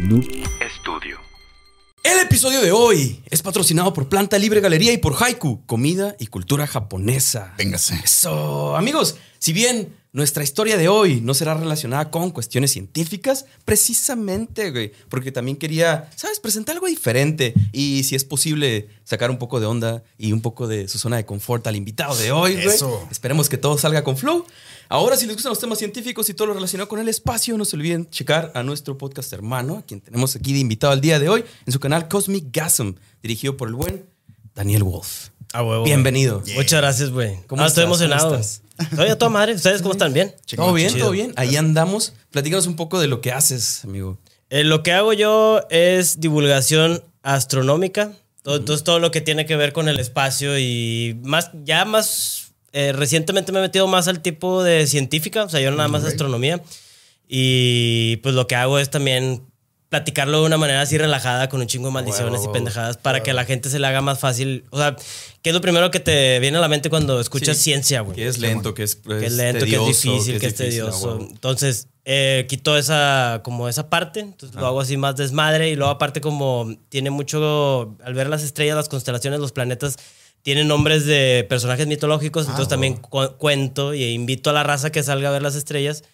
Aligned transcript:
Noob 0.00 0.24
Studio. 0.78 1.18
El 2.02 2.20
episodio 2.20 2.60
de 2.60 2.70
hoy 2.70 3.22
es 3.30 3.40
patrocinado 3.40 3.94
por 3.94 4.08
Planta 4.08 4.38
Libre 4.38 4.60
Galería 4.60 4.92
y 4.92 4.98
por 4.98 5.14
Haiku, 5.20 5.64
comida 5.64 6.14
y 6.18 6.26
cultura 6.26 6.66
japonesa. 6.66 7.54
Véngase. 7.56 7.98
Eso, 8.04 8.76
amigos, 8.76 9.16
si 9.38 9.54
bien 9.54 9.96
nuestra 10.16 10.42
historia 10.42 10.78
de 10.78 10.88
hoy 10.88 11.20
no 11.20 11.34
será 11.34 11.52
relacionada 11.52 12.10
con 12.10 12.30
cuestiones 12.30 12.70
científicas, 12.72 13.44
precisamente, 13.66 14.70
güey, 14.70 14.90
porque 15.10 15.30
también 15.30 15.58
quería, 15.58 16.10
¿sabes?, 16.16 16.40
presentar 16.40 16.74
algo 16.74 16.86
diferente 16.86 17.52
y 17.70 18.02
si 18.04 18.16
es 18.16 18.24
posible 18.24 18.88
sacar 19.04 19.30
un 19.30 19.36
poco 19.36 19.60
de 19.60 19.66
onda 19.66 20.02
y 20.16 20.32
un 20.32 20.40
poco 20.40 20.66
de 20.66 20.88
su 20.88 20.98
zona 20.98 21.16
de 21.18 21.26
confort 21.26 21.66
al 21.66 21.76
invitado 21.76 22.16
de 22.16 22.32
hoy, 22.32 22.54
güey. 22.54 22.66
Eso. 22.66 23.06
Esperemos 23.10 23.50
que 23.50 23.58
todo 23.58 23.76
salga 23.76 24.02
con 24.04 24.16
flow. 24.16 24.46
Ahora, 24.88 25.18
si 25.18 25.26
les 25.26 25.36
gustan 25.36 25.50
los 25.50 25.60
temas 25.60 25.76
científicos 25.78 26.30
y 26.30 26.34
todo 26.34 26.46
lo 26.48 26.54
relacionado 26.54 26.88
con 26.88 26.98
el 26.98 27.08
espacio, 27.10 27.58
no 27.58 27.66
se 27.66 27.76
olviden 27.76 28.08
checar 28.08 28.52
a 28.54 28.62
nuestro 28.62 28.96
podcast 28.96 29.30
hermano, 29.34 29.76
a 29.76 29.82
quien 29.82 30.00
tenemos 30.00 30.34
aquí 30.34 30.54
de 30.54 30.60
invitado 30.60 30.94
al 30.94 31.02
día 31.02 31.18
de 31.18 31.28
hoy, 31.28 31.44
en 31.66 31.72
su 31.74 31.78
canal 31.78 32.08
Cosmic 32.08 32.46
Gasm, 32.52 32.94
dirigido 33.22 33.58
por 33.58 33.68
el 33.68 33.74
buen 33.74 34.06
Daniel 34.54 34.82
Wolf. 34.84 35.28
A 35.52 35.62
huevo. 35.62 35.84
Bienvenido. 35.84 36.42
Muchas 36.54 36.80
gracias, 36.80 37.10
güey. 37.10 37.36
¿Cómo 37.46 37.62
Ah, 37.62 37.66
estoy 37.66 37.84
estás? 37.84 38.00
emocionado. 38.00 38.28
¿Cómo 38.30 38.40
estás? 38.40 38.62
Estoy 38.78 39.08
a 39.08 39.18
toda 39.18 39.30
madre. 39.30 39.54
¿Ustedes 39.54 39.82
cómo 39.82 39.92
están? 39.92 40.12
¿Bien? 40.12 40.34
¿Todo 40.54 40.72
bien? 40.72 40.88
Chido. 40.90 41.00
¿Todo 41.06 41.10
bien? 41.12 41.32
Ahí 41.36 41.56
andamos. 41.56 42.12
Platícanos 42.30 42.66
un 42.66 42.76
poco 42.76 43.00
de 43.00 43.06
lo 43.08 43.20
que 43.20 43.32
haces, 43.32 43.84
amigo. 43.84 44.18
Eh, 44.50 44.64
lo 44.64 44.82
que 44.82 44.92
hago 44.92 45.12
yo 45.12 45.62
es 45.70 46.20
divulgación 46.20 47.02
astronómica. 47.22 48.12
Todo- 48.42 48.56
Entonces, 48.56 48.84
todo 48.84 48.98
lo 49.00 49.10
que 49.10 49.20
tiene 49.20 49.44
que 49.46 49.56
ver 49.56 49.72
con 49.72 49.88
el 49.88 49.98
espacio 49.98 50.58
y 50.58 51.18
más, 51.24 51.50
ya 51.64 51.84
más 51.84 52.52
eh, 52.72 52.92
recientemente 52.92 53.50
me 53.52 53.58
he 53.58 53.62
metido 53.62 53.86
más 53.88 54.06
al 54.06 54.20
tipo 54.20 54.62
de 54.62 54.86
científica, 54.86 55.44
o 55.44 55.48
sea, 55.48 55.60
yo 55.60 55.70
nada 55.70 55.88
más 55.88 56.04
astronomía. 56.04 56.60
Y 57.28 58.16
pues 58.18 58.34
lo 58.34 58.46
que 58.46 58.54
hago 58.54 58.78
es 58.78 58.90
también 58.90 59.42
platicarlo 59.88 60.40
de 60.40 60.46
una 60.46 60.56
manera 60.58 60.80
así 60.82 60.98
relajada, 60.98 61.48
con 61.48 61.60
un 61.60 61.66
chingo 61.68 61.86
de 61.88 61.92
maldiciones 61.94 62.42
y 62.44 62.48
pendejadas, 62.48 62.96
para 62.96 63.22
que 63.22 63.30
a 63.30 63.34
la 63.34 63.44
gente 63.44 63.70
se 63.70 63.78
le 63.78 63.86
haga 63.86 64.00
más 64.00 64.18
fácil. 64.18 64.64
O 64.70 64.78
sea, 64.78 64.96
¿qué 65.42 65.50
es 65.50 65.54
lo 65.54 65.60
primero 65.60 65.90
que 65.92 66.00
te 66.00 66.40
viene 66.40 66.58
a 66.58 66.60
la 66.60 66.68
mente 66.68 66.90
cuando 66.90 67.20
escuchas 67.20 67.56
Sí. 67.56 67.64
ciencia, 67.64 68.00
güey? 68.00 68.16
Que 68.16 68.26
es 68.26 68.38
lento, 68.38 68.74
que 68.74 68.82
es, 68.82 68.96
que 68.96 69.26
es 69.26 69.32
lento, 69.34 69.64
que 69.64 69.76
es 69.76 69.86
difícil, 69.86 70.40
que 70.40 70.46
es, 70.46 70.54
tedioso. 70.56 71.10
ah, 71.10 71.14
huevo. 71.14 71.28
Entonces, 71.30 71.88
eh, 72.04 72.46
quito 72.48 72.76
esa, 72.76 73.40
como 73.44 73.68
esa 73.68 73.88
parte, 73.88 74.20
entonces 74.20 74.56
Ah. 74.56 74.60
lo 74.60 74.66
hago 74.66 74.80
así 74.80 74.96
más 74.96 75.14
desmadre 75.16 75.70
y 75.70 75.76
luego 75.76 75.90
aparte 75.92 76.20
como 76.20 76.74
tiene 76.88 77.10
mucho, 77.10 77.96
al 78.04 78.14
ver 78.14 78.28
las 78.28 78.42
estrellas, 78.42 78.76
las 78.76 78.88
constelaciones, 78.88 79.38
los 79.40 79.52
planetas, 79.52 79.96
tienen 80.42 80.68
nombres 80.68 81.06
de 81.06 81.44
personajes 81.48 81.86
mitológicos, 81.88 82.46
Ah, 82.46 82.50
entonces 82.50 82.68
también 82.68 82.94
cu- 82.96 83.36
cuento 83.38 83.94
y 83.94 84.04
invito 84.04 84.50
a 84.50 84.52
la 84.52 84.62
raza 84.62 84.90
que 84.90 85.02
salga 85.02 85.28
a 85.28 85.32
ver 85.32 85.42
las 85.42 85.56
estrellas. 85.56 86.04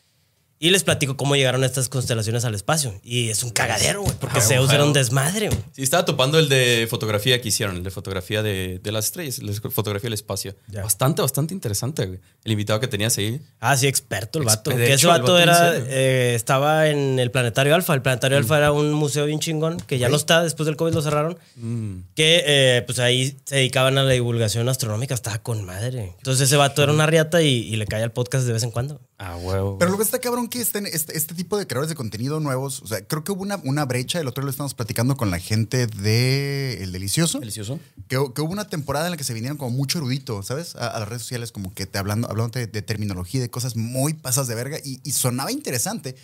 Y 0.65 0.71
les 0.71 0.85
platico 0.85 1.17
cómo 1.17 1.35
llegaron 1.35 1.65
estas 1.65 1.89
constelaciones 1.89 2.45
al 2.45 2.55
espacio. 2.55 2.95
Y 3.03 3.31
es 3.31 3.43
un 3.43 3.51
cagadero, 3.51 4.03
güey, 4.03 4.15
porque 4.21 4.39
Ah, 4.39 4.43
Zeus 4.43 4.67
wow. 4.67 4.75
era 4.77 4.85
un 4.85 4.93
desmadre, 4.93 5.49
güey. 5.49 5.59
Sí, 5.73 5.83
estaba 5.83 6.05
topando 6.05 6.39
el 6.39 6.49
de 6.49 6.87
fotografía 6.89 7.41
que 7.43 7.49
hicieron, 7.49 7.75
el 7.79 7.83
de 7.83 7.91
fotografía 7.91 8.45
de, 8.45 8.79
de 8.81 8.93
las 8.93 9.07
estrellas, 9.07 9.41
el 9.41 9.49
de 9.49 9.55
fotografía 9.71 10.07
del 10.07 10.13
espacio. 10.13 10.55
Ya. 10.69 10.85
Bastante, 10.85 11.21
bastante 11.21 11.53
interesante, 11.53 12.07
güey. 12.07 12.21
El 12.45 12.53
invitado 12.53 12.79
que 12.79 12.87
tenías 12.87 13.19
ahí. 13.19 13.41
Ah, 13.59 13.77
sí, 13.77 13.89
experto 13.89 14.39
el 14.39 14.45
vato. 14.45 14.71
Que 14.71 14.93
ese 14.93 15.09
vato, 15.09 15.37
era, 15.37 15.75
eh, 15.77 16.35
estaba 16.37 16.89
en 16.89 17.19
el 17.19 17.33
Planetario 17.33 17.75
Alfa. 17.75 17.95
El 17.95 18.03
Planetario 18.03 18.39
Alfa 18.39 18.57
era 18.59 18.71
un 18.71 18.93
museo 18.93 19.27
bien 19.27 19.41
chingón, 19.41 19.79
que 19.79 19.99
ya 19.99 20.09
no 20.11 20.15
está, 20.17 20.45
después 20.45 20.67
del 20.67 20.77
COVID 20.77 20.95
lo 20.95 21.03
cerraron. 21.03 21.39
Que 22.15 22.45
eh, 22.47 22.83
pues 22.87 23.01
ahí 23.01 23.37
se 23.47 23.57
dedicaban 23.57 23.99
a 23.99 24.05
la 24.05 24.13
divulgación 24.13 24.69
astronómica, 24.69 25.13
estaba 25.15 25.39
con 25.41 25.65
madre. 25.65 26.15
Entonces 26.19 26.47
ese 26.47 26.57
vato 26.57 26.85
era 26.85 26.93
una 26.93 27.07
riata 27.07 27.43
y, 27.43 27.49
y 27.49 27.75
le 27.75 27.87
caía 27.89 28.05
al 28.05 28.13
podcast 28.13 28.47
de 28.47 28.53
vez 28.53 28.63
en 28.63 28.71
cuando. 28.71 29.01
Ah, 29.25 29.37
huevo. 29.37 29.79
Pero 29.79 29.93
lo 29.93 29.97
que 29.99 30.03
está 30.03 30.19
cabrón 30.19 30.49
que 30.49 30.61
estén 30.61 30.85
este, 30.85 31.17
este 31.17 31.35
tipo 31.35 31.57
de 31.57 31.69
creadores 31.69 31.89
de 31.89 31.95
contenido 31.95 32.41
nuevos, 32.41 32.83
o 32.83 32.89
sea, 32.89 33.07
creo 33.07 33.23
que 33.23 33.31
hubo 33.31 33.43
una, 33.43 33.61
una 33.63 33.85
brecha, 33.85 34.21
el 34.21 34.27
otro 34.27 34.43
día 34.43 34.47
lo 34.47 34.51
estábamos 34.51 34.75
platicando 34.75 35.17
con 35.17 35.31
la 35.31 35.39
gente 35.39 35.87
de 35.87 36.83
El 36.83 36.91
Delicioso, 36.91 37.39
Delicioso. 37.39 37.79
que, 38.09 38.17
que 38.35 38.41
hubo 38.41 38.51
una 38.53 38.67
temporada 38.67 39.07
en 39.07 39.13
la 39.13 39.17
que 39.17 39.23
se 39.23 39.33
vinieron 39.33 39.59
como 39.59 39.71
mucho 39.71 39.99
erudito, 39.99 40.43
¿sabes? 40.43 40.75
A, 40.75 40.89
a 40.89 40.99
las 40.99 41.09
redes 41.09 41.23
sociales 41.23 41.53
como 41.53 41.73
que 41.73 41.87
te 41.87 41.99
hablando, 41.99 42.29
hablando 42.29 42.59
de, 42.59 42.67
de 42.67 42.83
terminología, 42.83 43.41
de 43.41 43.49
cosas 43.49 43.77
muy 43.77 44.15
pasas 44.15 44.49
de 44.49 44.57
verga 44.57 44.79
y, 44.83 45.01
y 45.05 45.13
sonaba 45.13 45.53
interesante, 45.53 46.17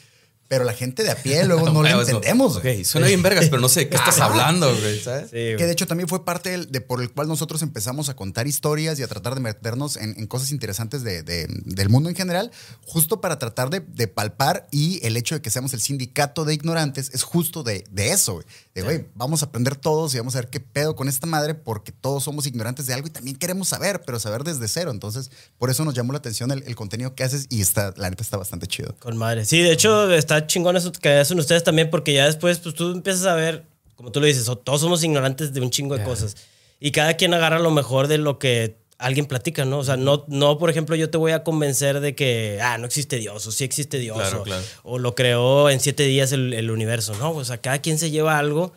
pero 0.48 0.64
la 0.64 0.72
gente 0.72 1.02
de 1.02 1.10
a 1.10 1.16
pie 1.16 1.44
luego 1.44 1.60
no 1.70 1.84
es 1.86 1.92
como, 1.94 2.02
entendemos. 2.02 2.60
Suena 2.84 3.06
bien 3.06 3.22
vergas, 3.22 3.46
pero 3.50 3.60
no 3.60 3.68
sé 3.68 3.80
de 3.80 3.88
qué 3.90 3.96
estás 3.96 4.18
hablando, 4.20 4.74
güey, 4.74 4.98
¿sabes? 5.00 5.24
Sí, 5.30 5.36
güey. 5.36 5.56
Que 5.56 5.66
de 5.66 5.72
hecho 5.72 5.86
también 5.86 6.08
fue 6.08 6.24
parte 6.24 6.50
del- 6.50 6.72
de 6.72 6.80
por 6.80 7.00
el 7.02 7.10
cual 7.12 7.28
nosotros 7.28 7.62
empezamos 7.62 8.08
a 8.08 8.16
contar 8.16 8.46
historias 8.46 8.98
y 8.98 9.02
a 9.02 9.08
tratar 9.08 9.34
de 9.34 9.40
meternos 9.40 9.96
en, 9.96 10.14
en 10.18 10.26
cosas 10.26 10.50
interesantes 10.50 11.02
de- 11.04 11.22
de- 11.22 11.46
del 11.48 11.88
mundo 11.88 12.08
en 12.08 12.16
general, 12.16 12.50
justo 12.84 13.20
para 13.20 13.38
tratar 13.38 13.70
de, 13.70 13.80
de 13.80 14.08
palpar 14.08 14.66
y 14.70 15.04
el 15.06 15.16
hecho 15.16 15.34
de 15.34 15.42
que 15.42 15.50
seamos 15.50 15.74
el 15.74 15.80
sindicato 15.80 16.44
de 16.44 16.54
ignorantes 16.54 17.10
es 17.12 17.22
justo 17.22 17.62
de, 17.62 17.84
de 17.90 18.12
eso, 18.12 18.34
güey. 18.34 18.46
De, 18.74 18.82
güey, 18.82 19.06
vamos 19.14 19.42
a 19.42 19.46
aprender 19.46 19.76
todos 19.76 20.14
y 20.14 20.18
vamos 20.18 20.34
a 20.36 20.38
ver 20.40 20.48
qué 20.48 20.60
pedo 20.60 20.94
con 20.96 21.08
esta 21.08 21.26
madre 21.26 21.54
porque 21.54 21.92
todos 21.92 22.24
somos 22.24 22.46
ignorantes 22.46 22.86
de 22.86 22.94
algo 22.94 23.08
y 23.08 23.10
también 23.10 23.36
queremos 23.36 23.68
saber, 23.68 24.02
pero 24.06 24.18
saber 24.20 24.44
desde 24.44 24.68
cero. 24.68 24.90
Entonces, 24.92 25.30
por 25.58 25.68
eso 25.68 25.84
nos 25.84 25.94
llamó 25.94 26.12
la 26.12 26.18
atención 26.20 26.50
el, 26.52 26.62
el 26.62 26.76
contenido 26.76 27.14
que 27.14 27.24
haces 27.24 27.46
y 27.50 27.60
está, 27.60 27.92
la 27.96 28.08
neta 28.08 28.22
está 28.22 28.36
bastante 28.36 28.66
chido. 28.66 28.94
Con 29.00 29.16
madre. 29.16 29.44
Sí, 29.44 29.58
de 29.60 29.72
hecho 29.72 30.10
está 30.12 30.37
chingón 30.46 30.76
eso 30.76 30.92
que 30.92 31.08
hacen 31.10 31.38
ustedes 31.38 31.64
también 31.64 31.90
porque 31.90 32.12
ya 32.12 32.26
después 32.26 32.58
pues 32.58 32.74
tú 32.74 32.92
empiezas 32.92 33.26
a 33.26 33.34
ver, 33.34 33.64
como 33.96 34.12
tú 34.12 34.20
lo 34.20 34.26
dices, 34.26 34.48
o- 34.48 34.56
todos 34.56 34.80
somos 34.80 35.02
ignorantes 35.04 35.52
de 35.52 35.60
un 35.60 35.70
chingo 35.70 35.96
de 35.96 36.04
cosas. 36.04 36.36
Y 36.80 36.92
cada 36.92 37.14
quien 37.14 37.34
agarra 37.34 37.58
lo 37.58 37.70
mejor 37.70 38.06
de 38.06 38.18
lo 38.18 38.38
que 38.38 38.76
alguien 38.98 39.26
platica, 39.26 39.64
¿no? 39.64 39.78
O 39.78 39.84
sea, 39.84 39.96
no, 39.96 40.24
no, 40.28 40.58
por 40.58 40.70
ejemplo, 40.70 40.94
yo 40.96 41.08
te 41.10 41.18
voy 41.18 41.32
a 41.32 41.44
convencer 41.44 42.00
de 42.00 42.14
que, 42.14 42.58
ah, 42.62 42.78
no 42.78 42.86
existe 42.86 43.16
Dios, 43.18 43.46
o 43.46 43.52
sí 43.52 43.64
existe 43.64 43.98
Dios, 43.98 44.16
Claro, 44.16 44.40
o, 44.40 44.42
claro. 44.44 44.62
o 44.82 44.98
lo 44.98 45.14
creó 45.14 45.70
en 45.70 45.78
siete 45.80 46.04
días 46.04 46.32
el, 46.32 46.52
el 46.54 46.70
universo, 46.70 47.14
¿no? 47.16 47.30
O 47.32 47.44
sea, 47.44 47.58
cada 47.58 47.78
quien 47.78 47.98
se 47.98 48.10
lleva 48.10 48.38
algo 48.38 48.72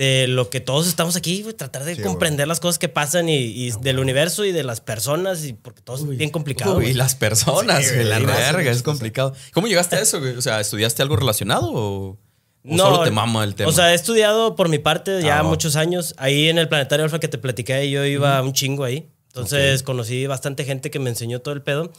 de 0.00 0.26
lo 0.28 0.48
que 0.48 0.60
todos 0.60 0.88
estamos 0.88 1.14
aquí, 1.14 1.42
güey, 1.42 1.54
tratar 1.54 1.84
de 1.84 1.94
Sí, 1.94 2.00
comprender 2.02 2.48
las 2.48 2.58
cosas 2.58 2.78
que 2.78 2.88
pasan 2.88 3.28
y, 3.28 3.34
y 3.36 3.70
del 3.82 3.98
universo 3.98 4.46
y 4.46 4.50
de 4.52 4.62
las 4.64 4.80
personas, 4.80 5.44
y 5.44 5.52
porque 5.52 5.82
todo 5.82 5.96
es 5.96 6.06
bien 6.16 6.30
complicado. 6.30 6.76
Uy, 6.76 6.84
güey. 6.84 6.94
las 6.94 7.14
personas, 7.14 7.86
Sí, 7.86 7.94
güey, 7.96 8.06
la 8.06 8.18
verga, 8.18 8.70
es 8.70 8.82
complicado. 8.82 9.34
¿Cómo 9.52 9.66
llegaste 9.66 9.96
a 9.96 10.00
eso, 10.00 10.18
güey? 10.18 10.36
O 10.36 10.40
sea, 10.42 10.58
¿estudiaste 10.58 11.02
algo 11.02 11.16
relacionado 11.16 11.70
o, 11.70 12.08
o 12.12 12.18
No, 12.62 12.84
solo 12.84 13.02
te 13.04 13.10
mama 13.10 13.44
el 13.44 13.54
tema? 13.54 13.68
O 13.68 13.72
sea, 13.72 13.92
he 13.92 13.94
estudiado 13.94 14.56
por 14.56 14.70
mi 14.70 14.78
parte 14.78 15.20
ya 15.22 15.40
Ah, 15.40 15.42
muchos 15.42 15.76
años. 15.76 16.14
Ahí 16.16 16.48
en 16.48 16.56
el 16.58 16.68
Planetario 16.68 17.04
Alfa 17.04 17.20
que 17.20 17.28
te 17.28 17.36
platiqué, 17.36 17.90
yo 17.90 18.02
iba 18.06 18.40
un 18.42 18.54
chingo 18.54 18.84
ahí. 18.84 19.10
Entonces 19.28 19.82
conocí 19.82 20.26
bastante 20.26 20.64
gente 20.64 20.90
que 20.90 20.98
me 20.98 21.10
enseñó 21.10 21.40
todo 21.42 21.52
el 21.54 21.60
pedo. 21.62 21.92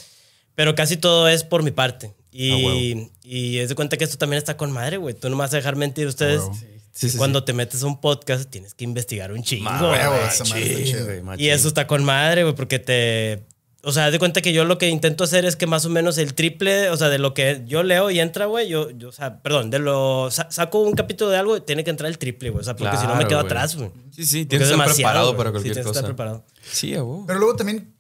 Pero 0.56 0.74
casi 0.76 0.98
todo 0.98 1.28
es 1.30 1.44
por 1.44 1.62
mi 1.64 1.70
parte. 1.72 2.14
Y, 2.32 2.52
Ah, 2.52 2.56
huevo. 2.58 3.10
y 3.24 3.58
es 3.60 3.70
de 3.70 3.76
cuenta 3.76 3.96
que 3.98 4.04
esto 4.06 4.18
también 4.18 4.40
está 4.40 4.58
con 4.58 4.72
madre, 4.72 4.98
güey. 4.98 5.14
Tú 5.14 5.30
no 5.30 5.36
me 5.36 5.42
vas 5.42 5.54
a 5.54 5.58
dejar 5.58 5.76
mentir 5.76 6.08
ustedes. 6.08 6.40
huevo. 6.42 6.56
Sí, 6.56 6.66
sí, 6.92 7.12
Cuando 7.18 7.44
te 7.44 7.54
metes 7.54 7.84
a 7.84 7.88
un 7.88 8.00
podcast 8.02 8.50
tienes 8.50 8.74
que 8.74 8.84
investigar 8.84 9.32
un 9.32 9.44
chingo. 9.44 9.70
Madre 9.70 10.00
Y 11.38 11.50
eso 11.50 11.68
está 11.68 11.88
con 11.88 12.04
madre, 12.04 12.44
güey, 12.44 12.56
porque 12.56 12.80
te... 12.80 13.44
O 13.84 13.92
sea, 13.92 14.12
de 14.12 14.20
cuenta 14.20 14.44
que 14.44 14.54
yo 14.54 14.64
lo 14.64 14.78
que 14.78 14.90
intento 14.90 15.24
hacer 15.24 15.44
es 15.44 15.56
que 15.56 15.66
más 15.66 15.86
o 15.86 15.90
menos 15.90 16.20
el 16.20 16.36
triple, 16.36 16.92
o 16.92 16.98
sea, 16.98 17.10
de 17.10 17.18
lo 17.18 17.34
que 17.34 17.64
yo 17.66 17.82
leo 17.82 18.12
y 18.12 18.20
entra, 18.20 18.46
güey, 18.46 18.70
yo, 18.70 18.92
yo, 18.92 19.10
o 19.10 19.12
sea, 19.12 19.42
perdón, 19.42 19.72
de 19.72 19.80
lo... 19.80 20.30
sa- 20.30 20.52
saco 20.52 20.82
un 20.82 20.94
capítulo 20.94 21.32
de 21.32 21.38
algo, 21.38 21.64
tiene 21.64 21.84
que 21.84 21.90
entrar 21.90 22.08
el 22.08 22.20
triple, 22.20 22.52
güey, 22.52 22.62
o 22.62 22.64
sea, 22.64 22.76
porque 22.76 22.96
si 22.98 23.08
no 23.08 23.16
me 23.16 23.26
quedo 23.26 23.40
atrás, 23.40 23.76
güey. 23.76 23.90
Sí, 24.12 24.24
sí, 24.26 24.46
tienes 24.46 24.70
es 24.70 24.76
que 24.76 24.80
estar 24.84 24.96
preparado 24.96 25.36
para 25.36 25.50
Sí, 25.50 25.54
cualquier 25.54 25.74
tienes 25.74 25.78
que 25.78 25.88
cosa. 25.88 26.00
estar 26.02 26.10
preparado. 26.12 26.46
Sí, 26.72 26.94
a. 26.94 27.02
Pero 27.26 27.40
luego 27.40 27.56
también 27.56 27.92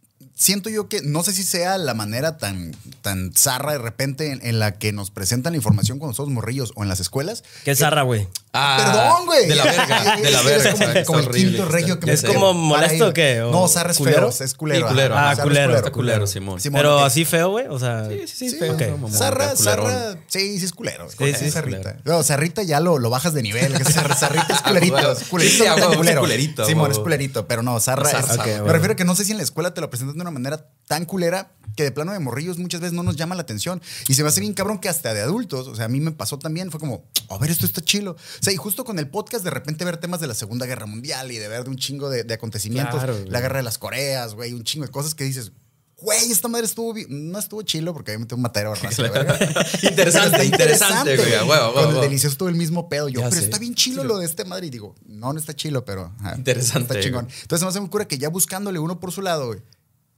siento 0.41 0.71
yo 0.71 0.89
que 0.89 1.01
no 1.03 1.21
sé 1.23 1.33
si 1.33 1.43
sea 1.43 1.77
la 1.77 1.93
manera 1.93 2.37
tan, 2.37 2.75
tan 3.03 3.31
zarra 3.35 3.73
de 3.73 3.77
repente 3.77 4.31
en, 4.31 4.43
en 4.43 4.57
la 4.57 4.71
que 4.79 4.91
nos 4.91 5.11
presentan 5.11 5.53
la 5.53 5.57
información 5.57 5.99
cuando 5.99 6.15
somos 6.15 6.31
morrillos 6.33 6.71
o 6.75 6.81
en 6.81 6.89
las 6.89 6.99
escuelas. 6.99 7.43
¿Qué 7.63 7.75
zarra, 7.75 8.01
güey? 8.01 8.27
Ah, 8.53 8.77
Perdón, 8.83 9.25
güey. 9.27 9.47
De 9.47 9.55
la 9.55 9.63
verga, 9.63 10.15
de 10.21 10.31
la 10.31 10.39
Es 10.39 10.45
verga. 10.45 10.71
como, 10.73 10.83
está 10.85 11.03
como 11.05 11.19
el 11.19 11.25
horrible, 11.27 11.49
quinto 11.51 11.63
está- 11.63 11.75
regio 11.77 11.99
que 11.99 12.05
ya 12.07 12.11
me 12.13 12.17
sé. 12.17 12.27
¿Es 12.27 12.33
como 12.33 12.53
molesto 12.55 13.07
o 13.09 13.13
qué? 13.13 13.41
¿O 13.43 13.51
No, 13.51 13.67
zarra 13.67 13.91
es 13.91 13.97
culero? 13.99 14.31
feo, 14.31 14.45
es 14.45 14.53
culero. 14.55 14.87
Sí, 14.87 14.93
culero. 14.93 15.15
Ah, 15.17 15.33
es 15.33 15.39
culero. 15.39 15.75
Está 15.77 15.91
culero, 15.91 16.25
Simón. 16.27 16.59
Simón, 16.59 16.79
Pero 16.79 16.99
eh, 16.99 17.03
así 17.05 17.23
feo, 17.23 17.49
güey, 17.51 17.67
o 17.69 17.77
sea... 17.79 18.07
Sí, 18.09 18.27
sí, 18.27 18.49
sí, 18.49 18.57
feo, 18.57 18.73
ok. 18.73 18.81
no, 18.81 18.91
mamón, 18.93 19.13
Zarra, 19.13 19.55
zarra, 19.55 20.17
sí, 20.27 20.57
sí 20.59 20.65
es 20.65 20.73
culero. 20.73 21.07
Sí, 21.09 21.15
sí, 21.19 21.33
sí, 21.37 21.45
es 21.45 21.53
zarrita. 21.53 21.97
No, 22.03 22.23
zarrita 22.23 22.63
ya 22.63 22.79
lo, 22.79 22.97
lo 22.97 23.09
bajas 23.11 23.33
de 23.33 23.43
nivel. 23.43 23.73
zarrita 23.85 24.47
es 24.55 24.61
culerito. 24.63 24.95
huevo. 24.95 25.11
Es 25.21 25.23
culerito, 25.29 25.63
culero. 25.97 26.13
es 26.13 26.17
culerito, 26.19 26.65
Simón, 26.65 26.91
es 26.91 26.97
culerito. 26.99 27.47
Pero 27.47 27.61
no, 27.61 27.79
zarra, 27.79 28.09
es. 28.11 28.37
Me 28.63 28.71
refiero 28.73 28.93
a 28.93 28.95
que 28.95 29.05
no 29.05 29.15
sé 29.15 29.23
si 29.23 29.31
en 29.31 29.37
la 29.37 29.43
escuela 29.43 29.73
te 29.73 29.79
lo 29.81 29.89
presentan 29.89 30.15
de 30.17 30.21
una 30.21 30.30
manera 30.31 30.67
tan 30.87 31.05
culera 31.05 31.53
que 31.75 31.83
de 31.83 31.91
plano 31.91 32.11
de 32.11 32.19
morrillos 32.19 32.57
muchas 32.57 32.81
veces 32.81 32.93
no 32.93 33.03
nos 33.03 33.15
llama 33.15 33.35
la 33.35 33.41
atención. 33.43 33.81
Y 34.09 34.13
se 34.15 34.23
me 34.23 34.29
hace 34.29 34.41
bien 34.41 34.53
cabrón 34.53 34.79
que 34.79 34.89
hasta 34.89 35.13
de 35.13 35.21
adultos, 35.21 35.67
o 35.67 35.75
sea, 35.75 35.85
a 35.85 35.87
mí 35.87 36.01
me 36.01 36.11
pasó 36.11 36.37
también, 36.37 36.69
fue 36.69 36.79
como, 36.81 37.05
a 37.29 37.37
ver, 37.37 37.49
esto 37.49 37.65
está 37.65 37.81
chilo. 37.81 38.11
O 38.11 38.43
sea, 38.43 38.51
y 38.51 38.57
justo 38.57 38.83
con 38.83 38.99
el 38.99 39.07
podcast 39.07 39.43
de 39.45 39.51
repente 39.51 39.85
ver 39.85 39.97
temas 39.97 40.19
de 40.19 40.27
la 40.27 40.33
Segunda 40.33 40.65
Guerra 40.65 40.85
Mundial 40.87 41.31
y 41.31 41.37
de 41.37 41.47
ver 41.47 41.63
de 41.63 41.69
un 41.69 41.77
chingo 41.77 42.09
de, 42.09 42.23
de 42.25 42.33
acontecimientos, 42.33 42.95
Claro, 43.01 43.17
la 43.27 43.39
guerra 43.39 43.57
de 43.57 43.63
las 43.63 43.77
Coreas, 43.77 44.33
güey, 44.33 44.51
un 44.53 44.63
chingo 44.65 44.85
de 44.85 44.91
cosas 44.91 45.15
que 45.15 45.23
dices, 45.23 45.53
güey, 45.95 46.31
esta 46.31 46.47
madre 46.49 46.65
estuvo 46.65 46.93
bien. 46.93 47.31
No 47.31 47.39
estuvo 47.39 47.61
chilo 47.61 47.93
porque 47.93 48.11
obviamente 48.11 48.35
un 48.35 48.41
matadero 48.41 48.73
de 48.73 48.79
raza, 48.81 49.01
la 49.03 49.09
verga. 49.11 49.39
Interesante, 49.83 50.27
está 50.29 50.43
interesante, 50.43 51.15
güey. 51.15 51.31
Con 51.73 51.95
el 51.95 52.01
delicioso 52.01 52.35
todo 52.35 52.49
el 52.49 52.55
mismo 52.55 52.89
pedo. 52.89 53.07
Yo, 53.07 53.21
Ya 53.21 53.29
pero 53.29 53.39
sé. 53.39 53.45
está 53.45 53.59
bien 53.59 53.75
chilo 53.75 54.03
lo 54.03 54.17
de 54.17 54.25
este 54.25 54.43
madre. 54.43 54.67
Y 54.67 54.69
digo, 54.71 54.95
no, 55.05 55.31
no 55.31 55.39
está 55.39 55.55
chilo, 55.55 55.85
pero. 55.85 56.11
Interesante, 56.35 56.95
Está 56.95 56.99
chingón. 56.99 57.27
Entonces, 57.43 57.63
me 57.63 57.69
hace 57.69 57.79
muy 57.79 57.89
cura 57.89 58.05
que 58.07 58.17
ya 58.17 58.29
buscándole 58.29 58.79
uno 58.79 58.99
por 58.99 59.11
su 59.11 59.21
lado, 59.21 59.47
güey, 59.47 59.59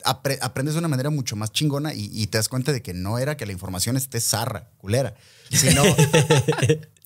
apre- 0.03 0.37
aprendes 0.41 0.75
de 0.75 0.79
una 0.79 0.87
manera 0.87 1.09
mucho 1.09 1.35
más 1.35 1.51
chingona 1.51 1.93
y, 1.93 2.09
y 2.13 2.27
te 2.27 2.37
das 2.37 2.49
cuenta 2.49 2.71
de 2.71 2.81
que 2.81 2.93
no 2.93 3.19
era 3.19 3.37
que 3.37 3.45
la 3.45 3.51
información 3.51 3.97
esté 3.97 4.19
zarra, 4.21 4.69
culera, 4.77 5.15
sino 5.51 5.83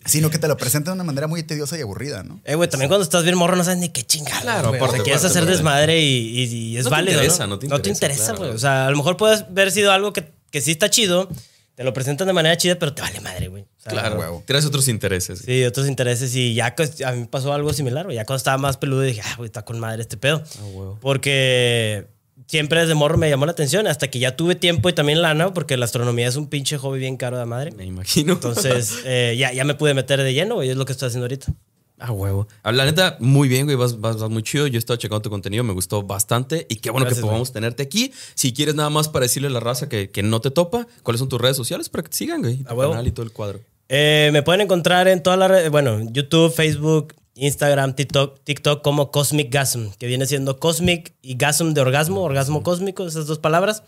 Sino 0.05 0.29
que 0.29 0.37
te 0.39 0.47
lo 0.47 0.55
presenta 0.55 0.91
de 0.91 0.95
una 0.95 1.03
manera 1.03 1.27
muy 1.27 1.43
tediosa 1.43 1.77
y 1.77 1.81
aburrida, 1.81 2.23
¿no? 2.23 2.39
Eh, 2.45 2.55
güey, 2.55 2.69
también 2.69 2.87
cuando 2.87 3.03
estás 3.03 3.23
bien 3.23 3.35
morro 3.37 3.57
no 3.57 3.63
sabes 3.65 3.79
ni 3.79 3.89
qué 3.89 4.03
chingada. 4.05 4.39
Claro, 4.41 4.71
sea, 4.71 5.03
quieres 5.03 5.25
hacer 5.25 5.45
desmadre 5.45 5.99
y, 6.01 6.39
y- 6.39 6.43
y 6.45 6.77
es 6.77 6.85
No 6.85 6.91
te 6.91 7.01
interesa, 7.01 7.43
¿no? 7.45 7.55
no 7.55 7.59
te 7.59 7.65
interesa, 7.65 7.89
interesa, 7.91 8.23
claro. 8.27 8.37
güey. 8.39 8.51
O 8.51 8.57
sea, 8.57 8.87
a 8.87 8.91
lo 8.91 8.95
mejor 8.95 9.17
puede 9.17 9.35
haber 9.35 9.69
sido 9.71 9.91
algo 9.91 10.13
que, 10.13 10.31
que 10.49 10.61
sí 10.61 10.71
está 10.71 10.89
chido, 10.89 11.27
te 11.75 11.83
lo 11.83 11.93
presentan 11.93 12.25
de 12.27 12.31
manera 12.33 12.55
chida, 12.55 12.79
pero 12.79 12.93
te 12.93 13.01
vale 13.01 13.19
madre, 13.19 13.49
güey. 13.49 13.63
O 13.63 13.67
sea, 13.81 13.91
Claro, 13.91 14.17
huevo. 14.17 14.43
tienes 14.47 14.65
otros 14.65 14.87
intereses. 14.87 15.39
Sí, 15.45 15.65
otros 15.65 15.87
intereses. 15.89 16.33
Y 16.35 16.53
ya 16.53 16.73
a 17.05 17.11
mí 17.11 17.19
me 17.21 17.25
pasó 17.25 17.51
algo 17.51 17.73
similar, 17.73 18.05
güey. 18.05 18.15
Ya 18.15 18.23
cuando 18.23 18.37
estaba 18.37 18.57
más 18.57 18.77
peludo 18.77 19.01
dije, 19.01 19.21
ah, 19.25 19.33
güey, 19.35 19.47
está 19.47 19.65
con 19.65 19.77
madre 19.77 20.01
este 20.03 20.15
pedo. 20.15 20.41
Ah, 20.57 20.63
huevo. 20.63 20.97
Porque 21.01 22.07
siempre 22.47 22.79
desde 22.81 22.95
morro 22.95 23.17
me 23.17 23.29
llamó 23.29 23.45
la 23.45 23.51
atención 23.51 23.85
hasta 23.87 24.09
que 24.09 24.17
ya 24.19 24.35
tuve 24.35 24.55
tiempo 24.55 24.89
y 24.89 24.93
también 24.93 25.21
lana, 25.21 25.53
porque 25.53 25.77
la 25.77 25.85
astronomía 25.85 26.27
es 26.27 26.35
un 26.35 26.47
pinche 26.47 26.77
hobby 26.77 26.99
bien 26.99 27.17
caro 27.17 27.37
de 27.37 27.45
madre. 27.45 27.71
Me 27.71 27.85
imagino. 27.85 28.33
Entonces, 28.33 28.99
eh, 29.05 29.35
ya, 29.37 29.53
ya 29.53 29.63
me 29.63 29.75
pude 29.75 29.93
meter 29.93 30.21
de 30.23 30.33
lleno, 30.33 30.55
güey. 30.55 30.69
Es 30.69 30.77
lo 30.77 30.85
que 30.85 30.93
estoy 30.93 31.07
haciendo 31.07 31.25
ahorita. 31.25 31.53
Ah, 31.99 32.11
huevo. 32.11 32.47
Ah, 32.61 32.71
La 32.71 32.85
neta, 32.85 33.17
muy 33.19 33.47
bien, 33.47 33.65
güey. 33.65 33.75
Vas, 33.75 33.99
vas, 33.99 34.17
vas 34.19 34.29
muy 34.29 34.43
chido. 34.43 34.67
Yo 34.67 34.77
he 34.77 34.79
estado 34.79 34.97
checando 34.97 35.21
tu 35.21 35.29
contenido, 35.31 35.63
me 35.63 35.73
gustó 35.73 36.03
bastante. 36.03 36.67
Y 36.69 36.75
qué 36.75 36.91
bueno 36.91 37.05
Gracias, 37.05 37.21
que 37.23 37.27
podamos 37.27 37.51
tenerte 37.51 37.81
aquí. 37.83 38.11
Si 38.35 38.53
quieres 38.53 38.75
nada 38.75 38.89
más 38.91 39.09
para 39.09 39.23
decirle 39.23 39.47
a 39.47 39.51
la 39.51 39.59
raza 39.59 39.89
que, 39.89 40.09
que 40.11 40.21
no 40.23 40.39
te 40.39 40.51
topa, 40.51 40.85
¿cuáles 41.01 41.19
son 41.19 41.27
tus 41.29 41.41
redes 41.41 41.57
sociales 41.57 41.89
para 41.89 42.03
que 42.03 42.09
te 42.09 42.17
sigan, 42.17 42.41
güey? 42.41 42.57
Tu 42.57 42.69
A 42.71 42.75
huevo. 42.75 42.91
canal 42.91 43.07
y 43.07 43.11
todo 43.11 43.25
el 43.25 43.31
cuadro. 43.31 43.61
Eh, 43.89 44.29
me 44.31 44.43
pueden 44.43 44.61
encontrar 44.61 45.07
en 45.07 45.23
todas 45.23 45.39
las 45.39 45.49
redes, 45.49 45.71
bueno, 45.71 45.99
YouTube, 46.11 46.53
Facebook, 46.53 47.15
Instagram, 47.37 47.93
TikTok, 47.93 48.43
TikTok 48.43 48.81
como 48.81 49.11
Cosmic 49.11 49.51
Gasm, 49.51 49.91
que 49.97 50.07
viene 50.07 50.25
siendo 50.25 50.59
Cosmic 50.59 51.13
y 51.21 51.35
Gasm 51.35 51.73
de 51.73 51.81
orgasmo, 51.81 52.21
orgasmo 52.21 52.63
cósmico, 52.63 53.07
esas 53.07 53.27
dos 53.27 53.39
palabras. 53.39 53.83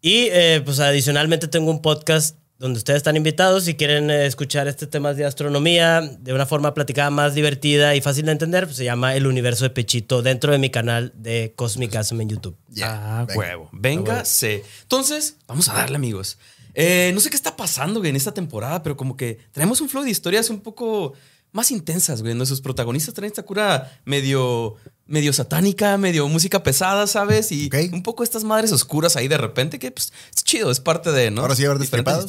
Y 0.00 0.28
eh, 0.30 0.62
pues 0.64 0.80
adicionalmente 0.80 1.48
tengo 1.48 1.70
un 1.70 1.80
podcast 1.80 2.36
donde 2.58 2.78
ustedes 2.78 2.98
están 2.98 3.16
invitados 3.16 3.64
si 3.64 3.74
quieren 3.74 4.10
eh, 4.10 4.26
escuchar 4.26 4.68
este 4.68 4.86
tema 4.86 5.12
de 5.12 5.24
astronomía 5.24 6.00
de 6.00 6.32
una 6.32 6.46
forma 6.46 6.72
platicada 6.72 7.10
más 7.10 7.34
divertida 7.34 7.94
y 7.94 8.00
fácil 8.00 8.26
de 8.26 8.32
entender, 8.32 8.64
pues 8.64 8.76
se 8.76 8.84
llama 8.84 9.14
El 9.16 9.26
Universo 9.26 9.64
de 9.64 9.70
Pechito 9.70 10.22
dentro 10.22 10.52
de 10.52 10.58
mi 10.58 10.70
canal 10.70 11.12
de 11.16 11.52
Cosmic 11.56 11.92
Gasm 11.92 12.20
en 12.20 12.28
YouTube. 12.28 12.56
Ya, 12.68 13.20
ah, 13.20 13.24
venga. 13.24 13.38
huevo. 13.38 13.68
Venga, 13.72 14.24
sé. 14.24 14.64
Entonces, 14.82 15.36
vamos 15.46 15.68
a 15.68 15.74
darle, 15.74 15.96
amigos. 15.96 16.38
Eh, 16.74 17.12
no 17.14 17.20
sé 17.20 17.30
qué 17.30 17.36
está 17.36 17.56
pasando, 17.56 18.04
en 18.04 18.16
esta 18.16 18.34
temporada, 18.34 18.82
pero 18.82 18.96
como 18.96 19.16
que 19.16 19.38
traemos 19.52 19.80
un 19.80 19.88
flow 19.88 20.02
de 20.02 20.10
historias 20.10 20.50
un 20.50 20.60
poco 20.60 21.14
más 21.54 21.70
intensas, 21.70 22.20
güey. 22.20 22.34
Nuestros 22.34 22.60
protagonistas 22.60 23.14
traen 23.14 23.30
esta 23.30 23.44
cura 23.44 24.00
medio, 24.04 24.74
medio 25.06 25.32
satánica, 25.32 25.96
medio 25.96 26.26
música 26.26 26.64
pesada, 26.64 27.06
¿sabes? 27.06 27.52
Y 27.52 27.70
un 27.92 28.02
poco 28.02 28.24
estas 28.24 28.42
madres 28.42 28.72
oscuras 28.72 29.14
ahí 29.14 29.28
de 29.28 29.38
repente, 29.38 29.78
que 29.78 29.92
pues 29.92 30.12
es 30.34 30.42
chido, 30.42 30.72
es 30.72 30.80
parte 30.80 31.12
de, 31.12 31.30
¿no? 31.30 31.42
Ahora 31.42 31.54
sí 31.54 31.64
haber 31.64 31.78
destripados. 31.78 32.28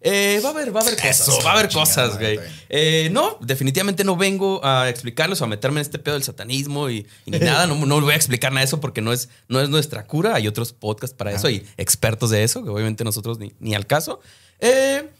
Eh, 0.00 0.40
va 0.42 0.48
a 0.48 0.52
haber, 0.52 0.74
va 0.74 0.80
a 0.80 0.84
haber 0.84 0.96
cosas. 0.96 1.20
Eso, 1.20 1.38
va 1.44 1.50
a 1.50 1.52
haber 1.52 1.68
chingada, 1.68 1.86
cosas, 1.86 2.18
güey. 2.18 2.40
Eh, 2.70 3.10
no, 3.12 3.36
definitivamente 3.42 4.04
no 4.04 4.16
vengo 4.16 4.64
a 4.64 4.88
explicarles 4.88 5.42
o 5.42 5.44
a 5.44 5.48
meterme 5.48 5.80
en 5.80 5.82
este 5.82 5.98
pedo 5.98 6.14
del 6.14 6.24
satanismo 6.24 6.88
y, 6.88 7.06
y 7.26 7.30
ni 7.30 7.40
nada. 7.40 7.66
No, 7.66 7.74
no 7.84 8.00
voy 8.00 8.14
a 8.14 8.16
explicar 8.16 8.52
nada 8.52 8.60
de 8.60 8.68
eso 8.68 8.80
porque 8.80 9.02
no 9.02 9.12
es, 9.12 9.28
no 9.48 9.60
es 9.60 9.68
nuestra 9.68 10.06
cura. 10.06 10.34
Hay 10.34 10.48
otros 10.48 10.72
podcasts 10.72 11.14
para 11.14 11.32
eso 11.32 11.50
y 11.50 11.62
expertos 11.76 12.30
de 12.30 12.42
eso, 12.42 12.64
que 12.64 12.70
obviamente 12.70 13.04
nosotros 13.04 13.38
ni, 13.38 13.52
ni 13.60 13.74
al 13.74 13.86
caso. 13.86 14.20
Eh, 14.60 15.10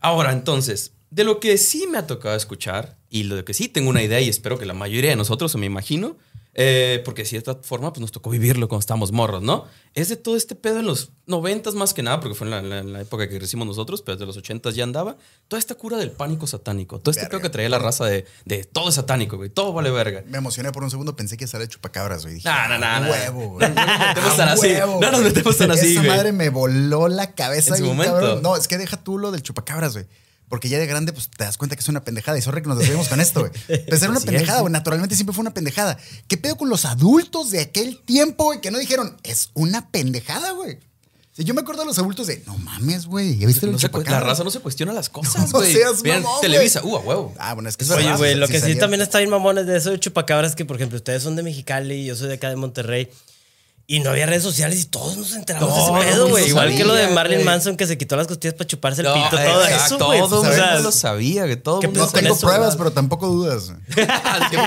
ahora, 0.00 0.30
entonces, 0.30 0.92
de 1.10 1.24
lo 1.24 1.40
que 1.40 1.58
sí 1.58 1.86
me 1.90 1.98
ha 1.98 2.06
tocado 2.06 2.36
escuchar 2.36 2.96
y 3.08 3.24
lo 3.24 3.44
que 3.44 3.54
sí 3.54 3.68
tengo 3.68 3.90
una 3.90 4.02
idea 4.02 4.20
y 4.20 4.28
espero 4.28 4.58
que 4.58 4.66
la 4.66 4.74
mayoría 4.74 5.10
de 5.10 5.16
nosotros, 5.16 5.54
o 5.54 5.58
me 5.58 5.66
imagino, 5.66 6.16
eh, 6.54 7.00
porque 7.04 7.22
de 7.22 7.28
cierta 7.28 7.56
forma 7.62 7.92
pues 7.92 8.00
nos 8.00 8.10
tocó 8.10 8.28
vivirlo 8.30 8.66
cuando 8.68 8.80
estábamos 8.80 9.12
morros, 9.12 9.40
¿no? 9.42 9.66
Es 9.94 10.08
de 10.08 10.16
todo 10.16 10.36
este 10.36 10.56
pedo 10.56 10.80
en 10.80 10.86
los 10.86 11.10
noventas 11.26 11.74
más 11.74 11.94
que 11.94 12.02
nada, 12.02 12.18
porque 12.20 12.34
fue 12.36 12.46
en 12.48 12.92
la, 12.92 13.00
época 13.00 13.28
que 13.28 13.38
crecimos 13.38 13.66
nosotros, 13.68 14.02
pero 14.02 14.16
desde 14.16 14.26
los 14.26 14.36
ochentas 14.36 14.74
ya 14.74 14.82
andaba, 14.84 15.16
toda 15.48 15.58
esta 15.60 15.76
cura 15.76 15.96
del 15.96 16.10
pánico 16.10 16.46
satánico, 16.48 16.98
todo 17.00 17.10
este 17.12 17.22
Verga. 17.22 17.30
pedo 17.30 17.42
que 17.42 17.50
traía 17.50 17.68
la 17.68 17.78
raza 17.78 18.04
de, 18.06 18.24
de 18.44 18.64
todo 18.64 18.88
es 18.88 18.96
satánico, 18.96 19.36
güey, 19.36 19.48
todo 19.50 19.72
vale 19.72 19.90
verga. 19.92 20.24
Me 20.26 20.38
emocioné 20.38 20.70
por 20.72 20.82
un 20.82 20.90
segundo, 20.90 21.14
pensé 21.16 21.36
que 21.36 21.46
sale 21.46 21.68
chupacabras, 21.68 22.22
güey. 22.22 22.34
Dije, 22.34 22.48
No, 22.48 22.68
no, 22.68 22.78
no, 22.78 22.86
"Ah, 22.86 23.00
no. 23.00 23.10
huevo, 23.10 23.48
güey. 23.50 23.68
No, 23.68 23.74
no 23.74 23.86
nos 23.86 24.02
metemos 24.02 24.36
tan 24.36 24.48
así. 24.48 24.66
huevo, 24.66 24.98
No 25.00 25.10
nos 25.12 25.20
metemos 25.22 25.56
tan 25.56 25.70
así, 25.70 25.86
Esa 25.92 26.00
güey. 26.02 26.10
madre 26.16 26.32
me 26.32 26.48
voló 26.50 27.08
la 27.08 27.32
cabeza 27.34 27.74
En 27.76 27.80
su 27.82 27.86
momento. 27.86 28.12
cabrón. 28.14 28.42
No, 28.42 28.56
es 28.56 28.66
que 28.68 28.76
deja 28.78 28.96
tú 29.02 29.18
lo 29.18 29.30
del 29.30 29.42
chupacabras, 29.42 29.92
güey. 29.94 30.06
Porque 30.50 30.68
ya 30.68 30.78
de 30.78 30.86
grande, 30.86 31.12
pues 31.14 31.30
te 31.30 31.44
das 31.44 31.56
cuenta 31.56 31.76
que 31.76 31.80
es 31.80 31.88
una 31.88 32.04
pendejada. 32.04 32.36
Y 32.36 32.42
sorry 32.42 32.60
que 32.60 32.68
nos 32.68 32.76
desviemos 32.76 33.08
con 33.08 33.20
esto, 33.20 33.40
güey. 33.40 33.52
Pues 33.88 34.02
era 34.02 34.10
una 34.10 34.18
Así 34.18 34.26
pendejada, 34.26 34.58
es. 34.58 34.60
güey. 34.62 34.72
Naturalmente 34.72 35.14
siempre 35.14 35.32
fue 35.32 35.40
una 35.40 35.54
pendejada. 35.54 35.96
¿Qué 36.28 36.36
pedo 36.36 36.56
con 36.58 36.68
los 36.68 36.84
adultos 36.84 37.50
de 37.52 37.60
aquel 37.60 37.98
tiempo, 38.04 38.44
güey? 38.44 38.60
Que 38.60 38.70
no 38.70 38.78
dijeron, 38.78 39.16
es 39.22 39.50
una 39.54 39.88
pendejada, 39.90 40.50
güey. 40.50 40.78
Si 41.32 41.44
yo 41.44 41.54
me 41.54 41.60
acuerdo 41.60 41.82
de 41.82 41.86
los 41.86 41.98
adultos 42.00 42.26
de, 42.26 42.42
no 42.46 42.58
mames, 42.58 43.06
güey. 43.06 43.38
¿Ya 43.38 43.46
viste 43.46 43.64
lo 43.64 43.72
No 43.72 43.78
se 43.78 43.88
la 43.88 44.18
raza 44.20 44.42
no 44.42 44.50
se 44.50 44.58
cuestiona 44.58 44.92
las 44.92 45.08
cosas, 45.10 45.52
No 45.52 45.58
güey. 45.60 45.72
seas 45.72 46.02
Miren, 46.02 46.24
mamón, 46.24 46.40
Televisa, 46.40 46.82
uh, 46.84 46.96
a 46.96 47.00
huevo. 47.00 47.34
Ah, 47.38 47.54
bueno, 47.54 47.68
es 47.68 47.76
que 47.76 47.84
Oye, 47.84 48.02
raza, 48.02 48.16
güey, 48.16 48.34
lo 48.34 48.48
que 48.48 48.60
sí 48.60 48.74
también 48.74 49.00
está 49.02 49.18
bien 49.18 49.30
mamones 49.30 49.66
de 49.66 49.76
eso 49.76 49.90
de 49.90 50.00
chupacabras 50.00 50.50
es 50.50 50.56
que, 50.56 50.64
por 50.64 50.74
ejemplo, 50.76 50.96
ustedes 50.96 51.22
son 51.22 51.36
de 51.36 51.44
Mexicali, 51.44 52.04
yo 52.04 52.16
soy 52.16 52.26
de 52.26 52.34
acá 52.34 52.50
de 52.50 52.56
Monterrey. 52.56 53.08
Y 53.90 53.98
no 53.98 54.10
había 54.10 54.24
redes 54.24 54.44
sociales 54.44 54.80
y 54.82 54.84
todos 54.84 55.16
nos 55.16 55.34
enteramos 55.34 55.74
de 55.74 55.82
ese 55.82 56.12
pedo, 56.12 56.28
güey. 56.28 56.46
Igual 56.46 56.76
que 56.76 56.84
lo 56.84 56.94
de 56.94 57.08
Marilyn. 57.08 57.44
Manson 57.44 57.76
que 57.76 57.88
se 57.88 57.98
quitó 57.98 58.14
las 58.14 58.28
costillas 58.28 58.54
para 58.54 58.68
chuparse 58.68 59.00
el 59.00 59.08
No, 59.08 59.14
pito, 59.14 59.30
todo 59.30 59.64
exacto, 59.64 59.94
eso, 59.96 60.06
güey. 60.06 60.20
Todo 60.20 60.40
O 60.42 60.44
sea, 60.44 60.66
mundo 60.66 60.82
lo 60.84 60.92
sabía, 60.92 61.46
que 61.48 61.56
todo 61.56 61.80
¿qué 61.80 61.88
mundo 61.88 62.06
No 62.06 62.12
tengo 62.12 62.34
eso, 62.36 62.46
pruebas, 62.46 62.76
pero 62.76 62.92
tampoco 62.92 63.26
dudas. 63.26 63.72
¿Qué 63.96 64.06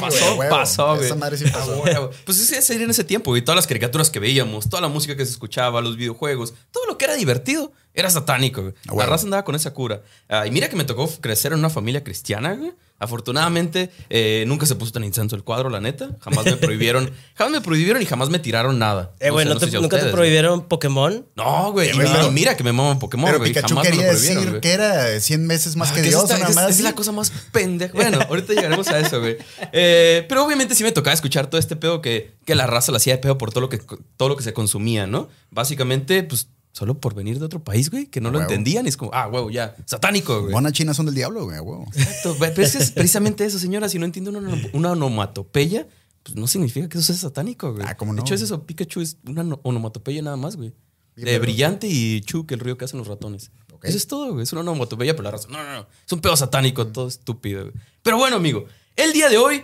pasó? 0.02 0.36
Huevo, 0.38 0.54
pasó, 0.54 0.96
güey. 0.96 1.06
esa 1.06 1.16
madre 1.16 1.38
sí 1.38 1.46
pasó. 1.46 1.74
Huevo. 1.82 2.10
Pues 2.26 2.38
ese 2.42 2.62
sería 2.62 2.84
en 2.84 2.92
ese 2.92 3.06
tiempo, 3.06 3.32
güey. 3.32 3.42
Todas 3.42 3.56
las 3.56 3.66
caricaturas 3.66 4.10
que 4.10 4.20
veíamos, 4.20 4.68
toda 4.68 4.82
la 4.82 4.90
música 4.90 5.16
que 5.16 5.26
se 5.26 5.32
escuchaba, 5.32 5.80
los 5.80 5.96
videojuegos, 5.96 6.54
todo 6.74 6.86
lo 6.86 6.98
que 6.98 7.06
era 7.06 7.16
divertido 7.16 7.72
era 7.94 8.10
satánico, 8.10 8.62
güey. 8.62 8.74
Ah, 8.90 8.94
La 8.98 9.06
raza 9.06 9.26
andaba 9.26 9.44
con 9.46 9.56
esa 9.56 9.74
cura. 9.74 10.02
Ah, 10.30 10.48
y 10.48 10.52
mira 10.52 10.70
que 10.70 10.76
me 10.76 10.84
tocó 10.84 11.08
crecer 11.22 11.54
en 11.54 11.60
una 11.60 11.70
familia 11.70 12.04
cristiana, 12.04 12.54
güey. 12.56 12.74
Afortunadamente, 13.00 13.92
eh, 14.10 14.46
nunca 14.48 14.66
se 14.66 14.76
puso 14.76 14.94
tan 14.94 15.04
intenso 15.04 15.36
el 15.36 15.44
cuadro, 15.44 15.70
la 15.70 15.82
neta. 15.82 16.12
Jamás 16.22 16.46
me 16.46 16.56
prohibieron, 16.58 17.12
jamás 17.36 17.52
me 17.52 17.60
prohibieron 17.62 18.02
y 18.02 18.06
jamás 18.06 18.30
me 18.30 18.40
tiraron 18.40 18.80
nada. 18.80 19.14
eh, 19.20 19.30
güey, 19.30 19.46
sé- 19.46 19.54
¿no 19.54 19.60
te- 19.60 19.66
sé 19.66 19.72
si 19.72 19.78
a 19.78 19.82
¿nunca 19.82 20.00
te 20.00 20.06
prohibieron 20.08 20.68
Pokémon? 20.70 21.26
No, 21.36 21.72
güey. 21.74 21.90
Eh, 21.90 21.92
y, 21.94 21.98
mira- 21.98 22.12
pero- 22.14 22.28
y 22.28 22.32
mira 22.32 22.56
que 22.58 22.64
me 22.64 22.72
maman 22.72 23.00
Pokémon, 23.00 23.26
Pero 23.28 23.40
güey. 23.40 23.52
Pikachu 23.52 23.70
Jamás 23.76 23.84
me 23.84 23.90
lo 23.90 23.96
quería 23.98 24.12
prohibieron, 24.12 24.36
decir 24.44 24.50
güey. 24.52 24.62
que 24.62 24.72
era 24.72 25.20
100 25.20 25.48
veces 25.48 25.76
más 25.76 25.92
Ah, 25.92 25.96
que 25.96 26.02
que 26.02 26.08
Dios, 26.10 26.24
una 26.24 26.34
está- 26.36 26.50
más 26.54 26.70
es, 26.72 26.78
es 26.78 26.84
la 26.84 26.94
cosa 26.96 27.12
más 27.12 27.32
pendeja. 27.52 27.94
Bueno, 27.94 28.20
ahorita 28.28 28.54
llegaremos 28.54 28.88
a 28.88 29.00
eso, 29.00 29.20
güey. 29.20 29.38
Eh, 29.74 30.26
pero 30.30 30.46
obviamente 30.46 30.74
sí 30.74 30.84
me 30.84 30.92
tocaba 30.92 31.14
escuchar 31.14 31.48
todo 31.48 31.60
este 31.60 31.76
pedo 31.76 32.02
que, 32.02 32.34
que 32.46 32.56
la 32.56 32.68
raza 32.68 32.92
la 32.92 32.98
hacía 32.98 33.14
de 33.14 33.20
pedo 33.20 33.38
por 33.38 33.52
todo 33.52 33.62
lo 33.62 33.70
que, 33.70 33.80
todo 34.18 34.30
lo 34.30 34.38
que 34.38 34.44
se 34.44 34.54
consumía, 34.54 35.08
¿no? 35.08 35.28
Básicamente, 35.52 36.24
pues, 36.24 36.48
solo 36.74 37.00
por 37.00 37.14
venir 37.16 37.40
de 37.40 37.46
otro 37.46 37.64
país, 37.64 37.90
güey, 37.90 38.08
que 38.08 38.20
no 38.20 38.30
lo 38.32 38.40
Huevo. 38.40 38.50
entendían. 38.52 38.86
Y 38.86 38.90
es 38.90 38.98
como, 38.98 39.12
ah, 39.14 39.28
huevo, 39.30 39.50
ya, 39.50 39.74
satánico, 39.86 40.42
güey. 40.42 40.52
Monas 40.52 40.74
chinas 40.74 40.98
son 40.98 41.06
del 41.06 41.16
diablo, 41.16 41.46
güey, 41.46 41.60
huevo. 41.60 41.86
Exacto, 41.96 42.36
Pero 42.38 42.62
es 42.62 42.72
que 42.76 42.80
es 42.84 42.92
precisamente 42.92 43.46
eso, 43.46 43.58
señora. 43.60 43.88
Si 43.88 43.98
no 43.98 44.06
entiende 44.06 44.32
una, 44.32 44.40
ono- 44.40 44.68
una 44.74 44.92
onomatopeya, 44.92 45.88
pues 46.24 46.36
no 46.36 46.48
significa 46.48 46.90
que 46.90 46.98
eso 46.98 47.08
sea 47.14 47.16
satánico, 47.16 47.74
güey. 47.74 47.86
Ah, 47.88 47.96
¿cómo 47.96 48.12
no? 48.12 48.18
De 48.18 48.22
hecho, 48.26 48.36
es 48.36 48.42
eso. 48.42 48.66
Pikachu 48.66 49.00
es 49.02 49.18
una 49.26 49.42
ono- 49.42 49.60
onomatopeya 49.64 50.22
nada 50.22 50.36
más, 50.36 50.56
güey. 50.58 50.74
Bien, 51.16 51.26
De 51.28 51.32
pero- 51.34 51.42
brillante 51.44 51.88
y 51.88 52.22
Chu, 52.22 52.46
que 52.46 52.56
el 52.56 52.60
río 52.60 52.78
que 52.78 52.86
hacen 52.86 52.98
los 52.98 53.08
ratones. 53.08 53.52
Eso 53.84 53.98
es 53.98 54.08
todo, 54.08 54.32
güey. 54.32 54.44
Es 54.44 54.52
una 54.54 54.62
onomatopeya, 54.62 55.14
pero 55.14 55.24
la 55.24 55.32
raza. 55.32 55.50
No, 55.50 55.62
no, 55.62 55.74
no. 55.74 55.88
Es 56.06 56.12
un 56.14 56.22
pedo 56.22 56.36
satánico, 56.38 56.88
todo 56.88 57.08
estúpido, 57.10 57.64
güey. 57.64 57.74
Pero 58.02 58.18
bueno, 58.18 58.38
amigo, 58.38 58.66
el 58.96 59.12
día 59.14 59.28
de 59.30 59.38
hoy 59.38 59.62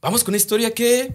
vamos 0.00 0.24
con 0.24 0.32
una 0.32 0.38
historia 0.38 0.72
que 0.72 1.14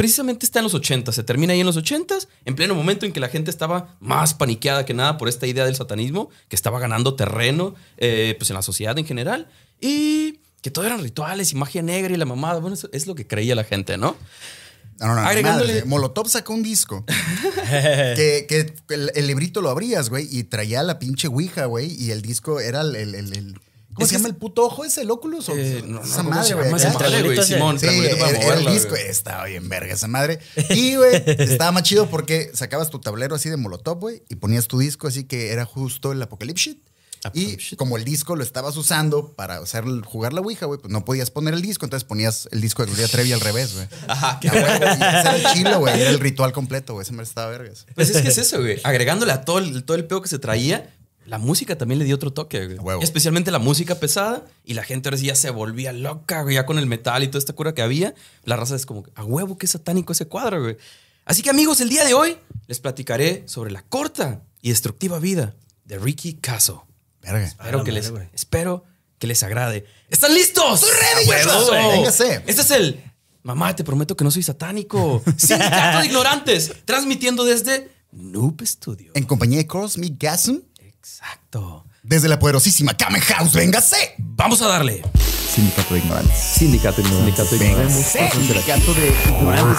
precisamente 0.00 0.46
está 0.46 0.60
en 0.60 0.62
los 0.64 0.72
80, 0.72 1.12
se 1.12 1.22
termina 1.24 1.52
ahí 1.52 1.60
en 1.60 1.66
los 1.66 1.76
80, 1.76 2.16
en 2.46 2.54
pleno 2.56 2.74
momento 2.74 3.04
en 3.04 3.12
que 3.12 3.20
la 3.20 3.28
gente 3.28 3.50
estaba 3.50 3.96
más 4.00 4.32
paniqueada 4.32 4.86
que 4.86 4.94
nada 4.94 5.18
por 5.18 5.28
esta 5.28 5.46
idea 5.46 5.66
del 5.66 5.76
satanismo, 5.76 6.30
que 6.48 6.56
estaba 6.56 6.80
ganando 6.80 7.16
terreno 7.16 7.74
eh, 7.98 8.34
pues 8.38 8.48
en 8.48 8.56
la 8.56 8.62
sociedad 8.62 8.98
en 8.98 9.04
general, 9.04 9.48
y 9.78 10.40
que 10.62 10.70
todo 10.70 10.86
eran 10.86 11.02
rituales 11.02 11.52
y 11.52 11.56
magia 11.56 11.82
negra 11.82 12.14
y 12.14 12.16
la 12.16 12.24
mamada. 12.24 12.60
Bueno, 12.60 12.74
eso 12.74 12.88
es 12.92 13.06
lo 13.06 13.14
que 13.14 13.26
creía 13.26 13.54
la 13.54 13.64
gente, 13.64 13.98
¿no? 13.98 14.16
No, 15.00 15.06
no, 15.08 15.14
no. 15.16 15.20
Agregándole- 15.20 15.74
madre. 15.74 15.84
Molotov 15.84 16.28
sacó 16.28 16.54
un 16.54 16.62
disco 16.62 17.04
que, 17.70 18.46
que 18.48 18.72
el, 18.94 19.10
el 19.14 19.26
librito 19.26 19.60
lo 19.60 19.68
abrías, 19.68 20.08
güey, 20.08 20.26
y 20.30 20.44
traía 20.44 20.82
la 20.82 20.98
pinche 20.98 21.28
ouija, 21.28 21.66
güey, 21.66 21.92
y 22.02 22.10
el 22.10 22.22
disco 22.22 22.58
era 22.60 22.80
el... 22.80 22.96
el- 22.96 23.14
el- 23.14 23.32
el- 23.36 23.60
¿Cómo 24.00 24.06
se 24.08 24.16
llama 24.16 24.28
el 24.28 24.36
puto 24.36 24.64
ojo? 24.64 24.84
¿Es 24.84 24.98
el 24.98 25.10
Oculus? 25.10 25.48
o 25.48 25.56
Eh, 25.56 25.82
no, 25.86 26.00
no, 26.00 26.04
esa 26.04 26.16
¿cómo 26.18 26.30
madre, 26.30 26.54
güey. 26.54 26.68
triangulito 26.98 27.42
ese. 27.42 27.54
Simón, 27.54 27.78
Sí, 27.78 27.86
el 27.86 28.66
disco. 28.66 28.90
güey. 28.90 29.06
Estaba 29.08 29.44
bien 29.44 29.68
verga 29.68 29.94
esa 29.94 30.08
madre. 30.08 30.38
Y, 30.70 30.96
güey, 30.96 31.22
estaba 31.26 31.72
más 31.72 31.82
chido 31.82 32.08
porque 32.08 32.50
sacabas 32.54 32.90
tu 32.90 32.98
tablero 33.00 33.34
así 33.34 33.48
de 33.48 33.56
Molotov, 33.56 33.98
güey, 34.00 34.22
y 34.28 34.36
ponías 34.36 34.66
tu 34.66 34.78
disco 34.78 35.06
así 35.08 35.24
que 35.24 35.52
era 35.52 35.64
justo 35.64 36.12
el 36.12 36.22
Apocalypse 36.22 36.70
Shit. 36.70 36.78
Y 37.34 37.76
como 37.76 37.98
el 37.98 38.04
disco 38.04 38.34
lo 38.34 38.42
estabas 38.42 38.78
usando 38.78 39.34
para 39.34 39.58
hacer, 39.58 39.84
jugar 40.06 40.32
la 40.32 40.40
Ouija, 40.40 40.64
güey, 40.64 40.80
pues 40.80 40.90
no 40.90 41.04
podías 41.04 41.30
poner 41.30 41.52
el 41.52 41.60
disco, 41.60 41.84
entonces 41.84 42.06
ponías 42.08 42.48
el 42.50 42.62
disco 42.62 42.82
de 42.82 42.86
Gloria 42.92 43.08
Trevi 43.08 43.32
al 43.32 43.40
revés, 43.42 43.74
güey. 43.74 43.86
Ajá. 44.08 44.40
Ah, 44.42 44.50
güey, 44.50 44.54
y 44.54 44.64
ese 44.64 45.20
era 45.20 45.36
el 45.36 45.44
chilo, 45.52 45.78
güey. 45.80 46.00
Era 46.00 46.08
el 46.08 46.18
ritual 46.18 46.52
completo, 46.52 46.94
güey. 46.94 47.02
Ese 47.04 47.12
me 47.12 47.22
estaba 47.22 47.50
vergas. 47.50 47.84
Pues 47.94 48.08
es 48.08 48.22
que 48.22 48.28
es 48.28 48.38
eso, 48.38 48.60
güey. 48.60 48.80
Agregándole 48.84 49.32
a 49.32 49.42
todo 49.44 49.58
el, 49.58 49.84
todo 49.84 49.98
el 49.98 50.06
pedo 50.06 50.22
que 50.22 50.28
se 50.30 50.38
traía, 50.38 50.94
la 51.30 51.38
música 51.38 51.78
también 51.78 52.00
le 52.00 52.04
dio 52.04 52.16
otro 52.16 52.32
toque, 52.32 52.66
güey. 52.66 52.78
Huevo. 52.78 53.02
Especialmente 53.02 53.52
la 53.52 53.60
música 53.60 53.94
pesada. 54.00 54.44
Y 54.64 54.74
la 54.74 54.82
gente 54.82 55.08
ahora 55.08 55.16
sí 55.16 55.26
ya 55.26 55.36
se 55.36 55.50
volvía 55.50 55.92
loca, 55.92 56.42
güey. 56.42 56.56
Ya 56.56 56.66
con 56.66 56.76
el 56.76 56.86
metal 56.86 57.22
y 57.22 57.28
toda 57.28 57.38
esta 57.38 57.52
cura 57.52 57.72
que 57.72 57.82
había. 57.82 58.14
La 58.42 58.56
raza 58.56 58.74
es 58.74 58.84
como, 58.84 59.04
a 59.14 59.24
huevo, 59.24 59.56
qué 59.56 59.68
satánico 59.68 60.12
ese 60.12 60.26
cuadro, 60.26 60.60
güey. 60.60 60.76
Así 61.24 61.42
que, 61.42 61.50
amigos, 61.50 61.80
el 61.80 61.88
día 61.88 62.04
de 62.04 62.14
hoy 62.14 62.36
les 62.66 62.80
platicaré 62.80 63.44
sobre 63.46 63.70
la 63.70 63.82
corta 63.82 64.42
y 64.60 64.70
destructiva 64.70 65.20
vida 65.20 65.54
de 65.84 65.98
Ricky 65.98 66.34
Caso. 66.34 66.88
Verga. 67.22 67.44
Espero 67.44 67.84
que 67.84 67.92
madre, 67.92 67.92
les, 67.92 68.10
güey. 68.10 68.28
espero 68.34 68.84
que 69.20 69.28
les 69.28 69.40
agrade. 69.44 69.86
¿Están 70.08 70.34
listos? 70.34 70.84
Véngase. 71.70 72.42
Este 72.48 72.62
es 72.62 72.70
el 72.72 73.04
Mamá, 73.44 73.74
te 73.74 73.84
prometo 73.84 74.16
que 74.16 74.24
no 74.24 74.32
soy 74.32 74.42
satánico. 74.42 75.22
Sindicato 75.36 76.00
de 76.00 76.06
ignorantes, 76.06 76.72
transmitiendo 76.84 77.44
desde 77.44 77.88
Noob 78.10 78.60
Studio. 78.66 79.12
En 79.14 79.24
compañía 79.24 79.58
de 79.58 79.66
Cosmic 79.66 80.14
Gasm, 80.18 80.58
Exacto. 81.00 81.84
desde 82.02 82.28
la 82.28 82.38
poderosísima 82.38 82.94
Kamen 82.94 83.22
House, 83.22 83.54
véngase. 83.54 84.14
Vamos 84.18 84.60
a 84.60 84.68
darle. 84.68 85.02
Sindicato 85.54 85.94
de 85.94 86.00
ignorantes. 86.00 86.38
Sindicato 86.38 86.96
de 87.02 87.08
ignorantes. 87.08 87.26
Sindicato 87.26 87.56
de 87.56 87.66
ignorantes. 87.66 88.06
Sindicato 88.06 88.94
de 88.94 89.08
ignorantes. 89.08 89.78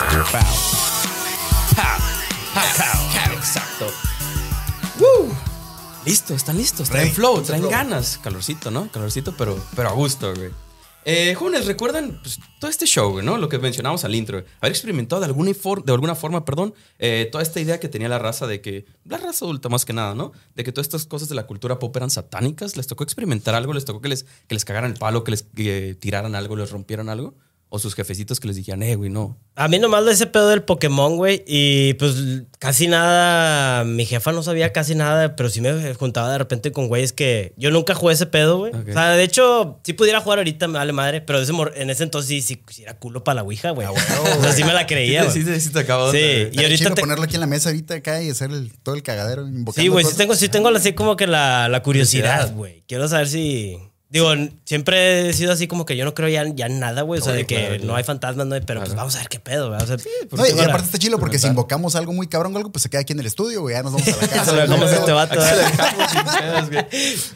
Exacto. 3.37 3.87
Woo. 4.99 5.33
Listo, 6.05 6.33
están 6.33 6.57
listos. 6.57 6.89
Traen 6.89 7.13
flow, 7.13 7.41
traen 7.41 7.61
flow. 7.61 7.71
ganas. 7.71 8.19
Calorcito, 8.23 8.71
¿no? 8.71 8.91
Calorcito, 8.91 9.35
pero, 9.37 9.63
pero 9.75 9.89
a 9.89 9.91
gusto, 9.93 10.33
güey. 10.33 10.51
Eh, 11.03 11.33
jóvenes, 11.33 11.65
¿recuerdan 11.65 12.19
pues, 12.21 12.39
todo 12.59 12.69
este 12.69 12.85
show, 12.85 13.21
¿no? 13.21 13.37
Lo 13.37 13.49
que 13.49 13.57
mencionamos 13.57 14.05
al 14.05 14.13
intro. 14.13 14.43
Haber 14.59 14.71
experimentado 14.71 15.19
de 15.19 15.25
alguna, 15.27 15.51
de 15.51 15.91
alguna 15.91 16.15
forma, 16.15 16.45
perdón, 16.45 16.73
eh, 16.99 17.27
toda 17.31 17.41
esta 17.41 17.59
idea 17.59 17.79
que 17.79 17.89
tenía 17.89 18.07
la 18.07 18.19
raza 18.19 18.45
de 18.45 18.61
que, 18.61 18.85
la 19.05 19.17
raza 19.17 19.45
adulta 19.45 19.67
más 19.69 19.83
que 19.83 19.93
nada, 19.93 20.13
¿no? 20.13 20.31
De 20.55 20.63
que 20.63 20.71
todas 20.71 20.85
estas 20.85 21.05
cosas 21.05 21.27
de 21.29 21.35
la 21.35 21.47
cultura 21.47 21.79
pop 21.79 21.95
eran 21.97 22.11
satánicas. 22.11 22.77
¿Les 22.77 22.85
tocó 22.85 23.03
experimentar 23.03 23.55
algo? 23.55 23.73
¿Les 23.73 23.85
tocó 23.85 24.01
que 24.01 24.09
les, 24.09 24.23
que 24.47 24.55
les 24.55 24.63
cagaran 24.63 24.91
el 24.91 24.97
palo, 24.97 25.23
que 25.23 25.31
les 25.31 25.45
tiraran 25.99 26.35
algo, 26.35 26.55
les 26.55 26.69
rompieran 26.69 27.09
algo? 27.09 27.35
¿O 27.73 27.79
sus 27.79 27.95
jefecitos 27.95 28.41
que 28.41 28.47
les 28.49 28.57
dijeran, 28.57 28.83
eh, 28.83 28.95
güey, 28.97 29.09
no? 29.09 29.37
A 29.55 29.69
mí 29.69 29.79
nomás 29.79 30.05
de 30.05 30.11
ese 30.11 30.25
pedo 30.25 30.49
del 30.49 30.61
Pokémon, 30.61 31.15
güey. 31.15 31.41
Y 31.47 31.93
pues 31.93 32.15
casi 32.59 32.89
nada. 32.89 33.85
Mi 33.85 34.05
jefa 34.05 34.33
no 34.33 34.43
sabía 34.43 34.73
casi 34.73 34.93
nada, 34.93 35.37
pero 35.37 35.49
sí 35.49 35.61
me 35.61 35.93
juntaba 35.93 36.29
de 36.33 36.37
repente 36.37 36.73
con 36.73 36.89
güeyes 36.89 37.13
que 37.13 37.53
yo 37.55 37.71
nunca 37.71 37.95
jugué 37.95 38.13
ese 38.13 38.25
pedo, 38.25 38.57
güey. 38.57 38.73
O 38.73 38.91
sea, 38.91 39.11
de 39.11 39.23
hecho, 39.23 39.79
sí 39.85 39.93
pudiera 39.93 40.19
jugar 40.19 40.39
ahorita, 40.39 40.67
me 40.67 40.79
vale 40.79 40.91
madre. 40.91 41.21
Pero 41.21 41.39
ese 41.39 41.53
en 41.75 41.89
ese 41.89 42.03
entonces 42.03 42.27
sí, 42.27 42.41
sí, 42.41 42.61
sí 42.67 42.83
era 42.83 42.99
culo 42.99 43.23
para 43.23 43.35
la 43.35 43.43
ouija, 43.43 43.69
güey. 43.71 43.87
o 43.87 44.41
sea, 44.41 44.51
sí 44.51 44.65
me 44.65 44.73
la 44.73 44.85
creía, 44.85 45.31
Sí, 45.31 45.41
güey. 45.41 45.55
sí, 45.59 45.67
sí 45.67 45.73
te 45.73 45.79
acabo 45.79 46.11
de- 46.11 46.49
Sí, 46.51 46.59
Y 46.59 46.63
ahorita 46.63 46.93
te- 46.93 47.01
ponerlo 47.01 47.23
aquí 47.23 47.35
en 47.35 47.41
la 47.41 47.47
mesa 47.47 47.69
ahorita 47.69 47.93
acá 47.95 48.21
y 48.21 48.29
hacer 48.31 48.51
el- 48.51 48.69
todo 48.83 48.95
el 48.95 49.03
cagadero. 49.03 49.47
invocando 49.47 49.81
Sí, 49.81 49.87
güey, 49.87 50.03
sí 50.03 50.17
tengo, 50.17 50.35
sí 50.35 50.49
tengo 50.49 50.67
así 50.67 50.91
como 50.91 51.15
que 51.15 51.25
la, 51.25 51.69
la 51.69 51.81
curiosidad, 51.81 52.31
Curiosidad. 52.49 52.55
güey. 52.57 52.83
Quiero 52.85 53.07
saber 53.07 53.29
si. 53.29 53.77
Digo, 54.11 54.29
siempre 54.65 55.29
he 55.29 55.33
sido 55.33 55.53
así 55.53 55.67
como 55.67 55.85
que 55.85 55.95
yo 55.95 56.03
no 56.03 56.13
creo 56.13 56.27
ya, 56.27 56.45
ya 56.53 56.65
en 56.65 56.81
nada, 56.81 57.03
güey. 57.03 57.21
O 57.21 57.23
sea, 57.23 57.31
Oye, 57.31 57.43
de 57.43 57.47
que 57.47 57.55
claro, 57.55 57.85
no 57.85 57.95
hay 57.95 58.03
fantasmas, 58.03 58.45
no 58.45 58.55
hay, 58.55 58.61
pero 58.61 58.81
pues 58.81 58.93
vamos 58.93 59.15
a 59.15 59.19
ver 59.19 59.29
qué 59.29 59.39
pedo, 59.39 59.69
güey. 59.69 59.81
O 59.81 59.87
sea, 59.87 59.95
No, 60.31 60.45
y, 60.45 60.49
y 60.49 60.59
aparte 60.59 60.87
está 60.87 60.97
chilo 60.97 61.17
porque 61.17 61.39
si 61.39 61.47
invocamos 61.47 61.95
algo 61.95 62.11
muy 62.11 62.27
cabrón 62.27 62.53
o 62.53 62.57
algo, 62.57 62.73
pues 62.73 62.83
se 62.83 62.89
queda 62.89 63.01
aquí 63.01 63.13
en 63.13 63.21
el 63.21 63.25
estudio, 63.25 63.61
güey. 63.61 63.73
Ya 63.73 63.83
nos 63.83 63.93
vamos 63.93 64.07
a 64.09 64.21
la 64.21 64.27
casa. 64.27 64.51
Se 64.51 64.67
lo 64.67 64.89
este 64.89 65.11
vato. 65.13 65.39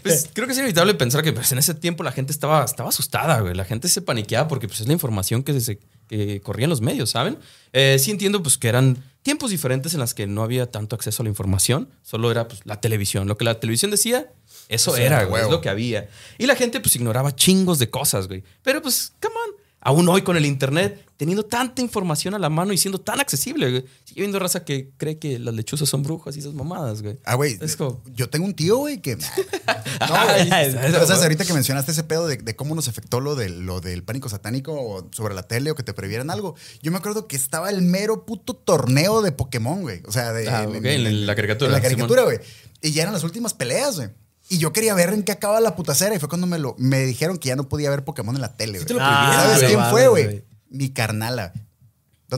Pues 0.03 0.29
creo 0.33 0.47
que 0.47 0.51
es 0.51 0.57
inevitable 0.59 0.93
pensar 0.95 1.23
que 1.23 1.31
pues, 1.31 1.49
en 1.53 1.59
ese 1.59 1.73
tiempo 1.73 2.03
la 2.03 2.11
gente 2.11 2.33
estaba, 2.33 2.65
estaba 2.65 2.89
asustada, 2.89 3.39
güey. 3.39 3.53
La 3.53 3.63
gente 3.63 3.87
se 3.87 4.01
paniqueaba 4.01 4.47
porque 4.49 4.67
pues, 4.67 4.81
es 4.81 4.87
la 4.87 4.93
información 4.93 5.43
que, 5.43 5.59
se, 5.61 5.79
que 6.09 6.41
corría 6.41 6.65
en 6.65 6.69
los 6.69 6.81
medios, 6.81 7.09
¿saben? 7.09 7.37
Eh, 7.71 7.97
sí 7.99 8.11
entiendo 8.11 8.43
pues, 8.43 8.57
que 8.57 8.67
eran 8.67 9.01
tiempos 9.23 9.49
diferentes 9.49 9.93
en 9.93 9.99
las 10.01 10.13
que 10.13 10.27
no 10.27 10.43
había 10.43 10.69
tanto 10.69 10.95
acceso 10.95 11.23
a 11.23 11.25
la 11.25 11.29
información. 11.29 11.89
Solo 12.03 12.31
era 12.31 12.47
pues, 12.47 12.61
la 12.65 12.81
televisión. 12.81 13.27
Lo 13.27 13.37
que 13.37 13.45
la 13.45 13.59
televisión 13.59 13.91
decía, 13.91 14.27
eso, 14.69 14.95
era, 14.97 15.17
era 15.17 15.23
güey. 15.25 15.43
Es 15.43 15.49
lo 15.49 15.61
que 15.61 15.69
había. 15.69 16.09
Y 16.37 16.45
la 16.45 16.55
gente 16.55 16.79
pues 16.79 16.95
ignoraba 16.95 17.35
chingos 17.35 17.79
de 17.79 17.89
cosas, 17.89 18.27
güey. 18.27 18.43
Pero 18.63 18.81
pues, 18.81 19.13
come 19.21 19.35
on. 19.35 19.65
Aún 19.87 20.09
hoy 20.09 20.23
con 20.23 20.35
el 20.35 20.47
internet, 20.47 21.05
teniendo 21.15 21.45
tanta 21.45 21.79
información 21.79 22.33
a 22.33 22.39
la 22.39 22.49
mano 22.49 22.73
y 22.73 22.77
siendo 22.79 22.99
tan 22.99 23.19
accesible, 23.19 23.69
güey. 23.69 23.85
Sigue 24.03 24.21
viendo 24.21 24.39
raza 24.39 24.65
que 24.65 24.89
cree 24.97 25.19
que 25.19 25.37
las 25.37 25.53
lechuzas 25.53 25.87
son 25.87 26.01
brujas 26.01 26.35
y 26.35 26.39
esas 26.39 26.55
mamadas, 26.55 27.03
güey. 27.03 27.19
Ah, 27.23 27.35
güey. 27.35 27.59
Es 27.61 27.75
como- 27.75 28.01
Yo 28.15 28.27
tengo 28.27 28.47
un 28.47 28.55
tío, 28.55 28.77
güey, 28.77 28.99
que. 28.99 29.15
No, 29.99 30.25
güey. 30.25 30.49
¿sabes? 30.71 31.21
Ahorita 31.21 31.45
que 31.45 31.53
mencionaste 31.53 31.91
ese 31.91 32.03
pedo 32.03 32.25
de, 32.25 32.37
de 32.37 32.55
cómo 32.55 32.73
nos 32.73 32.87
afectó 32.87 33.19
lo, 33.19 33.35
de, 33.35 33.49
lo 33.49 33.79
del 33.79 34.03
pánico 34.03 34.27
satánico 34.27 34.73
o 34.73 35.07
sobre 35.13 35.35
la 35.35 35.43
tele 35.43 35.69
o 35.69 35.75
que 35.75 35.83
te 35.83 35.93
previeran 35.93 36.31
algo. 36.31 36.55
Yo 36.81 36.91
me 36.91 36.97
acuerdo 36.97 37.27
que 37.27 37.35
estaba 37.35 37.69
el 37.69 37.83
mero 37.83 38.25
puto 38.25 38.55
torneo 38.55 39.21
de 39.21 39.31
Pokémon, 39.33 39.81
güey. 39.83 40.01
O 40.07 40.11
sea, 40.11 40.33
de. 40.33 40.49
Ah, 40.49 40.63
en 40.63 41.27
la 41.27 41.35
caricatura, 41.35 41.67
En 41.67 41.73
la 41.73 41.77
Simón. 41.77 42.07
caricatura, 42.07 42.23
güey. 42.23 42.39
Y 42.81 42.91
ya 42.91 43.03
eran 43.03 43.13
las 43.13 43.23
últimas 43.23 43.53
peleas, 43.53 43.97
güey. 43.97 44.09
Y 44.49 44.59
yo 44.59 44.71
quería 44.73 44.93
ver 44.93 45.09
en 45.09 45.23
qué 45.23 45.31
acaba 45.31 45.59
la 45.59 45.75
putacera. 45.75 46.15
Y 46.15 46.19
fue 46.19 46.29
cuando 46.29 46.47
me, 46.47 46.59
lo, 46.59 46.75
me 46.77 47.01
dijeron 47.01 47.37
que 47.37 47.49
ya 47.49 47.55
no 47.55 47.67
podía 47.67 47.89
ver 47.89 48.03
Pokémon 48.03 48.35
en 48.35 48.41
la 48.41 48.55
tele, 48.55 48.79
te 48.85 48.93
lo 48.93 48.99
Ah, 49.01 49.49
¿Sabes 49.53 49.63
quién 49.69 49.83
fue, 49.89 50.07
güey. 50.07 50.45
Mi 50.69 50.89
carnala. 50.89 51.53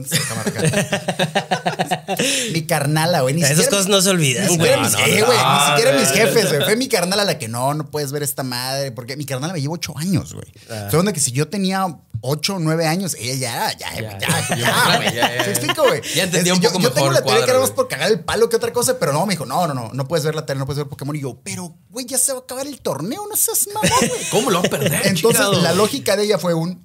¿Dónde 0.00 0.16
está 0.16 0.34
la 0.34 0.44
cámara? 0.44 2.06
Mi 2.52 2.62
carnala, 2.66 3.20
güey. 3.22 3.34
Ni 3.34 3.42
Esas 3.42 3.68
cosas 3.68 3.88
no 3.88 4.00
se 4.00 4.10
olvidan, 4.10 4.46
Ni 4.46 4.56
güey. 4.56 4.68
siquiera, 4.70 4.82
mis, 4.82 4.92
no, 4.92 4.98
eh, 4.98 5.22
güey, 5.22 5.38
ni 5.38 5.66
siquiera 5.68 5.98
mis 6.00 6.10
jefes, 6.10 6.48
güey. 6.50 6.64
Fue 6.64 6.76
mi 6.76 6.88
carnal 6.88 7.20
a 7.20 7.24
la 7.24 7.38
que 7.38 7.48
no, 7.48 7.74
no 7.74 7.90
puedes 7.90 8.12
ver 8.12 8.22
esta 8.22 8.42
madre. 8.42 8.92
Porque 8.92 9.16
mi 9.16 9.24
carnal 9.24 9.52
me 9.52 9.60
lleva 9.60 9.74
ocho 9.74 9.96
años, 9.96 10.34
güey. 10.34 10.46
Estoy 10.54 10.76
hablando 10.78 11.10
de 11.10 11.12
que 11.14 11.20
si 11.20 11.32
yo 11.32 11.48
tenía 11.48 11.86
ocho 12.20 12.56
o 12.56 12.58
nueve 12.58 12.86
años, 12.86 13.14
ella 13.18 13.34
ya, 13.34 13.78
ya, 13.78 13.94
Ya, 13.94 14.18
ya, 14.18 14.18
ya, 14.18 14.48
ya, 14.48 14.56
ya, 14.56 14.96
güey. 14.96 15.14
ya, 15.14 15.36
ya. 15.36 15.44
¿Se 15.44 15.50
explico, 15.50 15.82
güey? 15.84 16.00
Ya 16.14 16.24
entendía 16.24 16.54
un 16.54 16.60
yo- 16.60 16.70
poco 16.70 16.82
yo, 16.82 16.88
mejor 16.90 16.94
tengo 16.94 17.08
el 17.08 17.14
la 17.14 17.22
teoría 17.22 17.44
que 17.44 17.50
era 17.50 17.60
más 17.60 17.70
por 17.70 17.88
cagar 17.88 18.10
el 18.10 18.20
palo 18.20 18.48
que 18.48 18.56
otra 18.56 18.72
cosa, 18.72 18.98
pero 18.98 19.12
no, 19.12 19.24
me 19.26 19.34
dijo, 19.34 19.46
no, 19.46 19.66
no, 19.68 19.74
no, 19.74 19.90
no 19.92 20.08
puedes 20.08 20.24
ver 20.24 20.34
la 20.34 20.44
tele, 20.46 20.58
no 20.58 20.66
puedes 20.66 20.78
ver 20.78 20.88
Pokémon. 20.88 21.14
Y 21.14 21.20
yo, 21.20 21.38
pero, 21.44 21.74
güey, 21.90 22.06
ya 22.06 22.18
se 22.18 22.32
va 22.32 22.38
a 22.38 22.42
acabar 22.42 22.66
el 22.66 22.80
torneo, 22.80 23.24
no 23.28 23.36
seas 23.36 23.68
mamón, 23.72 23.90
güey. 24.08 24.20
¿Cómo 24.30 24.50
lo 24.50 24.60
va 24.62 24.66
a 24.66 24.70
perder? 24.70 25.06
Entonces, 25.06 25.46
la 25.62 25.72
lógica 25.74 26.16
de 26.16 26.24
ella 26.24 26.38
fue 26.38 26.54
un, 26.54 26.84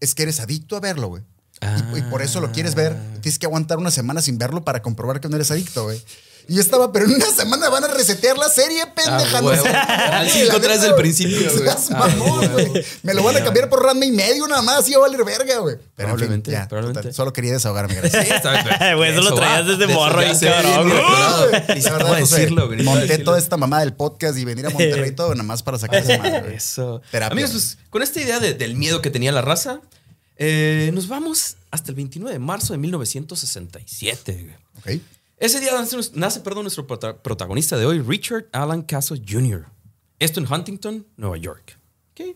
es 0.00 0.14
que 0.14 0.24
eres 0.24 0.40
adicto 0.40 0.76
a 0.76 0.80
verlo, 0.80 1.08
güey. 1.08 1.22
Y- 1.60 1.98
Y, 1.98 2.02
por 2.02 2.22
eso 2.22 2.40
lo 2.40 2.52
quieres 2.52 2.74
ver. 2.74 2.94
Tienes 3.22 3.38
que 3.38 3.46
aguantar 3.46 3.78
una 3.78 3.90
semana 3.90 4.20
sin 4.22 4.38
verlo 4.38 4.62
para 4.64 4.82
comprobar 4.82 5.20
que 5.20 5.28
no 5.28 5.36
eres 5.36 5.50
adicto, 5.50 5.84
güey. 5.84 6.00
Y 6.48 6.54
yo 6.54 6.60
estaba, 6.60 6.92
pero 6.92 7.06
en 7.06 7.14
una 7.16 7.26
semana 7.26 7.68
van 7.70 7.82
a 7.82 7.88
resetear 7.88 8.38
la 8.38 8.48
serie, 8.48 8.86
pendeja. 8.94 9.40
no 9.40 9.48
huevo. 9.48 9.64
sé. 9.64 9.68
Al 9.68 10.26
Güey, 10.26 10.30
cinco 10.30 10.52
la 10.52 10.56
otra 10.58 10.68
vez 10.68 10.78
neta, 10.78 10.92
del 10.92 10.94
principio, 11.02 11.50
güey. 11.50 11.58
seas 11.64 11.88
Ah, 11.90 12.06
mamón, 12.06 12.38
huevo. 12.38 12.70
güey. 12.70 12.84
Me 13.02 13.14
lo 13.14 13.24
van 13.24 13.36
a 13.38 13.42
cambiar 13.42 13.68
por 13.68 13.82
Ranma 13.82 14.04
y 14.04 14.12
medio 14.12 14.46
nada 14.46 14.62
más 14.62 14.88
y 14.88 14.92
va 14.92 14.98
a 14.98 15.00
valer 15.08 15.24
verga, 15.24 15.58
güey. 15.58 15.74
Pero 15.74 15.80
en 15.80 15.96
fin, 15.96 15.96
Probablemente, 16.06 16.50
ya, 16.52 16.68
probablemente. 16.68 17.00
total, 17.00 17.14
solo 17.14 17.32
quería 17.32 17.52
desahogarme, 17.54 17.94
gracias. 17.96 18.26
Güey, 18.96 19.10
eso 19.10 19.22
lo 19.22 19.30
va. 19.34 19.40
traías 19.40 19.66
desde 19.66 19.92
morro, 19.92 20.34
sé, 20.36 20.46
cabrón. 20.46 20.88
La 20.88 21.90
verdad, 21.92 22.16
decirlo, 22.18 22.66
güey, 22.68 22.82
Monté 22.84 23.00
decirlo. 23.06 23.24
toda 23.24 23.38
esta 23.38 23.56
mamá 23.56 23.80
del 23.80 23.94
podcast 23.94 24.38
y 24.38 24.44
venir 24.44 24.66
a 24.66 24.70
Monterrey 24.70 25.10
todo 25.12 25.30
nada 25.34 25.42
más 25.42 25.64
para 25.64 25.78
sacar 25.80 25.96
esa 26.04 26.18
madre. 26.18 26.42
güey. 26.42 26.54
Eso. 26.54 27.02
Terapia. 27.10 27.32
Amigos, 27.32 27.50
pues 27.50 27.78
con 27.90 28.02
esta 28.04 28.20
idea 28.20 28.38
de- 28.38 28.54
del 28.54 28.76
miedo 28.76 29.02
que 29.02 29.10
tenía 29.10 29.32
la 29.32 29.42
raza, 29.42 29.80
eh, 30.36 30.90
nos 30.94 31.08
vamos 31.08 31.56
hasta 31.70 31.90
el 31.90 31.96
29 31.96 32.32
de 32.32 32.38
marzo 32.38 32.72
de 32.72 32.78
1967. 32.78 34.42
güey. 34.82 34.96
Ok. 34.98 35.02
Ese 35.38 35.60
día 35.60 35.72
nace, 35.72 35.96
nace, 36.14 36.40
perdón, 36.40 36.64
nuestro 36.64 36.86
prota- 36.86 37.22
protagonista 37.22 37.76
de 37.76 37.84
hoy, 37.86 38.00
Richard 38.00 38.46
Alan 38.52 38.82
Caso 38.82 39.14
Jr. 39.16 39.66
Esto 40.18 40.40
en 40.40 40.50
Huntington, 40.50 41.06
Nueva 41.16 41.36
York. 41.36 41.78
Ok. 42.12 42.34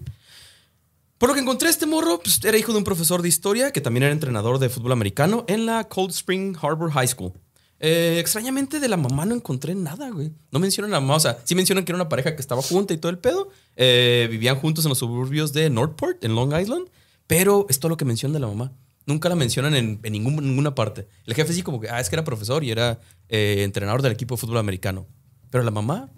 Por 1.16 1.28
lo 1.30 1.34
que 1.34 1.40
encontré 1.40 1.68
este 1.68 1.86
morro, 1.86 2.20
pues 2.22 2.42
era 2.44 2.56
hijo 2.56 2.72
de 2.72 2.78
un 2.78 2.84
profesor 2.84 3.20
de 3.22 3.28
historia 3.28 3.72
que 3.72 3.80
también 3.80 4.04
era 4.04 4.12
entrenador 4.12 4.58
de 4.58 4.68
fútbol 4.70 4.92
americano 4.92 5.44
en 5.48 5.66
la 5.66 5.84
Cold 5.84 6.10
Spring 6.10 6.56
Harbor 6.60 6.90
High 6.92 7.08
School. 7.08 7.32
Eh, 7.78 8.18
extrañamente 8.20 8.80
de 8.80 8.88
la 8.88 8.96
mamá 8.98 9.24
no 9.24 9.34
encontré 9.34 9.74
nada, 9.74 10.10
güey. 10.10 10.32
No 10.50 10.58
mencionan 10.58 10.92
a 10.92 10.96
la 10.96 11.00
mamá, 11.00 11.16
o 11.16 11.20
sea, 11.20 11.38
sí 11.44 11.54
mencionan 11.54 11.84
que 11.84 11.92
era 11.92 11.96
una 11.96 12.08
pareja 12.10 12.34
que 12.36 12.40
estaba 12.42 12.60
junta 12.62 12.92
y 12.92 12.98
todo 12.98 13.10
el 13.10 13.18
pedo. 13.18 13.50
Eh, 13.76 14.28
vivían 14.30 14.56
juntos 14.56 14.84
en 14.84 14.90
los 14.90 14.98
suburbios 14.98 15.52
de 15.54 15.68
Northport, 15.70 16.22
en 16.24 16.34
Long 16.34 16.54
Island, 16.58 16.88
pero 17.30 17.64
es 17.68 17.78
todo 17.78 17.90
lo 17.90 17.96
que 17.96 18.04
mencionan 18.04 18.32
de 18.34 18.40
la 18.40 18.48
mamá. 18.48 18.72
Nunca 19.06 19.28
la 19.28 19.36
mencionan 19.36 19.74
en, 19.76 20.00
en 20.02 20.12
ningún- 20.12 20.42
ninguna 20.42 20.74
parte. 20.74 21.06
El 21.24 21.34
jefe 21.34 21.52
sí 21.52 21.62
como 21.62 21.80
que, 21.80 21.88
ah, 21.88 22.00
es 22.00 22.08
que 22.10 22.16
era 22.16 22.24
profesor 22.24 22.64
y 22.64 22.72
era 22.72 22.98
eh, 23.28 23.62
entrenador 23.62 24.02
del 24.02 24.10
equipo 24.10 24.34
de 24.34 24.40
fútbol 24.40 24.58
americano. 24.58 25.06
Pero 25.48 25.62
la 25.62 25.70
mamá, 25.70 26.10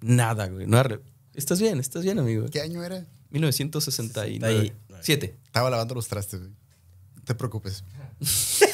nada, 0.00 0.46
güey. 0.46 0.66
No 0.68 0.78
era 0.78 1.00
Estás 1.34 1.60
bien, 1.60 1.80
estás 1.80 2.04
bien, 2.04 2.20
amigo. 2.20 2.46
¿Qué 2.52 2.60
año 2.60 2.84
era? 2.84 3.04
1969. 3.30 4.72
Siete. 5.00 5.36
Estaba 5.44 5.70
lavando 5.70 5.96
los 5.96 6.06
trastes, 6.06 6.38
güey. 6.38 6.52
No 7.16 7.22
te 7.24 7.34
preocupes. 7.34 7.82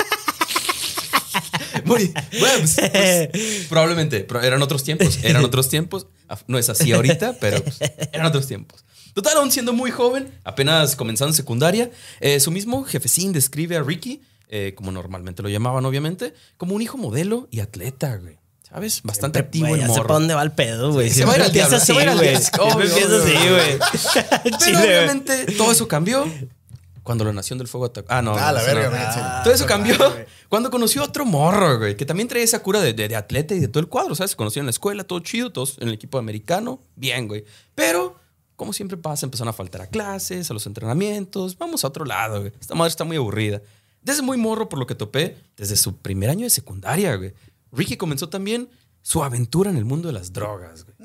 Muy 1.84 2.12
bueno, 2.38 2.58
pues, 2.60 2.76
pues, 2.92 3.66
probablemente, 3.68 4.20
pero 4.20 4.42
eran 4.42 4.60
otros 4.62 4.82
tiempos, 4.84 5.18
eran 5.22 5.44
otros 5.44 5.68
tiempos. 5.68 6.06
No 6.46 6.58
es 6.58 6.68
así 6.70 6.92
ahorita, 6.92 7.36
pero 7.40 7.62
pues, 7.62 7.78
eran 8.12 8.26
otros 8.26 8.46
tiempos. 8.46 8.85
Total, 9.16 9.38
aún 9.38 9.50
siendo 9.50 9.72
muy 9.72 9.90
joven, 9.90 10.30
apenas 10.44 10.94
comenzando 10.94 11.32
secundaria, 11.32 11.90
eh, 12.20 12.38
su 12.38 12.50
mismo 12.50 12.84
jefecín 12.84 13.32
describe 13.32 13.74
a 13.74 13.82
Ricky, 13.82 14.20
eh, 14.50 14.74
como 14.76 14.92
normalmente 14.92 15.42
lo 15.42 15.48
llamaban, 15.48 15.86
obviamente, 15.86 16.34
como 16.58 16.74
un 16.74 16.82
hijo 16.82 16.98
modelo 16.98 17.48
y 17.50 17.60
atleta, 17.60 18.16
güey. 18.16 18.36
¿Sabes? 18.68 19.00
Bastante 19.04 19.38
activo 19.38 19.68
Güey, 19.68 19.80
el 19.80 19.86
ya 19.86 19.94
morro. 19.94 20.02
para 20.02 20.14
dónde 20.18 20.34
va 20.34 20.42
el 20.42 20.52
pedo, 20.52 20.92
güey. 20.92 21.08
Sí, 21.08 21.20
se 21.20 21.24
va 21.24 21.32
a 21.32 21.36
ir 21.36 21.42
al 21.44 21.52
diablo, 21.52 21.76
empieza 21.76 21.86
se 21.86 21.92
va 21.94 22.00
a 22.00 22.02
ir 22.02 22.08
al 22.10 22.18
así, 22.18 23.48
güey. 23.48 23.78
Pero 24.66 24.78
obviamente 24.80 25.46
todo 25.56 25.72
eso 25.72 25.88
cambió 25.88 26.30
cuando 27.02 27.24
la 27.24 27.32
Nación 27.32 27.58
del 27.58 27.68
Fuego 27.68 27.86
atacó. 27.86 28.08
Ah, 28.10 28.20
no. 28.20 28.34
Ah, 28.36 28.52
la 28.52 28.62
verga, 28.64 29.38
no. 29.38 29.44
Todo 29.44 29.54
eso 29.54 29.64
cambió 29.64 29.96
cuando 30.50 30.70
conoció 30.70 31.00
a 31.00 31.04
otro 31.06 31.24
morro, 31.24 31.78
güey, 31.78 31.96
que 31.96 32.04
también 32.04 32.28
traía 32.28 32.44
esa 32.44 32.62
cura 32.62 32.80
de, 32.82 32.92
de- 32.92 33.08
de 33.08 33.16
atleta 33.16 33.54
y 33.54 33.60
de 33.60 33.68
todo 33.68 33.80
el 33.80 33.88
cuadro, 33.88 34.14
¿sabes? 34.14 34.32
Se 34.32 34.36
conocieron 34.36 34.64
en 34.64 34.66
la 34.66 34.70
escuela, 34.72 35.04
todo 35.04 35.20
chido, 35.20 35.50
todos 35.52 35.78
en 35.80 35.88
el 35.88 35.94
equipo 35.94 36.18
americano, 36.18 36.82
bien, 36.96 37.28
güey. 37.28 37.44
Pero, 37.74 38.18
como 38.56 38.72
siempre 38.72 38.96
pasa, 38.96 39.26
empezaron 39.26 39.50
a 39.50 39.52
faltar 39.52 39.82
a 39.82 39.86
clases, 39.86 40.50
a 40.50 40.54
los 40.54 40.66
entrenamientos, 40.66 41.56
vamos 41.58 41.84
a 41.84 41.88
otro 41.88 42.04
lado, 42.04 42.40
güey. 42.40 42.52
Esta 42.60 42.74
madre 42.74 42.90
está 42.90 43.04
muy 43.04 43.16
aburrida. 43.16 43.62
Desde 44.02 44.22
muy 44.22 44.36
morro, 44.38 44.68
por 44.68 44.78
lo 44.78 44.86
que 44.86 44.94
topé, 44.94 45.36
desde 45.56 45.76
su 45.76 45.96
primer 45.96 46.30
año 46.30 46.44
de 46.44 46.50
secundaria, 46.50 47.14
güey. 47.16 47.34
Ricky 47.72 47.96
comenzó 47.96 48.28
también 48.28 48.68
su 49.02 49.22
aventura 49.22 49.70
en 49.70 49.76
el 49.76 49.84
mundo 49.84 50.08
de 50.08 50.14
las 50.14 50.32
drogas, 50.32 50.84
güey. 50.84 50.96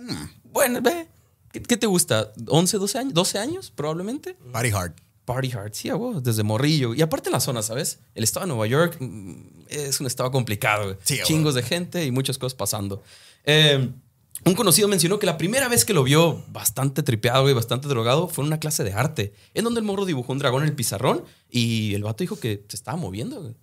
Bueno, 0.43 0.81
ve. 0.81 1.08
¿Qué, 1.51 1.62
qué 1.62 1.77
te 1.77 1.88
gusta? 1.88 2.34
¿11, 2.36 2.79
12 2.79 2.98
años? 2.98 3.13
¿12 3.13 3.39
años 3.39 3.72
probablemente? 3.72 4.36
Party 4.51 4.70
hard. 4.72 4.93
Party 5.25 5.51
hard, 5.51 5.74
sí, 5.74 5.89
huevo, 5.89 6.22
desde 6.22 6.43
morrillo. 6.43 6.93
Y 6.93 7.01
aparte 7.01 7.29
en 7.29 7.34
la 7.34 7.39
zona, 7.39 7.62
¿sabes? 7.62 8.00
El 8.15 8.24
estado 8.24 8.46
de 8.46 8.50
Nueva 8.50 8.67
York 8.67 8.98
mm, 9.00 9.63
es 9.67 10.00
un 10.00 10.08
estado 10.08 10.31
complicado. 10.31 10.86
güey. 10.86 10.98
Sí, 11.03 11.20
Chingos 11.24 11.55
de 11.55 11.63
gente 11.63 12.05
y 12.05 12.12
muchas 12.12 12.38
cosas 12.38 12.55
pasando. 12.55 13.03
Eh, 13.43 13.89
un 14.45 14.55
conocido 14.55 14.88
mencionó 14.88 15.19
que 15.19 15.25
la 15.25 15.38
primera 15.38 15.67
vez 15.67 15.86
que 15.86 15.93
lo 15.93 16.03
vio 16.03 16.43
bastante 16.50 17.03
tripeado 17.03 17.50
y 17.50 17.53
bastante 17.53 17.88
drogado 17.88 18.27
fue 18.27 18.43
en 18.43 18.48
una 18.48 18.60
clase 18.60 18.83
de 18.83 18.93
arte, 18.93 19.33
en 19.53 19.63
donde 19.63 19.79
el 19.81 19.86
morro 19.86 20.05
dibujó 20.05 20.31
un 20.33 20.39
dragón 20.39 20.63
en 20.63 20.69
el 20.69 20.75
pizarrón 20.75 21.24
y 21.50 21.93
el 21.93 22.03
vato 22.03 22.24
dijo 22.24 22.39
que 22.39 22.63
se 22.67 22.75
estaba 22.75 22.98
moviendo. 22.98 23.41
güey. 23.41 23.53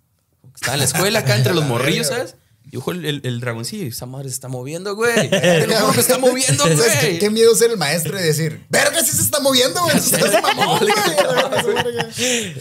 Estaba 0.55 0.75
en 0.75 0.79
la 0.81 0.85
escuela 0.85 1.19
acá 1.21 1.37
entre 1.37 1.55
los 1.55 1.65
morrillos, 1.69 2.07
¿sabes? 2.09 2.37
Dibujó 2.65 2.93
el, 2.93 3.05
el- 3.07 3.21
el 3.25 3.41
dragoncillo 3.41 3.85
y 3.85 3.89
esa 3.89 4.05
madre 4.07 4.29
se 4.29 4.35
está 4.35 4.49
moviendo, 4.49 4.95
güey. 4.95 5.31
Te 5.31 5.67
lo 5.67 5.75
juro 5.77 5.93
que 5.95 6.01
está 6.01 6.19
moviendo, 6.19 6.65
¿Sabes 6.67 6.97
qué, 7.01 7.07
güey. 7.07 7.19
qué 7.19 7.31
miedo 7.31 7.55
ser 7.55 7.71
el 7.71 7.79
maestro 7.79 8.19
y 8.21 8.23
decir, 8.23 8.65
verga, 8.69 9.03
sí 9.03 9.17
se 9.17 9.23
está 9.23 9.41
moviendo, 9.41 9.83
güey. 9.83 9.99
Seas 9.99 10.43
mamón, 10.43 10.79
güey. 10.79 12.13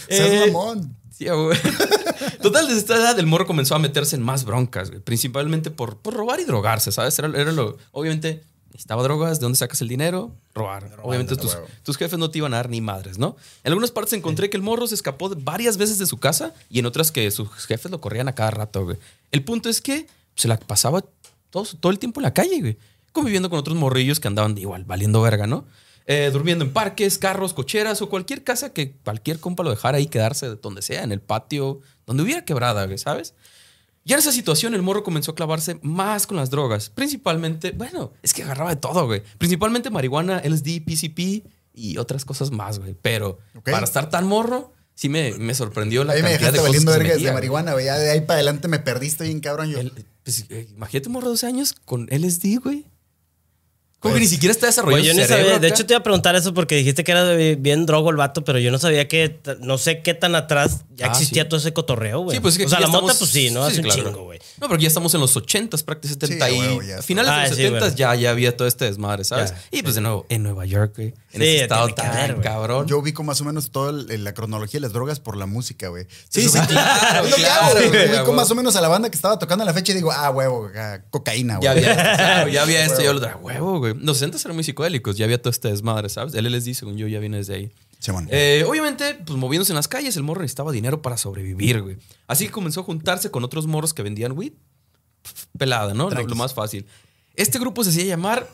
Seas 0.09 0.47
mamón. 0.47 0.96
Sí, 1.17 1.25
güey. 1.25 1.57
Total, 2.43 2.67
desde 2.67 2.79
esta 2.79 2.95
edad 2.95 3.17
el 3.17 3.25
morro 3.25 3.47
comenzó 3.47 3.73
a 3.73 3.79
meterse 3.79 4.15
en 4.15 4.21
más 4.21 4.45
broncas, 4.45 4.89
güey. 4.89 5.01
Principalmente 5.01 5.71
por, 5.71 5.97
por 5.97 6.13
robar 6.13 6.39
y 6.39 6.43
drogarse, 6.43 6.91
¿sabes? 6.91 7.17
Era, 7.17 7.29
era 7.29 7.51
lo. 7.51 7.77
Obviamente, 7.91 8.43
necesitaba 8.71 9.01
drogas, 9.01 9.39
¿de 9.39 9.45
dónde 9.45 9.57
sacas 9.57 9.81
el 9.81 9.87
dinero? 9.87 10.35
Robar. 10.53 10.99
Obviamente, 11.01 11.35
tus, 11.35 11.57
tus 11.81 11.97
jefes 11.97 12.19
no 12.19 12.29
te 12.29 12.37
iban 12.37 12.53
a 12.53 12.57
dar 12.57 12.69
ni 12.69 12.81
madres, 12.81 13.17
¿no? 13.17 13.35
En 13.63 13.71
algunas 13.71 13.89
partes 13.89 14.13
encontré 14.13 14.51
que 14.51 14.57
el 14.57 14.63
morro 14.63 14.85
se 14.85 14.93
escapó 14.93 15.29
varias 15.35 15.77
veces 15.77 15.97
de 15.97 16.05
su 16.05 16.17
casa 16.17 16.53
y 16.69 16.77
en 16.77 16.85
otras 16.85 17.11
que 17.11 17.31
sus 17.31 17.49
jefes 17.65 17.91
lo 17.91 17.99
corrían 17.99 18.27
a 18.27 18.35
cada 18.35 18.51
rato, 18.51 18.85
güey. 18.85 18.97
El 19.31 19.43
punto 19.43 19.69
es 19.69 19.81
que 19.81 20.05
se 20.35 20.47
la 20.47 20.57
pasaba 20.57 21.03
todo, 21.49 21.65
todo 21.79 21.91
el 21.91 21.97
tiempo 21.97 22.19
en 22.19 22.25
la 22.25 22.33
calle, 22.33 22.59
güey. 22.59 22.77
Conviviendo 23.11 23.49
con 23.49 23.57
otros 23.57 23.75
morrillos 23.75 24.19
que 24.19 24.27
andaban 24.27 24.55
igual, 24.59 24.83
valiendo 24.83 25.19
verga, 25.23 25.47
¿no? 25.47 25.65
Eh, 26.09 26.29
durmiendo 26.31 26.63
en 26.63 26.71
parques, 26.71 27.17
carros, 27.17 27.53
cocheras 27.53 28.01
o 28.01 28.07
cualquier 28.09 28.43
casa 28.43 28.71
que 28.71 28.93
cualquier 29.03 29.39
compa 29.41 29.63
lo 29.63 29.69
dejara 29.71 29.97
ahí 29.97 30.07
quedarse 30.07 30.47
donde 30.55 30.81
sea, 30.81 31.03
en 31.03 31.11
el 31.11 31.19
patio, 31.19 31.81
donde 32.05 32.23
hubiera 32.23 32.45
quebrada, 32.45 32.87
¿sabes? 32.97 33.33
Ya 34.05 34.15
en 34.15 34.19
esa 34.19 34.31
situación 34.31 34.73
el 34.73 34.81
morro 34.81 35.03
comenzó 35.03 35.31
a 35.31 35.35
clavarse 35.35 35.79
más 35.81 36.25
con 36.25 36.37
las 36.37 36.49
drogas. 36.49 36.89
Principalmente, 36.89 37.71
bueno, 37.71 38.13
es 38.23 38.33
que 38.33 38.41
agarraba 38.43 38.69
de 38.69 38.77
todo, 38.77 39.05
güey. 39.05 39.21
Principalmente 39.37 39.89
marihuana, 39.89 40.39
LSD, 40.45 40.79
PCP 40.85 41.45
y 41.73 41.97
otras 41.97 42.23
cosas 42.23 42.51
más, 42.51 42.79
güey. 42.79 42.95
Pero 43.01 43.39
Ok. 43.57 43.69
para 43.69 43.83
estar 43.83 44.09
tan 44.09 44.25
morro, 44.25 44.73
sí 44.95 45.09
me, 45.09 45.33
me 45.33 45.53
sorprendió 45.53 46.05
la 46.05 46.13
Ahí 46.13 46.23
me 46.23 46.29
cantidad 46.29 46.53
dejaste 46.53 46.61
de 46.61 46.67
cosas 46.79 46.85
que 46.95 46.99
vergas 47.03 47.21
de 47.21 47.33
marihuana, 47.33 47.73
güey. 47.73 47.83
Ya 47.85 47.97
de 47.97 48.11
ahí 48.11 48.21
para 48.21 48.35
adelante 48.35 48.69
me 48.69 48.79
perdiste 48.79 49.25
bien 49.25 49.41
cabrón 49.41 49.71
yo. 49.71 49.79
El- 49.81 50.05
pues, 50.23 50.45
eh, 50.49 50.67
imagínate 50.71 51.09
un 51.09 51.13
morro 51.13 51.25
de 51.27 51.31
12 51.31 51.45
años 51.47 51.73
con 51.83 52.07
LSD, 52.09 52.59
güey. 52.63 52.85
Como 53.99 54.13
que 54.13 54.19
Pues, 54.19 54.29
ni 54.29 54.35
siquiera 54.35 54.51
está 54.51 54.67
desarrollado 54.67 55.03
yo 55.03 55.25
sabía. 55.27 55.57
De 55.57 55.67
hecho, 55.67 55.85
te 55.85 55.93
iba 55.93 55.99
a 55.99 56.03
preguntar 56.03 56.35
eso 56.35 56.53
porque 56.53 56.75
dijiste 56.75 57.03
que 57.03 57.11
era 57.11 57.33
bien 57.33 57.85
drogo 57.87 58.11
el 58.11 58.15
vato, 58.15 58.43
pero 58.43 58.59
yo 58.59 58.69
no 58.71 58.77
sabía 58.77 59.07
que. 59.07 59.39
No 59.59 59.77
sé 59.79 60.01
qué 60.03 60.13
tan 60.13 60.35
atrás 60.35 60.81
ya 60.95 61.07
Ah, 61.07 61.09
existía 61.09 61.43
sí. 61.43 61.49
todo 61.49 61.59
ese 61.59 61.73
cotorreo, 61.73 62.19
güey. 62.21 62.35
Sí, 62.37 62.41
pues 62.41 62.53
es 62.55 62.57
que 62.59 62.65
o 62.65 62.69
sea, 62.69 62.79
la 62.79 62.87
mota, 62.87 63.13
pues 63.17 63.29
sí, 63.31 63.49
¿no? 63.49 63.65
sí, 63.65 63.71
Hace 63.71 63.81
un 63.81 63.87
claro. 63.87 64.03
chingo, 64.03 64.23
güey. 64.25 64.39
No, 64.61 64.67
porque 64.67 64.83
ya 64.83 64.87
estamos 64.87 65.13
en 65.15 65.21
los 65.21 65.35
80s, 65.35 65.83
prácticamente 65.83 66.27
70 66.27 66.47
Sí, 66.47 66.53
a 66.59 66.83
y 66.83 66.87
ya. 66.87 67.01
finales 67.01 67.31
de 67.31 67.37
Ah, 67.37 67.47
los 67.47 67.57
sí, 67.57 67.63
70s 67.63 67.69
bueno. 67.79 67.95
ya, 67.95 68.15
ya 68.15 68.29
había 68.31 68.55
todo 68.55 68.67
este 68.67 68.85
desmadre, 68.85 69.23
¿sabes? 69.23 69.51
Ya, 69.51 69.57
y 69.71 69.81
pues 69.83 69.95
de 69.95 70.01
nuevo, 70.01 70.25
en 70.29 70.43
Nueva 70.43 70.65
York, 70.65 70.93
güey. 70.95 71.07
En 71.33 71.41
Sí, 71.41 71.47
ese 71.47 71.63
estado 71.63 71.89
tan 71.89 72.41
cabrón. 72.41 72.87
Yo 72.87 72.99
ubico 72.99 73.23
más 73.23 73.41
o 73.41 73.45
menos 73.45 73.71
toda 73.71 73.91
la 73.91 74.33
cronología 74.33 74.77
de 74.79 74.81
las 74.81 74.93
drogas 74.93 75.19
por 75.19 75.37
la 75.37 75.45
música, 75.47 75.87
güey. 75.89 76.05
Sí, 76.29 76.47
sí, 76.49 76.57
claro, 76.67 77.25
Ubico 77.27 78.33
más 78.33 78.49
o 78.51 78.55
menos 78.55 78.75
a 78.75 78.81
la 78.81 78.87
banda 78.87 79.09
que 79.09 79.15
estaba 79.15 79.37
tocando 79.39 79.63
en 79.63 79.67
la 79.67 79.73
fecha 79.73 79.91
y 79.91 79.95
digo, 79.95 80.11
ah, 80.11 80.29
huevo, 80.29 80.69
cocaína, 81.09 81.57
güey. 81.57 81.63
Ya 81.65 81.71
había, 81.71 81.93
claro, 82.15 82.49
ya 82.49 82.61
había 82.63 82.85
esto, 82.85 83.01
yo 83.01 83.13
lo 83.13 83.27
huevo, 83.41 83.79
güey. 83.79 83.93
Los 84.01 84.17
60 84.17 84.37
eran 84.39 84.55
muy 84.55 84.63
psicodélicos, 84.63 85.17
ya 85.17 85.25
había 85.25 85.41
todo 85.41 85.49
este 85.51 85.69
desmadre, 85.69 86.09
¿sabes? 86.09 86.33
El 86.33 86.45
LSD, 86.51 86.73
según 86.73 86.97
yo, 86.97 87.07
ya 87.07 87.19
viene 87.19 87.37
desde 87.37 87.55
ahí. 87.55 87.71
Simón. 87.99 88.27
Eh, 88.31 88.63
obviamente, 88.67 89.15
pues 89.25 89.37
moviéndose 89.37 89.71
en 89.71 89.75
las 89.77 89.87
calles, 89.87 90.15
el 90.17 90.23
morro 90.23 90.41
necesitaba 90.41 90.71
dinero 90.71 91.01
para 91.01 91.17
sobrevivir, 91.17 91.81
güey. 91.81 91.97
Así 92.27 92.45
que 92.45 92.51
comenzó 92.51 92.81
a 92.81 92.83
juntarse 92.83 93.31
con 93.31 93.43
otros 93.43 93.65
morros 93.67 93.93
que 93.93 94.03
vendían 94.03 94.33
weed. 94.37 94.53
Pelada, 95.57 95.93
¿no? 95.93 96.09
Lo, 96.09 96.23
lo 96.27 96.35
más 96.35 96.53
fácil. 96.53 96.85
Este 97.35 97.59
grupo 97.59 97.83
se 97.83 97.89
hacía 97.89 98.05
llamar 98.05 98.47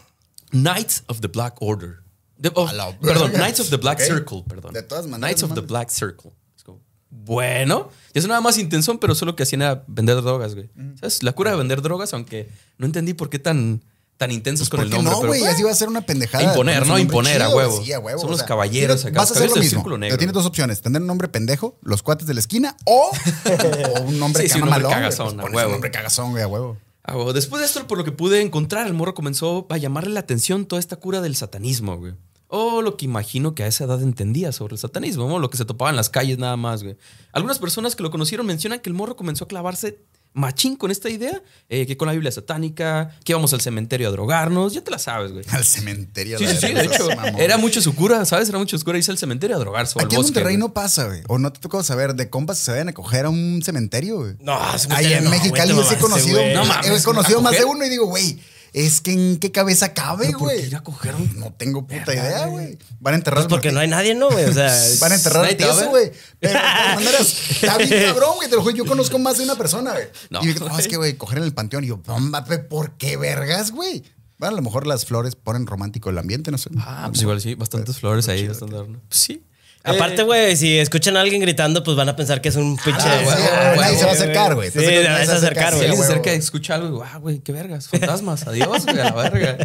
Knights 0.52 1.04
of 1.08 1.20
the 1.20 1.28
Black 1.28 1.56
Order. 1.60 1.98
De- 2.38 2.52
oh, 2.56 2.72
la 2.74 2.98
perdón. 3.00 3.32
Knights 3.32 3.60
of 3.60 3.70
the 3.70 3.78
Black 3.78 4.00
Ok. 4.00 4.06
Circle, 4.06 4.44
perdón. 4.48 4.74
De 4.74 4.84
todas 4.84 5.06
maneras, 5.08 5.20
Knights 5.40 5.44
of 5.44 5.54
the. 5.54 5.62
Black 5.62 5.90
Circle. 5.90 6.32
Es 6.56 6.64
como, 6.64 6.82
bueno, 7.10 7.90
y 8.14 8.20
eso 8.20 8.28
nada 8.28 8.42
más 8.42 8.58
intención, 8.58 8.98
pero 8.98 9.14
solo 9.16 9.36
que 9.36 9.44
hacían 9.44 9.62
era 9.62 9.84
vender 9.88 10.22
drogas, 10.22 10.56
güey. 10.56 10.70
¿Sabes? 11.00 11.22
La 11.24 11.34
cura 11.34 11.52
de 11.52 11.58
vender 11.58 11.82
drogas, 11.82 12.14
aunque 12.14 12.50
no 12.78 12.86
entendí 12.86 13.14
por 13.14 13.30
qué 13.30 13.40
tan, 13.40 13.84
tan 14.18 14.32
intensos 14.32 14.70
con 14.70 14.78
¿Por 14.80 14.86
el 14.86 14.92
nombre. 14.92 15.12
no, 15.12 15.18
güey? 15.28 15.42
pues, 15.42 15.54
Así 15.54 15.64
va 15.64 15.72
a 15.72 15.76
ser 15.76 15.90
una 15.90 16.02
pendejada. 16.02 16.44
Imponer, 16.44 16.80
Con 16.80 16.88
¿no? 16.90 17.00
Imponer 17.00 17.42
a 17.42 17.50
huevo. 17.50 17.82
a. 17.82 18.18
Son 18.20 18.30
los 18.30 18.40
sea, 18.40 18.48
caballeros 18.48 19.04
acá, 19.06 19.20
Vas 19.20 19.32
a 19.32 19.34
hacer 19.34 19.50
lo 19.50 19.56
mismo. 19.58 19.70
Círculo 19.70 19.98
Negro. 19.98 20.14
Pero 20.14 20.18
tienes 20.20 20.34
dos 20.34 20.46
opciones: 20.46 20.82
tener 20.82 21.02
un 21.02 21.08
nombre 21.08 21.28
pendejo, 21.28 21.78
los 21.82 22.04
cuates 22.04 22.28
de 22.28 22.34
la 22.34 22.40
esquina, 22.40 22.78
o, 22.86 23.12
o 23.98 24.02
un 24.04 24.20
nombre 24.20 24.44
Sí, 24.44 24.48
que 24.48 24.54
sí, 24.54 24.60
un 24.62 24.66
nombre 24.70 24.84
malón, 24.84 24.92
güey. 24.92 24.94
cagazón, 25.02 25.38
Pues 25.38 25.54
a 25.54 25.56
huevo. 25.56 25.68
un 25.68 25.72
nombre 25.74 25.92
cagazón, 25.92 26.32
güey, 26.32 26.44
a 26.44 26.48
huevo. 26.48 26.78
Huevo. 27.08 27.34
Después 27.34 27.60
de 27.60 27.66
esto, 27.66 27.86
por 27.88 27.98
lo 27.98 28.06
que 28.06 28.12
pude 28.14 28.42
encontrar, 28.42 28.88
el 28.88 28.94
morro 28.94 29.14
comenzó 29.14 29.68
a 29.70 29.78
llamarle 29.78 30.14
la 30.14 30.22
atención 30.22 30.66
toda 30.66 30.80
esta 30.80 30.96
cura 30.96 31.20
del 31.20 31.36
satanismo, 31.36 31.98
güey. 31.98 32.14
O 32.48 32.82
lo 32.84 32.96
que 32.98 33.06
imagino 33.06 33.56
que 33.56 33.64
a 33.64 33.68
esa 33.68 33.86
edad 33.86 34.02
entendía 34.02 34.52
sobre 34.52 34.76
el 34.76 34.80
satanismo, 34.80 35.28
¿no? 35.28 35.40
Lo 35.40 35.50
que 35.50 35.58
se 35.58 35.66
topaba 35.66 35.90
en 35.90 35.96
las 35.98 36.10
calles 36.12 36.38
nada 36.38 36.56
más, 36.56 36.84
güey. 36.84 36.96
Algunas 37.32 37.58
personas 37.60 37.96
que 37.96 38.04
lo 38.04 38.12
conocieron 38.12 38.46
mencionan 38.46 38.80
que 38.80 38.90
el 38.90 38.94
morro 38.94 39.16
comenzó 39.16 39.46
a 39.46 39.48
clavarse 39.48 40.00
machín 40.34 40.76
con 40.76 40.90
esta 40.92 41.10
idea, 41.10 41.42
eh, 41.70 41.86
que 41.86 41.96
con 41.96 42.08
la 42.08 42.12
Biblia 42.14 42.32
satánica, 42.32 43.10
que 43.24 43.32
íbamos 43.34 43.54
al 43.54 43.62
cementerio 43.62 44.08
a 44.08 44.12
drogarnos, 44.12 44.74
ya 44.74 44.82
te 44.84 44.92
la 44.92 44.98
sabes, 45.00 45.32
güey. 45.32 45.46
Al 45.52 45.64
cementerio. 45.64 46.38
Sí, 46.40 46.48
sí, 46.48 46.58
sí, 46.60 46.74
de 46.74 46.86
hecho, 46.86 47.08
mamón. 47.16 47.40
era 47.40 47.58
mucho 47.58 47.82
su 47.82 47.94
cura, 47.96 48.26
¿sabes? 48.26 48.50
Era 48.50 48.58
mucho 48.58 48.78
su 48.78 48.84
cura 48.84 48.98
irse 48.98 49.12
al 49.12 49.18
cementerio 49.18 49.56
a 49.56 49.60
drogarse 49.60 49.94
o 49.98 50.00
al 50.02 50.06
Aquí 50.06 50.16
en 50.16 50.22
bosque. 50.22 50.32
Monterrey 50.34 50.56
güey. 50.56 50.68
no 50.68 50.74
pasa, 50.74 51.06
güey. 51.06 51.22
O 51.28 51.38
no 51.38 51.54
te 51.54 51.60
tocó 51.60 51.84
saber 51.84 52.16
de 52.16 52.30
compas 52.30 52.60
que 52.60 52.66
se 52.66 52.72
vayan 52.72 52.90
a 52.90 52.94
coger 52.94 53.26
a 53.26 53.30
un 53.30 53.62
cementerio, 53.64 54.18
güey. 54.18 54.34
No, 54.40 54.54
ese 54.74 54.88
Ahí 54.94 55.06
cementerio 55.06 55.18
en 55.18 55.24
no, 55.26 55.30
Mexicali 55.30 55.74
güey, 55.74 55.84
yo 55.84 55.90
te 55.90 55.96
sí 55.96 55.96
he 55.96 55.98
mamaste, 55.98 56.00
conocido, 56.02 56.40
güey. 56.40 56.54
No 56.54 56.66
mames, 56.66 57.02
he 57.02 57.04
conocido 57.04 57.40
¿a 57.40 57.42
más 57.42 57.52
de 57.52 57.58
coger? 57.62 57.76
uno 57.76 57.86
y 57.86 57.90
digo, 57.90 58.06
güey, 58.08 58.40
es 58.74 59.02
que 59.02 59.14
en 59.14 59.38
qué 59.38 59.52
cabeza 59.52 59.94
cabe, 59.94 60.26
¿Pero 60.28 60.40
por 60.40 60.50
qué 60.50 60.56
güey. 60.56 60.68
ir 60.68 60.76
a 60.76 60.82
coger 60.84 61.16
un- 61.16 61.40
No 61.40 61.54
tengo 61.54 61.86
puta 61.88 62.04
Verga, 62.08 62.24
idea, 62.26 62.46
güey. 62.48 62.78
Van 63.00 63.14
a 63.14 63.18
enterrar 63.18 63.40
Pues 63.44 63.48
porque 63.50 63.72
no 63.72 63.80
hay 63.80 63.88
nadie, 63.88 64.16
¿no, 64.16 64.30
güey? 64.32 64.46
O 64.46 64.54
sea, 64.54 64.76
Van 65.00 65.12
a 65.12 65.16
enterrar 65.16 65.46
a 65.46 65.86
güey. 65.90 66.12
Pero 66.40 66.54
de 66.54 66.60
todas 66.60 66.96
maneras, 66.96 67.38
está 67.52 67.78
bien 67.78 67.90
cabrón, 68.08 68.36
güey. 68.38 68.50
Te 68.50 68.56
lo 68.56 68.62
juro, 68.64 68.76
yo 68.76 68.86
conozco 68.86 69.20
más 69.20 69.38
de 69.38 69.44
una 69.44 69.56
persona, 69.56 69.92
güey. 69.92 70.06
No, 70.30 70.44
y 70.44 70.48
digo, 70.48 70.68
no, 70.68 70.78
es 70.78 70.88
que, 70.88 70.98
güey, 70.98 71.16
coger 71.18 71.38
en 71.38 71.44
el 71.46 71.54
panteón. 71.54 71.84
Y 71.84 71.88
yo, 71.88 71.98
"Bomba, 71.98 72.44
pe, 72.46 72.58
¿por 72.60 72.98
qué 72.98 73.16
vergas, 73.18 73.72
güey? 73.72 74.04
Bueno, 74.40 74.54
a 74.56 74.58
lo 74.58 74.64
mejor 74.64 74.88
las 74.88 75.06
flores 75.06 75.36
ponen 75.36 75.68
romántico 75.68 76.10
el 76.10 76.18
ambiente, 76.18 76.50
no 76.52 76.58
sé. 76.58 76.70
Ah, 76.80 77.06
pues 77.10 77.22
igual 77.22 77.40
sí, 77.40 77.56
bastantes 77.56 78.00
flores 78.00 78.28
ahí. 78.28 78.48
bastante. 78.48 78.76
Pues 78.76 78.98
sí. 79.10 79.44
Aparte, 79.86 80.22
Eh, 80.22 80.26
güey, 80.26 80.56
si 80.56 80.78
escuchan 80.80 81.18
a 81.18 81.22
alguien 81.22 81.42
gritando, 81.42 81.84
pues 81.84 81.98
van 81.98 82.08
a 82.08 82.16
pensar 82.16 82.40
que 82.40 82.48
es 82.50 82.56
un 82.56 82.78
pinche. 82.78 83.02
Ah, 83.04 83.18
sí, 83.20 83.26
güey, 83.26 83.36
güey, 83.36 83.48
güey, 83.48 83.80
nadie 83.80 83.98
se 83.98 84.06
va 84.06 84.12
a 84.12 84.14
güey, 84.16 84.22
acercar, 84.24 84.56
güey. 84.56 84.72
Sí, 84.72 84.78
nadie 84.80 85.02
se 85.04 85.08
va 85.28 85.34
a 85.34 85.38
acercar, 85.38 85.70
Si 85.72 85.76
güey. 85.76 85.90
alguien 85.90 85.92
se 85.92 85.96
güey. 85.98 86.10
acerca 86.12 86.34
y 86.34 86.38
escucha 86.38 86.76
algo, 86.76 86.88
digo, 86.88 87.04
ah, 87.04 87.18
güey, 87.18 87.40
qué 87.40 87.52
vergas, 87.52 87.90
fantasmas, 87.90 88.48
adiós, 88.48 88.86
güey, 88.86 89.00
a 89.00 89.04
la 89.04 89.12
verga. 89.12 89.58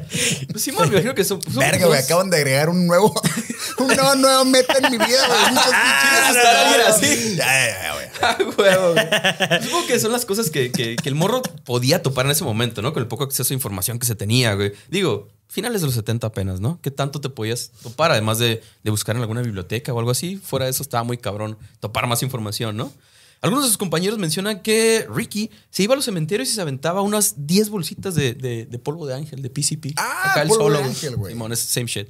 Pues 0.51 0.63
sí, 0.65 0.73
me 0.73 0.87
imagino 0.87 1.15
que 1.15 1.23
son. 1.25 1.41
son 1.43 1.55
Verga, 1.61 1.87
güey, 1.87 2.01
acaban 2.01 2.31
de 2.31 2.37
agregar 2.39 2.69
un 2.69 2.87
nuevo, 2.89 3.15
un 3.79 3.87
nuevo, 3.87 4.15
nuevo 4.17 4.45
meta 4.45 4.75
en 4.83 4.91
mi 4.91 4.99
vida, 4.99 5.27
güey. 5.29 5.41
Muchas 5.51 5.71
¿Quieres 6.03 7.05
pinches 7.05 7.19
así? 7.19 7.37
Ya, 7.37 7.45
ya, 7.47 7.83
ya, 7.83 7.93
güey. 7.95 8.09
Ah, 8.21 8.37
güey. 8.41 9.63
Supongo 9.63 9.87
que 9.87 10.01
son 10.01 10.11
las 10.11 10.25
cosas 10.25 10.51
que, 10.51 10.73
que- 10.73 10.97
que 10.97 11.09
el 11.09 11.15
morro 11.15 11.41
podía 11.65 12.03
topar 12.03 12.27
en 12.27 12.33
ese 12.33 12.43
momento, 12.43 12.83
¿no? 12.83 12.93
Con 12.93 13.01
el 13.03 13.09
poco 13.09 13.23
acceso 13.23 13.53
a 13.53 13.55
información 13.55 14.01
que 14.01 14.07
se 14.07 14.17
tenía, 14.17 14.55
güey. 14.55 14.73
Digo, 14.89 15.29
finales 15.49 15.81
de 15.81 15.87
los 15.87 15.95
70 15.95 16.27
apenas, 16.27 16.61
¿no? 16.61 16.79
¿Qué 16.83 16.91
tanto 16.91 17.21
te 17.21 17.29
podías 17.31 17.71
topar? 17.83 18.13
Además 18.13 18.39
de, 18.39 18.63
de 18.85 18.91
buscar 18.91 19.17
en 19.17 19.23
alguna 19.23 19.43
biblioteca 19.43 19.93
o 19.93 19.99
algo 19.99 20.11
así. 20.11 20.37
Fuera 20.37 20.67
de 20.67 20.71
eso 20.71 20.83
estaba 20.83 21.03
muy 21.05 21.19
cabrón 21.19 21.57
topar 21.81 22.07
más 22.07 22.23
información, 22.23 22.77
¿no? 22.77 22.93
Algunos 23.41 23.65
de 23.65 23.69
sus 23.69 23.79
compañeros 23.79 24.19
mencionan 24.19 24.63
que 24.63 25.07
Ricky 25.15 25.51
se 25.71 25.85
iba 25.85 25.95
a 25.95 25.97
los 25.97 26.05
cementerios 26.05 26.49
y 26.51 26.53
se 26.55 26.61
aventaba 26.61 27.03
unas 27.03 27.47
10 27.47 27.71
bolsitas 27.71 28.15
de, 28.17 28.35
de- 28.35 28.67
de 28.67 28.79
polvo 28.81 29.07
de 29.07 29.15
ángel, 29.15 29.43
de 29.43 29.49
PCP. 29.49 29.95
Ah, 29.97 30.33
Acá 30.33 30.43
él 30.43 30.49
polvo 30.49 30.71
de 30.71 30.77
solo, 30.77 30.89
ángel, 30.89 31.17
güey. 31.17 31.33
Simón, 31.35 31.53
es 31.53 31.61
same 31.61 31.87
shit. 31.87 32.09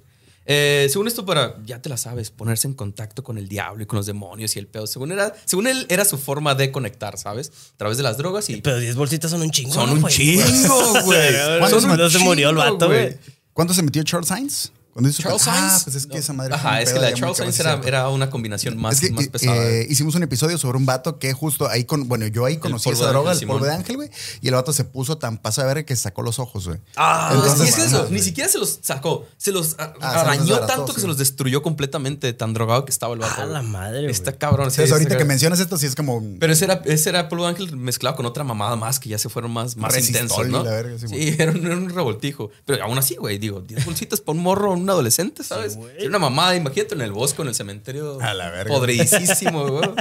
Eh, 0.51 0.89
según 0.91 1.07
esto, 1.09 1.27
para, 1.27 1.57
ya 1.67 1.83
te 1.83 1.91
la 1.91 1.99
sabes, 1.99 2.31
ponerse 2.31 2.67
en 2.67 2.73
contacto 2.73 3.23
con 3.23 3.37
el 3.37 3.49
diablo 3.49 3.83
y 3.83 3.87
con 3.87 3.99
los 3.99 4.07
demonios 4.07 4.57
y 4.57 4.59
el 4.59 4.67
pedo. 4.67 4.87
Según, 4.87 5.13
era, 5.13 5.35
según 5.45 5.67
él, 5.67 5.85
era 5.91 6.07
su 6.07 6.17
forma 6.17 6.55
de 6.55 6.73
conectar, 6.73 7.19
¿sabes? 7.19 7.53
A 7.75 7.77
través 7.77 7.99
de 7.99 8.03
las 8.03 8.17
drogas 8.17 8.49
y. 8.49 8.63
Pero 8.63 8.79
10 8.79 8.97
bolsitas 8.97 9.31
son 9.31 9.43
un 9.43 9.51
chingo. 9.51 9.75
Son 9.75 9.87
¿no, 9.87 9.93
un 9.93 10.01
güey? 10.01 10.15
chingo, 10.15 11.03
güey. 11.05 11.35
¿Cuántos 11.59 11.83
Son 11.83 11.91
un 11.91 11.99
no 11.99 12.09
se 12.09 12.19
murió 12.21 12.49
el 12.49 12.57
chingo, 12.57 12.73
vato, 12.73 12.87
güey? 12.87 13.19
¿Cuándo 13.53 13.75
se 13.75 13.83
metió 13.83 14.03
Charles 14.05 14.29
Sainz? 14.29 14.73
Cuando 14.99 15.11
hizo 15.11 15.23
Charles 15.23 15.47
Ah, 15.47 15.69
Sainz. 15.71 15.85
pues 15.85 15.95
es 15.95 16.07
que 16.09 16.19
esa 16.19 16.33
madre. 16.33 16.55
Ajá, 16.55 16.83
es 16.83 16.93
que 16.93 16.99
la 16.99 17.07
de 17.07 17.15
Charles 17.15 17.37
Sainz 17.37 17.61
era, 17.87 18.09
una 18.09 18.31
combinación 18.31 18.77
más, 18.77 18.95
es 18.95 19.01
que 19.11 19.15
más 19.15 19.29
pesada. 19.29 19.55
eh, 19.57 19.87
hicimos 19.89 20.17
un 20.17 20.25
episodio 20.25 20.59
sobre 20.59 20.77
un 20.77 20.87
vato 20.87 21.21
que 21.21 21.33
justo 21.33 21.69
ahí 21.69 21.85
con. 21.85 22.09
Bueno, 22.09 22.27
yo 22.27 22.45
ahí 22.45 22.57
conocí 22.57 22.91
esa 22.91 23.07
droga, 23.11 23.31
el 23.31 23.47
polvo 23.47 23.65
de 23.65 23.75
ángel, 23.75 23.95
güey. 23.95 24.11
Y 24.41 24.49
el 24.49 24.55
vato 24.55 24.73
se 24.73 24.83
puso 24.83 25.17
tan 25.17 25.39
pasa 25.39 25.65
de 25.65 25.73
ver 25.73 25.85
que 25.85 25.95
se 25.95 26.03
sacó 26.03 26.23
los 26.23 26.41
ojos, 26.41 26.67
güey. 26.67 26.81
Ah, 26.97 27.31
Entonces, 27.33 27.69
es 27.69 27.75
que 27.77 27.85
eso. 27.85 28.09
Ni 28.11 28.19
siquiera 28.19 28.51
se 28.51 28.59
los 28.59 28.81
sacó. 28.83 29.25
Se 29.37 29.53
los 29.53 29.77
Ah, 29.79 29.93
se 29.95 30.01
los 30.01 30.17
arañó 30.17 30.61
tanto 30.67 30.87
que 30.87 30.95
sí. 30.95 31.03
se 31.03 31.07
los 31.07 31.17
destruyó 31.19 31.63
completamente, 31.63 32.33
tan 32.33 32.53
drogado 32.53 32.85
que 32.85 32.91
estaba 32.91 33.15
el 33.15 33.21
vato. 33.21 33.41
A 33.43 33.47
la 33.47 33.63
madre. 33.63 34.11
Está 34.11 34.33
cabrón. 34.37 34.73
sí, 34.73 34.81
Entonces, 34.83 34.93
ahorita 34.93 35.17
que 35.17 35.25
mencionas 35.25 35.61
esto, 35.61 35.79
sí 35.79 35.87
es 35.87 35.95
como. 35.95 36.21
Pero 36.41 36.53
ese 36.53 36.65
era, 36.65 36.83
ese 36.87 37.09
era 37.11 37.29
polvo 37.29 37.45
de 37.45 37.51
ángel 37.51 37.77
mezclado 37.77 38.17
con 38.17 38.27
otra 38.27 38.43
mamada 38.43 38.75
más 38.75 38.99
que 38.99 39.09
ya 39.11 39.19
se 39.19 39.29
fueron 39.29 39.53
más, 39.53 39.77
más 39.77 39.97
intensos, 39.97 40.49
¿no? 40.49 40.65
sí, 40.99 41.07
sí, 41.09 41.37
era 41.39 41.53
un, 41.53 41.65
era 41.65 41.77
un 41.77 41.89
revoltijo. 41.89 42.51
Pero 42.67 42.83
aún 42.83 42.99
así, 42.99 43.15
güey, 43.15 43.39
digo, 43.39 43.61
10 43.61 43.85
bolsitas 43.85 44.21
para 44.21 44.37
un 44.37 44.43
morro, 44.43 44.77
un 44.89 44.93
adolescente, 44.93 45.45
¿sabes? 45.45 45.79
Era 45.99 46.09
una 46.09 46.19
mamada, 46.19 46.57
imagínate 46.57 46.95
en 46.95 47.03
el 47.03 47.13
bosque, 47.13 47.43
en 47.43 47.49
el 47.49 47.55
cementerio. 47.55 48.19
A 48.21 48.33
la 48.35 48.51
verga. 48.51 48.73
Podridísimo, 48.75 49.69
güey. 49.69 49.89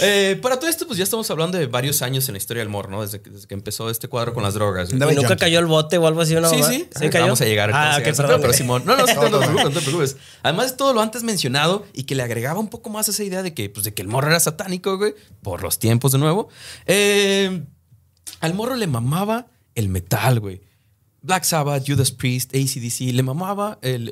Eh, 0.00 0.38
para 0.40 0.60
todo 0.60 0.70
esto, 0.70 0.86
pues 0.86 0.96
ya 0.96 1.02
estamos 1.02 1.28
hablando 1.28 1.58
de 1.58 1.66
varios 1.66 2.02
años 2.02 2.28
en 2.28 2.34
la 2.34 2.38
historia 2.38 2.62
del 2.62 2.68
morro, 2.68 2.88
¿no? 2.90 3.02
Desde 3.02 3.20
que, 3.20 3.30
desde 3.30 3.48
que 3.48 3.54
empezó 3.54 3.90
este 3.90 4.06
cuadro 4.06 4.32
con 4.32 4.44
las 4.44 4.54
drogas. 4.54 4.90
¿Y 4.90 4.94
nunca 4.94 5.12
junkie. 5.12 5.36
cayó 5.36 5.58
el 5.58 5.66
bote 5.66 5.98
o 5.98 6.06
algo 6.06 6.20
así? 6.20 6.36
Una 6.36 6.48
Sí, 6.48 6.62
sí. 6.62 6.88
¿Sí 6.94 7.08
cayó? 7.08 7.24
Vamos 7.24 7.40
a 7.40 7.46
llegar. 7.46 7.70
Ah, 7.72 7.96
a 7.96 7.98
llegar. 7.98 8.14
perdón. 8.14 8.40
Pero 8.40 8.52
Simón, 8.52 8.82
no, 8.84 8.96
no, 8.96 9.06
sí, 9.08 9.14
no, 9.16 9.28
No, 9.28 9.30
no, 9.30 9.40
no, 9.40 9.46
te 9.46 9.46
no. 9.46 9.52
preocupes, 9.54 9.64
no 9.64 9.80
te 9.80 9.80
preocupes. 9.80 10.16
Además 10.44 10.70
de 10.70 10.76
todo 10.76 10.92
lo 10.92 11.00
antes 11.00 11.24
mencionado 11.24 11.84
y 11.94 12.04
que 12.04 12.14
le 12.14 12.22
agregaba 12.22 12.60
un 12.60 12.68
poco 12.68 12.90
más 12.90 13.08
esa 13.08 13.24
idea 13.24 13.42
de 13.42 13.54
que, 13.54 13.70
pues, 13.70 13.82
de 13.84 13.94
que 13.94 14.02
el 14.02 14.08
morro 14.08 14.28
era 14.28 14.38
satánico, 14.38 14.98
güey, 14.98 15.14
por 15.42 15.62
los 15.62 15.80
tiempos 15.80 16.12
de 16.12 16.18
nuevo. 16.18 16.48
Eh, 16.86 17.64
al 18.40 18.54
morro 18.54 18.76
le 18.76 18.86
mamaba 18.86 19.46
el 19.74 19.88
metal, 19.88 20.38
güey. 20.38 20.60
Black 21.22 21.44
Sabbath, 21.44 21.84
Judas 21.86 22.10
Priest, 22.12 22.54
ACDC, 22.54 23.12
le 23.12 23.22
mamaba 23.22 23.78
el, 23.82 24.08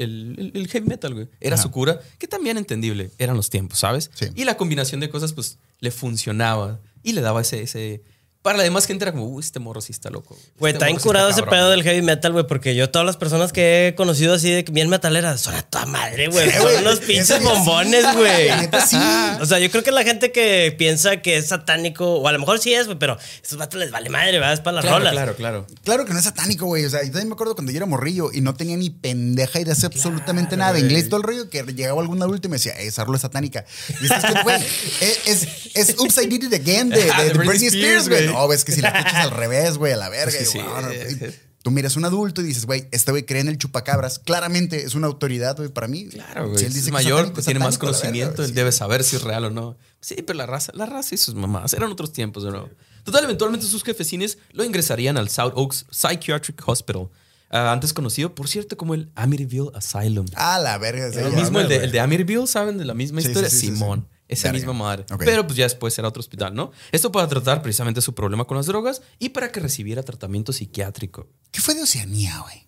el- 0.55 0.69
heavy 0.69 0.87
metal, 0.89 1.15
güey. 1.15 1.29
Era 1.41 1.55
Ajá. 1.55 1.63
su 1.63 1.71
cura, 1.71 2.01
que 2.19 2.27
también 2.27 2.59
entendible, 2.59 3.11
eran 3.19 3.37
los 3.37 3.49
tiempos, 3.49 3.79
¿sabes? 3.79 4.11
Sí. 4.15 4.27
Y 4.35 4.45
la 4.45 4.57
combinación 4.57 5.01
de 5.01 5.09
cosas, 5.09 5.33
pues, 5.33 5.59
le 5.81 5.91
funcionaba 5.91 6.81
y 7.03 7.13
le 7.13 7.21
daba 7.21 7.41
ese, 7.43 7.63
ese... 7.63 8.03
Para 8.47 8.59
la 8.59 8.63
demás 8.65 8.87
gente 8.87 9.05
era 9.05 9.11
como, 9.11 9.27
uy, 9.27 9.43
este 9.43 9.59
morro 9.59 9.81
sí 9.81 9.91
está 9.91 10.09
loco. 10.09 10.37
Güey, 10.61 10.73
Este 10.73 10.77
está 10.77 10.87
morro 10.87 11.01
sí 11.01 11.03
incurado 11.03 11.29
ese 11.31 11.41
cabrón". 11.41 11.59
pedo 11.59 11.71
del 11.71 11.83
heavy 11.83 12.01
metal, 12.03 12.31
güey, 12.33 12.47
porque 12.47 12.77
yo 12.77 12.89
todas 12.91 13.05
las 13.05 13.17
personas 13.17 13.53
que 13.53 13.89
he 13.89 13.95
conocido 13.97 14.35
así 14.35 14.51
de 14.53 14.65
que 14.65 14.71
bien 14.71 14.89
metaleras 14.89 15.41
son 15.41 15.57
a 15.57 15.63
toda 15.63 15.85
madre, 15.87 16.29
güey. 16.29 16.47
Güey, 16.47 16.75
Son 16.75 16.83
unos 16.83 17.01
pinches 17.01 17.43
bombones, 17.43 18.05
güey. 18.15 18.47
la 18.47 18.61
neta 18.61 18.87
sí. 18.87 18.97
O 19.41 19.47
sea, 19.47 19.59
yo 19.59 19.69
creo 19.71 19.83
que 19.83 19.91
la 19.91 20.05
gente 20.05 20.31
que 20.31 20.73
piensa 20.79 21.17
que 21.23 21.37
es 21.39 21.49
satánico, 21.49 22.15
o 22.21 22.29
a 22.29 22.33
lo 22.33 22.39
mejor 22.39 22.61
sí 22.61 22.73
es, 22.73 22.87
güey, 22.87 22.99
pero 22.99 23.15
a 23.15 23.19
esos 23.43 23.59
vatos 23.59 23.81
les 23.81 23.91
vale 23.91 24.11
madre, 24.11 24.33
¿verdad? 24.39 24.53
Es 24.53 24.61
para 24.61 24.77
las 24.77 24.85
Claro, 24.85 24.99
rolas. 24.99 25.13
claro, 25.13 25.35
claro. 25.35 25.67
Claro 25.83 26.05
que 26.05 26.13
no 26.13 26.19
es 26.21 26.25
satánico, 26.25 26.67
güey. 26.67 26.85
O 26.85 26.91
sea, 26.91 27.01
yo 27.03 27.07
también 27.11 27.29
me 27.29 27.35
acuerdo 27.35 27.55
cuando 27.57 27.73
yo 27.73 27.79
era 27.79 27.87
morrillo 27.87 28.31
y 28.33 28.43
no 28.43 28.55
tenía 28.55 28.77
ni 28.77 28.91
pendeja 28.91 29.59
idea 29.59 29.67
de 29.67 29.73
hacer 29.73 29.87
absolutamente 29.93 30.57
nada 30.57 30.73
de 30.73 30.81
güey. 30.83 30.91
inglés. 30.93 31.09
Todo 31.09 31.17
el 31.19 31.25
rollo 31.27 31.51
que 31.51 31.65
llegaba 31.65 32.01
algún 32.01 32.23
adulto 32.23 32.47
y 32.47 32.51
me 32.51 32.57
decía, 32.59 32.73
esa 32.75 33.03
rola 33.05 33.17
es 33.17 33.23
satánica. 33.23 33.65
Y 34.01 34.05
es 34.07 34.13
que, 34.13 34.43
güey, 34.45 34.63
es, 35.01 35.19
es, 35.27 35.49
es 35.75 35.99
Oops, 35.99 36.17
I 36.23 36.27
Did 36.27 36.45
It 36.45 36.55
Again 36.55 36.91
de, 36.91 37.03
de, 37.03 37.11
Ah, 37.11 37.23
de 37.25 37.31
de 37.31 37.39
Britney 37.39 37.67
Spears, 37.69 38.09
güey. 38.09 38.29
No, 38.37 38.49
ves 38.49 38.65
que 38.65 38.73
si 38.73 38.81
la 38.81 38.89
escuchas 38.91 39.15
al 39.15 39.31
revés, 39.31 39.79
güey, 39.79 39.93
a 39.93 39.97
la 39.97 40.09
verga. 40.09 40.39
Sí. 40.45 40.59
wow, 40.59 40.83
no, 40.83 40.93
y 40.93 41.35
Tú 41.63 41.73
miras 41.73 41.97
un 41.97 42.05
adulto 42.05 42.43
y 42.43 42.45
dices, 42.45 42.65
güey, 42.65 42.87
este 42.93 43.11
güey 43.11 43.27
cree 43.27 43.41
en 43.41 43.49
el 43.49 43.59
chupacabras. 43.59 44.21
Claramente 44.21 44.85
es 44.85 44.95
una 44.95 45.09
autoridad, 45.09 45.57
güey, 45.57 45.69
para 45.69 45.89
mí. 45.89 46.07
Claro, 46.07 46.47
güey. 46.47 46.61
Si 46.61 46.65
él 46.65 46.73
dice 46.73 46.79
es 46.79 46.87
que 46.87 46.93
mayor, 46.93 47.17
satánico, 47.17 47.35
pues 47.35 47.43
es 47.43 47.47
tiene 47.47 47.59
más 47.59 47.75
verga, 47.79 47.81
conocimiento, 47.81 48.43
él 48.43 48.49
sí. 48.51 48.55
debe 48.55 48.71
saber 48.71 49.03
si 49.03 49.17
es 49.17 49.23
real 49.23 49.47
o 49.47 49.51
no. 49.51 49.77
Sí, 50.01 50.15
pero 50.25 50.37
la 50.37 50.47
raza, 50.47 50.71
la 50.77 50.87
raza 50.87 51.17
y 51.17 51.19
sus 51.19 51.35
mamás 51.35 51.73
eran 51.73 51.91
otros 51.91 52.13
tiempos, 52.13 52.45
de 52.45 52.53
nuevo. 52.53 52.71
Total, 53.03 53.25
eventualmente 53.25 53.67
sus 53.67 53.83
jefecines 53.83 54.39
lo 54.53 54.63
ingresarían 54.63 55.17
al 55.17 55.29
South 55.29 55.55
Oaks 55.57 55.87
Psychiatric 55.91 56.63
Hospital, 56.69 57.09
ah, 57.51 57.73
antes 57.73 57.93
conocido, 57.93 58.33
por 58.33 58.47
cierto, 58.47 58.77
como 58.77 58.95
el 58.95 59.11
Amityville 59.17 59.73
Asylum. 59.75 60.27
Ah, 60.37 60.61
la 60.61 60.79
verga. 60.79 61.11
sí, 61.11 61.19
el 61.19 61.33
mismo, 61.33 61.59
el 61.59 61.67
de, 61.69 61.77
el 61.79 61.91
de 61.91 61.99
Amityville, 61.99 62.47
¿saben? 62.47 62.79
De 62.79 62.85
la 62.85 62.95
misma 62.95 63.21
Sí, 63.23 63.27
historia. 63.27 63.51
Simón. 63.51 64.07
Esa 64.29 64.49
Verga. 64.49 64.59
misma 64.59 64.73
madre. 64.73 65.05
Pero 65.19 65.47
pues 65.47 65.57
ya 65.57 65.65
después 65.65 65.97
era 65.99 66.09
otro 66.09 66.21
hospital, 66.21 66.55
¿no? 66.55 66.73
Esto 66.93 67.13
para 67.13 67.29
tratar 67.29 67.63
precisamente 67.63 68.01
su 68.03 68.15
problema 68.15 68.45
con 68.45 68.57
las 68.57 68.67
drogas 68.67 69.03
y 69.19 69.29
para 69.29 69.53
que 69.53 69.61
recibiera 69.61 70.03
tratamiento 70.03 70.53
psiquiátrico. 70.53 71.29
¿Qué 71.53 71.61
fue 71.61 71.75
de 71.75 71.83
Oceanía, 71.83 72.39
güey? 72.41 72.67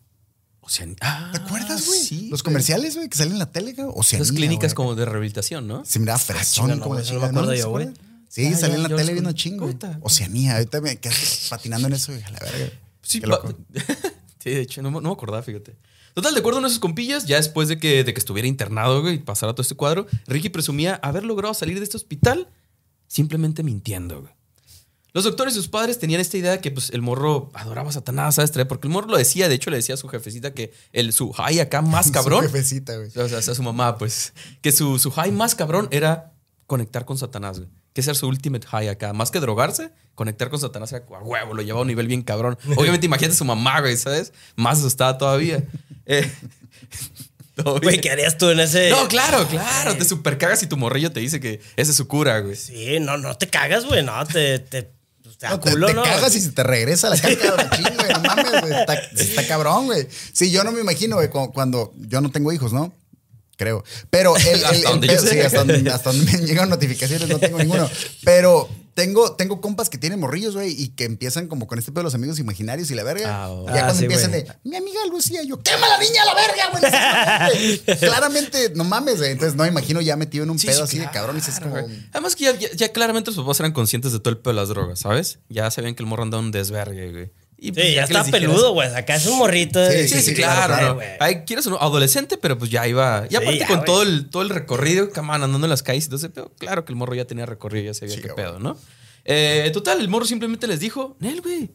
O 0.60 0.68
sea, 0.68 0.86
ah, 1.00 1.30
¿Te 1.32 1.38
acuerdas, 1.38 1.86
güey? 1.86 1.98
Sí. 2.00 2.28
Los 2.30 2.42
comerciales, 2.42 2.94
güey, 2.94 3.08
que 3.08 3.16
salen 3.16 3.32
en 3.32 3.38
la 3.38 3.50
tele, 3.50 3.72
güey. 3.72 3.88
Oceanía. 3.94 4.22
Esas 4.22 4.36
clínicas 4.36 4.74
como 4.74 4.94
de 4.94 5.04
rehabilitación, 5.06 5.66
¿no? 5.66 5.84
Se 5.84 5.98
miraba 5.98 6.18
fresón 6.18 6.68
no, 6.68 6.80
como 6.80 6.94
la 6.94 7.00
no 7.32 7.46
¿Se 7.46 7.58
yo, 7.58 7.70
güey. 7.70 7.88
Sí, 8.28 8.50
Ya, 8.50 8.56
salía 8.56 8.76
en 8.76 8.82
la 8.82 8.88
tele 8.90 9.12
viendo 9.14 9.32
chingo. 9.32 9.70
Oceanía, 10.02 10.54
ahorita 10.56 10.80
me 10.82 10.98
quedé 10.98 11.14
patinando 11.48 11.88
en 11.88 11.94
eso, 11.94 12.12
güey, 12.12 12.22
a 12.22 12.30
la 12.30 12.38
verga. 12.40 12.72
Sí, 13.02 13.20
Qué 13.20 13.26
pa- 13.26 13.36
loco. 13.36 13.54
sí, 14.38 14.50
de 14.50 14.60
hecho, 14.60 14.82
no, 14.82 14.90
no 14.90 15.00
me 15.00 15.10
acordaba, 15.10 15.42
fíjate. 15.42 15.76
Total, 16.18 16.34
de 16.34 16.40
acuerdo 16.40 16.58
a 16.66 16.68
sus 16.68 16.80
compillas, 16.80 17.26
ya 17.26 17.36
después 17.36 17.68
de 17.68 17.78
que, 17.78 18.02
de 18.02 18.12
que 18.12 18.18
estuviera 18.18 18.48
internado 18.48 19.02
güey, 19.02 19.14
y 19.14 19.18
pasara 19.18 19.52
todo 19.52 19.62
este 19.62 19.76
cuadro, 19.76 20.08
Ricky 20.26 20.48
presumía 20.48 20.96
haber 20.96 21.22
logrado 21.22 21.54
salir 21.54 21.78
de 21.78 21.84
este 21.84 21.96
hospital 21.96 22.48
simplemente 23.06 23.62
mintiendo. 23.62 24.22
güey. 24.22 24.32
Los 25.12 25.22
doctores 25.22 25.54
y 25.54 25.58
sus 25.58 25.68
padres 25.68 26.00
tenían 26.00 26.20
esta 26.20 26.36
idea 26.36 26.50
de 26.50 26.60
que 26.60 26.72
pues, 26.72 26.90
el 26.90 27.02
morro 27.02 27.50
adoraba 27.54 27.90
a 27.90 27.92
Satanás, 27.92 28.34
¿sabes? 28.34 28.50
Porque 28.66 28.88
el 28.88 28.92
morro 28.92 29.06
lo 29.06 29.16
decía, 29.16 29.48
de 29.48 29.54
hecho 29.54 29.70
le 29.70 29.76
decía 29.76 29.94
a 29.94 29.98
su 29.98 30.08
jefecita 30.08 30.52
que 30.52 30.72
el, 30.92 31.12
su 31.12 31.30
high 31.30 31.60
acá 31.60 31.82
más 31.82 32.10
cabrón, 32.10 32.42
Su 32.46 32.50
jefecita, 32.50 32.96
güey. 32.96 33.10
o 33.14 33.28
sea, 33.28 33.38
a 33.38 33.54
su 33.54 33.62
mamá, 33.62 33.96
pues, 33.96 34.32
que 34.60 34.72
su, 34.72 34.98
su 34.98 35.12
high 35.12 35.30
más 35.30 35.54
cabrón 35.54 35.86
era 35.92 36.32
conectar 36.66 37.04
con 37.04 37.16
Satanás, 37.16 37.60
güey. 37.60 37.70
Que 37.92 38.00
ese 38.00 38.10
era 38.10 38.18
su 38.18 38.26
ultimate 38.26 38.66
high 38.66 38.88
acá. 38.88 39.12
Más 39.12 39.30
que 39.30 39.38
drogarse, 39.38 39.92
conectar 40.18 40.50
con 40.50 40.58
Satanás 40.58 40.90
era 40.92 41.04
a 41.08 41.22
huevo, 41.22 41.54
lo 41.54 41.62
llevaba 41.62 41.78
a 41.78 41.82
un 41.82 41.88
nivel 41.88 42.08
bien 42.08 42.22
cabrón. 42.22 42.58
Obviamente, 42.76 43.06
imagínate 43.10 43.34
a 43.34 43.38
su 43.38 43.44
mamá, 43.44 43.80
güey, 43.80 43.96
¿sabes? 43.96 44.32
Más 44.56 44.78
asustada 44.80 45.16
todavía. 45.16 45.62
Eh, 46.10 46.26
todo 47.54 47.80
Güey. 47.80 48.00
¿qué 48.00 48.10
harías 48.10 48.38
tú 48.38 48.48
en 48.48 48.60
ese...? 48.60 48.88
No, 48.88 49.08
claro, 49.08 49.46
claro. 49.46 49.94
Te 49.96 50.06
super 50.06 50.38
cagas 50.38 50.62
y 50.62 50.66
tu 50.68 50.78
morrillo 50.78 51.12
te 51.12 51.20
dice 51.20 51.38
que 51.38 51.60
esa 51.76 51.90
es 51.90 51.96
su 51.98 52.08
cura, 52.08 52.38
güey. 52.40 52.56
Sí, 52.56 52.98
no, 52.98 53.18
no 53.18 53.36
te 53.36 53.48
cagas, 53.48 53.84
güey, 53.84 54.02
no, 54.02 54.24
te... 54.26 54.58
te, 54.60 54.90
pues, 55.22 55.36
te 55.36 55.48
No, 55.48 55.60
te, 55.60 55.70
culo, 55.72 55.88
te 55.88 55.92
¿no? 55.94 56.02
cagas 56.02 56.34
y 56.34 56.40
se 56.40 56.52
te 56.52 56.62
regresa 56.62 57.10
la 57.10 57.18
caca 57.20 57.56
machín, 57.56 57.94
güey. 57.94 58.08
No 58.14 58.20
mames, 58.20 58.60
güey. 58.62 58.72
Está, 58.72 58.94
está 58.94 59.46
cabrón, 59.46 59.84
güey. 59.84 60.06
Sí, 60.32 60.50
yo 60.50 60.64
no 60.64 60.72
me 60.72 60.80
imagino, 60.80 61.16
güey, 61.16 61.28
cu- 61.28 61.52
cuando, 61.52 61.92
yo 61.98 62.22
no 62.22 62.30
tengo 62.30 62.50
hijos, 62.52 62.72
¿no? 62.72 62.94
Creo. 63.58 63.84
Pero 64.08 64.34
el, 64.36 64.46
el- 64.46 64.64
Hasta 64.64 64.76
el 64.76 64.82
donde 64.84 65.06
yo 65.08 65.18
sé. 65.20 65.28
sí, 65.32 65.40
hasta 65.40 65.64
donde, 65.64 65.90
hasta 65.90 66.10
donde 66.12 66.32
me 66.32 66.46
llegan 66.46 66.70
notificaciones, 66.70 67.28
no 67.28 67.38
tengo 67.38 67.58
ninguno. 67.58 67.90
Pero 68.24 68.66
tengo, 68.98 69.36
tengo 69.36 69.60
compas 69.60 69.88
que 69.88 69.96
tienen 69.96 70.18
morrillos, 70.18 70.54
güey, 70.56 70.72
y 70.76 70.88
que 70.88 71.04
empiezan 71.04 71.46
como 71.46 71.68
con 71.68 71.78
este 71.78 71.92
pedo 71.92 72.00
de 72.00 72.04
los 72.06 72.14
amigos 72.16 72.40
imaginarios 72.40 72.90
y 72.90 72.96
la 72.96 73.04
verga. 73.04 73.44
Ah, 73.44 73.48
oh. 73.48 73.64
ya 73.66 73.72
Ah, 73.74 73.78
cuando 73.84 73.94
sí, 73.94 74.04
empiezan 74.06 74.30
güey. 74.32 74.42
de, 74.42 74.52
mi 74.64 74.74
amiga 74.74 74.98
Lucía, 75.08 75.40
yo, 75.44 75.62
quema 75.62 75.86
la 75.86 75.98
niña 75.98 76.22
a 76.22 76.26
la 76.26 76.34
verga, 76.34 76.70
güey. 76.72 76.82
No 76.82 76.90
seas 76.90 77.28
mamón, 77.28 77.48
güey". 77.86 77.98
Claramente, 78.00 78.72
no 78.74 78.82
mames, 78.82 79.18
güey. 79.18 79.30
Entonces, 79.30 79.54
no 79.54 79.62
me 79.62 79.68
imagino 79.68 80.00
ya 80.00 80.16
metido 80.16 80.42
en 80.42 80.50
un 80.50 80.58
Sí, 80.58 80.66
pedo 80.66 80.78
sí, 80.78 80.82
así 80.82 80.98
de 80.98 81.10
cabrón 81.12 81.36
y 81.36 81.38
dices 81.38 81.60
como. 81.60 81.70
güey. 81.80 81.84
Además 82.12 82.34
que 82.34 82.44
ya, 82.44 82.58
ya- 82.58 82.72
ya 82.74 82.88
claramente 82.92 83.30
los 83.30 83.38
papás 83.38 83.60
eran 83.60 83.70
conscientes 83.72 84.10
de 84.10 84.18
todo 84.18 84.30
el 84.30 84.38
pedo 84.38 84.52
de 84.54 84.60
las 84.60 84.68
drogas, 84.68 84.98
¿sabes? 84.98 85.38
Ya 85.48 85.70
sabían 85.70 85.94
que 85.94 86.02
el 86.02 86.08
morro 86.08 86.24
andaba 86.24 86.42
un 86.42 86.50
desvergue, 86.50 87.12
güey. 87.12 87.30
Y, 87.60 87.72
pues, 87.72 87.86
Sí, 87.88 87.94
ya 87.94 88.04
está 88.04 88.24
peludo, 88.24 88.72
güey. 88.72 88.88
Acá 88.94 89.16
es 89.16 89.26
un 89.26 89.36
morrito. 89.38 89.84
Sí, 89.90 90.08
Sí, 90.08 90.14
sí, 90.16 90.22
sí, 90.22 90.34
claro. 90.34 90.96
claro. 90.96 91.00
Ay, 91.18 91.42
quieres 91.44 91.66
o 91.66 91.70
no, 91.70 91.76
adolescente, 91.78 92.38
pero 92.38 92.56
pues 92.56 92.70
ya 92.70 92.86
iba. 92.86 93.24
Y 93.26 93.30
Sí, 93.30 93.36
aparte 93.36 93.58
ya, 93.58 93.66
con 93.66 93.84
todo 93.84 94.02
el, 94.02 94.30
todo 94.30 94.42
el 94.42 94.48
recorrido, 94.50 95.10
caman, 95.10 95.42
andando 95.42 95.66
en 95.66 95.70
las 95.70 95.82
calles 95.82 96.04
y 96.04 96.08
todo 96.08 96.16
ese 96.18 96.30
pedo, 96.30 96.52
claro 96.58 96.84
que 96.84 96.92
el 96.92 96.96
morro 96.96 97.14
ya 97.16 97.24
tenía 97.24 97.46
recorrido, 97.46 97.86
ya 97.86 97.94
sabía 97.94 98.14
Sí, 98.14 98.20
qué 98.22 98.28
güey. 98.28 98.36
pedo, 98.44 98.58
¿no? 98.60 98.76
Eh, 99.24 99.68
total, 99.72 100.00
el 100.00 100.08
morro 100.08 100.24
simplemente 100.24 100.66
les 100.68 100.78
dijo, 100.80 101.16
Nel, 101.18 101.40
güey, 101.40 101.72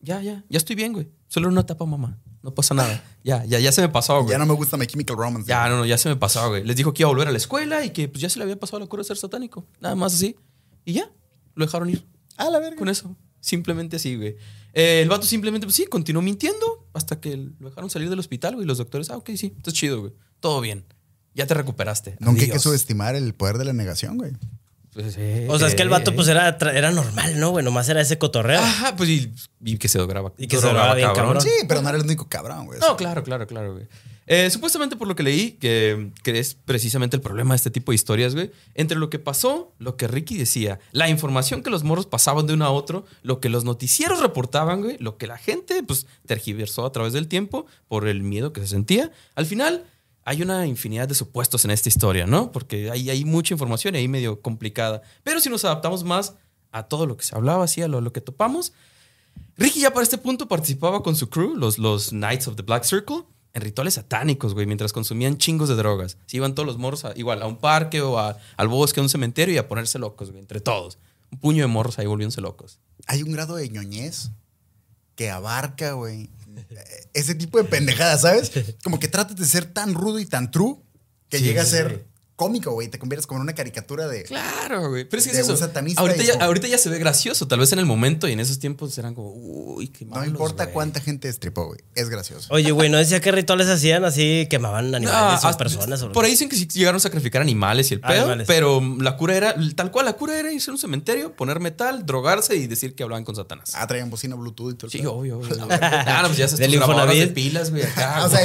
ya, 0.00 0.22
ya, 0.22 0.42
ya 0.48 0.56
estoy 0.56 0.74
bien, 0.74 0.92
güey. 0.92 1.08
Solo 1.28 1.48
una 1.48 1.60
etapa, 1.60 1.84
mamá. 1.84 2.18
No 2.42 2.54
pasa 2.54 2.74
nada. 2.74 3.02
Ya, 3.24 3.44
ya, 3.44 3.58
ya 3.58 3.72
se 3.72 3.80
me 3.82 3.88
pasó, 3.88 4.22
güey. 4.22 4.30
Ya 4.30 4.38
no 4.38 4.46
me 4.46 4.54
gusta 4.54 4.76
My 4.76 4.86
Chemical 4.86 5.16
Romance. 5.16 5.48
Ya, 5.48 5.68
no, 5.68 5.76
no, 5.78 5.84
ya 5.84 5.98
se 5.98 6.08
me 6.08 6.14
pasó, 6.16 6.48
güey. 6.48 6.62
Les 6.64 6.76
dijo 6.76 6.94
que 6.94 7.02
iba 7.02 7.08
a 7.08 7.12
volver 7.12 7.26
a 7.26 7.32
la 7.32 7.38
escuela 7.38 7.84
y 7.84 7.90
que 7.90 8.08
pues 8.08 8.22
ya 8.22 8.30
se 8.30 8.38
le 8.38 8.44
había 8.44 8.56
pasado 8.58 8.78
la 8.78 8.86
cura 8.86 9.00
de 9.02 9.08
ser 9.08 9.16
satánico. 9.16 9.66
Nada 9.80 9.96
más 9.96 10.14
así. 10.14 10.36
Y 10.84 10.92
ya, 10.94 11.10
lo 11.56 11.64
dejaron 11.66 11.90
ir. 11.90 12.06
A 12.36 12.48
la 12.48 12.60
verga. 12.60 12.76
Con 12.76 12.88
eso. 12.88 13.16
Simplemente 13.40 13.96
así, 13.96 14.14
güey. 14.16 14.36
Eh, 14.78 15.00
el 15.00 15.08
vato 15.08 15.26
simplemente, 15.26 15.66
pues 15.66 15.74
sí, 15.74 15.86
continuó 15.86 16.20
mintiendo 16.20 16.86
hasta 16.92 17.18
que 17.18 17.34
lo 17.34 17.70
dejaron 17.70 17.88
salir 17.88 18.10
del 18.10 18.18
hospital, 18.18 18.56
güey. 18.56 18.66
Y 18.66 18.68
los 18.68 18.76
doctores, 18.76 19.08
ah, 19.08 19.16
ok, 19.16 19.30
sí, 19.34 19.54
estás 19.56 19.72
chido, 19.72 20.00
güey. 20.00 20.12
Todo 20.38 20.60
bien. 20.60 20.84
Ya 21.32 21.46
te 21.46 21.54
recuperaste. 21.54 22.18
Nunca 22.20 22.42
hay 22.42 22.50
que 22.50 22.58
subestimar 22.58 23.16
el 23.16 23.34
poder 23.34 23.56
de 23.56 23.64
la 23.64 23.72
negación, 23.72 24.18
güey. 24.18 24.32
Pues, 24.92 25.14
sí, 25.14 25.46
O 25.48 25.58
sea, 25.58 25.68
es 25.68 25.74
que 25.74 25.80
el 25.80 25.88
vato 25.88 26.10
eh. 26.10 26.14
pues 26.14 26.28
era, 26.28 26.58
era 26.74 26.90
normal, 26.90 27.40
¿no, 27.40 27.52
güey? 27.52 27.64
Nomás 27.64 27.88
era 27.88 28.02
ese 28.02 28.18
cotorreo. 28.18 28.60
Ajá, 28.60 28.96
pues 28.96 29.08
y, 29.08 29.32
y 29.64 29.78
que 29.78 29.88
se 29.88 29.98
drogaba. 29.98 30.34
Y 30.36 30.46
que 30.46 30.58
se 30.58 30.66
drogaba 30.66 30.94
bien 30.94 31.08
cabrón. 31.14 31.40
Sí, 31.40 31.50
pero 31.66 31.80
no 31.80 31.88
era 31.88 31.96
el 31.96 32.04
único 32.04 32.28
cabrón, 32.28 32.66
güey. 32.66 32.78
No, 32.78 32.98
claro, 32.98 33.22
claro, 33.22 33.46
claro, 33.46 33.72
güey. 33.72 33.88
Eh, 34.28 34.50
supuestamente 34.50 34.96
por 34.96 35.06
lo 35.06 35.14
que 35.14 35.22
leí, 35.22 35.52
que, 35.52 36.10
que 36.24 36.38
es 36.38 36.54
precisamente 36.54 37.16
el 37.16 37.22
problema 37.22 37.54
de 37.54 37.56
este 37.56 37.70
tipo 37.70 37.92
de 37.92 37.96
historias, 37.96 38.34
güey. 38.34 38.50
Entre 38.74 38.98
lo 38.98 39.08
que 39.08 39.18
pasó, 39.18 39.72
lo 39.78 39.96
que 39.96 40.08
Ricky 40.08 40.36
decía, 40.36 40.80
la 40.90 41.08
información 41.08 41.62
que 41.62 41.70
los 41.70 41.84
morros 41.84 42.06
pasaban 42.06 42.46
de 42.46 42.54
uno 42.54 42.64
a 42.64 42.70
otro, 42.70 43.04
lo 43.22 43.40
que 43.40 43.48
los 43.48 43.64
noticieros 43.64 44.20
reportaban, 44.20 44.82
güey, 44.82 44.96
lo 44.98 45.16
que 45.16 45.26
la 45.26 45.38
gente, 45.38 45.82
pues, 45.82 46.06
tergiversó 46.26 46.84
a 46.84 46.92
través 46.92 47.12
del 47.12 47.28
tiempo 47.28 47.66
por 47.86 48.08
el 48.08 48.22
miedo 48.22 48.52
que 48.52 48.60
se 48.62 48.68
sentía. 48.68 49.12
Al 49.36 49.46
final, 49.46 49.84
hay 50.24 50.42
una 50.42 50.66
infinidad 50.66 51.06
de 51.06 51.14
supuestos 51.14 51.64
en 51.64 51.70
esta 51.70 51.88
historia, 51.88 52.26
¿no? 52.26 52.50
Porque 52.50 52.90
hay, 52.90 53.10
hay 53.10 53.24
mucha 53.24 53.54
información 53.54 53.94
y 53.94 53.98
ahí 53.98 54.08
medio 54.08 54.42
complicada. 54.42 55.02
Pero 55.22 55.38
si 55.38 55.48
nos 55.48 55.64
adaptamos 55.64 56.02
más 56.02 56.34
a 56.72 56.82
todo 56.82 57.06
lo 57.06 57.16
que 57.16 57.24
se 57.24 57.36
hablaba, 57.36 57.64
así, 57.64 57.80
a 57.80 57.86
lo, 57.86 58.00
lo 58.00 58.12
que 58.12 58.20
topamos, 58.20 58.72
Ricky 59.56 59.80
ya 59.80 59.92
para 59.92 60.02
este 60.02 60.18
punto 60.18 60.48
participaba 60.48 61.04
con 61.04 61.14
su 61.14 61.30
crew, 61.30 61.54
los, 61.54 61.78
los 61.78 62.10
Knights 62.10 62.48
of 62.48 62.56
the 62.56 62.62
Black 62.62 62.82
Circle, 62.82 63.22
en 63.56 63.62
rituales 63.62 63.94
satánicos, 63.94 64.52
güey, 64.52 64.66
mientras 64.66 64.92
consumían 64.92 65.38
chingos 65.38 65.70
de 65.70 65.76
drogas. 65.76 66.18
Se 66.26 66.36
iban 66.36 66.54
todos 66.54 66.66
los 66.66 66.76
morros 66.76 67.06
a- 67.06 67.12
igual 67.16 67.40
a 67.42 67.46
un 67.46 67.56
parque 67.56 68.02
o 68.02 68.18
a- 68.18 68.36
al 68.58 68.68
bosque, 68.68 69.00
a 69.00 69.02
un 69.02 69.08
cementerio 69.08 69.54
y 69.54 69.58
a 69.58 69.66
ponerse 69.66 69.98
locos, 69.98 70.28
güey, 70.28 70.40
entre 70.40 70.60
todos. 70.60 70.98
Un 71.32 71.38
puño 71.38 71.62
de 71.62 71.66
morros 71.68 71.98
ahí 71.98 72.04
volviéndose 72.06 72.42
locos. 72.42 72.78
Hay 73.06 73.22
un 73.22 73.32
grado 73.32 73.56
de 73.56 73.68
ñoñez 73.70 74.30
que 75.14 75.30
abarca, 75.30 75.92
güey, 75.92 76.28
ese 77.14 77.34
tipo 77.34 77.56
de 77.56 77.64
pendejadas, 77.64 78.20
¿sabes? 78.20 78.52
Como 78.84 78.98
que 78.98 79.08
tratas 79.08 79.36
de 79.36 79.46
ser 79.46 79.64
tan 79.64 79.94
rudo 79.94 80.18
y 80.18 80.26
tan 80.26 80.50
true 80.50 80.76
que 81.30 81.38
Sí, 81.38 81.44
llega 81.44 81.62
a 81.62 81.66
ser. 81.66 82.06
Cómico, 82.36 82.72
güey. 82.72 82.88
Te 82.88 82.98
conviertes 82.98 83.26
como 83.26 83.38
en 83.38 83.42
una 83.44 83.54
caricatura 83.54 84.06
de. 84.06 84.22
Claro, 84.24 84.90
güey. 84.90 85.04
Pero 85.04 85.18
es 85.20 85.26
que 85.26 85.32
es 85.32 85.38
eso. 85.48 85.52
ahorita, 85.96 86.22
ya, 86.22 86.32
como- 86.34 86.44
ahorita 86.44 86.68
ya 86.68 86.78
se 86.78 86.88
ve 86.90 86.98
gracioso. 86.98 87.48
Tal 87.48 87.58
vez 87.58 87.72
en 87.72 87.78
el 87.78 87.86
momento 87.86 88.28
y 88.28 88.32
en 88.32 88.40
esos 88.40 88.58
tiempos 88.58 88.96
eran 88.98 89.14
como, 89.14 89.30
uy, 89.32 89.88
qué 89.88 90.04
No 90.04 90.12
malos, 90.12 90.28
importa 90.28 90.64
güey. 90.64 90.74
cuánta 90.74 91.00
gente 91.00 91.28
estripó, 91.28 91.66
güey. 91.66 91.80
Es 91.94 92.08
gracioso. 92.10 92.48
Oye, 92.52 92.70
güey, 92.70 92.88
¿no 92.90 92.98
decía 92.98 93.20
qué 93.20 93.32
rituales 93.32 93.66
hacían 93.68 94.04
así? 94.04 94.46
Quemaban 94.50 94.90
No, 94.90 94.98
animales 94.98 95.42
o 95.44 95.48
hasta- 95.48 95.56
personas. 95.56 96.02
o- 96.02 96.12
por 96.12 96.24
ahí 96.24 96.30
dicen 96.32 96.48
que 96.48 96.56
sí 96.56 96.66
llegaron 96.66 96.96
a 96.96 97.00
sacrificar 97.00 97.42
animales 97.42 97.90
y 97.90 97.94
el 97.94 98.00
Ah, 98.04 98.08
pedo, 98.08 98.20
animales. 98.22 98.46
pero 98.46 98.80
la 99.00 99.16
cura 99.16 99.36
era, 99.36 99.54
tal 99.74 99.90
cual, 99.90 100.06
la 100.06 100.12
cura 100.12 100.38
era 100.38 100.52
irse 100.52 100.70
a 100.70 100.74
un 100.74 100.78
cementerio, 100.78 101.34
poner 101.34 101.60
metal, 101.60 102.04
drogarse 102.06 102.54
y 102.56 102.66
decir 102.66 102.94
que 102.94 103.02
hablaban 103.02 103.24
con 103.24 103.34
Satanás. 103.34 103.72
Ah, 103.74 103.86
traían 103.86 104.10
bocina 104.10 104.36
Bluetooth 104.36 104.72
y 104.72 104.74
todo 104.76 104.86
el 104.86 104.92
Sí, 104.92 105.06
obvio, 105.06 105.38
obvio. 105.38 105.56
Ah, 105.70 106.20
no, 106.22 106.28
pues 106.28 106.38
ya 106.38 106.48
se 106.48 106.56
Del 106.56 106.70
de 106.72 107.26
pilas, 107.28 107.70
güey, 107.70 107.82
acá. 107.82 108.24
O 108.26 108.28
sea. 108.28 108.44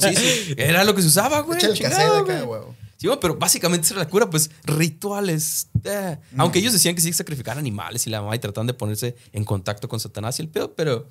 Sí, 0.00 0.16
sí. 0.16 0.54
Era 0.56 0.84
lo 0.84 0.94
que 0.94 1.02
se 1.02 1.08
usaba, 1.08 1.40
güey. 1.40 1.58
Echa 1.58 1.68
el 1.68 1.74
chingado, 1.74 2.24
cassette 2.24 2.36
acá, 2.38 2.44
güey. 2.46 2.85
Sí, 2.96 3.06
bueno, 3.06 3.20
pero 3.20 3.36
básicamente 3.36 3.84
esa 3.84 3.94
era 3.94 4.04
la 4.04 4.08
cura, 4.10 4.28
pues 4.30 4.50
rituales. 4.64 5.68
eh. 5.84 6.18
Mm. 6.32 6.40
Aunque 6.40 6.58
ellos 6.58 6.72
decían 6.72 6.94
que 6.94 7.00
sí 7.00 7.12
sacrificar 7.12 7.58
animales 7.58 8.06
y 8.06 8.10
la 8.10 8.22
mamá 8.22 8.34
y 8.36 8.38
trataban 8.38 8.66
de 8.66 8.74
ponerse 8.74 9.16
en 9.32 9.44
contacto 9.44 9.88
con 9.88 10.00
Satanás 10.00 10.38
y 10.38 10.42
el 10.42 10.48
pedo, 10.48 10.74
pero. 10.74 11.06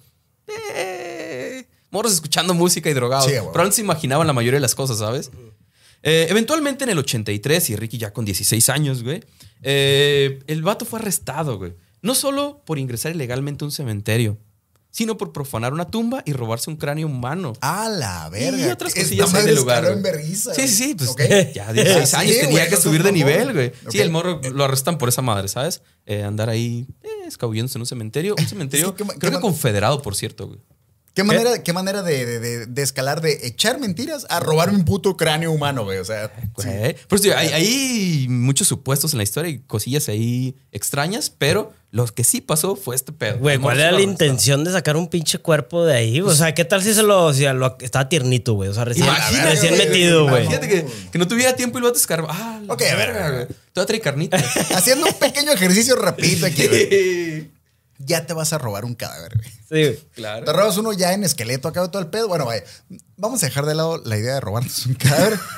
Eh, 0.75 1.67
morros 1.91 2.13
escuchando 2.13 2.53
música 2.53 2.89
y 2.89 2.93
drogados. 2.93 3.25
Sí, 3.25 3.31
güey. 3.31 3.41
Probablemente 3.43 3.75
se 3.77 3.81
imaginaban 3.81 4.27
la 4.27 4.33
mayoría 4.33 4.57
de 4.57 4.61
las 4.61 4.75
cosas, 4.75 4.97
¿sabes? 4.97 5.31
Eh, 6.03 6.27
eventualmente 6.29 6.83
en 6.83 6.91
el 6.91 6.99
83, 6.99 7.69
y 7.71 7.75
Ricky 7.75 7.97
ya 7.97 8.13
con 8.13 8.25
16 8.25 8.69
años, 8.69 9.01
güey, 9.01 9.23
eh, 9.63 10.39
el 10.45 10.61
vato 10.61 10.85
fue 10.85 10.99
arrestado, 10.99 11.57
güey. 11.57 11.73
No 12.01 12.13
solo 12.13 12.61
por 12.65 12.77
ingresar 12.77 13.15
ilegalmente 13.15 13.63
a 13.63 13.67
un 13.67 13.71
cementerio, 13.71 14.37
sino 14.95 15.17
por 15.17 15.33
profanar 15.33 15.73
una 15.73 15.89
tumba 15.91 16.23
y 16.25 16.31
robarse 16.31 16.69
un 16.69 16.77
cráneo 16.77 17.07
humano. 17.07 17.51
A 17.59 17.89
la 17.89 18.29
verga. 18.29 18.65
Y 18.65 18.71
otras 18.71 18.95
cosillas 18.95 19.33
lugar. 19.53 19.83
en 19.83 19.91
güey. 19.91 20.01
vergüenza, 20.01 20.53
Sí, 20.53 20.69
sí, 20.69 20.73
sí. 20.73 20.95
Pues 20.95 21.09
Ok. 21.09 21.19
ya 21.53 21.73
16 21.73 22.13
Ah, 22.13 22.19
años 22.19 22.33
sí, 22.35 22.39
tenía 22.39 22.69
que 22.69 22.77
subir 22.77 23.03
de 23.03 23.11
nivel, 23.11 23.51
güey. 23.51 23.73
Sí, 23.89 23.99
el 23.99 24.09
morro 24.09 24.39
lo 24.53 24.63
arrestan 24.63 24.97
por 24.97 25.09
esa 25.09 25.21
madre, 25.21 25.49
¿sabes? 25.49 25.81
Eh, 26.05 26.23
andar 26.23 26.47
ahí 26.49 26.87
eh, 27.03 27.09
escabulléndose 27.27 27.77
en 27.77 27.81
un 27.81 27.85
cementerio. 27.87 28.35
Un 28.39 28.47
cementerio, 28.47 28.95
creo 28.95 29.31
que 29.33 29.39
confederado, 29.41 30.01
por 30.01 30.15
cierto, 30.15 30.47
güey. 30.47 30.59
¿Qué 31.15 31.23
manera, 31.23 31.63
qué 31.63 31.71
manera 31.73 32.03
de, 32.03 32.25
de- 32.25 32.39
de- 32.39 32.65
de 32.65 32.81
escalar 32.83 33.21
de 33.21 33.39
echar 33.47 33.79
mentiras 33.79 34.27
a 34.29 34.39
robar 34.41 34.69
un 34.69 34.83
puto 34.85 35.15
cráneo 35.15 35.51
humano, 35.51 35.83
güey? 35.85 35.97
O 35.99 36.05
sea, 36.05 36.29
sí. 36.57 36.67
Güey. 36.67 36.95
Sí, 37.21 37.31
hay, 37.31 37.47
hay 37.49 38.27
muchos 38.29 38.67
supuestos 38.67 39.13
en 39.13 39.17
la 39.19 39.23
historia 39.23 39.49
y 39.49 39.59
cosillas 39.59 40.09
ahí 40.09 40.55
extrañas, 40.73 41.29
pero 41.29 41.71
lo 41.91 42.05
que 42.07 42.25
sí 42.25 42.41
pasó 42.41 42.75
fue 42.75 42.95
este 42.97 43.13
pedo. 43.13 43.37
Güey, 43.37 43.57
¿cuál 43.57 43.79
era 43.79 43.93
la 43.93 44.01
intención 44.01 44.65
de 44.65 44.73
sacar 44.73 44.97
un 44.97 45.07
pinche 45.07 45.37
cuerpo 45.37 45.85
de 45.85 45.95
ahí? 45.95 46.19
O 46.19 46.35
sea, 46.35 46.53
¿qué 46.53 46.65
tal 46.65 46.83
si 46.83 46.93
se 46.93 47.01
lo, 47.03 47.33
si 47.33 47.43
lo 47.45 47.77
estaba 47.79 48.09
tiernito, 48.09 48.53
güey? 48.53 48.69
O 48.69 48.73
sea, 48.73 48.83
recién, 48.83 49.05
Imagínate, 49.07 49.49
recién 49.51 49.75
güey, 49.75 49.87
metido, 49.87 50.27
güey. 50.27 50.45
Fíjate 50.47 50.67
que, 50.67 50.85
que 51.13 51.17
no 51.17 51.25
tuviera 51.29 51.55
tiempo 51.55 51.77
y 51.77 51.81
lo 51.81 51.93
escarbar. 51.93 52.31
Ah, 52.33 52.59
Ok, 52.67 52.81
a 52.81 52.95
ver. 52.95 53.47
Todavía 53.71 53.87
trae 53.87 54.01
carnita. 54.01 54.37
Haciendo 54.75 55.05
un 55.07 55.13
pequeño 55.13 55.51
ejercicio 55.53 55.95
rapidito 55.95 56.45
aquí, 56.45 56.67
güey. 56.67 57.54
Ya 57.97 58.25
te 58.25 58.33
vas 58.33 58.51
a 58.53 58.57
robar 58.57 58.83
un 58.85 58.93
cadáver, 58.95 59.37
güey. 59.37 59.49
Sí, 59.49 59.57
güey. 59.69 60.09
claro. 60.13 60.45
Te 60.45 60.53
robas 60.53 60.77
uno 60.77 60.91
ya 60.93 61.13
en 61.13 61.23
esqueleto 61.23 61.71
de 61.71 61.87
todo 61.89 61.99
el 61.99 62.07
pedo. 62.07 62.27
Bueno, 62.27 62.45
vaya, 62.45 62.63
vamos 63.17 63.41
a 63.43 63.45
dejar 63.45 63.65
de 63.65 63.75
lado 63.75 63.97
la 64.03 64.17
idea 64.17 64.33
de 64.35 64.39
robarnos 64.41 64.85
un 64.85 64.95
cadáver. 64.95 65.39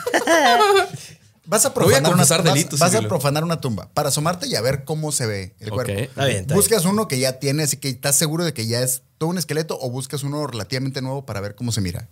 Vas 1.50 1.66
a 1.66 1.70
voy 1.70 1.94
a 1.94 2.02
profanar, 2.02 2.02
una, 2.02 2.10
confesar 2.10 2.44
vas- 2.44 2.54
delitos, 2.54 2.78
vas 2.80 2.94
a 2.94 3.02
profanar 3.04 3.44
una 3.46 3.62
tumba 3.62 3.88
para 3.94 4.10
asomarte 4.10 4.48
y 4.48 4.56
a 4.56 4.62
ver 4.62 4.84
cómo 4.84 5.14
se 5.14 5.26
ve 5.26 5.56
el 5.60 5.70
Ok, 5.70 5.76
cuerpo. 5.76 5.94
Está 5.94 6.26
bien, 6.26 6.40
está 6.42 6.56
Buscas 6.56 6.84
uno 6.84 7.08
que 7.08 7.20
ya 7.20 7.40
tiene, 7.40 7.64
así 7.64 7.78
que 7.78 7.88
estás 7.88 8.18
seguro 8.18 8.44
de 8.44 8.54
que 8.54 8.68
ya 8.68 8.82
es 8.82 9.04
todo 9.18 9.30
un 9.30 9.38
esqueleto 9.38 9.80
o 9.80 9.90
buscas 9.90 10.24
uno 10.24 10.46
relativamente 10.46 11.02
nuevo 11.02 11.26
para 11.26 11.40
ver 11.40 11.56
cómo 11.56 11.72
se 11.72 11.80
mira. 11.80 12.10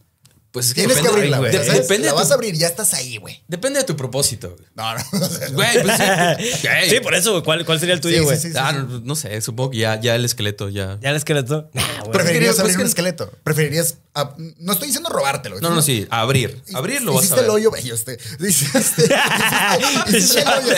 Pues 0.56 0.68
es 0.68 0.74
que 0.74 0.86
Tienes 0.86 1.00
que 1.02 1.08
abrirla, 1.10 1.40
güey. 1.40 1.52
de- 1.52 1.66
¿sabes? 1.66 1.82
Depende, 1.82 2.08
La 2.08 2.14
vas 2.14 2.28
tu, 2.30 2.32
a 2.32 2.36
abrir, 2.36 2.56
ya 2.56 2.68
estás 2.68 2.94
ahí, 2.94 3.18
güey. 3.18 3.44
depende 3.50 3.80
de 3.80 3.84
tu 3.86 3.98
propósito, 3.98 4.52
güey. 4.56 4.70
No, 4.74 4.96
no. 4.96 5.04
Güey, 5.52 5.82
pues 5.84 5.98
sí. 5.98 6.04
Güey. 6.68 6.90
Sí, 6.90 7.00
por 7.02 7.14
eso, 7.14 7.32
güey. 7.32 7.44
¿Cuál, 7.44 7.66
¿Cuál 7.66 7.80
sería 7.82 7.94
el 7.94 8.00
tuyo, 8.00 8.20
sí, 8.20 8.24
güey? 8.24 8.40
sí, 8.40 8.52
Ah, 8.56 8.72
no, 8.72 9.02
no 9.02 9.16
sé, 9.18 9.42
supongo 9.42 9.72
que 9.72 9.80
ya, 9.80 10.00
ya 10.00 10.16
el 10.16 10.24
esqueleto 10.24 10.70
ya. 10.70 10.98
¿Ya 11.02 11.10
el 11.10 11.18
esqueleto? 11.18 11.70
Nah, 11.74 11.84
güey. 12.00 12.12
Preferirías 12.14 12.52
Pues 12.56 12.60
abrir 12.62 12.76
que- 12.78 12.82
un 12.84 12.88
esqueleto. 12.88 13.32
Preferirías. 13.44 13.96
no 14.60 14.72
estoy 14.72 14.88
diciendo 14.88 15.10
robártelo. 15.10 15.60
No, 15.60 15.72
no, 15.72 15.82
sí, 15.82 16.08
abrir. 16.10 16.62
Abrirlo 16.74 17.12
vas 17.14 17.24
a 17.24 17.26
Hiciste 17.26 17.42
el 17.44 17.50
hoyo, 17.50 17.70
güey. 17.70 17.86
Hiciste, 17.86 18.18
hiciste, 18.40 19.04
el 19.04 20.48
hoyo. 20.48 20.76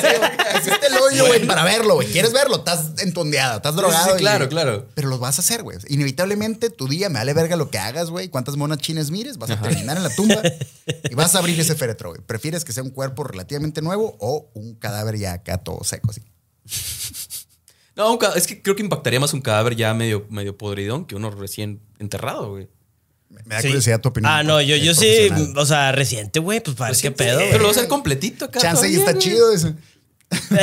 Hiciste 0.59 0.87
el 0.87 0.93
hoyo, 0.97 1.27
güey, 1.27 1.45
para 1.45 1.63
verlo, 1.63 1.95
güey. 1.95 2.07
¿Quieres 2.07 2.33
verlo? 2.33 2.57
Estás 2.57 2.85
entondeado, 2.99 3.57
estás 3.57 3.75
drogado. 3.75 4.13
sí, 4.13 4.17
claro, 4.19 4.49
claro. 4.49 4.87
Pero 4.95 5.09
lo 5.09 5.19
vas 5.19 5.37
a 5.37 5.41
hacer, 5.41 5.61
güey. 5.63 5.77
Inevitablemente 5.87 6.69
tu 6.69 6.87
día 6.87 7.09
me 7.09 7.19
vale 7.19 7.33
verga 7.33 7.55
lo 7.55 7.69
que 7.69 7.77
hagas, 7.77 8.09
güey. 8.09 8.29
Cuántas 8.29 8.55
monas 8.55 8.79
chines 8.79 9.11
mires, 9.11 9.37
vas 9.37 9.51
a 9.51 9.59
terminar 9.69 9.97
en 9.97 10.03
la 10.03 10.09
tumba 10.15 10.41
y 11.09 11.15
vas 11.15 11.35
a 11.35 11.39
abrir 11.39 11.59
ese 11.59 11.75
féretro, 11.75 12.09
güey. 12.09 12.21
¿Prefieres 12.21 12.63
que 12.65 12.71
sea 12.73 12.83
un 12.83 12.89
cuerpo 12.91 13.23
relativamente 13.23 13.81
nuevo 13.81 14.15
o 14.19 14.49
un 14.53 14.75
cadáver 14.75 15.17
ya 15.17 15.33
acá 15.33 15.57
todo 15.57 15.83
seco, 15.83 16.09
así? 16.11 16.21
No, 17.95 18.13
un 18.13 18.19
es 18.35 18.45
que 18.45 18.61
creo 18.61 18.75
que 18.75 18.83
impactaría 18.83 19.19
más 19.19 19.33
un 19.33 19.41
cadáver 19.41 19.75
ya 19.75 19.93
medio, 19.93 20.25
medio 20.29 20.55
podridón 20.57 21.05
que 21.05 21.15
uno 21.15 21.31
recién 21.31 21.81
enterrado, 21.97 22.51
güey. 22.51 22.67
Me 23.29 23.41
da 23.43 23.61
Sí. 23.61 23.67
curiosidad 23.67 23.99
tu 23.99 24.09
opinión. 24.09 24.31
Ah, 24.31 24.43
no, 24.43 24.61
yo, 24.61 24.75
yo 24.77 24.93
sí, 24.93 25.29
o 25.55 25.65
sea, 25.65 25.91
reciente, 25.91 26.39
güey, 26.39 26.61
pues 26.61 26.75
para 26.77 26.91
ver 26.91 27.01
qué 27.01 27.11
pedo. 27.11 27.39
Pero 27.39 27.57
lo 27.57 27.63
va 27.65 27.69
a 27.69 27.71
hacer 27.71 27.87
completito 27.87 28.45
acá. 28.45 28.59
Chance 28.59 28.87
y 28.87 28.93
todavía, 28.93 28.99
está 28.99 29.11
güey. 29.13 29.23
chido 29.23 29.51
eso. 29.51 29.73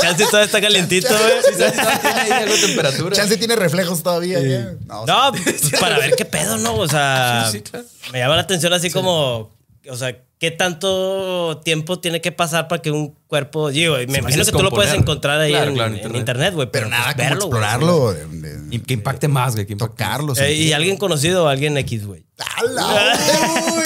Chance 0.00 0.24
todo 0.30 0.42
está 0.42 0.60
calientito, 0.60 1.08
güey. 1.08 1.32
Sí, 1.42 1.50
sí, 1.56 1.64
sí, 1.64 1.98
tiene 2.02 2.20
ahí 2.20 2.30
algo 2.32 2.54
de 2.54 2.60
temperatura. 2.60 3.16
Chance 3.16 3.36
tiene 3.36 3.56
reflejos 3.56 4.02
todavía. 4.02 4.40
ya. 4.40 4.72
No, 4.86 5.06
No, 5.06 5.32
pues 5.32 5.70
para 5.80 5.98
ver 5.98 6.14
qué 6.16 6.24
pedo, 6.24 6.56
¿no? 6.58 6.74
O 6.76 6.88
sea, 6.88 7.48
Sí, 7.50 7.58
sí, 7.58 7.62
claro. 7.62 7.86
me 8.12 8.18
llama 8.18 8.36
la 8.36 8.42
atención 8.42 8.72
así 8.72 8.90
como, 8.90 9.50
o 9.88 9.96
sea, 9.96 10.16
¿qué 10.38 10.50
tanto 10.50 11.60
tiempo 11.64 11.98
tiene 12.00 12.20
que 12.20 12.32
pasar 12.32 12.68
para 12.68 12.82
que 12.82 12.90
un 12.90 13.14
cuerpo, 13.26 13.70
digo, 13.70 13.96
me 14.08 14.18
imagino 14.18 14.44
que 14.44 14.52
tú 14.52 14.62
lo 14.62 14.70
puedes 14.70 14.92
encontrar 14.94 15.40
ahí 15.40 15.50
Claro, 15.52 15.68
en, 15.70 15.74
claro, 15.74 15.88
en 15.88 15.92
en 15.94 15.98
internet. 15.98 16.20
internet, 16.20 16.54
güey, 16.54 16.68
pero 16.70 16.88
nada 16.88 17.14
pues, 17.14 17.28
como 17.28 17.28
güey, 17.28 17.38
explorarlo, 17.38 18.12
de- 18.12 18.26
de- 18.26 18.74
Y 18.74 18.78
que 18.80 18.94
impacte 18.94 19.28
más, 19.28 19.54
güey. 19.54 19.66
Que 19.66 19.72
impacte 19.74 19.92
más. 20.04 20.08
tocarlo. 20.18 20.32
Eh, 20.34 20.34
y 20.34 20.56
sentirlo. 20.56 20.76
alguien 20.76 20.96
conocido 20.96 21.44
o 21.44 21.48
alguien 21.48 21.76
X, 21.78 22.06
güey. 22.06 22.24
¡A 22.38 22.62
la 22.64 22.82
¡Qué 22.82 23.46
manera! 23.46 23.82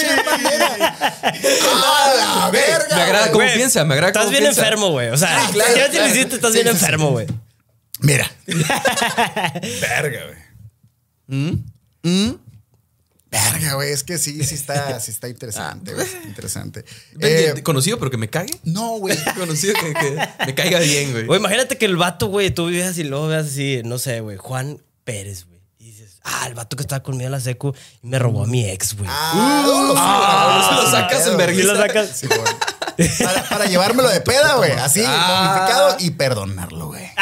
¡A 0.99 2.13
la 2.43 2.49
verga! 2.51 2.95
Me 2.95 3.01
agrada 3.01 3.27
güey! 3.29 3.47
cómo 3.47 3.53
piensa, 3.55 3.85
me 3.85 3.93
agrada 3.93 4.09
Estás 4.09 4.23
cómo 4.25 4.31
bien 4.31 4.43
piensa. 4.43 4.61
enfermo, 4.61 4.89
güey. 4.91 5.09
O 5.09 5.17
sea, 5.17 5.45
Sí, 5.47 5.53
claro, 5.53 5.75
ya 5.75 5.85
te 5.85 5.87
lo 5.87 5.91
claro. 5.99 6.07
hiciste, 6.15 6.35
estás 6.35 6.51
Sí, 6.53 6.57
bien 6.63 6.67
sí, 6.67 6.77
sí. 6.79 6.85
enfermo, 6.85 7.11
güey. 7.11 7.27
Mira. 7.99 8.31
Verga, 9.81 10.19
güey. 10.25 10.39
¿Mm? 11.27 11.63
¿Mm? 12.03 12.35
Verga, 13.29 13.73
güey. 13.75 13.91
Es 13.91 14.03
que 14.03 14.17
sí, 14.17 14.43
sí 14.43 14.55
está, 14.55 14.99
sí 14.99 15.11
está 15.11 15.29
interesante, 15.29 15.93
güey. 15.93 16.07
Interesante. 16.25 16.83
Eh, 17.21 17.61
Conocido, 17.63 17.97
pero 17.99 18.11
que 18.11 18.17
me 18.17 18.29
cague. 18.29 18.53
no, 18.63 18.97
güey. 18.97 19.17
Conocido 19.37 19.73
que, 19.75 19.93
que 19.93 20.27
me 20.45 20.55
caiga 20.55 20.79
bien, 20.79 21.11
güey. 21.11 21.25
Güey, 21.25 21.39
imagínate 21.39 21.77
que 21.77 21.85
el 21.85 21.95
vato, 21.95 22.27
güey, 22.27 22.51
tú 22.51 22.67
vives 22.67 22.97
y 22.97 23.03
luego 23.03 23.27
veas 23.27 23.47
así, 23.47 23.81
no 23.85 23.99
sé, 23.99 24.19
güey, 24.19 24.37
Juan 24.37 24.81
Pérez, 25.05 25.45
güey. 25.45 25.50
Ah, 26.23 26.45
el 26.47 26.53
vato 26.53 26.75
que 26.77 26.83
estaba 26.83 27.01
conmigo 27.01 27.25
en 27.25 27.31
la 27.31 27.39
secu 27.39 27.73
me 28.03 28.19
robó 28.19 28.43
a 28.43 28.47
mi 28.47 28.63
ex, 28.69 28.95
güey. 28.95 29.09
Ah, 29.11 29.63
no, 29.65 29.83
lo 29.83 29.93
Ah, 29.97 30.69
sí, 30.81 30.85
sí, 30.85 30.91
sacas 30.91 31.27
en 31.27 31.37
vergüenza. 31.37 31.63
Y 31.73 31.75
lo 31.75 31.81
sacas. 31.81 32.09
Sí. 32.15 32.27
Para, 33.23 33.43
para 33.49 33.65
llevármelo 33.65 34.09
de 34.09 34.21
peda, 34.21 34.55
güey. 34.55 34.71
Así, 34.71 35.03
Ah. 35.05 35.53
momificado 35.55 35.95
y 35.99 36.11
perdonarlo, 36.11 36.87
güey. 36.87 37.01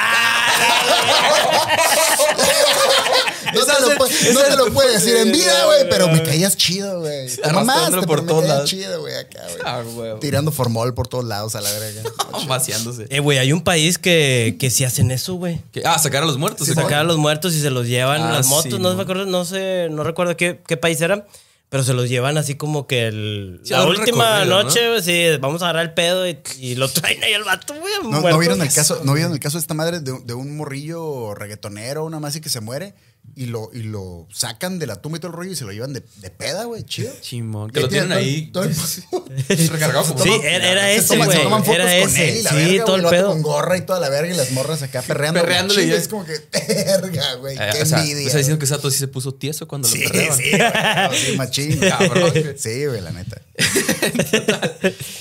No 3.53 3.65
te 3.65 3.81
lo, 3.81 4.05
esa 4.05 4.33
no 4.33 4.41
te 4.41 4.55
lo 4.57 4.65
tu- 4.65 4.73
puedo 4.73 4.91
decir 4.91 5.15
en 5.15 5.31
vida, 5.31 5.65
güey, 5.65 5.89
pero 5.89 6.07
me 6.09 6.21
caías 6.21 6.55
chido, 6.55 6.99
güey. 6.99 7.27
Te 7.27 7.41
mamaste, 7.51 7.71
Arrastrándolo 7.71 8.03
por 8.07 8.25
todos 8.25 8.41
caías 8.41 8.55
lados. 8.55 8.69
chido, 8.69 9.01
güey, 9.01 9.15
acá, 9.15 9.39
güey. 9.43 9.57
Ah, 9.65 9.81
güey. 9.83 10.19
Tirando 10.19 10.51
formol 10.51 10.93
por 10.93 11.07
todos 11.07 11.25
lados 11.25 11.55
a 11.55 11.61
la 11.61 11.71
verga. 11.71 12.03
Vaciándose. 12.47 13.07
Eh, 13.09 13.19
güey, 13.19 13.39
hay 13.39 13.51
un 13.51 13.61
país 13.63 13.97
que, 13.97 14.55
que 14.59 14.69
sí 14.69 14.83
hacen 14.85 15.09
eso, 15.09 15.33
güey. 15.35 15.61
Ah, 15.83 15.97
sacar 15.97 16.21
a 16.23 16.25
los 16.27 16.37
muertos. 16.37 16.67
Sí, 16.67 16.73
¿se 16.75 16.81
Sacar 16.81 16.99
a 16.99 17.03
los 17.03 17.17
muertos 17.17 17.53
y 17.55 17.61
se 17.61 17.71
los 17.71 17.87
llevan 17.87 18.21
Ah, 18.21 18.33
las 18.33 18.45
sí, 18.45 18.51
motos, 18.51 18.79
no 18.79 18.89
no. 18.89 18.95
me 18.95 19.01
acuerdo, 19.01 19.25
no 19.25 19.43
sé, 19.45 19.87
no 19.89 20.03
recuerdo 20.03 20.37
qué, 20.37 20.59
qué 20.67 20.77
país 20.77 21.01
era, 21.01 21.25
pero 21.69 21.84
se 21.84 21.93
los 21.93 22.10
llevan 22.10 22.38
así 22.38 22.55
como 22.55 22.88
que 22.88 23.08
el, 23.08 23.62
Sí, 23.63 23.73
la 23.73 23.86
última 23.86 24.43
noche, 24.45 25.01
sí, 25.01 25.38
vamos 25.39 25.62
a 25.62 25.65
agarrar 25.65 25.86
el 25.86 25.93
pedo 25.93 26.27
y, 26.27 26.39
y 26.60 26.75
lo 26.75 26.88
traen 26.91 27.23
ahí 27.23 27.34
al 27.34 27.43
vato, 27.43 27.75
güey. 27.75 27.93
¿No, 28.03 28.21
no 28.21 28.38
vieron 28.39 28.62
el 28.62 28.73
caso, 28.73 29.01
¿No 29.03 29.13
vieron 29.13 29.34
el 29.34 29.39
caso 29.39 29.58
de 29.58 29.62
esta 29.62 29.73
madre 29.75 29.99
de, 29.99 30.19
de 30.23 30.34
un 30.34 30.58
morrillo 30.58 31.36
reggaetonero, 31.36 32.05
una 32.05 32.19
más 32.19 32.36
y 32.36 32.41
que 32.41 32.49
se 32.49 32.60
muere? 32.60 32.95
Y 33.35 33.45
lo, 33.47 33.69
y 33.73 33.83
lo 33.83 34.27
sacan 34.31 34.79
de 34.79 34.87
la 34.87 35.01
tumba 35.01 35.17
y 35.17 35.21
todo 35.21 35.31
el 35.31 35.37
rollo 35.37 35.51
y 35.51 35.55
se 35.55 35.63
lo 35.65 35.71
llevan 35.71 35.93
de, 35.93 36.03
de 36.17 36.29
peda, 36.29 36.65
güey. 36.65 36.83
Chido. 36.83 37.13
Chimón. 37.21 37.69
Que 37.71 37.79
lo 37.81 37.87
tiene 37.89 38.07
tienen 38.15 38.51
todo- 38.51 38.63
ahí. 38.63 38.69
todo 38.75 39.27
el- 39.59 39.69
recargado 39.69 40.05
como 40.05 40.23
Sí, 40.23 40.31
era, 40.43 40.71
era 40.71 40.81
se 40.83 40.95
ese, 40.97 41.07
toman, 41.07 41.29
se 41.29 41.35
güey. 41.37 41.43
toman 41.43 41.63
fotos 41.65 41.79
Era 41.85 41.99
con 42.01 42.09
ese. 42.09 42.29
él 42.29 42.37
y 42.37 42.41
la 42.43 42.49
sí, 42.49 42.55
verga, 42.55 42.85
todo 42.85 42.95
güey, 42.95 43.05
el 43.05 43.09
pedo. 43.11 43.27
con 43.29 43.41
gorra 43.41 43.77
y 43.77 43.81
toda 43.81 43.99
la 43.99 44.09
verga 44.09 44.33
y 44.33 44.37
las 44.37 44.51
morras 44.51 44.81
acá 44.81 45.01
perreando. 45.07 45.39
Perreándole 45.41 45.85
y- 45.85 45.91
Es 45.91 46.07
como 46.07 46.25
que, 46.25 46.33
verga, 46.51 47.33
güey. 47.35 47.55
Eh, 47.57 47.69
Qué 47.73 47.81
o 47.81 47.85
sea, 47.85 47.99
envidia. 47.99 48.21
¿Estás 48.27 48.37
diciendo 48.39 48.59
que 48.59 48.65
Sato 48.67 48.91
sí 48.91 48.97
se 48.97 49.07
puso 49.07 49.33
tieso 49.33 49.67
cuando 49.67 49.87
Sí, 49.87 50.03
lo 50.03 50.09
perreaban? 50.11 50.37
sí, 50.37 50.51
güey. 50.51 51.19
Sí, 51.31 51.37
machín. 51.37 51.79
Cabrón. 51.79 52.33
Sí, 52.57 52.85
güey, 52.85 53.01
la 53.01 53.11
neta. 53.11 53.41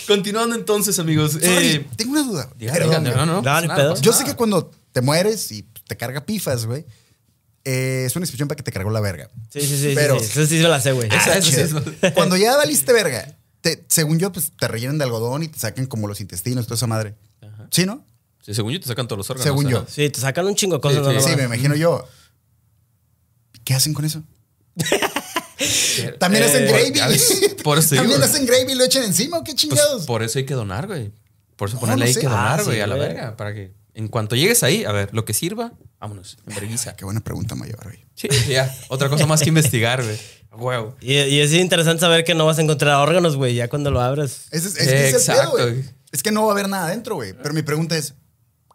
Continuando 0.06 0.54
entonces, 0.56 0.98
amigos. 0.98 1.32
Sorry, 1.32 1.46
eh, 1.46 1.86
tengo 1.96 2.12
una 2.12 2.22
duda. 2.22 2.50
Perdón, 2.58 3.04
no, 3.04 3.26
no. 3.26 3.42
No, 3.42 3.42
pasa 3.42 3.94
Yo 4.00 4.12
sé 4.12 4.24
que 4.24 4.34
cuando 4.34 4.70
te 4.92 5.00
mueres 5.00 5.50
y 5.52 5.64
te 5.86 5.96
carga 5.96 6.24
pifas, 6.24 6.66
güey, 6.66 6.84
eh, 7.68 8.04
es 8.06 8.16
una 8.16 8.24
expresión 8.24 8.48
para 8.48 8.56
que 8.56 8.62
te 8.62 8.72
cargó 8.72 8.90
la 8.90 9.00
verga. 9.00 9.28
Sí, 9.50 9.60
sí, 9.60 9.76
sí. 9.78 9.92
Pero- 9.94 10.18
sí, 10.18 10.24
sí. 10.26 10.30
Eso 10.40 10.46
sí 10.48 10.56
se 10.60 10.68
la 10.68 10.80
sé, 10.80 10.92
güey. 10.92 11.08
Ah, 11.12 11.34
eso 11.38 11.50
sí 11.50 12.10
Cuando 12.14 12.36
ya 12.36 12.56
valiste 12.56 12.92
verga, 12.92 13.36
te 13.60 13.84
según 13.88 14.18
yo, 14.18 14.32
pues 14.32 14.52
te 14.58 14.68
rellenan 14.68 14.98
de 14.98 15.04
algodón 15.04 15.42
y 15.42 15.48
te 15.48 15.58
sacan 15.58 15.86
como 15.86 16.06
los 16.08 16.20
intestinos, 16.20 16.66
toda 16.66 16.76
esa 16.76 16.86
madre. 16.86 17.14
¿Sí, 17.70 17.84
no? 17.86 18.04
Sí, 18.44 18.54
según 18.54 18.72
yo 18.72 18.80
te 18.80 18.86
sacan 18.86 19.06
todos 19.08 19.18
los 19.18 19.30
órganos. 19.30 19.44
Según 19.44 19.68
yo. 19.68 19.78
ajá. 19.80 19.86
Sí, 19.90 20.08
te 20.08 20.20
sacan 20.20 20.46
un 20.46 20.54
chingo 20.54 20.76
de 20.76 20.80
cosas. 20.80 21.22
Sí, 21.24 21.30
sí, 21.30 21.36
me 21.36 21.44
imagino 21.44 21.74
yo. 21.74 22.06
¿Qué 23.64 23.74
hacen 23.74 23.92
con 23.92 24.04
eso? 24.06 24.22
También 26.18 26.44
Eh, 26.44 26.46
hacen 26.46 26.66
gravy. 26.68 26.92
ya 26.92 27.08
ves, 27.08 27.56
por 27.64 27.78
eso 27.78 27.94
También 27.96 28.22
hacen 28.22 28.46
gravy 28.46 28.72
y 28.72 28.74
lo 28.74 28.84
echan 28.84 29.02
encima. 29.04 29.38
¿o 29.38 29.44
¿Qué 29.44 29.52
Pues, 29.52 29.56
chingados? 29.62 30.06
por 30.06 30.22
eso 30.22 30.38
hay 30.38 30.46
que 30.46 30.54
donar, 30.54 30.86
güey. 30.86 31.12
Por 31.56 31.68
eso 31.68 31.76
No, 31.76 31.80
ponerle 31.80 32.04
no 32.04 32.08
hay 32.08 32.14
sé. 32.14 32.20
que 32.20 32.26
donar, 32.28 32.60
Ah, 32.60 32.62
güey, 32.62 32.76
sí, 32.76 32.80
a 32.80 32.86
la 32.86 32.94
güey. 32.96 33.08
verga. 33.08 33.36
Para 33.36 33.52
que 33.52 33.72
en 33.98 34.08
cuanto 34.08 34.36
llegues 34.36 34.62
ahí, 34.62 34.84
a 34.84 34.92
ver, 34.92 35.10
lo 35.12 35.24
que 35.24 35.34
sirva, 35.34 35.72
vámonos, 35.98 36.38
en 36.46 36.54
vergüenza. 36.54 36.94
Qué 36.96 37.04
buena 37.04 37.20
pregunta, 37.20 37.54
mayor. 37.56 37.82
güey. 37.82 38.04
Sí, 38.14 38.28
ya. 38.48 38.72
Otra 38.88 39.08
cosa 39.08 39.26
más 39.26 39.42
que 39.42 39.48
investigar, 39.48 40.02
güey. 40.02 40.16
Huevo. 40.52 40.96
Y, 41.00 41.14
y 41.14 41.40
es 41.40 41.52
interesante 41.52 42.00
saber 42.00 42.24
que 42.24 42.34
no 42.34 42.46
vas 42.46 42.58
a 42.58 42.62
encontrar 42.62 42.94
órganos, 42.96 43.36
güey, 43.36 43.54
ya 43.54 43.68
cuando 43.68 43.90
lo 43.90 44.00
abres. 44.00 44.46
Ese 44.50 44.68
es, 44.68 44.76
es 44.76 44.88
que 44.88 45.08
es 45.08 45.14
Exacto, 45.14 45.42
pedo, 45.42 45.50
güey. 45.64 45.74
güey. 45.82 45.90
Es 46.12 46.22
que 46.22 46.30
no 46.30 46.42
va 46.44 46.50
a 46.50 46.52
haber 46.52 46.68
nada 46.68 46.86
adentro, 46.86 47.16
güey. 47.16 47.32
Pero 47.34 47.52
mi 47.54 47.62
pregunta 47.62 47.96
es, 47.96 48.14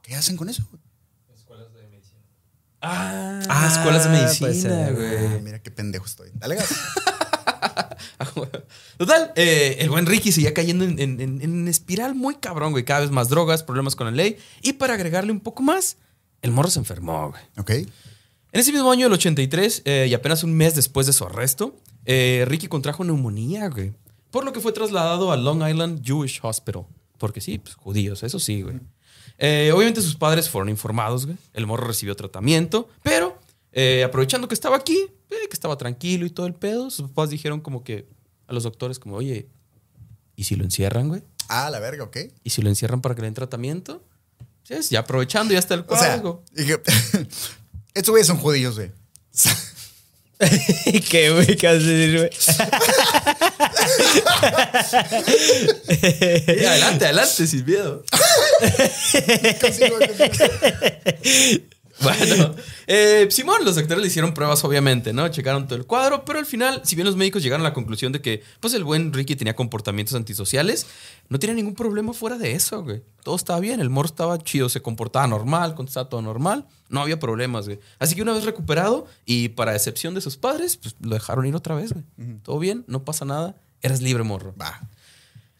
¿qué 0.01 0.13
hacen 0.15 0.35
con 0.37 0.49
eso? 0.49 0.63
güey? 0.69 0.81
Ah, 2.85 3.39
Ah, 3.47 3.69
escuelas 3.71 4.03
de 4.03 4.09
medicina, 4.09 4.53
ser. 4.53 4.71
Ah, 4.71 4.91
güey. 4.91 5.41
mira 5.41 5.59
qué 5.59 5.71
pendejo 5.71 6.05
estoy. 6.05 6.29
Dale 6.33 6.55
gas. 6.55 6.69
Total, 8.97 9.31
eh, 9.35 9.77
el 9.79 9.89
buen 9.89 10.05
Ricky 10.05 10.31
seguía 10.31 10.53
cayendo 10.53 10.83
en, 10.85 10.99
en- 10.99 11.19
en- 11.21 11.41
en 11.41 11.67
espiral 11.67 12.15
muy 12.15 12.35
cabrón, 12.35 12.71
güey. 12.71 12.83
Cada 12.85 13.01
vez 13.01 13.11
más 13.11 13.29
drogas, 13.29 13.63
problemas 13.63 13.95
con 13.95 14.05
la 14.07 14.11
ley. 14.11 14.37
Y 14.61 14.73
para 14.73 14.93
agregarle 14.95 15.31
un 15.31 15.39
poco 15.39 15.63
más, 15.63 15.97
el 16.41 16.51
morro 16.51 16.69
se 16.69 16.79
enfermó, 16.79 17.29
güey. 17.31 17.41
¿Ok? 17.57 17.69
En 17.71 18.59
ese 18.59 18.71
mismo 18.71 18.91
año, 18.91 19.07
el 19.07 19.13
83, 19.13 19.81
eh, 19.85 20.07
y 20.09 20.13
apenas 20.13 20.43
un 20.43 20.53
mes 20.53 20.75
después 20.75 21.07
de 21.07 21.13
su 21.13 21.25
arresto, 21.25 21.75
eh, 22.05 22.45
Ricky 22.47 22.67
contrajo 22.67 23.03
neumonía, 23.03 23.67
güey. 23.69 23.93
Por 24.29 24.45
lo 24.45 24.53
que 24.53 24.59
fue 24.59 24.71
trasladado 24.73 25.31
al 25.31 25.43
Long 25.43 25.67
Island 25.67 26.03
Jewish 26.05 26.39
Hospital. 26.43 26.85
Porque 27.17 27.41
sí, 27.41 27.57
pues 27.59 27.75
judíos, 27.75 28.21
eso 28.23 28.39
sí, 28.39 28.61
güey. 28.61 28.79
Eh, 29.39 29.71
obviamente 29.73 30.01
sus 30.01 30.15
padres 30.15 30.49
fueron 30.49 30.69
informados, 30.69 31.25
güey. 31.25 31.37
El 31.53 31.65
morro 31.65 31.87
recibió 31.87 32.15
tratamiento, 32.15 32.89
pero 33.01 33.37
eh, 33.71 34.03
aprovechando 34.03 34.47
que 34.47 34.53
estaba 34.53 34.75
aquí, 34.75 35.07
que 35.47 35.53
estaba 35.53 35.77
tranquilo 35.77 36.25
y 36.25 36.29
todo 36.29 36.47
el 36.47 36.55
pedo, 36.55 36.89
sus 36.89 37.09
papás 37.09 37.29
dijeron 37.29 37.61
como 37.61 37.83
que 37.83 38.07
a 38.47 38.53
los 38.53 38.63
doctores 38.63 38.99
como, 38.99 39.15
oye, 39.15 39.47
¿y 40.35 40.43
si 40.45 40.55
lo 40.55 40.63
encierran, 40.63 41.09
güey? 41.09 41.23
Ah, 41.49 41.69
la 41.69 41.79
verga, 41.79 42.03
¿ok? 42.03 42.17
¿Y 42.43 42.49
si 42.49 42.61
lo 42.61 42.69
encierran 42.69 43.01
para 43.01 43.15
que 43.15 43.21
le 43.21 43.27
den 43.27 43.33
tratamiento? 43.33 44.03
Sí, 44.63 44.75
ya 44.89 44.99
aprovechando, 44.99 45.53
ya 45.53 45.59
está 45.59 45.73
el 45.73 45.81
O 45.87 45.97
sea, 45.97 46.21
cuadro. 46.21 46.43
dije, 46.53 46.81
estos 47.93 48.11
güeyes 48.11 48.27
son 48.27 48.37
judíos, 48.37 48.75
güey. 48.75 48.91
¿Qué, 51.09 51.31
güey? 51.31 51.55
¿Qué 51.55 51.67
vas 51.67 51.75
a 51.75 51.79
decir, 51.79 52.17
güey? 52.17 52.29
Adelante, 56.67 57.05
adelante, 57.05 57.47
sin 57.47 57.65
miedo. 57.65 58.03
Consigo, 59.61 59.97
consigo. 59.99 61.63
Bueno, 62.27 62.55
eh, 62.87 63.27
Simón, 63.29 63.63
los 63.63 63.75
doctores 63.75 64.01
le 64.01 64.07
hicieron 64.07 64.33
pruebas, 64.33 64.63
obviamente, 64.63 65.13
¿no? 65.13 65.27
Checaron 65.29 65.67
todo 65.67 65.77
el 65.77 65.85
cuadro, 65.85 66.25
pero 66.25 66.39
al 66.39 66.45
final, 66.45 66.81
si 66.83 66.95
bien 66.95 67.05
los 67.05 67.15
médicos 67.15 67.43
llegaron 67.43 67.65
a 67.65 67.69
la 67.69 67.73
conclusión 67.73 68.11
de 68.11 68.21
que, 68.21 68.43
pues, 68.59 68.73
el 68.73 68.83
buen 68.83 69.13
Ricky 69.13 69.35
tenía 69.35 69.55
comportamientos 69.55 70.15
antisociales, 70.15 70.87
no 71.29 71.39
tenía 71.39 71.55
ningún 71.55 71.75
problema 71.75 72.13
fuera 72.13 72.37
de 72.37 72.53
eso, 72.53 72.83
güey. 72.83 73.01
Todo 73.23 73.35
estaba 73.35 73.59
bien, 73.59 73.79
el 73.79 73.89
morro 73.89 74.07
estaba 74.07 74.37
chido, 74.37 74.69
se 74.69 74.81
comportaba 74.81 75.27
normal, 75.27 75.75
contestaba 75.75 76.09
todo 76.09 76.21
normal, 76.21 76.67
no 76.89 77.01
había 77.01 77.19
problemas, 77.19 77.65
güey. 77.65 77.79
Así 77.99 78.15
que 78.15 78.21
una 78.21 78.33
vez 78.33 78.43
recuperado, 78.43 79.07
y 79.25 79.49
para 79.49 79.73
excepción 79.75 80.13
de 80.13 80.21
sus 80.21 80.37
padres, 80.37 80.77
pues 80.77 80.95
lo 80.99 81.15
dejaron 81.15 81.45
ir 81.45 81.55
otra 81.55 81.75
vez, 81.75 81.93
güey. 81.93 82.05
Todo 82.43 82.59
bien, 82.59 82.83
no 82.87 83.03
pasa 83.05 83.25
nada, 83.25 83.55
eres 83.81 84.01
libre, 84.01 84.23
morro. 84.23 84.53
Va. 84.59 84.81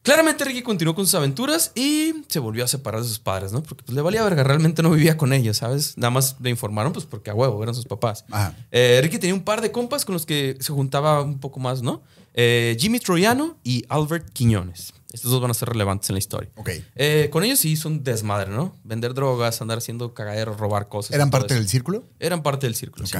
Claramente 0.03 0.43
Ricky 0.43 0.61
continuó 0.61 0.93
con 0.95 1.05
sus 1.05 1.15
aventuras 1.15 1.71
y 1.75 2.13
se 2.27 2.39
volvió 2.39 2.65
a 2.65 2.67
separar 2.67 3.01
de 3.01 3.07
sus 3.07 3.19
padres, 3.19 3.53
¿no? 3.53 3.63
Porque 3.63 3.83
pues, 3.85 3.95
le 3.95 4.01
valía 4.01 4.21
verga, 4.23 4.43
realmente 4.43 4.83
no 4.83 4.91
vivía 4.91 5.17
con 5.17 5.31
ellos, 5.31 5.57
¿sabes? 5.57 5.97
Nada 5.97 6.11
más 6.11 6.35
le 6.41 6.49
informaron, 6.49 6.91
pues 6.91 7.05
porque 7.05 7.29
a 7.29 7.33
huevo, 7.33 7.63
eran 7.63 7.73
sus 7.73 7.85
papás. 7.85 8.25
Eh, 8.71 8.99
Ricky 9.01 9.17
tenía 9.17 9.33
un 9.33 9.43
par 9.43 9.61
de 9.61 9.71
compas 9.71 10.03
con 10.03 10.13
los 10.13 10.25
que 10.25 10.57
se 10.59 10.73
juntaba 10.73 11.21
un 11.21 11.39
poco 11.39 11.61
más, 11.61 11.81
¿no? 11.81 12.03
Eh, 12.33 12.75
Jimmy 12.79 12.99
Troyano 12.99 13.57
y 13.63 13.85
Albert 13.87 14.29
Quiñones. 14.33 14.93
Estos 15.13 15.31
dos 15.31 15.39
van 15.39 15.51
a 15.51 15.53
ser 15.53 15.69
relevantes 15.69 16.09
en 16.09 16.15
la 16.15 16.19
historia. 16.19 16.49
Ok. 16.55 16.69
Eh, 16.95 17.29
con 17.31 17.43
ellos 17.43 17.59
sí 17.59 17.71
hizo 17.71 17.87
un 17.87 18.03
desmadre, 18.03 18.51
¿no? 18.51 18.75
Vender 18.83 19.13
drogas, 19.13 19.61
andar 19.61 19.77
haciendo 19.77 20.13
cagaderos, 20.13 20.59
robar 20.59 20.89
cosas. 20.89 21.15
¿Eran 21.15 21.29
parte 21.29 21.53
eso. 21.53 21.61
del 21.61 21.69
círculo? 21.69 22.03
Eran 22.19 22.43
parte 22.43 22.65
del 22.65 22.75
círculo, 22.75 23.05
sí. 23.05 23.17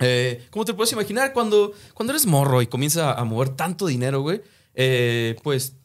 Eh, 0.00 0.44
como 0.50 0.64
te 0.64 0.74
puedes 0.74 0.92
imaginar, 0.92 1.32
cuando, 1.32 1.72
cuando 1.94 2.12
eres 2.12 2.26
morro 2.26 2.60
y 2.60 2.66
comienzas 2.66 3.16
a 3.16 3.24
mover 3.24 3.50
tanto 3.50 3.86
dinero, 3.86 4.22
güey, 4.22 4.42
eh, 4.74 5.36
pues 5.44 5.76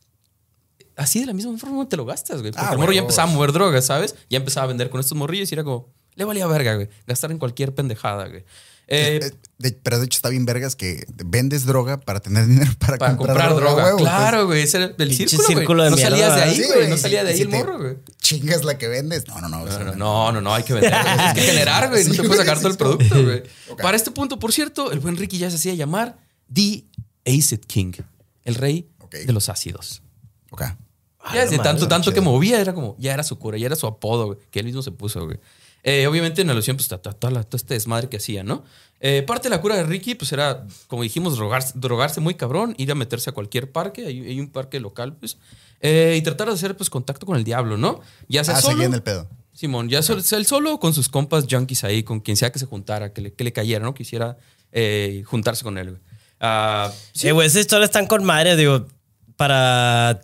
así 1.00 1.20
de 1.20 1.26
la 1.26 1.34
misma 1.34 1.58
forma 1.58 1.88
te 1.90 1.98
lo 1.98 2.06
gastas, 2.06 2.42
güey. 2.42 2.52
Porque 2.52 2.66
Ah, 2.68 2.74
el 2.74 2.78
morro 2.78 2.92
ya 2.92 3.02
empezaba 3.02 3.30
a 3.32 3.34
mover 3.34 3.52
drogas, 3.52 3.86
¿sabes? 3.86 4.16
Ya 4.30 4.38
empezaba 4.38 4.66
a 4.66 4.68
vender 4.68 4.90
con 4.90 5.00
estos 5.00 5.18
morrillos 5.18 5.52
y 5.52 5.56
era 5.56 5.64
como, 5.64 5.90
le 6.16 6.26
valía 6.26 6.46
verga, 6.48 6.76
güey. 6.76 6.90
Gastar 7.08 7.32
en 7.32 7.40
cualquier 7.40 7.74
pendejada, 7.74 8.28
güey. 8.28 8.44
Eh, 8.92 9.20
Eh, 9.22 9.32
de- 9.60 9.72
pero 9.74 10.00
de 10.00 10.06
hecho 10.06 10.18
está 10.18 10.30
bien 10.30 10.46
vergas 10.46 10.76
que 10.76 11.06
vendes 11.24 11.64
droga 11.66 12.00
para 12.00 12.20
tener 12.22 12.48
dinero 12.48 12.72
para, 12.80 12.98
para 12.98 13.16
comprar, 13.18 13.56
droga. 13.56 13.96
claro, 13.98 14.48
güey. 14.48 14.64
Ese 14.64 14.78
era 14.78 14.96
el 14.98 15.14
círculo, 15.16 15.44
círculo 15.48 15.84
de 15.84 15.90
No 15.92 15.96
mierda, 15.96 16.18
salías 16.18 16.36
de 16.36 16.42
ahí, 16.42 16.64
güey. 16.74 16.90
No 16.90 16.98
salía 16.98 17.24
de 17.24 17.30
ahí 17.30 17.36
si 17.38 17.42
el 17.44 17.50
morro, 17.50 17.78
güey. 17.78 17.98
Chingas 18.20 18.64
la 18.64 18.78
que 18.80 18.88
vendes. 18.88 19.28
No, 19.28 19.40
no, 19.42 19.48
no. 19.48 19.64
No, 19.66 19.80
no. 19.80 19.96
no, 19.96 20.32
no, 20.32 20.42
no, 20.42 20.54
hay 20.56 20.64
que 20.64 20.74
vender. 20.74 20.92
Tienes 20.92 21.34
que 21.36 21.42
generar, 21.52 21.90
güey. 21.90 22.04
No 22.04 22.14
te 22.16 22.24
puedes 22.24 22.38
sacar 22.38 22.58
todo 22.58 22.70
el 22.70 22.78
producto, 22.78 23.24
güey. 23.24 23.44
Para 23.82 23.96
este 23.96 24.10
punto, 24.12 24.40
por 24.40 24.52
cierto, 24.54 24.92
el 24.92 25.00
buen 25.00 25.18
Ricky 25.18 25.38
ya 25.38 25.50
se 25.52 25.58
hacía 25.58 25.76
llamar 25.76 26.18
The 26.52 26.84
Acid 27.28 27.60
King, 27.68 27.94
el 28.44 28.56
rey 28.56 28.90
de 29.12 29.32
los 29.34 29.50
ácidos. 29.50 30.02
Ok. 30.50 30.64
Ah, 31.20 31.36
ya 31.36 31.42
desde 31.42 31.58
tanto, 31.60 31.88
tanto 31.88 32.14
que 32.14 32.22
movía, 32.22 32.60
era 32.62 32.74
como, 32.74 32.96
ya 32.98 33.14
era 33.14 33.24
su 33.24 33.38
cura, 33.38 33.58
ya 33.58 33.66
era 33.66 33.76
su 33.76 33.86
apodo, 33.88 34.28
güey, 34.28 34.40
que 34.52 34.60
él 34.60 34.66
mismo 34.66 34.82
se 34.82 34.92
puso, 34.92 35.26
güey. 35.26 35.38
Eh, 35.84 36.08
obviamente 36.08 36.42
en 36.42 36.50
alusión, 36.50 36.76
pues, 36.78 36.92
a 36.92 36.98
to- 36.98 37.14
toda 37.14 37.32
la- 37.32 37.44
todo 37.44 37.56
este 37.58 37.74
desmadre 37.74 38.10
que 38.10 38.18
hacía, 38.18 38.44
¿no? 38.44 38.64
Eh, 39.00 39.24
parte 39.26 39.44
de 39.50 39.56
la 39.56 39.62
cura 39.62 39.76
de 39.78 39.84
Ricky, 39.84 40.16
pues, 40.16 40.32
era, 40.34 40.66
como 40.88 41.04
dijimos, 41.04 41.36
drogarse, 41.38 41.74
drogarse 41.76 42.20
muy 42.20 42.34
cabrón, 42.36 42.76
ir 42.78 42.92
a 42.92 42.96
meterse 42.96 43.30
a 43.30 43.34
cualquier 43.34 43.72
parque, 43.72 44.06
hay, 44.06 44.20
hay 44.28 44.40
un 44.40 44.50
parque 44.50 44.80
local, 44.82 45.16
pues, 45.16 45.38
eh, 45.82 46.16
y 46.18 46.22
tratar 46.22 46.48
de 46.48 46.54
hacer, 46.56 46.76
pues, 46.76 46.90
contacto 46.90 47.26
con 47.26 47.38
el 47.38 47.44
diablo, 47.46 47.78
¿no? 47.78 48.02
Ya 48.28 48.44
sea 48.44 48.58
Ah, 48.58 48.62
solo, 48.62 48.84
en 48.84 48.94
el 48.94 49.02
pedo. 49.04 49.28
Simón, 49.54 49.88
ya 49.90 50.02
sol- 50.02 50.24
él 50.32 50.46
solo 50.46 50.80
con 50.80 50.94
sus 50.94 51.08
compas 51.10 51.46
junkies 51.50 51.84
ahí, 51.86 52.04
con 52.04 52.20
quien 52.22 52.36
sea 52.38 52.52
que 52.52 52.60
se 52.60 52.66
juntara, 52.66 53.12
que 53.14 53.22
le, 53.22 53.34
que 53.34 53.44
le 53.46 53.52
cayera, 53.54 53.84
¿no? 53.84 53.94
Quisiera 53.94 54.38
eh, 54.72 55.24
juntarse 55.26 55.64
con 55.64 55.78
él, 55.78 55.90
güey. 55.92 56.02
Ah, 56.42 56.92
sí, 57.14 57.20
Sí, 57.28 57.32
güey, 57.32 57.48
esas 57.48 57.62
historias 57.62 57.90
están 57.90 58.06
con 58.08 58.24
madre, 58.24 58.56
digo, 58.56 58.86
para 59.36 60.22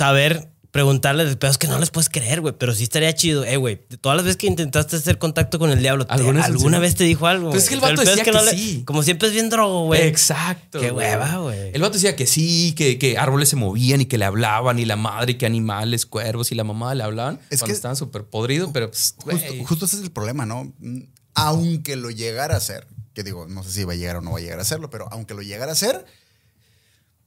saber, 0.00 0.48
preguntarles 0.70 1.28
de 1.28 1.36
pedos 1.36 1.58
que 1.58 1.66
no 1.66 1.78
les 1.80 1.90
puedes 1.90 2.08
creer, 2.08 2.40
güey, 2.40 2.54
pero 2.56 2.72
sí 2.74 2.84
estaría 2.84 3.12
chido. 3.14 3.44
Eh, 3.44 3.56
güey, 3.56 3.76
todas 4.00 4.14
las 4.16 4.24
veces 4.24 4.36
que 4.36 4.46
intentaste 4.46 4.96
hacer 4.96 5.18
contacto 5.18 5.58
con 5.58 5.70
el 5.70 5.80
diablo, 5.80 6.06
te- 6.06 6.12
¿Alguna 6.14 6.44
¿alguna, 6.44 6.78
vez 6.78 6.94
te 6.94 7.02
dijo 7.04 7.26
algo? 7.26 7.50
Pues 7.50 7.64
es 7.64 7.68
que 7.68 7.74
el 7.74 7.80
vato 7.80 7.96
Pero 7.96 8.08
decía 8.10 8.22
que 8.24 8.30
no 8.32 8.42
le- 8.42 8.52
sí. 8.52 8.82
Como 8.86 9.02
siempre 9.02 9.28
es 9.28 9.34
bien 9.34 9.50
drogo, 9.50 9.86
güey. 9.86 10.02
Exacto. 10.06 10.78
Qué 10.80 10.90
hueva, 10.92 11.38
güey. 11.38 11.70
El 11.74 11.82
vato 11.82 11.94
decía 11.94 12.14
que 12.16 12.26
sí, 12.26 12.72
que, 12.76 12.98
que 12.98 13.18
árboles 13.18 13.48
se 13.48 13.56
movían 13.56 14.00
y 14.00 14.06
que 14.06 14.16
le 14.16 14.24
hablaban, 14.24 14.78
y 14.78 14.84
la 14.84 14.96
madre, 14.96 15.32
y 15.32 15.34
que 15.34 15.44
animales, 15.46 16.06
cuervos, 16.06 16.52
y 16.52 16.54
la 16.54 16.62
mamá 16.64 16.94
le 16.94 17.02
hablaban. 17.02 17.40
Es 17.50 17.58
cuando 17.60 17.66
que- 17.66 17.76
estaban 17.76 17.96
súper 17.96 18.24
podridos, 18.24 18.70
pero 18.72 18.88
pues, 18.90 19.14
Justo, 19.18 19.46
güey. 19.48 19.64
justo 19.64 19.84
ese 19.86 19.96
es 19.96 20.02
el 20.02 20.10
problema, 20.12 20.46
¿no? 20.46 20.72
Mm, 20.78 21.00
Aunque 21.34 21.96
lo 21.96 22.10
llegara 22.10 22.54
a 22.54 22.58
hacer, 22.58 22.86
que 23.14 23.22
digo, 23.24 23.46
no 23.48 23.62
sé 23.64 23.70
si 23.72 23.84
va 23.84 23.92
a 23.94 23.96
llegar 23.96 24.16
o 24.16 24.20
no 24.20 24.32
va 24.32 24.38
a 24.38 24.40
llegar 24.40 24.58
a 24.60 24.62
hacerlo, 24.62 24.88
pero 24.90 25.08
aunque 25.12 25.34
lo 25.34 25.42
llegara 25.42 25.70
a 25.70 25.74
hacer, 25.74 26.04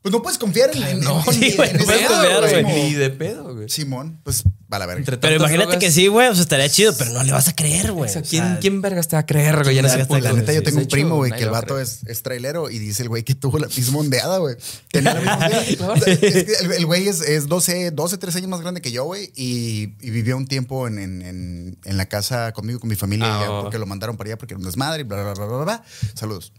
pues 0.03 0.11
no 0.11 0.21
puedes 0.21 0.37
confiar 0.37 0.69
en, 0.75 0.83
en- 0.83 0.99
No, 0.99 1.17
en- 1.19 1.23
güey, 1.25 1.51
en 1.51 1.57
no 1.57 1.63
ese 1.63 1.85
puedes 1.85 2.01
pedo, 2.01 2.09
confiar, 2.13 2.39
güey. 2.41 2.51
güey. 2.51 2.63
Como, 2.63 2.75
Ni 2.75 2.93
de 2.93 3.09
pedo, 3.09 3.55
güey. 3.55 3.69
Simón, 3.69 4.19
pues 4.23 4.43
va 4.71 4.75
a 4.75 4.79
la 4.79 4.85
verga. 4.85 4.99
Entre 4.99 5.17
Pero 5.17 5.35
tantas 5.35 5.41
imagínate 5.41 5.77
drogas- 5.77 5.79
que 5.79 5.91
sí, 5.91 6.07
güey, 6.07 6.27
o 6.27 6.33
sea, 6.35 6.41
estaría 6.43 6.67
chido, 6.69 6.93
pero 6.97 7.11
no 7.13 7.23
le 7.23 7.31
vas 7.31 7.47
a 7.47 7.55
creer, 7.55 7.91
güey. 7.93 8.09
O 8.09 8.13
sea, 8.13 8.21
O 8.21 8.25
¿quién, 8.25 8.43
sea, 8.43 8.59
quién 8.59 8.81
vergas 8.81 9.07
te 9.07 9.15
va 9.15 9.21
a 9.21 9.25
creer, 9.25 9.63
güey? 9.63 9.77
En 9.79 9.85
ese 9.85 9.95
vergas 9.95 10.07
te 10.09 10.13
va 10.13 10.17
a 10.17 10.21
punto, 10.21 10.33
La 10.35 10.39
neta, 10.41 10.51
yo 10.53 10.61
tengo 10.61 10.75
De 10.75 10.81
un 10.81 10.87
hecho, 10.87 10.93
primo, 10.93 11.15
güey, 11.15 11.31
nadie 11.31 11.39
que 11.39 11.43
el 11.45 11.49
lo 11.49 11.53
vato 11.53 11.79
es, 11.79 12.01
es 12.05 12.21
trailero 12.21 12.69
y 12.69 12.79
dice 12.79 13.03
el 13.03 13.09
güey 13.09 13.23
que 13.23 13.33
tuvo 13.33 13.59
la 13.59 13.67
misma 13.67 13.99
ondeada, 13.99 14.37
güey. 14.39 14.55
Tenía 14.91 15.13
la 15.13 15.21
misma 15.21 15.87
ondeada. 15.93 16.11
Es 16.21 16.43
que 16.43 16.53
el, 16.65 16.71
el 16.73 16.85
güey 16.85 17.07
es, 17.07 17.21
es 17.21 17.47
12, 17.47 17.91
12, 17.91 18.17
13 18.17 18.37
años 18.39 18.49
más 18.49 18.59
grande 18.61 18.81
que 18.81 18.91
yo, 18.91 19.05
güey, 19.05 19.31
y, 19.37 19.93
y 20.01 20.09
vivió 20.09 20.35
un 20.35 20.47
tiempo 20.47 20.85
en, 20.87 20.99
en, 20.99 21.21
en, 21.21 21.77
en 21.85 21.97
la 21.97 22.07
casa 22.07 22.51
conmigo, 22.51 22.79
con 22.81 22.89
mi 22.89 22.95
familia, 22.95 23.27
Ah, 23.37 23.41
ya, 23.45 23.51
oh. 23.51 23.61
porque 23.63 23.77
lo 23.77 23.85
mandaron 23.85 24.17
para 24.17 24.31
allá 24.31 24.37
porque 24.37 24.53
era 24.53 24.59
un 24.59 24.65
desmadre 24.65 25.01
y 25.01 25.03
bla, 25.05 25.23
bla, 25.23 25.33
bla, 25.33 25.45
bla, 25.45 25.55
bla, 25.55 25.63
bla. 25.63 25.83
Saludos. 26.13 26.51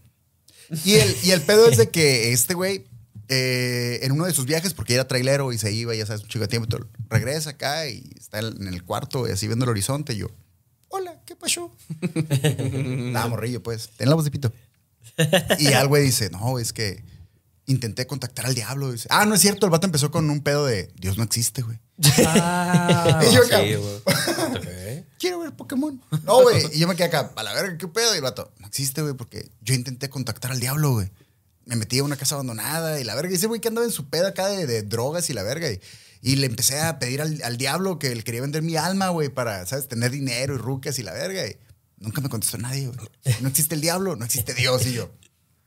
Y 0.85 0.95
el, 0.95 1.14
y 1.23 1.31
el 1.33 1.43
pedo 1.43 1.69
es 1.69 1.77
de 1.77 1.91
que 1.91 2.33
este 2.33 2.55
güey, 2.55 2.87
eh, 3.29 4.01
en 4.03 4.12
uno 4.12 4.27
de 4.27 4.33
sus 4.33 4.47
viajes, 4.47 4.75
porque 4.75 4.95
era 4.95 5.09
trailero 5.09 5.53
y 5.53 5.59
se 5.59 5.72
iba, 5.72 5.95
ya 5.95 6.07
sabes, 6.07 6.22
un 6.22 6.29
chico 6.29 6.43
de 6.43 6.49
tiempo, 6.49 6.68
todo, 6.68 6.89
regresa 7.09 7.51
acá 7.51 7.89
y 7.89 8.11
está 8.18 8.41
en 8.41 8.68
el 8.68 8.85
cuarto, 8.85 9.29
y 9.29 9.33
así 9.33 9.47
viendo 9.47 9.64
el 9.64 9.70
horizonte, 9.70 10.14
y 10.14 10.18
yo, 10.18 10.29
hola, 10.89 11.20
¿qué 11.27 11.37
pasó? 11.37 11.75
Nada, 12.85 13.29
morrillo, 13.29 13.62
pues, 13.62 13.91
ten 13.97 14.09
la 14.09 14.14
voz 14.14 14.25
de 14.25 14.31
pito. 14.31 14.53
Y 15.59 15.68
al 15.68 15.89
güey 15.89 16.05
dice, 16.05 16.31
no, 16.31 16.59
es 16.59 16.72
que 16.72 17.03
intenté 17.66 18.07
contactar 18.07 18.47
al 18.47 18.55
diablo. 18.55 18.93
Dice, 18.93 19.09
ah, 19.11 19.25
no 19.27 19.35
es 19.35 19.41
cierto, 19.41 19.66
el 19.66 19.70
vato 19.70 19.87
empezó 19.87 20.11
con 20.11 20.29
un 20.31 20.41
pedo 20.41 20.66
de, 20.66 20.91
Dios 20.97 21.16
no 21.16 21.25
existe, 21.25 21.62
güey. 21.62 21.79
Ah, 22.27 23.22
Y 23.31 23.35
yo 23.35 23.43
sí, 23.43 23.49
acá. 23.49 23.59
güey. 23.59 25.05
Quiero 25.18 25.39
ver 25.39 25.53
Pokémon. 25.53 26.03
No, 26.25 26.43
güey. 26.43 26.62
Y 26.75 26.81
yo 26.81 26.89
me 26.89 26.97
quedé 26.97 27.07
acá, 27.07 27.33
a 27.35 27.43
la 27.43 27.55
verga, 27.55 27.79
¿qué 27.79 27.89
pedo? 27.89 28.12
Y 28.14 28.16
el 28.18 28.22
vato, 28.22 28.53
no 28.59 28.66
existe, 28.66 29.01
güey, 29.03 29.14
porque 29.14 29.49
yo 29.62 29.75
intenté 29.75 30.11
contactar 30.11 30.51
al 30.53 30.61
diablo, 30.61 30.93
güey. 30.93 31.11
Me 31.67 31.77
metí 31.77 31.99
a 31.99 32.05
una 32.05 32.17
casa 32.17 32.35
abandonada 32.35 33.01
y 33.01 33.05
la 33.05 33.15
verga. 33.15 33.33
Y 33.33 33.37
ese 33.37 33.47
güey 33.47 33.61
que 33.61 33.69
andaba 33.69 33.87
en 33.87 33.93
su 33.93 34.09
pedo 34.09 34.27
acá 34.27 34.47
de, 34.49 34.67
de 34.67 34.83
drogas 34.83 35.31
y 35.31 35.33
la 35.33 35.43
verga. 35.43 35.71
Y, 35.71 35.81
y 36.23 36.37
le 36.37 36.47
empecé 36.47 36.81
a 36.81 36.99
pedir 36.99 37.21
al, 37.23 37.41
al 37.43 37.57
diablo 37.57 37.99
que 37.99 38.11
él 38.12 38.25
quería 38.25 38.41
vender 38.41 38.62
mi 38.62 38.77
alma, 38.77 39.09
güey, 39.11 39.29
para, 39.29 39.67
¿sabes? 39.67 39.89
Tener 39.89 40.11
dinero 40.11 40.55
y 40.55 40.59
rucas 40.59 40.99
y 40.99 41.03
la 41.03 41.12
verga. 41.12 41.47
Y 41.47 41.57
nunca 41.99 42.21
me 42.21 42.29
contestó 42.29 42.59
nadie, 42.59 42.87
güey. 42.89 42.99
No 43.41 43.49
existe 43.49 43.75
el 43.75 43.81
diablo, 43.81 44.17
no 44.17 44.25
existe 44.25 44.55
Dios. 44.55 44.87
Y 44.87 44.93
yo, 44.95 45.11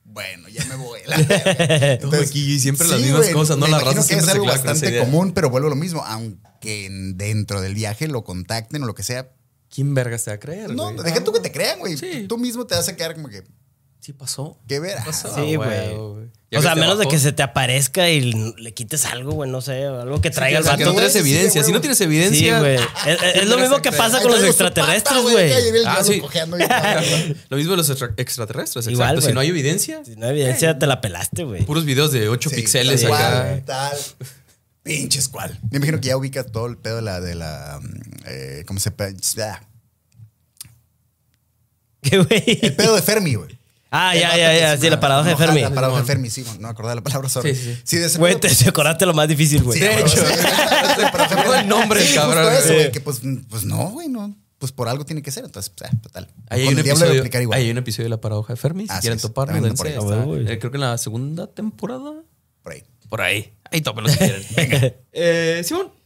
bueno, 0.04 0.48
ya 0.50 0.64
me 0.66 0.76
voy. 0.76 1.00
La 1.06 1.18
verga. 1.18 1.98
Todo 2.02 2.20
aquí 2.22 2.54
y 2.54 2.60
siempre 2.60 2.88
las 2.88 3.02
mismas 3.02 3.30
cosas, 3.30 3.58
¿no? 3.58 3.66
me 3.66 3.72
La 3.72 3.80
raza 3.80 4.08
que 4.08 4.16
es 4.16 4.26
se 4.26 4.32
algo 4.32 4.46
bastante 4.46 4.98
común, 5.00 5.34
pero 5.34 5.50
vuelvo 5.50 5.68
a 5.68 5.72
lo 5.72 5.76
mismo. 5.76 6.04
Aunque 6.06 6.86
en- 6.86 7.18
dentro 7.18 7.62
del 7.62 7.74
viaje 7.76 8.08
lo 8.08 8.24
contacten 8.24 8.82
o 8.84 8.86
lo 8.86 8.96
que 8.96 9.04
sea. 9.04 9.32
¿Quién 9.70 9.94
vergas 9.94 10.24
te 10.24 10.32
va 10.32 10.36
a 10.36 10.40
creer? 10.40 10.74
No, 10.74 10.94
güey? 10.94 11.04
deja 11.04 11.24
tú 11.24 11.34
que 11.34 11.42
te 11.42 11.52
crean, 11.52 11.80
güey. 11.80 11.98
Sí. 11.98 12.26
Tú 12.30 12.38
mismo 12.38 12.66
te 12.66 12.74
vas 12.76 12.88
a 12.88 12.96
quedar 12.96 13.16
como 13.16 13.28
que, 13.28 13.44
Sí 14.08 14.14
pasó. 14.14 14.58
¿qué 14.70 14.80
ver? 14.80 14.96
Pasó. 15.04 15.28
Sí, 15.36 15.56
Ah, 15.56 15.58
güey. 15.58 15.96
güey. 15.98 16.28
Ya 16.50 16.60
O 16.60 16.62
sea, 16.62 16.72
a 16.72 16.76
menos 16.76 16.98
de 16.98 17.10
que 17.10 17.20
se 17.20 17.34
te 17.34 17.44
aparezca 17.44 18.10
y 18.10 18.22
le 18.58 18.74
quites 18.74 19.04
algo, 19.04 19.34
güey, 19.34 19.52
no 19.52 19.60
sé, 19.60 19.84
algo 19.84 20.22
que 20.22 20.30
traiga 20.30 20.60
el 20.60 20.64
vato. 20.64 20.86
no 20.86 20.94
tienes 20.94 21.12
sí, 21.12 21.20
evidencia. 21.20 21.62
si 21.62 21.74
no 21.74 21.82
tienes 21.82 21.98
Sí, 21.98 22.06
evidencia. 22.06 22.60
güey. 22.60 22.78
Es, 23.36 23.46
lo 23.50 23.58
mismo 23.58 23.82
que 23.82 23.92
pasa 23.92 24.22
con 24.22 24.32
los 24.32 24.42
extraterrestres, 24.46 25.22
güey. 25.24 25.52
Ah, 25.86 26.02
sí. 26.06 26.22
Ah, 26.70 27.02
Lo 27.50 27.58
mismo 27.58 27.72
de 27.72 27.78
los 27.80 27.90
extra- 27.90 28.14
extraterrestres. 28.16 28.88
Igual, 28.88 29.10
exacto. 29.10 29.28
Si 29.28 29.34
no 29.34 29.42
hay 29.42 29.50
evidencia, 29.50 30.06
Si 30.06 30.16
no 30.16 30.28
hay 30.28 30.32
evidencia, 30.40 30.80
te 30.80 30.88
la 30.88 31.02
pelaste, 31.02 31.44
güey. 31.44 31.66
puros 31.66 31.84
videos 31.84 32.14
de 32.14 32.30
8 32.30 32.50
píxeles 32.50 33.04
acá. 33.04 33.62
tal. 33.66 33.98
Pinches 34.84 35.28
cual. 35.28 35.60
Me 35.70 35.80
imagino 35.80 36.00
que 36.00 36.08
ya 36.08 36.16
ubicas 36.16 36.50
todo 36.50 36.68
el 36.68 36.78
pedo 36.78 36.96
de 36.96 37.02
la, 37.02 37.20
de 37.20 37.36
la 37.36 37.82
mm, 37.84 38.00
eh, 38.26 38.64
¿cómo 38.66 38.80
se 38.80 38.90
ah, 38.98 39.62
¿Qué, 42.02 42.20
güey? 42.20 42.60
El 42.62 42.74
pedo 42.74 42.96
de 42.96 43.02
Fermi, 43.02 43.36
güey. 43.36 43.57
Ah, 43.90 44.16
ya, 44.16 44.36
ya, 44.36 44.58
ya. 44.58 44.78
Sí, 44.78 44.90
la 44.90 45.00
paradoja 45.00 45.30
de 45.30 45.36
Fermi. 45.38 45.62
La 45.62 45.74
paradoja 45.74 46.02
de 46.02 46.06
Fermi, 46.08 46.30
sí, 46.30 46.44
no 46.60 46.60
me 46.60 46.70
acordaba 46.70 46.96
la 46.96 47.02
palabra 47.02 47.30
sorry. 47.30 47.56
Sí, 47.56 47.64
sí, 47.64 47.82
sí. 47.84 47.98
De 47.98 48.06
ese 48.08 48.18
Güey, 48.18 48.40
te, 48.40 48.54
te 48.54 48.70
acordaste 48.70 49.06
lo 49.06 49.14
más 49.14 49.28
difícil, 49.28 49.64
güey. 49.64 49.80
Sí, 49.80 49.86
De 49.86 50.02
hecho. 50.02 50.24
el 51.60 51.68
nombre, 51.68 52.02
cabrón. 52.14 52.54
eso, 52.54 52.74
güey, 52.74 52.92
que 52.92 53.02
pues, 53.02 53.22
pues 53.50 53.64
no, 53.64 53.90
güey, 53.90 54.10
no. 54.10 54.36
Pues 54.58 54.72
por 54.72 54.90
algo 54.90 55.06
tiene 55.06 55.22
que 55.22 55.30
ser, 55.30 55.46
entonces, 55.46 55.72
pues, 55.76 55.90
ah, 55.92 55.96
total. 56.02 56.28
Ahí 56.50 56.62
hay, 56.62 56.74
un 56.74 56.80
episodio, 56.80 57.20
aplicar 57.20 57.42
igual. 57.44 57.60
ahí 57.60 57.66
hay 57.66 57.72
un 57.72 57.78
episodio 57.78 58.06
de 58.06 58.10
la 58.10 58.22
paradoja 58.22 58.54
de 58.54 58.58
Fermi. 58.58 58.88
Si 58.88 58.92
Así 58.92 59.02
quieren 59.02 59.20
también 59.20 59.64
dense. 59.64 59.96
Ah, 59.96 60.26
eh, 60.48 60.60
creo 60.60 60.72
que 60.72 60.78
en 60.78 60.82
la 60.82 60.98
segunda 60.98 61.48
temporada. 61.48 62.24
Por 62.64 62.74
ahí. 62.74 62.84
Por 63.08 63.22
ahí. 63.22 63.54
Ahí 63.72 63.82
tópenlo 63.82 64.10
si 64.10 64.18
quieren. 64.18 64.44
eh, 65.12 65.62
Simón. 65.64 65.97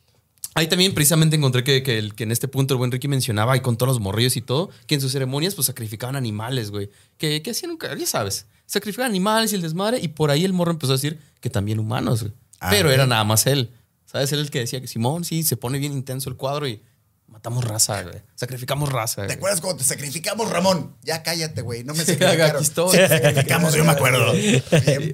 Ahí 0.54 0.68
también 0.68 0.94
precisamente 0.94 1.36
encontré 1.36 1.64
que, 1.64 1.82
que, 1.82 1.98
el- 1.98 2.14
que 2.14 2.24
en 2.24 2.32
este 2.32 2.48
punto 2.48 2.74
el 2.74 2.78
buen 2.78 2.92
Ricky 2.92 3.08
mencionaba, 3.08 3.56
y 3.56 3.62
con 3.62 3.78
todos 3.78 3.88
los 3.94 4.00
morrillos 4.02 4.36
y 4.36 4.42
todo, 4.42 4.70
que 4.86 4.96
en 4.96 5.02
sus 5.02 5.12
ceremonias 5.14 5.56
pues 5.56 5.68
sacrificaban 5.68 6.16
animales, 6.16 6.72
güey. 6.72 6.90
Que, 7.18 7.42
que 7.42 7.52
hacían 7.52 7.72
un... 7.72 7.80
Ya 7.98 8.06
sabes, 8.06 8.48
sacrificaban 8.66 9.12
animales 9.12 9.52
y 9.54 9.56
el 9.56 9.62
desmadre, 9.62 10.00
y 10.02 10.10
por 10.10 10.30
ahí 10.30 10.44
el 10.44 10.52
morro 10.54 10.72
empezó 10.72 10.92
a 10.94 10.96
decir 10.96 11.20
que 11.40 11.50
también 11.50 11.80
humanos, 11.80 12.22
güey. 12.24 12.34
Ah, 12.60 12.68
Pero 12.70 12.92
era 12.92 13.08
nada 13.08 13.24
más 13.24 13.48
él. 13.48 13.72
¿Sabes? 14.06 14.32
Él 14.34 14.40
el 14.40 14.52
que 14.52 14.60
decía 14.60 14.82
que 14.82 14.88
Simón, 14.88 15.24
sí, 15.24 15.42
se 15.44 15.56
pone 15.56 15.80
bien 15.80 15.94
intenso 15.94 16.30
el 16.30 16.36
cuadro 16.36 16.68
y 16.68 16.82
matamos 17.28 17.64
raza, 17.64 18.04
güey. 18.04 18.18
Sacrificamos 18.36 18.92
raza, 18.92 19.22
¿Te 19.22 19.28
güey. 19.28 19.38
acuerdas 19.38 19.62
cuando 19.62 19.78
te 19.78 19.86
sacrificamos, 19.86 20.50
Ramón? 20.50 20.96
Ya 21.02 21.24
cállate, 21.24 21.62
güey. 21.62 21.86
No 21.86 21.94
me 21.94 22.04
sacrificaron. 22.04 22.62
Sí, 22.66 22.72
sacrificamos, 23.08 23.74
yo 23.74 23.86
me 23.86 23.92
acuerdo. 23.92 24.34
Bien 24.34 24.62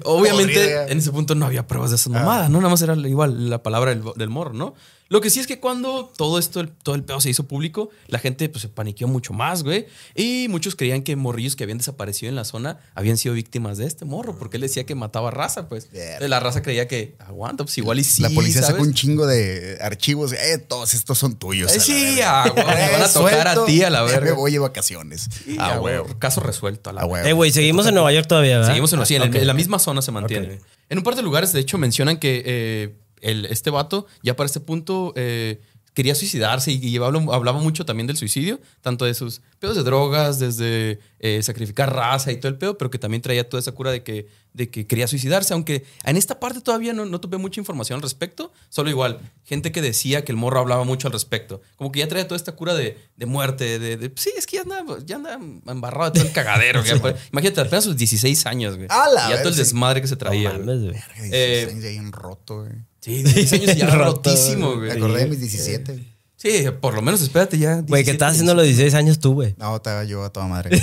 Obviamente, 0.03 0.91
en 0.91 0.97
ese 0.97 1.11
punto 1.11 1.35
no 1.35 1.45
había 1.45 1.67
pruebas 1.67 1.91
de 1.91 1.97
esas 1.97 2.07
mamadas, 2.11 2.49
¿no? 2.49 2.57
Nada 2.57 2.71
más 2.71 2.81
era 2.81 2.95
igual 2.95 3.51
la 3.51 3.61
palabra 3.61 3.91
del, 3.93 4.03
del 4.15 4.29
morro, 4.29 4.53
¿no? 4.53 4.73
Lo 5.09 5.21
que 5.21 5.29
sí 5.29 5.39
es 5.39 5.47
que 5.47 5.59
cuando 5.59 6.11
todo 6.17 6.37
esto, 6.39 6.59
el- 6.59 6.69
todo 6.69 6.95
el 6.95 7.03
pedo 7.03 7.21
se 7.21 7.29
hizo 7.29 7.47
público, 7.47 7.89
la 8.07 8.19
gente 8.19 8.49
pues, 8.49 8.61
se 8.63 8.69
paniqueó 8.69 9.07
mucho 9.07 9.33
más, 9.33 9.63
güey. 9.63 9.85
Y 10.15 10.47
muchos 10.49 10.75
creían 10.75 11.01
que 11.03 11.15
morrillos 11.15 11.55
que 11.55 11.63
habían 11.63 11.77
desaparecido 11.77 12.29
en 12.29 12.35
la 12.35 12.43
zona 12.43 12.79
habían 12.95 13.17
sido 13.17 13.33
víctimas 13.35 13.77
de 13.77 13.85
este 13.85 14.05
morro, 14.05 14.37
porque 14.37 14.57
él 14.57 14.61
decía 14.61 14.85
que 14.85 14.95
mataba 14.95 15.31
raza, 15.31 15.69
pues. 15.69 15.89
Verga. 15.91 16.27
La 16.27 16.39
raza 16.39 16.61
creía 16.61 16.87
que, 16.87 17.15
aguanta, 17.19 17.63
pues 17.63 17.77
igual 17.77 17.99
y 17.99 18.03
sí. 18.03 18.21
La 18.21 18.29
policía 18.29 18.61
sacó 18.61 18.81
un 18.81 18.93
chingo 18.93 19.25
de 19.27 19.77
archivos. 19.81 20.33
Eh, 20.33 20.57
todos 20.57 20.93
estos 20.93 21.17
son 21.17 21.35
tuyos. 21.37 21.71
Eh, 21.71 21.75
a 21.75 21.77
la 21.77 21.83
sí, 21.83 22.03
verga. 22.15 22.43
ah, 22.43 22.49
güey, 22.49 22.65
van 22.65 23.01
a 23.01 23.07
tocar 23.13 23.47
a 23.47 23.65
ti 23.65 23.83
a 23.83 23.89
la 23.89 24.01
verga. 24.03 24.25
Me 24.25 24.31
voy 24.33 24.51
de 24.51 24.59
vacaciones. 24.59 25.29
Sí, 25.45 25.55
ah, 25.59 25.73
a 25.75 25.79
huevo. 25.81 26.03
huevo. 26.05 26.19
Caso 26.19 26.41
resuelto 26.41 26.89
a 26.89 26.93
la 26.93 27.01
A 27.01 27.05
huevo. 27.05 27.25
Eh, 27.27 27.33
güey, 27.33 27.51
seguimos 27.51 27.85
en 27.87 27.93
Nueva 27.93 28.11
York 28.11 28.27
todavía, 28.27 28.55
¿verdad? 28.57 28.67
Seguimos 28.69 28.91
en, 28.93 29.05
sí, 29.05 29.15
en 29.15 29.21
el- 29.23 29.29
Ok. 29.29 29.35
en 29.35 29.47
la 29.47 29.53
misma 29.53 29.79
zona 29.79 30.01
se 30.01 30.11
mantiene. 30.11 30.59
En 30.89 30.97
un 30.97 31.03
par 31.03 31.15
de 31.15 31.21
lugares, 31.21 31.53
de 31.53 31.59
hecho, 31.59 31.77
mencionan 31.77 32.17
que 32.17 32.43
eh, 32.45 32.95
el, 33.21 33.45
este 33.45 33.69
vato, 33.69 34.07
ya 34.23 34.35
para 34.35 34.45
este 34.47 34.59
punto, 34.59 35.13
eh, 35.15 35.61
quería 35.93 36.13
suicidarse 36.13 36.71
y, 36.71 36.75
y 36.77 36.95
hablaba, 36.97 37.35
hablaba 37.35 37.59
mucho 37.59 37.83
también 37.83 38.05
del 38.05 38.17
suicidio, 38.17 38.59
tanto 38.81 39.05
de 39.05 39.15
sus 39.15 39.41
pedos 39.57 39.75
de 39.75 39.81
drogas, 39.81 40.37
desde 40.37 40.99
eh, 41.19 41.41
sacrificar 41.41 41.91
raza 41.91 42.31
y 42.31 42.37
todo 42.37 42.49
el 42.49 42.57
pedo, 42.59 42.77
pero 42.77 42.91
que 42.91 42.99
también 42.99 43.23
traía 43.23 43.49
toda 43.49 43.59
esa 43.59 43.71
cura 43.71 43.89
de 43.89 44.03
que, 44.03 44.27
de 44.53 44.69
que 44.69 44.85
quería 44.85 45.07
suicidarse, 45.07 45.55
aunque 45.55 45.85
en 46.03 46.15
esta 46.15 46.39
parte 46.39 46.61
todavía 46.61 46.93
no, 46.93 47.05
no 47.05 47.19
tuve 47.19 47.37
mucha 47.39 47.59
información 47.59 47.97
al 47.97 48.03
respecto, 48.03 48.53
solo 48.69 48.91
igual, 48.91 49.19
gente 49.43 49.71
que 49.71 49.81
decía 49.81 50.23
que 50.23 50.31
el 50.31 50.35
morro 50.37 50.59
hablaba 50.59 50.83
mucho 50.83 51.07
al 51.07 51.13
respecto, 51.13 51.61
como 51.77 51.91
que 51.91 52.01
ya 52.01 52.07
traía 52.07 52.27
toda 52.27 52.37
esta 52.37 52.51
cura 52.51 52.75
de, 52.75 52.95
de 53.15 53.25
muerte, 53.25 53.79
de, 53.79 53.97
de- 53.97 54.11
sí, 54.17 54.31
es 54.37 54.45
que 54.45 54.57
ya 54.57 54.61
anda, 54.61 54.83
ya 55.03 55.15
anda 55.15 55.33
embarrado 55.65 56.11
de 56.11 56.19
todo 56.19 56.27
el 56.27 56.33
cagadero. 56.35 56.83
ya, 56.83 56.97
pues. 57.01 57.15
Imagínate, 57.31 57.61
apenas 57.61 57.85
sus 57.85 57.97
16 57.97 58.45
años, 58.45 58.75
güey. 58.75 58.87
A 58.91 59.09
la 59.09 59.27
Y 59.29 59.29
ya 59.31 59.37
todo 59.39 59.49
el 59.49 59.55
sí. 59.55 59.61
desmadre 59.61 60.01
que 60.01 60.07
se 60.07 60.15
traía. 60.15 60.53
No 60.53 60.63
güey. 60.63 60.65
mames, 60.67 60.81
güey. 60.83 60.93
Verga, 60.93 61.21
16 61.23 61.33
Eh, 61.33 61.67
años 61.71 61.85
ahí 61.85 61.95
en 61.95 62.11
roto, 62.11 62.59
güey. 62.61 62.73
Sí, 63.07 63.23
16 63.23 63.53
años 63.53 63.75
y 63.75 63.79
ya 63.79 63.89
rotísimo, 63.95 64.75
Me 64.75 64.87
güey. 64.87 64.91
acordé 64.91 65.19
de 65.23 65.27
mis 65.29 65.39
17. 65.39 66.03
Sí, 66.35 66.65
por 66.81 66.93
lo 66.93 67.01
menos 67.01 67.21
espérate 67.21 67.57
ya. 67.57 67.75
Güey, 67.75 68.03
¿qué 68.03 68.11
17, 68.11 68.11
estás 68.11 68.31
haciendo 68.33 68.53
los 68.53 68.65
16 68.65 68.93
años 68.95 69.19
tú, 69.19 69.33
güey? 69.33 69.55
No, 69.57 69.77
estaba 69.77 70.03
yo 70.03 70.23
a 70.23 70.29
toda 70.29 70.47
madre. 70.47 70.69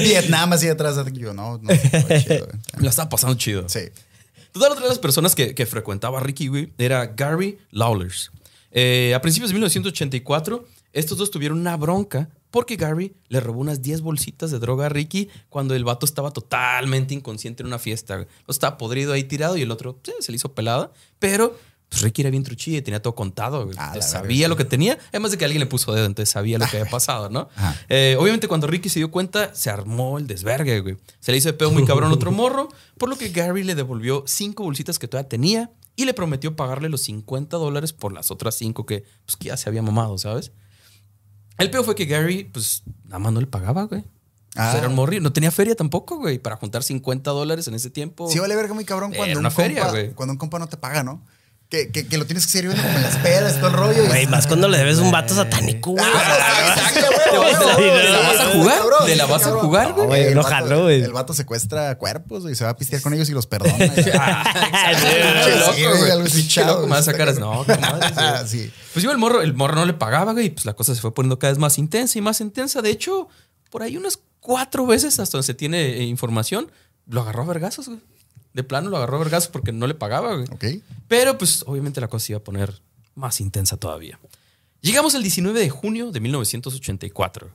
Vietnam 0.00 0.52
así 0.52 0.68
atrás. 0.68 0.96
Yo, 1.12 1.32
no, 1.32 1.58
no. 1.58 1.70
chido, 1.70 2.46
güey. 2.46 2.58
La 2.80 2.90
estaba 2.90 3.08
pasando 3.08 3.36
chido. 3.36 3.68
Sí. 3.68 3.80
De 3.80 4.88
las 4.88 4.98
personas 4.98 5.34
que, 5.34 5.54
que 5.54 5.64
frecuentaba 5.66 6.18
a 6.18 6.22
Ricky, 6.22 6.48
güey, 6.48 6.72
era 6.78 7.06
Gary 7.06 7.58
Lawlers. 7.70 8.32
Eh, 8.72 9.12
a 9.14 9.20
principios 9.22 9.50
de 9.50 9.54
1984, 9.54 10.66
estos 10.92 11.16
dos 11.18 11.30
tuvieron 11.30 11.58
una 11.60 11.76
bronca 11.76 12.28
porque 12.50 12.76
Gary 12.76 13.14
le 13.28 13.40
robó 13.40 13.60
unas 13.60 13.82
10 13.82 14.00
bolsitas 14.00 14.50
de 14.50 14.58
droga 14.58 14.86
a 14.86 14.88
Ricky 14.88 15.28
cuando 15.48 15.74
el 15.74 15.84
vato 15.84 16.06
estaba 16.06 16.30
totalmente 16.30 17.14
inconsciente 17.14 17.62
en 17.62 17.66
una 17.66 17.78
fiesta. 17.78 18.26
O 18.46 18.52
estaba 18.52 18.78
podrido 18.78 19.12
ahí 19.12 19.24
tirado 19.24 19.56
y 19.56 19.62
el 19.62 19.70
otro 19.70 19.98
sí, 20.02 20.12
se 20.20 20.32
le 20.32 20.36
hizo 20.36 20.54
pelada. 20.54 20.92
Pero 21.18 21.56
pues, 21.88 22.02
Ricky 22.02 22.22
era 22.22 22.30
bien 22.30 22.42
truchilla 22.42 22.78
y 22.78 22.82
tenía 22.82 23.00
todo 23.00 23.14
contado. 23.14 23.68
Ah, 23.76 24.00
sabía 24.00 24.48
lo 24.48 24.56
que 24.56 24.64
tenía. 24.64 24.98
Además 25.08 25.30
de 25.30 25.38
que 25.38 25.44
alguien 25.44 25.60
le 25.60 25.66
puso 25.66 25.92
dedo, 25.92 26.06
entonces 26.06 26.30
sabía 26.30 26.58
lo 26.58 26.66
que 26.66 26.78
había 26.78 26.90
pasado, 26.90 27.30
¿no? 27.30 27.48
Eh, 27.88 28.16
obviamente, 28.18 28.48
cuando 28.48 28.66
Ricky 28.66 28.88
se 28.88 29.00
dio 29.00 29.10
cuenta, 29.10 29.54
se 29.54 29.70
armó 29.70 30.18
el 30.18 30.26
desvergue, 30.26 30.80
güey. 30.80 30.96
Se 31.20 31.32
le 31.32 31.38
hizo 31.38 31.48
de 31.48 31.54
pedo 31.54 31.70
muy 31.70 31.84
cabrón 31.84 32.12
otro 32.12 32.30
morro, 32.32 32.68
por 32.98 33.08
lo 33.08 33.16
que 33.16 33.30
Gary 33.30 33.64
le 33.64 33.74
devolvió 33.74 34.24
cinco 34.26 34.64
bolsitas 34.64 34.98
que 34.98 35.08
todavía 35.08 35.28
tenía 35.28 35.70
y 35.96 36.04
le 36.04 36.14
prometió 36.14 36.54
pagarle 36.54 36.88
los 36.88 37.02
50 37.02 37.56
dólares 37.56 37.92
por 37.92 38.12
las 38.12 38.30
otras 38.30 38.54
cinco 38.54 38.86
que, 38.86 39.04
pues, 39.24 39.36
que 39.36 39.48
ya 39.48 39.56
se 39.56 39.68
había 39.68 39.82
mamado, 39.82 40.16
¿sabes? 40.18 40.52
El 41.58 41.70
peor 41.70 41.84
fue 41.84 41.94
que 41.94 42.06
Gary, 42.06 42.44
pues, 42.44 42.82
nada 43.04 43.18
más 43.18 43.32
no 43.32 43.40
le 43.40 43.46
pagaba, 43.46 43.84
güey. 43.84 44.02
Pues, 44.02 44.12
Ah. 44.56 44.74
era 44.78 44.88
un 44.88 44.94
morri. 44.94 45.20
No 45.20 45.32
tenía 45.32 45.50
feria 45.50 45.74
tampoco, 45.76 46.16
güey, 46.18 46.38
para 46.38 46.56
juntar 46.56 46.82
50 46.82 47.30
dólares 47.30 47.68
en 47.68 47.74
ese 47.74 47.90
tiempo. 47.90 48.30
Sí, 48.30 48.38
vale 48.38 48.56
verga 48.56 48.74
muy 48.74 48.84
cabrón 48.84 49.12
cuando, 49.14 49.38
una 49.38 49.48
un 49.48 49.54
feria, 49.54 49.82
compa, 49.82 49.90
güey. 49.92 50.10
cuando 50.14 50.32
un 50.32 50.38
compa 50.38 50.58
no 50.58 50.66
te 50.68 50.76
paga, 50.76 51.02
¿no? 51.02 51.22
Que, 51.70 51.90
que, 51.90 52.06
que 52.06 52.16
lo 52.16 52.24
tienes 52.24 52.46
que 52.46 52.52
seguir 52.52 52.68
viendo 52.70 52.82
como 52.82 52.96
en 52.96 53.02
las 53.02 53.16
pedas, 53.18 53.56
todo 53.58 53.66
el 53.66 53.72
rollo. 53.74 54.04
y- 54.04 54.08
Güey, 54.08 54.26
más 54.26 54.46
cuando 54.46 54.68
le 54.68 54.78
debes 54.78 54.96
un 55.00 55.10
vato 55.10 55.34
satánico, 55.34 55.90
güey. 55.90 56.02
Ah, 56.02 56.74
sí, 56.78 56.94
sí, 56.94 57.00
¿Te 57.30 57.36
güey, 57.36 57.52
vas- 57.52 57.58
güey, 57.62 57.76
te 57.76 57.90
güey, 57.90 58.08
la 58.08 58.16
güey, 58.16 58.26
vas 58.26 58.40
a 58.40 58.44
güey, 58.46 58.58
jugar? 58.58 58.78
¿Te 59.04 59.16
la 59.16 59.26
vas 59.26 59.46
a 59.46 59.50
jugar, 59.50 59.92
güey? 59.92 60.06
Güey, 60.06 60.34
no 60.34 60.42
vato- 60.42 60.48
jalo, 60.54 60.82
güey. 60.84 61.02
El 61.02 61.12
vato 61.12 61.34
secuestra 61.34 61.98
cuerpos 61.98 62.50
y 62.50 62.54
se 62.54 62.64
va 62.64 62.70
a 62.70 62.76
pistear 62.76 63.02
con 63.02 63.12
ellos 63.12 63.28
y 63.28 63.32
los 63.32 63.46
perdona. 63.46 63.74
Ah, 64.18 64.44
exacto. 64.66 65.58
Loco, 65.58 65.98
güey, 65.98 66.12
güey. 66.16 66.90
está 66.98 67.02
sacar. 67.02 67.38
No, 67.38 67.64
güey. 67.64 67.78
Ah, 68.16 68.44
sí. 68.46 68.72
Pues 68.94 69.02
yo, 69.02 69.10
el 69.12 69.18
morro, 69.18 69.42
el 69.42 69.52
morro 69.52 69.74
no 69.74 69.84
le 69.84 69.92
pagaba, 69.92 70.32
güey, 70.32 70.46
y 70.46 70.50
pues 70.50 70.64
la 70.64 70.72
cosa 70.72 70.94
se 70.94 71.02
fue 71.02 71.12
poniendo 71.12 71.38
cada 71.38 71.52
vez 71.52 71.58
más 71.58 71.76
intensa 71.76 72.16
y 72.18 72.22
más 72.22 72.40
intensa. 72.40 72.80
De 72.80 72.88
hecho, 72.88 73.28
por 73.70 73.82
ahí 73.82 73.98
unas 73.98 74.18
cuatro 74.40 74.86
veces 74.86 75.20
hasta 75.20 75.36
donde 75.36 75.46
se 75.46 75.52
tiene 75.54 75.98
eh, 75.98 76.04
información, 76.04 76.70
lo 77.06 77.20
agarró 77.20 77.42
a 77.42 77.46
vergazos, 77.46 77.88
güey. 77.88 78.00
De 78.54 78.64
plano 78.64 78.90
lo 78.90 78.96
agarró 78.96 79.16
a 79.16 79.20
vergazos 79.20 79.48
porque 79.50 79.72
no 79.72 79.86
le 79.86 79.94
pagaba, 79.94 80.34
güey. 80.36 80.82
Pero 81.06 81.38
pues 81.38 81.62
obviamente 81.66 82.00
la 82.00 82.08
cosa 82.08 82.26
se 82.26 82.32
iba 82.32 82.38
a 82.38 82.44
poner 82.44 82.80
más 83.14 83.40
intensa 83.40 83.76
todavía. 83.76 84.18
Llegamos 84.80 85.14
el 85.14 85.22
19 85.22 85.58
de 85.58 85.70
junio 85.70 86.10
de 86.10 86.20
1984. 86.20 87.50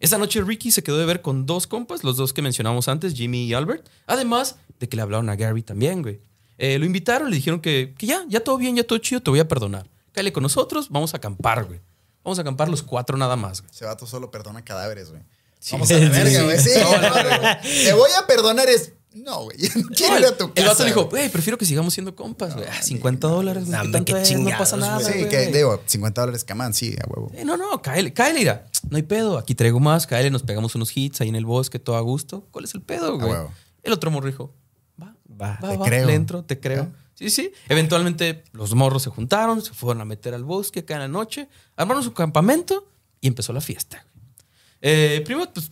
Esa 0.00 0.18
noche 0.18 0.40
Ricky 0.42 0.70
se 0.72 0.82
quedó 0.82 0.98
de 0.98 1.04
ver 1.06 1.22
con 1.22 1.46
dos 1.46 1.66
compas, 1.66 2.02
los 2.02 2.16
dos 2.16 2.32
que 2.32 2.42
mencionamos 2.42 2.88
antes, 2.88 3.14
Jimmy 3.14 3.44
y 3.44 3.54
Albert. 3.54 3.86
Además 4.06 4.56
de 4.80 4.88
que 4.88 4.96
le 4.96 5.02
hablaron 5.02 5.28
a 5.28 5.36
Gary 5.36 5.62
también, 5.62 6.02
güey. 6.02 6.20
Eh, 6.58 6.78
lo 6.78 6.84
invitaron, 6.86 7.30
le 7.30 7.36
dijeron 7.36 7.60
que, 7.60 7.94
que 7.96 8.06
ya, 8.06 8.24
ya 8.28 8.40
todo 8.40 8.56
bien, 8.56 8.74
ya 8.76 8.84
todo 8.84 8.98
chido, 8.98 9.20
te 9.22 9.30
voy 9.30 9.38
a 9.40 9.46
perdonar. 9.48 9.88
Cállate 10.12 10.32
con 10.32 10.42
nosotros, 10.42 10.88
vamos 10.90 11.14
a 11.14 11.18
acampar, 11.18 11.64
güey. 11.64 11.80
Vamos 12.24 12.38
a 12.38 12.42
acampar 12.42 12.68
los 12.68 12.82
cuatro 12.82 13.16
nada 13.16 13.36
más, 13.36 13.60
güey. 13.60 13.70
Ese 13.72 13.84
vato 13.84 14.06
solo 14.06 14.30
perdona 14.30 14.64
cadáveres, 14.64 15.10
güey. 15.10 15.22
Sí. 15.58 15.72
Vamos 15.72 15.90
a 15.90 15.94
la 15.98 16.08
verga, 16.08 16.42
güey. 16.44 16.58
Sí, 16.62 16.70
No, 16.80 16.92
no, 17.00 17.08
no, 17.08 17.22
no. 17.22 17.56
Te 17.62 17.92
voy 17.92 18.10
a 18.20 18.26
perdonar 18.26 18.68
es. 18.68 18.92
No, 19.14 19.44
güey. 19.44 19.56
No 19.76 19.82
No, 19.82 19.88
quiero 19.94 20.16
el, 20.16 20.22
ir 20.22 20.28
a 20.28 20.36
tu 20.36 20.48
casa. 20.52 20.60
el 20.62 20.66
vato 20.68 20.82
le 20.84 20.88
dijo, 20.90 21.04
güey. 21.08 21.28
prefiero 21.30 21.58
que 21.58 21.64
sigamos 21.66 21.92
siendo 21.94 22.14
compas, 22.16 22.54
güey. 22.54 22.66
Ah, 22.68 22.82
50 22.82 23.28
dólares, 23.28 23.64
güey. 23.66 23.72
No, 23.72 23.78
¿qué 23.82 23.86
hombre, 23.86 23.98
tanto 23.98 24.14
qué 24.14 24.22
es? 24.22 24.38
No 24.40 24.50
pasa 24.58 24.76
nada, 24.76 25.00
güey. 25.00 25.22
Sí, 25.24 25.28
que 25.28 25.46
digo, 25.48 25.80
50 25.84 26.20
dólares 26.20 26.44
camán, 26.44 26.72
sí, 26.74 26.94
a 27.02 27.06
huevo. 27.08 27.30
Eh, 27.34 27.44
no, 27.44 27.56
no, 27.56 27.80
cáele, 27.82 28.12
cáele, 28.12 28.38
mira. 28.40 28.66
No 28.90 28.96
hay 28.96 29.02
pedo. 29.02 29.38
Aquí 29.38 29.54
traigo 29.54 29.80
más, 29.80 30.06
cáele, 30.06 30.30
nos 30.30 30.42
pegamos 30.42 30.74
unos 30.74 30.96
hits 30.96 31.20
ahí 31.20 31.28
en 31.28 31.36
el 31.36 31.44
bosque, 31.44 31.78
todo 31.78 31.96
a 31.96 32.00
gusto. 32.00 32.46
¿Cuál 32.50 32.64
es 32.64 32.74
el 32.74 32.82
pedo, 32.82 33.16
güey? 33.18 33.30
huevo. 33.30 33.52
El 33.82 33.92
otro 33.92 34.10
morro 34.10 34.26
dijo, 34.26 34.54
va, 35.00 35.14
Va, 35.40 35.58
va, 35.62 35.70
te 35.72 35.76
va, 35.76 35.86
creo. 35.86 36.06
le 36.06 36.14
entro, 36.14 36.44
te 36.44 36.58
creo. 36.60 36.84
¿Eh? 36.84 36.88
Sí, 37.14 37.30
sí. 37.30 37.52
Eventualmente 37.68 38.42
los 38.52 38.74
morros 38.74 39.02
se 39.02 39.10
juntaron, 39.10 39.62
se 39.62 39.72
fueron 39.74 40.00
a 40.00 40.04
meter 40.04 40.34
al 40.34 40.44
bosque 40.44 40.80
acá 40.80 40.94
en 40.94 41.00
la 41.00 41.08
noche, 41.08 41.48
armaron 41.76 42.02
su 42.02 42.12
campamento 42.14 42.88
y 43.20 43.28
empezó 43.28 43.52
la 43.52 43.60
fiesta. 43.60 44.04
Eh, 44.80 45.22
primero, 45.24 45.52
pues 45.52 45.70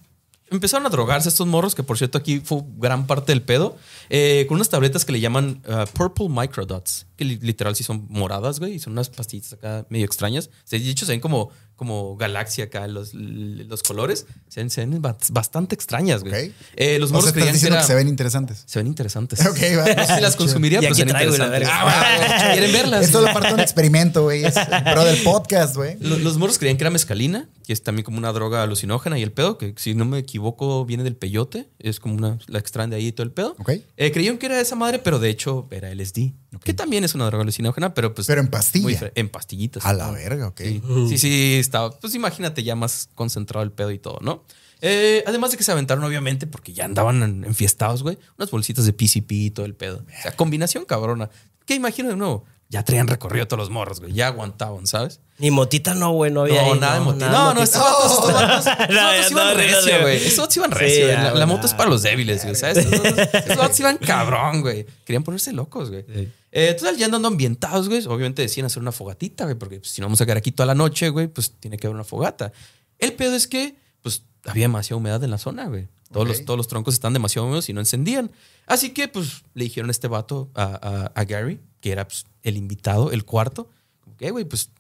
empezaron 0.51 0.87
a 0.87 0.91
drogarse 0.91 1.29
estos 1.29 1.47
morros, 1.47 1.75
que 1.75 1.83
por 1.83 1.97
cierto 1.97 2.19
aquí 2.19 2.41
fue 2.41 2.63
gran 2.77 3.07
parte 3.07 3.33
del 3.33 3.43
pedo, 3.43 3.77
eh, 4.09 4.45
con 4.49 4.57
unas 4.57 4.69
tabletas 4.69 5.05
que 5.05 5.13
le 5.13 5.21
llaman 5.21 5.63
uh, 5.67 5.87
Purple 5.93 6.29
Microdots, 6.29 7.07
que 7.17 7.25
li- 7.25 7.39
literal 7.41 7.77
sí 7.77 7.85
son 7.85 8.07
moradas, 8.09 8.59
güey, 8.59 8.75
y 8.75 8.79
son 8.79 8.93
unas 8.95 9.09
pastillitas 9.11 9.53
acá 9.55 9.87
medio 9.91 10.05
extrañas. 10.07 10.51
De 10.71 10.77
hecho, 10.79 11.07
se 11.07 11.13
ven 11.13 11.21
como, 11.21 11.51
como 11.81 12.15
galaxia 12.15 12.65
acá 12.67 12.87
los, 12.87 13.15
los 13.15 13.83
colores. 13.83 14.27
Se 14.51 14.61
ven, 14.61 14.69
se 14.69 14.85
ven 14.85 15.01
ba- 15.01 15.17
bastante 15.31 15.75
extrañas, 15.75 16.23
güey. 16.23 16.53
Eh, 16.77 16.99
los 16.99 17.09
O 17.11 17.15
morros 17.15 17.31
sea, 17.31 17.31
estás 17.31 17.33
creían 17.33 17.47
que, 17.49 17.53
diciendo 17.55 17.77
era- 17.77 17.83
que 17.83 17.87
se 17.87 17.95
ven 17.95 18.07
interesantes. 18.09 18.63
se 18.67 18.79
ven 18.79 18.87
interesantes. 18.87 19.41
Ok, 19.47 19.59
va. 19.79 19.95
No 19.95 20.07
sé 20.07 20.15
si 20.17 20.21
las 20.21 20.37
consumiría, 20.37 20.81
Y 20.81 20.83
pero 20.83 20.95
se 20.95 21.05
ven 21.07 21.17
interesantes. 21.17 21.69
Ah, 21.73 22.17
güey, 22.19 22.53
¿Quieren 22.53 22.73
verlas? 22.75 23.05
Esto 23.07 23.21
es 23.21 23.25
la 23.25 23.33
parte 23.33 23.49
de 23.49 23.55
un 23.55 23.61
experimento, 23.61 24.23
güey. 24.25 24.45
Es 24.45 24.57
el 24.59 24.67
pro 24.93 25.05
del 25.07 25.17
podcast, 25.23 25.75
güey. 25.75 25.97
Lo- 26.01 26.19
Los 26.19 26.37
morros 26.37 26.59
creían 26.59 26.77
que 26.77 26.83
era 26.85 26.91
mezcalina, 26.91 27.49
que 27.67 27.73
es 27.73 27.83
también 27.83 28.05
como 28.05 28.19
una 28.19 28.31
droga 28.33 28.63
alucinógena, 28.63 29.19
y 29.19 29.23
el 29.23 29.33
pedo, 29.33 29.57
que 29.57 29.73
si 29.79 29.95
no 29.95 30.05
me 30.05 30.19
equivoco 30.19 30.85
viene 30.85 31.03
del 31.03 31.17
peyote, 31.17 31.71
es 31.79 31.99
como 31.99 32.15
una, 32.15 32.39
la 32.47 32.59
extraen 32.59 32.91
de 32.91 32.97
ahí 32.97 33.07
y 33.07 33.13
todo 33.13 33.25
el 33.25 33.33
pedo. 33.33 33.57
Ok. 33.59 33.71
Eh, 33.97 34.13
creían 34.13 34.37
que 34.37 34.45
era 34.47 34.61
esa 34.61 34.77
madre, 34.77 34.99
pero 34.99 35.19
de 35.19 35.31
hecho 35.31 35.67
era 35.71 35.91
LSD, 35.95 36.35
que 36.65 36.75
también 36.75 37.05
es 37.05 37.15
una 37.15 37.27
droga 37.27 37.43
alucinógena, 37.43 37.95
pero 37.95 38.15
pues... 38.15 38.27
Pero 38.27 38.41
en 38.41 38.49
pastilla. 38.49 38.83
muy 38.85 38.95
difer- 38.95 39.13
en 39.15 39.29
pastillitas. 39.29 39.85
A 39.87 39.93
la 39.93 40.11
verga, 40.11 40.49
ok. 40.49 40.61
Sí, 40.61 40.83
sí, 41.09 41.19
sí, 41.19 41.57
estaba. 41.59 41.91
Pues 41.99 42.15
imagínate 42.15 42.63
ya 42.63 42.75
más 42.77 43.09
concentrado 43.15 43.63
el 43.65 43.73
pedo 43.73 43.91
y 43.91 43.99
todo, 43.99 44.19
¿no? 44.21 44.45
Eh, 44.83 45.23
además 45.27 45.51
de 45.51 45.57
que 45.59 45.65
se 45.65 45.73
aventaron, 45.73 46.03
obviamente, 46.05 46.47
porque 46.47 46.73
ya 46.73 46.85
andaban 46.87 47.23
en- 47.23 47.45
enfiestados, 47.45 48.03
güey, 48.03 48.19
unas 48.39 48.51
bolsitas 48.51 48.87
de 48.87 48.93
PCP 48.93 49.33
y 49.33 49.51
todo 49.51 49.67
el 49.67 49.75
pedo. 49.75 49.99
O 50.07 50.23
sea, 50.23 50.33
combinación 50.37 50.85
cabrona. 50.85 51.29
¿Qué 51.67 51.75
imagino 51.75 52.09
de 52.09 52.17
nuevo? 52.17 52.45
Ya 52.71 52.85
traían 52.85 53.09
recorrido 53.09 53.49
todos 53.49 53.59
los 53.59 53.71
morros, 53.71 53.99
güey. 54.01 54.13
Ya 54.13 54.29
aguantaban, 54.29 54.87
¿sabes? 54.87 55.21
Ni 55.39 55.51
motita 55.51 55.93
no, 55.95 56.13
güey, 56.13 56.31
no 56.31 56.43
había 56.43 56.63
No, 56.63 56.75
ahí, 56.75 56.79
nada 56.81 56.95
de 56.95 57.01
motivo. 57.01 57.27
nada 57.27 57.33
No, 57.33 57.55
no, 57.55 57.61
motita. 57.61 57.65
estos 57.65 58.33
vatos, 58.33 59.31
iban 59.33 59.57
recio, 59.57 60.01
güey. 60.03 60.17
Estos 60.19 60.39
vatos 60.39 60.57
iban 60.57 60.71
recio. 60.71 61.07
La, 61.35 61.47
moto 61.47 61.67
es 61.67 61.75
para 61.75 61.91
los 61.91 62.03
débiles, 62.03 62.45
güey. 62.45 62.55
¿Sabes? 62.55 62.79
Estos 62.79 63.01
vatos- 63.03 63.29
estos 63.35 63.57
vatos 63.57 63.81
iban 63.81 63.99
cabrón, 64.07 64.61
güey. 64.63 64.87
Querían 65.05 65.25
ponerse 65.25 65.53
locos, 65.53 65.91
güey. 65.91 66.05
Sí. 66.15 66.29
Eh, 66.53 66.75
total, 66.75 66.97
ya 66.97 67.07
andando 67.07 67.29
ambientados, 67.29 67.89
güey. 67.89 68.05
Obviamente 68.07 68.43
decían 68.43 68.67
hacer 68.67 68.83
una 68.83 68.93
fogatita, 68.93 69.45
güey. 69.45 69.57
Porque 69.57 69.79
pues, 69.79 69.91
si 69.91 70.01
no 70.01 70.07
vamos 70.09 70.21
a 70.21 70.25
quedar 70.27 70.39
aquí 70.39 70.51
toda 70.53 70.67
la 70.67 70.75
noche, 70.75 71.09
güey, 71.11 71.29
pues 71.29 71.53
tiene 71.61 71.77
que 71.77 71.87
haber 71.87 71.95
una 71.95 72.05
fogata. 72.05 72.53
El 72.99 73.13
pedo 73.15 73.35
es 73.37 73.47
que, 73.47 73.77
pues, 74.03 74.25
había 74.45 74.65
demasiada 74.65 74.97
humedad 74.99 75.23
en 75.25 75.31
la 75.31 75.39
zona, 75.39 75.67
güey. 75.69 75.89
Todos, 76.13 76.27
los, 76.27 76.45
todos 76.45 76.57
los 76.57 76.67
troncos 76.67 76.95
están 76.95 77.13
demasiado 77.13 77.47
húmedos 77.47 77.69
y 77.69 77.73
no 77.73 77.81
encendían. 77.81 78.33
Así 78.67 78.91
que, 78.91 79.07
pues, 79.07 79.45
le 79.55 79.65
dijeron 79.65 79.91
a 79.91 79.93
este 79.93 80.09
vato, 80.09 80.51
a, 80.55 80.65
a- 80.65 81.13
a 81.15 81.25
Gary, 81.25 81.61
que 81.81 81.93
era 81.93 82.07
pues, 82.09 82.25
el 82.43 82.57
invitado, 82.57 83.13
el 83.13 83.25
cuarto, 83.25 83.71
como 84.01 84.17
que, 84.17 84.27
"Eh, 84.27 84.31
güey, 84.33 84.45
pues, 84.45 84.71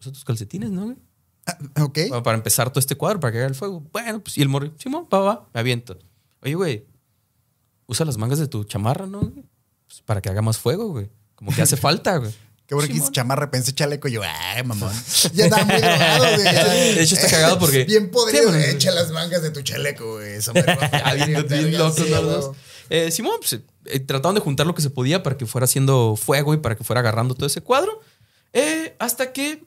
usa 0.00 0.12
tus 0.12 0.24
calcetines, 0.24 0.70
¿no, 0.70 0.84
güey? 0.86 0.96
Ah, 1.46 1.58
Ok. 1.84 1.98
Para- 2.08 2.22
Para 2.22 2.36
empezar 2.38 2.70
todo 2.70 2.80
este 2.80 2.94
cuadro, 2.94 3.20
para 3.20 3.32
que 3.32 3.38
haga 3.38 3.48
el 3.48 3.54
fuego. 3.54 3.80
Bueno, 3.92 4.20
pues, 4.20 4.38
y 4.38 4.42
el 4.42 4.48
morro, 4.48 4.72
Simón, 4.78 5.06
va, 5.12 5.18
va, 5.18 5.48
me 5.52 5.60
aviento. 5.60 5.98
Oye, 6.40 6.54
güey, 6.54 6.86
usa 7.86 8.06
las 8.06 8.16
mangas 8.16 8.38
de 8.38 8.48
tu 8.48 8.64
chamarra, 8.64 9.06
¿no? 9.06 9.20
güey? 9.20 9.44
Pues, 9.86 10.00
para 10.06 10.20
que 10.22 10.30
haga 10.30 10.40
más 10.42 10.56
fuego, 10.58 10.88
güey. 10.88 11.10
Como 11.38 11.54
que 11.54 11.62
hace 11.62 11.76
falta, 11.76 12.16
güey. 12.18 12.32
Qué 12.66 12.74
bueno 12.74 12.88
que 12.88 12.94
Simón. 12.94 13.12
chamarra, 13.12 13.50
pensé 13.50 13.72
chaleco 13.72 14.08
y 14.08 14.12
yo, 14.12 14.22
ay, 14.24 14.62
mamón. 14.62 14.92
Ya 15.32 15.44
estaba 15.44 15.64
muy 15.64 15.76
drogado, 15.76 16.24
güey. 16.34 16.54
De 16.96 17.02
hecho, 17.02 17.14
está 17.14 17.30
cagado 17.30 17.58
porque- 17.60 17.84
Bien 17.84 18.10
podrido, 18.10 18.42
Sí, 18.42 18.46
bueno. 18.48 18.58
güey. 18.62 18.74
Echa 18.74 18.90
las 18.90 19.10
mangas 19.10 19.40
de 19.42 19.50
tu 19.50 19.62
chaleco, 19.62 20.14
güey. 20.16 20.34
Eso 20.34 20.52
me 20.52 20.62
bien, 21.26 21.46
bien 21.48 21.78
los 21.78 21.96
dos. 21.96 22.56
Eh, 22.90 23.10
Simón, 23.10 23.36
pues, 23.40 23.60
eh, 23.86 24.00
trataban 24.00 24.34
de 24.34 24.40
juntar 24.42 24.66
lo 24.66 24.74
que 24.74 24.82
se 24.82 24.90
podía 24.90 25.22
para 25.22 25.36
que 25.38 25.46
fuera 25.46 25.64
haciendo 25.64 26.16
fuego 26.16 26.52
y 26.52 26.58
para 26.58 26.76
que 26.76 26.84
fuera 26.84 27.00
agarrando 27.00 27.34
todo 27.34 27.46
ese 27.46 27.62
cuadro. 27.62 28.00
Eh, 28.52 28.94
hasta 28.98 29.32
que 29.32 29.62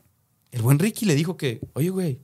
el 0.51 0.61
buen 0.61 0.77
Ricky 0.77 1.05
le 1.05 1.15
dijo 1.15 1.37
que, 1.37 1.59
oye, 1.73 1.89
güey, 1.89 2.19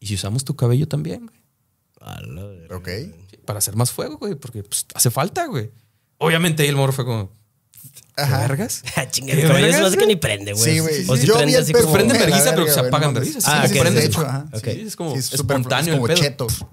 ¿y 0.00 0.06
si 0.08 0.14
usamos 0.14 0.44
tu 0.44 0.56
cabello 0.56 0.88
también, 0.88 1.26
güey? 1.26 2.66
Ok. 2.72 2.88
Sí, 3.30 3.36
Para 3.44 3.58
hacer 3.58 3.76
más 3.76 3.92
fuego, 3.92 4.16
güey, 4.18 4.34
porque 4.34 4.62
pues, 4.64 4.86
hace 4.94 5.10
falta, 5.10 5.46
güey. 5.46 5.70
Obviamente 6.18 6.62
ahí 6.64 6.68
el 6.68 6.76
morro 6.76 6.92
fue 6.92 7.04
como, 7.04 7.30
¿qué 7.94 8.22
Ajá. 8.22 8.38
vergas? 8.40 8.82
Ah, 8.96 9.06
¿Qué 9.06 9.20
el 9.20 9.36
vergas, 9.48 9.74
se 9.74 9.80
me 9.80 9.86
hace 9.86 9.96
que 9.96 10.06
ni 10.06 10.16
prende, 10.16 10.52
güey. 10.52 10.72
Sí, 10.72 10.78
güey. 10.80 11.04
O 11.08 11.16
si 11.16 11.26
Yo 11.26 11.34
prende 11.34 11.56
el 11.56 11.62
así 11.62 11.72
como... 11.72 11.92
Prende 11.92 12.18
vergüenza, 12.18 12.50
pero 12.50 12.66
se 12.66 12.74
güey, 12.74 12.86
apaga 12.88 13.06
en 13.06 13.14
no 13.14 13.20
vergüenza. 13.20 13.62
Ah, 13.62 13.64
ok, 13.66 13.78
prende. 13.78 14.00
de 14.00 14.06
hecho, 14.06 14.20
ajá. 14.20 14.46
Es 14.64 14.96
como 14.96 15.16
espontáneo 15.16 15.94
como 15.94 16.06
el 16.06 16.14
pedo. 16.14 16.22
chetos. 16.24 16.64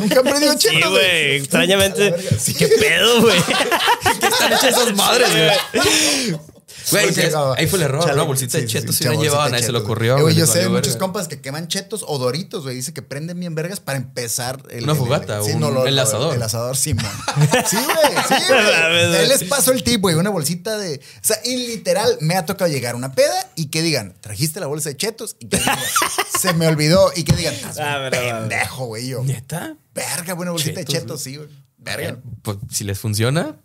Nunca 0.00 0.18
han 0.18 0.24
prendido 0.24 0.54
chetos. 0.58 0.82
Sí, 0.82 0.88
güey, 0.88 1.36
extrañamente. 1.36 2.14
¿Qué 2.58 2.68
pedo, 2.68 3.22
güey? 3.22 3.40
¿Qué 4.20 4.26
están 4.26 4.52
hechas 4.52 4.64
esas 4.64 4.94
madres, 4.94 5.28
güey? 5.30 6.40
Güey, 6.90 7.12
sí, 7.12 7.20
ahí 7.56 7.66
fue 7.66 7.78
el 7.78 7.84
error. 7.84 8.00
chale, 8.02 8.14
Una 8.14 8.22
bolsita 8.22 8.58
de 8.58 8.62
sí, 8.64 8.68
sí, 8.68 8.72
chetos 8.78 8.96
sí, 8.96 9.04
bolsita 9.04 9.22
llevaban, 9.24 9.54
ahí 9.54 9.62
se 9.62 9.72
le 9.72 9.78
ocurrió. 9.78 10.20
güey. 10.20 10.34
Yo 10.34 10.46
sé 10.46 10.60
de 10.60 10.68
muchos 10.68 10.96
compas 10.96 11.26
que 11.28 11.40
queman 11.40 11.68
chetos 11.68 12.04
o 12.06 12.18
doritos, 12.18 12.62
güey. 12.62 12.76
Dice 12.76 12.92
que 12.94 13.02
prenden 13.02 13.40
bien 13.40 13.54
vergas 13.54 13.80
para 13.80 13.98
empezar 13.98 14.62
el, 14.70 14.84
Una 14.84 14.92
el- 14.92 14.98
fogata 14.98 15.42
sí, 15.42 15.54
no, 15.56 15.68
un- 15.68 15.88
el 15.88 15.98
asador. 15.98 16.34
El 16.34 16.42
asador, 16.42 16.76
Simón. 16.76 17.04
Sí, 17.66 17.76
güey. 17.76 18.24
Sí, 18.28 18.44
güey. 18.48 19.16
Ahí 19.16 19.28
les 19.28 19.44
paso 19.44 19.72
el 19.72 19.82
tip, 19.82 20.00
güey. 20.00 20.14
Una 20.14 20.30
bolsita 20.30 20.76
de. 20.78 20.96
O 20.96 21.18
sea, 21.26 21.36
y 21.44 21.56
literal, 21.68 22.18
me 22.20 22.36
ha 22.36 22.46
tocado 22.46 22.70
llegar 22.70 22.94
a 22.94 22.96
una 22.96 23.12
peda 23.14 23.50
y 23.56 23.66
que 23.66 23.82
digan, 23.82 24.14
trajiste 24.20 24.60
la 24.60 24.66
bolsa 24.66 24.88
de 24.90 24.96
chetos 24.96 25.36
y 25.40 25.48
que 25.48 25.58
digan, 25.58 25.78
se 26.40 26.52
me 26.54 26.66
olvidó. 26.68 27.10
Y 27.16 27.24
que 27.24 27.34
digan, 27.34 27.54
Ah, 27.80 28.08
pendejo, 28.10 28.86
güey. 28.86 29.08
Yo, 29.08 29.22
¿Neta? 29.24 29.76
verga, 29.94 30.34
buena 30.34 30.52
bolsita 30.52 30.80
Chetos, 30.84 30.92
de 30.94 31.00
chetos, 31.00 31.22
sí, 31.22 31.36
güey. 31.36 31.48
Verga. 31.78 32.08
Eh, 32.10 32.16
Pues 32.42 32.58
si 32.70 32.84
les 32.84 32.98
funciona, 32.98 33.56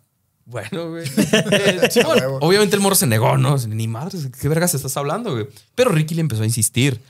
bueno, 0.44 0.90
güey. 0.90 1.08
Eh, 1.52 1.90
obviamente 2.40 2.76
el 2.76 2.82
morro 2.82 2.94
se 2.94 3.06
negó, 3.06 3.36
¿no? 3.36 3.56
Ni 3.68 3.88
madre, 3.88 4.18
¿qué 4.40 4.48
vergas 4.48 4.74
estás 4.74 4.96
hablando, 4.96 5.32
güey? 5.32 5.48
Pero 5.74 5.90
Ricky 5.90 6.14
le 6.14 6.20
empezó 6.20 6.42
a 6.42 6.46
insistir. 6.46 7.00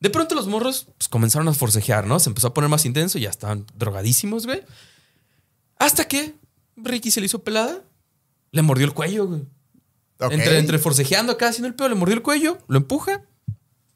De 0.00 0.10
pronto 0.10 0.34
los 0.34 0.46
morros 0.46 0.86
pues, 0.96 1.08
comenzaron 1.08 1.46
a 1.48 1.52
forcejear, 1.52 2.06
¿no? 2.06 2.18
Se 2.18 2.30
empezó 2.30 2.48
a 2.48 2.54
poner 2.54 2.70
más 2.70 2.86
intenso 2.86 3.18
y 3.18 3.22
ya 3.22 3.30
estaban 3.30 3.66
drogadísimos, 3.76 4.46
güey. 4.46 4.62
Hasta 5.78 6.06
que 6.08 6.34
Ricky 6.76 7.10
se 7.10 7.20
le 7.20 7.26
hizo 7.26 7.42
pelada, 7.42 7.82
le 8.52 8.62
mordió 8.62 8.86
el 8.86 8.94
cuello, 8.94 9.26
güey. 9.26 9.42
Entre, 10.30 10.58
entre 10.58 10.78
forcejeando 10.78 11.32
acá, 11.32 11.48
haciendo 11.48 11.68
el 11.68 11.74
pedo, 11.74 11.88
le 11.88 11.94
mordió 11.94 12.14
el 12.14 12.22
cuello, 12.22 12.58
lo 12.68 12.76
empuja 12.76 13.22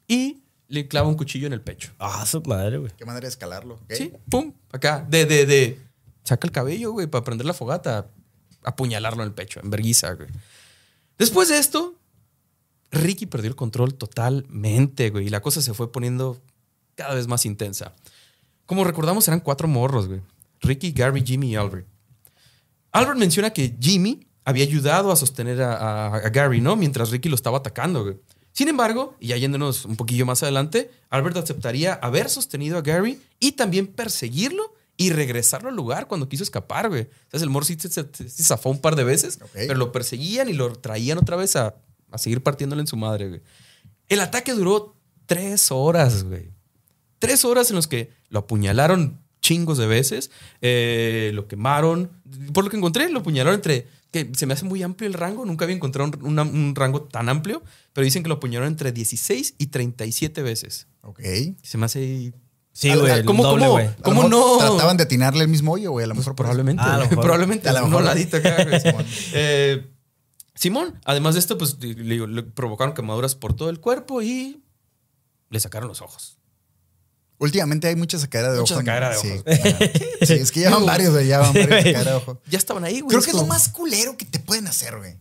y 0.07 0.41
le 0.67 0.87
clava 0.87 1.07
un 1.07 1.15
cuchillo 1.15 1.47
en 1.47 1.53
el 1.53 1.61
pecho. 1.61 1.91
Ah, 1.99 2.25
su 2.25 2.41
madre, 2.41 2.77
güey. 2.77 2.91
Qué 2.97 3.05
manera 3.05 3.25
de 3.25 3.29
escalarlo. 3.29 3.79
Sí, 3.89 4.11
pum, 4.29 4.53
acá. 4.71 5.05
De, 5.07 5.25
de, 5.25 5.45
de. 5.45 5.79
Saca 6.23 6.47
el 6.47 6.51
cabello, 6.51 6.91
güey, 6.91 7.07
para 7.07 7.23
prender 7.23 7.45
la 7.45 7.53
fogata. 7.53 8.07
Apuñalarlo 8.65 9.23
en 9.23 9.29
el 9.29 9.33
pecho, 9.33 9.59
en 9.63 9.69
verguiza, 9.69 10.13
güey. 10.13 10.29
Después 11.17 11.47
de 11.49 11.57
esto, 11.59 11.95
Ricky 12.91 13.25
perdió 13.25 13.49
el 13.49 13.55
control 13.55 13.95
totalmente, 13.95 15.09
güey. 15.09 15.27
Y 15.27 15.29
la 15.29 15.41
cosa 15.41 15.61
se 15.61 15.73
fue 15.73 15.91
poniendo 15.91 16.41
cada 16.95 17.13
vez 17.15 17.27
más 17.27 17.45
intensa. 17.45 17.93
Como 18.65 18.83
recordamos, 18.83 19.27
eran 19.27 19.39
cuatro 19.41 19.67
morros, 19.67 20.07
güey. 20.07 20.21
Ricky, 20.61 20.91
Gary, 20.91 21.23
Jimmy 21.25 21.51
y 21.51 21.55
Albert. 21.55 21.87
Albert 22.91 23.17
menciona 23.19 23.51
que 23.51 23.75
Jimmy 23.79 24.27
había 24.45 24.63
ayudado 24.63 25.11
a 25.11 25.15
sostener 25.15 25.61
a, 25.61 26.15
a- 26.15 26.29
Gary, 26.29 26.61
¿no? 26.61 26.75
Mientras 26.75 27.09
Ricky 27.11 27.29
lo 27.29 27.35
estaba 27.35 27.57
atacando, 27.59 28.03
güey. 28.03 28.17
Sin 28.53 28.69
embargo, 28.69 29.15
y 29.19 29.27
ya 29.27 29.37
yéndonos 29.37 29.83
un 29.85 29.97
poquillo 29.97 30.25
más 30.25 30.41
adelante, 30.41 30.89
Albert 31.09 31.35
aceptaría 31.37 31.93
haber 31.95 32.29
sostenido 32.29 32.77
a 32.77 32.81
Gary 32.81 33.21
y 33.39 33.51
también 33.53 33.87
perseguirlo 33.87 34.73
y 34.97 35.09
regresarlo 35.11 35.69
al 35.69 35.75
lugar 35.75 36.07
cuando 36.07 36.29
quiso 36.29 36.43
escapar, 36.43 36.89
güey. 36.89 37.01
Entonces 37.01 37.41
el 37.41 37.49
morro 37.49 37.65
sí 37.65 37.75
se, 37.79 37.89
se- 37.89 38.05
se 38.13 38.43
zafó 38.43 38.69
un 38.69 38.79
par 38.79 38.95
de 38.95 39.03
veces, 39.03 39.39
pero 39.67 39.75
lo 39.75 39.91
perseguían 39.91 40.47
y 40.49 40.53
lo 40.53 40.71
traían 40.73 41.17
otra 41.17 41.35
vez 41.35 41.55
a, 41.55 41.75
a 42.11 42.17
seguir 42.17 42.41
partiéndole 42.41 42.81
en 42.81 42.87
su 42.87 42.95
madre, 42.97 43.27
güey. 43.29 43.41
El 44.07 44.19
ataque 44.21 44.53
duró 44.53 44.95
tres 45.25 45.71
horas, 45.71 46.23
güey. 46.23 46.49
Tres 47.19 47.43
horas 47.45 47.69
en 47.69 47.75
los 47.75 47.87
que 47.87 48.11
lo 48.29 48.39
apuñalaron 48.39 49.19
chingos 49.41 49.77
de 49.77 49.87
veces, 49.87 50.31
eh, 50.61 51.31
lo 51.33 51.47
quemaron. 51.47 52.09
Por 52.53 52.63
lo 52.63 52.69
que 52.69 52.77
encontré, 52.77 53.09
lo 53.09 53.19
apuñalaron 53.19 53.55
entre. 53.55 53.87
que 54.11 54.31
se 54.33 54.45
me 54.45 54.53
hace 54.53 54.63
muy 54.65 54.81
amplio 54.81 55.07
el 55.07 55.13
rango. 55.13 55.45
Nunca 55.45 55.65
había 55.65 55.75
encontrado 55.75 56.09
un, 56.21 56.25
una- 56.25 56.43
un 56.43 56.73
rango 56.75 57.01
tan 57.03 57.27
amplio, 57.29 57.61
pero 57.93 58.05
dicen 58.05 58.23
que 58.23 58.29
lo 58.29 58.35
apuñalaron 58.35 58.71
entre 58.71 58.91
16 58.91 59.55
y 59.57 59.67
37 59.67 60.41
veces. 60.41 60.87
Ok. 61.01 61.19
Se 61.63 61.77
me 61.77 61.85
hace. 61.85 62.33
Sí, 62.77 62.89
Al- 62.89 62.99
güey. 62.99 63.23
¿cómo- 63.23 63.41
doble, 63.43 63.65
cómo? 63.65 63.79
¿Cómo 64.03 64.23
mejor 64.27 64.29
no? 64.31 64.57
Trataban 64.57 64.97
de 64.97 65.03
atinarle 65.03 65.43
el 65.43 65.47
mismo 65.47 65.71
hoyo, 65.71 65.91
güey. 65.91 66.03
A 66.03 66.07
lo 66.07 66.13
Pues 66.13 66.25
mejor 66.25 66.35
por 66.35 66.45
eso. 66.45 66.51
probablemente. 66.51 66.83
Ah, 66.85 66.95
a 66.95 66.97
lo 66.97 67.03
mejor. 67.09 67.21
probablemente. 67.23 67.69
A 67.69 67.73
lo 67.73 67.87
mejor. 67.87 68.07
acá. 68.07 68.79
Simón. 68.81 69.05
Eh, 69.33 69.87
Simón, 70.55 70.99
además 71.05 71.35
de 71.35 71.39
esto, 71.39 71.57
pues 71.57 71.77
le, 71.81 72.27
le 72.27 72.43
provocaron 72.43 72.93
quemaduras 72.93 73.33
por 73.35 73.55
todo 73.55 73.69
el 73.69 73.79
cuerpo 73.79 74.21
y 74.21 74.61
le 75.49 75.59
sacaron 75.61 75.87
los 75.87 76.01
ojos. 76.01 76.37
Últimamente 77.37 77.87
hay 77.87 77.95
mucha 77.95 78.17
sacadera 78.19 78.51
de 78.53 78.59
Mucha 78.59 78.73
ojo. 78.75 78.81
sacadera 78.81 79.09
de 79.09 79.15
sí. 79.17 79.31
ojos. 79.31 79.43
Sí, 80.27 80.33
es 80.33 80.51
que 80.51 80.59
ya 80.61 80.69
van 80.69 80.85
varios, 80.85 81.11
güey. 81.13 81.27
Ya 81.27 81.39
van 81.39 81.53
varios 81.53 81.69
sacadera 81.83 82.11
de 82.11 82.17
ojo. 82.17 82.41
Ya 82.49 82.57
estaban 82.57 82.83
ahí, 82.83 82.99
güey. 83.01 83.09
Creo 83.09 83.21
que 83.21 83.31
es 83.31 83.35
lo 83.37 83.45
más 83.45 83.69
culero 83.69 84.17
que 84.17 84.25
te 84.25 84.39
pueden 84.39 84.67
hacer, 84.67 84.97
güey. 84.97 85.17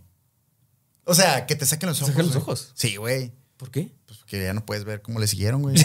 O 1.04 1.14
sea, 1.14 1.46
que 1.46 1.54
te 1.54 1.66
saquen 1.66 1.88
los 1.90 1.98
ojos. 2.02 2.10
¿Saquen 2.14 2.26
los 2.26 2.36
ojos? 2.36 2.70
Sí, 2.74 2.96
güey. 2.96 3.32
¿Por 3.56 3.70
qué? 3.70 3.92
Pues 4.06 4.20
que 4.24 4.42
ya 4.42 4.54
no 4.54 4.64
puedes 4.64 4.84
ver 4.84 5.02
cómo 5.02 5.20
le 5.20 5.26
siguieron, 5.28 5.62
güey. 5.62 5.76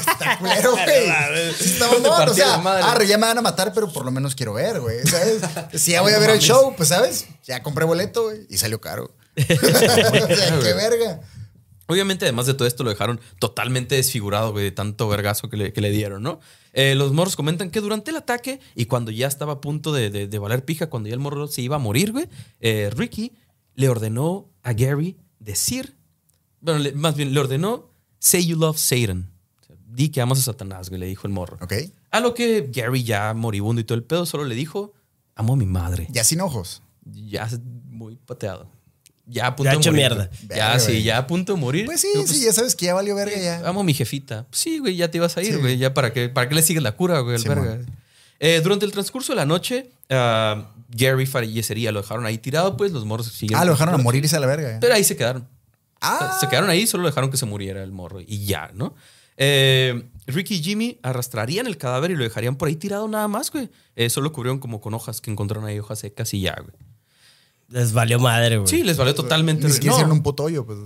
Está 0.00 0.38
culero, 0.38 0.72
güey. 0.72 1.50
Está 1.60 1.88
mamón, 1.90 2.28
O 2.28 2.34
sea, 2.34 2.58
madre. 2.58 2.82
arre, 2.84 3.06
ya 3.06 3.18
me 3.18 3.26
van 3.26 3.38
a 3.38 3.42
matar, 3.42 3.72
pero 3.74 3.92
por 3.92 4.04
lo 4.04 4.10
menos 4.10 4.34
quiero 4.34 4.52
ver, 4.54 4.80
güey. 4.80 4.98
¿Sabes? 5.06 5.40
Si 5.80 5.92
ya 5.92 6.02
voy 6.02 6.12
a 6.12 6.18
ver 6.18 6.30
el 6.30 6.38
show, 6.40 6.74
pues, 6.76 6.88
¿sabes? 6.90 7.26
Ya 7.44 7.62
compré 7.62 7.84
boleto, 7.84 8.24
güey. 8.24 8.46
Y 8.48 8.58
salió 8.58 8.80
caro. 8.80 9.14
o 9.36 9.42
sea, 9.42 10.58
qué 10.62 10.72
verga. 10.74 11.20
Obviamente, 11.86 12.24
además 12.24 12.46
de 12.46 12.54
todo 12.54 12.68
esto, 12.68 12.84
lo 12.84 12.90
dejaron 12.90 13.20
totalmente 13.40 13.96
desfigurado, 13.96 14.52
güey, 14.52 14.64
de 14.66 14.70
tanto 14.70 15.08
vergazo 15.08 15.48
que 15.50 15.56
le, 15.56 15.72
que 15.72 15.80
le 15.80 15.90
dieron, 15.90 16.22
¿no? 16.22 16.38
Eh, 16.72 16.94
los 16.94 17.12
morros 17.12 17.34
comentan 17.34 17.70
que 17.70 17.80
durante 17.80 18.12
el 18.12 18.16
ataque 18.16 18.60
y 18.76 18.86
cuando 18.86 19.10
ya 19.10 19.26
estaba 19.26 19.54
a 19.54 19.60
punto 19.60 19.92
de, 19.92 20.08
de- 20.10 20.28
de 20.28 20.38
valer 20.38 20.64
pija, 20.64 20.88
cuando 20.88 21.08
ya 21.08 21.14
el 21.14 21.20
morro 21.20 21.48
se 21.48 21.62
iba 21.62 21.74
a 21.76 21.78
morir, 21.80 22.12
güey, 22.12 22.28
eh, 22.60 22.90
Ricky 22.94 23.32
le 23.74 23.88
ordenó 23.88 24.48
a 24.62 24.72
Gary 24.72 25.16
decir, 25.40 25.96
bueno, 26.60 26.78
le- 26.78 26.92
más 26.92 27.16
bien 27.16 27.34
le 27.34 27.40
ordenó, 27.40 27.90
say 28.20 28.46
you 28.46 28.56
love 28.56 28.78
Satan. 28.78 29.28
Di 29.92 30.08
que 30.10 30.20
amas 30.20 30.38
a 30.38 30.42
Satanás, 30.42 30.88
güey, 30.88 31.00
le 31.00 31.06
dijo 31.06 31.26
el 31.26 31.32
morro. 31.32 31.58
Ok. 31.60 31.72
A 32.10 32.20
lo 32.20 32.32
que 32.34 32.68
Gary, 32.72 33.02
ya 33.02 33.34
moribundo 33.34 33.80
y 33.80 33.84
todo 33.84 33.96
el 33.98 34.04
pedo, 34.04 34.24
solo 34.26 34.44
le 34.44 34.54
dijo, 34.54 34.92
amo 35.34 35.54
a 35.54 35.56
mi 35.56 35.66
madre. 35.66 36.06
Ya 36.10 36.22
sin 36.24 36.40
ojos. 36.40 36.82
Ya 37.04 37.48
muy 37.88 38.16
pateado. 38.16 38.70
Ya 39.26 39.46
a 39.48 39.56
punto 39.56 39.64
Ya 39.70 39.70
de 39.72 39.76
hecho 39.80 39.90
morir. 39.90 40.02
mierda. 40.08 40.30
Verga, 40.42 40.56
Ya, 40.74 40.78
sí, 40.80 40.92
güey. 40.92 41.02
ya 41.02 41.18
a 41.18 41.26
punto 41.26 41.54
de 41.54 41.60
morir. 41.60 41.86
Pues 41.86 42.00
sí, 42.00 42.08
sí, 42.26 42.44
ya 42.44 42.52
sabes 42.52 42.74
que 42.74 42.86
ya 42.86 42.94
valió 42.94 43.14
verga 43.14 43.36
ya. 43.38 43.66
Amo 43.68 43.80
a 43.80 43.84
mi 43.84 43.94
jefita. 43.94 44.46
Sí, 44.50 44.78
güey, 44.78 44.96
ya 44.96 45.10
te 45.10 45.18
ibas 45.18 45.36
a 45.36 45.42
ir, 45.42 45.54
Sí. 45.54 45.60
güey. 45.60 45.76
Ya 45.78 45.94
para 45.94 46.12
qué, 46.12 46.28
para 46.28 46.48
qué 46.48 46.54
le 46.54 46.62
sigues 46.62 46.82
la 46.82 46.92
cura, 46.96 47.20
güey, 47.20 47.36
el 47.36 47.42
Simón. 47.42 47.62
verga. 47.62 47.84
Eh, 48.40 48.60
durante 48.62 48.86
el 48.86 48.92
transcurso 48.92 49.32
de 49.32 49.36
la 49.36 49.46
noche, 49.46 49.90
ah, 50.08 50.72
Gary 50.88 51.26
fallecería. 51.26 51.92
Lo 51.92 52.00
dejaron 52.02 52.26
ahí 52.26 52.38
tirado, 52.38 52.76
pues 52.76 52.90
los 52.92 53.04
morros 53.04 53.26
siguieron. 53.28 53.60
Ah, 53.62 53.64
lo 53.64 53.72
dejaron 53.72 53.94
a 53.94 53.98
morirse 53.98 54.34
a 54.36 54.40
la 54.40 54.46
verga. 54.46 54.78
Pero 54.80 54.94
ahí 54.94 55.04
se 55.04 55.16
quedaron. 55.16 55.46
Ah. 56.00 56.36
Se 56.40 56.48
quedaron 56.48 56.70
ahí, 56.70 56.86
solo 56.86 57.06
dejaron 57.06 57.30
que 57.30 57.36
se 57.36 57.46
muriera 57.46 57.82
el 57.82 57.92
morro 57.92 58.20
y 58.20 58.46
ya, 58.46 58.70
¿no? 58.74 58.94
Eh, 59.36 60.08
Ricky 60.26 60.56
y 60.56 60.62
Jimmy 60.62 60.98
arrastrarían 61.02 61.66
el 61.66 61.76
cadáver 61.78 62.10
y 62.10 62.16
lo 62.16 62.24
dejarían 62.24 62.56
por 62.56 62.68
ahí 62.68 62.76
tirado 62.76 63.08
nada 63.08 63.26
más, 63.28 63.50
güey. 63.50 63.70
Eh, 63.96 64.10
solo 64.10 64.32
cubrieron 64.32 64.58
como 64.58 64.80
con 64.80 64.94
hojas 64.94 65.20
que 65.20 65.30
encontraron 65.30 65.66
ahí, 65.66 65.78
hojas 65.78 65.98
secas 66.00 66.32
y 66.34 66.42
ya, 66.42 66.54
güey. 66.60 66.74
Les 67.68 67.92
valió 67.92 68.18
madre, 68.18 68.56
güey. 68.58 68.68
Sí, 68.68 68.82
les 68.82 68.96
valió 68.96 69.14
totalmente. 69.14 69.66
Ni 69.66 69.72
siquiera 69.72 69.92
No, 69.92 69.96
hicieron 69.98 70.12
un 70.16 70.22
puto 70.22 70.44
hoyo, 70.44 70.66
pues. 70.66 70.78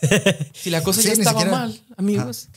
Si 0.54 0.70
la 0.70 0.82
cosa 0.82 1.00
Sí, 1.02 1.08
ya 1.08 1.14
estaba 1.14 1.40
siquiera- 1.40 1.58
mal, 1.58 1.80
amigos. 1.96 2.48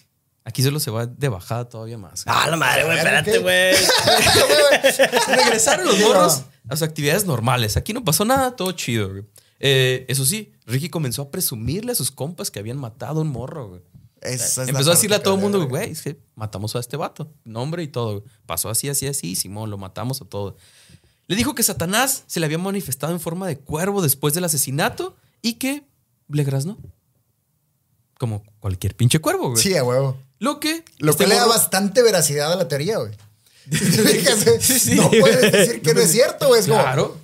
Aquí 0.43 0.63
solo 0.63 0.80
se 0.80 0.89
va 0.89 1.05
de 1.05 1.30
bajada 1.30 1.69
todavía 1.69 1.97
más. 1.99 2.24
Ah, 2.26 2.47
la 2.49 2.57
madre, 2.57 2.84
güey. 2.86 2.97
Espérate, 2.97 3.38
güey. 3.39 3.74
Regresaron 5.28 5.86
los 5.86 5.99
morros 5.99 6.43
a 6.67 6.76
sus 6.76 6.82
actividades 6.84 7.26
normales. 7.26 7.78
Aquí 7.78 7.93
no 7.93 8.03
pasó 8.03 8.26
nada, 8.26 8.55
todo 8.55 8.72
chido, 8.72 9.09
güey. 9.09 9.24
Eh, 9.59 10.05
eso 10.07 10.26
sí, 10.26 10.53
Ricky 10.65 10.89
comenzó 10.89 11.22
a 11.24 11.32
presumirle 11.32 11.91
a 11.91 11.95
sus 11.95 12.09
compas 12.11 12.49
que 12.49 12.57
habían 12.59 12.78
matado 12.78 13.19
a 13.19 13.22
un 13.22 13.30
morro, 13.30 13.69
güey. 13.69 13.82
Esa 14.22 14.45
es 14.45 14.57
la 14.57 14.63
Empezó 14.65 14.91
a 14.91 14.93
decirle 14.93 15.15
a 15.15 15.24
todo 15.24 15.36
el 15.36 15.41
mundo, 15.41 15.67
güey, 15.67 15.91
es 15.91 16.01
que 16.01 16.19
matamos 16.36 16.76
a 16.76 16.80
este 16.80 16.95
vato. 16.97 17.32
Nombre 17.43 17.84
y 17.84 17.88
todo. 17.88 18.24
Pasó 18.45 18.69
así, 18.69 18.88
así, 18.88 19.07
así. 19.07 19.36
Simón, 19.36 19.69
lo 19.69 19.78
matamos 19.78 20.22
a 20.22 20.26
todo. 20.26 20.55
Le 21.28 21.36
dijo 21.36 21.55
que 21.55 21.63
Satanás 21.63 22.24
se 22.28 22.39
le 22.39 22.45
había 22.45 22.57
manifestado 22.57 23.13
en 23.13 23.19
forma 23.19 23.47
de 23.47 23.57
cuervo 23.57 24.01
después 24.01 24.34
del 24.34 24.43
asesinato 24.43 25.15
y 25.41 25.53
que 25.53 25.84
le 26.28 26.43
graznó. 26.43 26.78
Como 28.19 28.43
cualquier 28.59 28.95
pinche 28.95 29.19
cuervo, 29.19 29.49
güey. 29.51 29.61
Sí, 29.63 29.76
a 29.76 29.84
huevo. 29.84 30.17
Lo 30.39 30.59
que. 30.59 30.84
Lo 30.99 31.11
este 31.11 31.24
que 31.24 31.30
le 31.30 31.36
da 31.36 31.47
bastante 31.47 32.03
veracidad 32.03 32.51
a 32.51 32.55
la 32.55 32.67
teoría, 32.67 32.97
güey. 32.97 33.11
Sí, 34.59 34.80
sí. 34.80 34.95
No 34.95 35.09
puedes 35.09 35.51
decir 35.51 35.82
que 35.82 35.93
no 35.93 36.01
es 36.01 36.11
cierto, 36.11 36.47
güey. 36.47 36.61
Como, 36.61 36.74
Claro. 36.74 37.17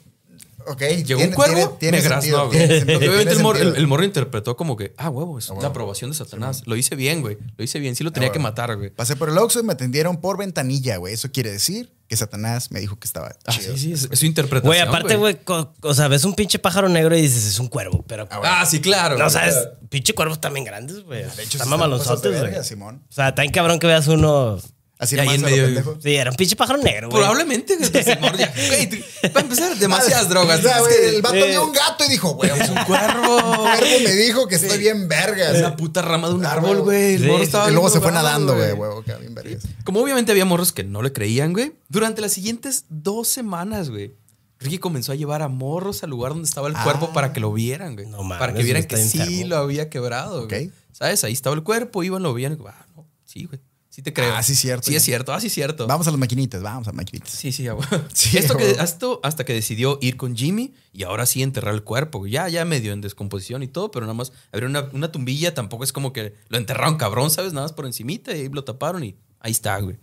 Ok. 0.67 0.79
Llegó 0.81 1.05
tiene- 1.05 1.23
un 1.27 1.31
cuervo, 1.33 1.55
tiene- 1.55 1.77
tiene 1.79 1.97
me 1.97 2.03
sentido, 2.09 2.49
graznó, 2.49 2.67
güey. 2.67 2.67
sentido, 2.79 2.97
obviamente 2.99 3.33
el 3.33 3.39
morro, 3.39 3.57
el, 3.57 3.63
sentido. 3.63 3.81
el 3.81 3.87
morro 3.87 4.03
interpretó 4.03 4.55
como 4.57 4.75
que, 4.77 4.93
ah, 4.97 5.09
huevo, 5.09 5.39
es 5.39 5.49
huevo. 5.49 5.61
la 5.61 5.67
aprobación 5.69 6.11
de 6.11 6.17
Satanás. 6.17 6.63
Lo 6.65 6.75
hice 6.75 6.95
bien, 6.95 7.21
güey. 7.21 7.37
Lo 7.57 7.63
hice 7.63 7.79
bien. 7.79 7.95
Sí 7.95 8.03
lo 8.03 8.09
Ah, 8.09 8.13
tenía 8.13 8.29
que 8.29 8.37
huevo. 8.39 8.43
matar, 8.49 8.75
güey. 8.77 8.89
Pasé 8.89 9.15
por 9.15 9.29
el 9.29 9.37
Oxxo 9.37 9.59
y 9.59 9.63
me 9.63 9.73
atendieron 9.73 10.17
por 10.21 10.37
ventanilla, 10.37 10.97
güey. 10.97 11.13
Eso 11.13 11.31
quiere 11.31 11.51
decir 11.51 11.91
que 12.07 12.15
Satanás 12.15 12.71
me 12.71 12.79
dijo 12.79 12.97
que 12.97 13.05
estaba 13.05 13.35
Ah, 13.45 13.51
chido. 13.51 13.73
sí, 13.73 13.79
sí, 13.79 13.91
es, 13.93 14.07
es 14.11 14.19
su 14.19 14.25
interpretación. 14.25 14.69
Güey, 14.69 14.79
aparte, 14.79 15.15
güey, 15.17 15.37
o 15.81 15.93
sea, 15.93 16.07
ves 16.07 16.23
un 16.23 16.35
pinche 16.35 16.57
pájaro 16.57 16.87
negro 16.87 17.17
y 17.17 17.21
dices, 17.21 17.45
es 17.45 17.59
un 17.59 17.67
cuervo, 17.67 18.05
pero. 18.07 18.27
Ah, 18.31 18.65
sí, 18.65 18.79
claro. 18.79 19.17
no, 19.17 19.25
güey. 19.25 19.31
sabes, 19.33 19.55
pinche 19.89 20.13
cuervos 20.13 20.39
también 20.39 20.65
grandes, 20.65 21.01
güey. 21.03 21.23
De 21.23 21.43
hecho, 21.43 21.57
Están 21.57 21.69
mamalonzotes, 21.69 22.39
güey. 22.39 22.63
Simón. 22.63 23.03
O 23.09 23.13
sea, 23.13 23.35
tan 23.35 23.49
cabrón 23.49 23.79
que 23.79 23.87
veas 23.87 24.07
uno. 24.07 24.57
Así 24.99 25.15
Y 25.15 25.19
ahí 25.19 25.35
en 25.35 25.41
medio- 25.41 25.65
pendejo. 25.65 25.97
Sí, 26.01 26.15
era 26.15 26.31
un 26.31 26.37
pinche 26.37 26.55
pájaro 26.55 26.81
negro, 26.81 27.09
güey. 27.09 27.21
Probablemente, 27.21 27.77
Para 29.33 29.41
empezar, 29.45 29.75
demasiadas 29.79 30.29
drogas. 30.29 30.59
O 30.59 30.63
sea, 30.63 30.77
Es 30.77 30.81
güey, 30.83 30.95
que 30.97 31.09
el 31.09 31.21
vato 31.21 31.35
eh, 31.35 31.49
vio 31.49 31.65
un 31.65 31.71
gato 31.73 32.03
y 32.05 32.09
dijo, 32.09 32.33
güey, 32.33 32.49
es 32.49 32.69
un 32.69 32.75
cuervo. 32.85 33.37
cuervo 33.57 33.85
me 34.03 34.11
dijo 34.13 34.47
que 34.47 34.55
estoy 34.55 34.77
bien 34.79 35.07
vergas. 35.07 35.53
Es 35.55 35.59
una 35.59 35.75
puta 35.75 36.01
rama 36.01 36.29
de 36.29 36.33
un 36.35 36.45
Ah, 36.45 36.53
árbol, 36.53 36.81
güey. 36.81 37.13
El 37.15 37.21
Sí, 37.21 37.25
morro 37.27 37.37
sí. 37.39 37.43
estaba 37.43 37.69
Y 37.69 37.73
luego 37.73 37.89
se 37.89 37.99
fue 38.01 38.11
nadando, 38.11 38.55
güey, 38.55 38.71
huevo, 38.73 39.03
que 39.03 39.13
bien 39.15 39.35
vergas. 39.35 39.63
Como 39.83 40.01
obviamente 40.01 40.31
había 40.31 40.45
morros 40.45 40.71
que 40.73 40.83
no 40.83 41.01
le 41.01 41.13
creían, 41.13 41.53
güey. 41.53 41.73
Durante 41.89 42.21
las 42.21 42.33
siguientes 42.33 42.85
dos 42.89 43.27
semanas, 43.27 43.89
güey. 43.89 44.13
Ricky 44.59 44.79
comenzó 44.79 45.11
a 45.11 45.15
llevar 45.15 45.43
a 45.43 45.47
morros 45.47 46.01
al 46.03 46.09
lugar 46.09 46.31
donde 46.33 46.47
estaba 46.47 46.67
el 46.67 46.75
Ah. 46.75 46.83
cuerpo 46.83 47.13
para 47.13 47.31
que 47.33 47.39
lo 47.39 47.53
vieran, 47.53 47.93
güey. 47.93 48.07
No 48.07 48.23
mames, 48.23 48.39
para 48.39 48.53
que 48.55 48.63
vieran 48.63 48.83
que 48.85 48.97
sí 48.97 49.43
lo 49.43 49.57
había 49.57 49.89
quebrado, 49.91 50.47
güey. 50.47 50.67
Ok. 50.67 50.73
¿Sabes? 50.91 51.23
Ahí 51.23 51.33
estaba 51.33 51.55
el 51.55 51.61
cuerpo, 51.61 52.01
iban, 52.03 52.23
lo 52.23 52.33
veían. 52.33 52.53
y, 52.53 52.57
Ah, 52.67 52.87
no, 52.95 53.05
sí, 53.23 53.45
güey. 53.45 53.61
Sí 53.97 54.03
te 54.03 54.13
creo. 54.13 54.31
Ah, 54.35 54.43
sí, 54.43 54.53
cierto, 54.53 54.85
Sí, 54.85 54.91
ya. 54.91 54.97
es 54.97 55.03
cierto. 55.03 55.33
Ah, 55.33 55.41
sí, 55.41 55.49
cierto. 55.49 55.87
Vamos 55.87 56.05
a 56.07 56.11
las 56.11 56.19
maquinitas, 56.19 56.61
vamos 56.61 56.87
a 56.87 56.91
las 56.91 56.95
maquinitas. 56.95 57.31
Sí, 57.31 57.51
sí, 57.51 57.67
güey. 57.67 57.83
Sí, 58.13 58.37
esto, 58.37 58.55
que, 58.55 58.73
güey. 58.73 58.83
esto 58.85 59.19
hasta 59.23 59.43
que 59.43 59.53
decidió 59.53 59.97
ir 60.03 60.17
con 60.17 60.35
Jimmy 60.37 60.75
y 60.93 61.01
ahora 61.01 61.25
sí 61.25 61.41
enterrar 61.41 61.73
el 61.73 61.81
cuerpo. 61.83 62.27
Ya, 62.27 62.47
ya 62.47 62.63
medio 62.63 62.93
en 62.93 63.01
descomposición 63.01 63.63
y 63.63 63.67
todo, 63.67 63.89
pero 63.89 64.05
nada 64.05 64.13
más 64.13 64.33
abrió 64.51 64.69
una, 64.69 64.87
una 64.93 65.11
tumbilla. 65.11 65.55
Tampoco 65.55 65.83
es 65.83 65.91
como 65.91 66.13
que 66.13 66.35
lo 66.49 66.59
enterraron 66.59 66.97
cabrón, 66.97 67.31
¿sabes? 67.31 67.53
Nada 67.53 67.65
más 67.65 67.73
por 67.73 67.87
encimita 67.87 68.35
y 68.37 68.41
ahí 68.41 68.49
lo 68.49 68.63
taparon 68.63 69.03
y 69.03 69.15
ahí 69.39 69.51
está, 69.51 69.79
güey. 69.79 69.97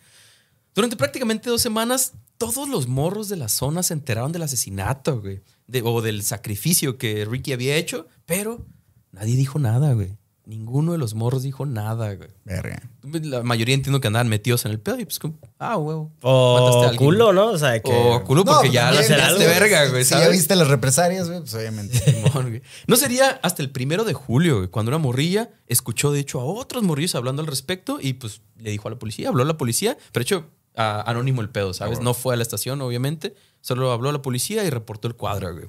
Durante 0.74 0.96
prácticamente 0.96 1.48
dos 1.48 1.62
semanas, 1.62 2.14
todos 2.36 2.68
los 2.68 2.88
morros 2.88 3.28
de 3.28 3.36
la 3.36 3.48
zona 3.48 3.84
se 3.84 3.94
enteraron 3.94 4.32
del 4.32 4.42
asesinato, 4.42 5.20
güey. 5.20 5.40
de- 5.68 5.82
o 5.82 6.02
del 6.02 6.24
sacrificio 6.24 6.98
que 6.98 7.24
Ricky 7.24 7.52
había 7.52 7.76
hecho, 7.76 8.08
pero 8.26 8.66
nadie 9.12 9.36
dijo 9.36 9.60
nada, 9.60 9.92
güey. 9.92 10.18
Ninguno 10.46 10.92
de 10.92 10.98
los 10.98 11.14
morros 11.14 11.42
dijo 11.42 11.64
nada, 11.64 12.14
güey. 12.14 12.28
Verga. 12.44 12.82
La 13.02 13.42
mayoría 13.42 13.74
entiendo 13.74 14.00
que 14.00 14.08
andaban 14.08 14.28
metidos 14.28 14.66
en 14.66 14.72
el 14.72 14.78
pedo 14.78 15.00
y 15.00 15.06
pues 15.06 15.18
como, 15.18 15.38
ah, 15.58 15.78
huevo. 15.78 16.10
mataste 16.22 16.26
a 16.26 16.30
O 16.30 16.82
alguien. 16.82 16.96
culo, 16.98 17.32
¿no? 17.32 17.46
O 17.46 17.56
sea, 17.58 17.80
que. 17.80 17.90
O 17.90 18.22
culo 18.24 18.44
porque 18.44 18.68
pues 18.68 18.72
ya 18.72 18.90
la 18.90 19.00
también, 19.00 19.20
haces 19.20 19.38
de 19.38 19.46
verga, 19.46 19.86
güey, 19.88 20.04
Si 20.04 20.10
ya 20.14 20.28
viste 20.28 20.54
las 20.54 20.68
represalias, 20.68 21.28
güey, 21.28 21.40
pues 21.40 21.54
obviamente. 21.54 21.98
Simón, 22.12 22.48
güey. 22.50 22.62
No 22.86 22.96
sería 22.96 23.40
hasta 23.42 23.62
el 23.62 23.70
primero 23.70 24.04
de 24.04 24.12
julio, 24.12 24.56
güey, 24.58 24.68
cuando 24.68 24.90
una 24.90 24.98
morrilla 24.98 25.48
escuchó, 25.66 26.12
de 26.12 26.20
hecho, 26.20 26.40
a 26.40 26.44
otros 26.44 26.82
morrillos 26.82 27.14
hablando 27.14 27.40
al 27.40 27.46
respecto 27.48 27.98
y 27.98 28.12
pues 28.12 28.42
le 28.58 28.70
dijo 28.70 28.88
a 28.88 28.90
la 28.90 28.98
policía, 28.98 29.28
habló 29.30 29.44
a 29.44 29.46
la 29.46 29.56
policía, 29.56 29.96
pero 30.12 30.24
de 30.24 30.26
hecho, 30.26 30.46
a- 30.76 31.08
anónimo 31.10 31.40
el 31.40 31.48
pedo, 31.48 31.72
¿sabes? 31.72 32.00
No 32.00 32.12
fue 32.12 32.34
a 32.34 32.36
la 32.36 32.42
estación, 32.42 32.82
obviamente, 32.82 33.34
solo 33.62 33.92
habló 33.92 34.10
a 34.10 34.12
la 34.12 34.20
policía 34.20 34.62
y 34.64 34.68
reportó 34.68 35.08
el 35.08 35.14
cuadro, 35.14 35.54
güey. 35.54 35.68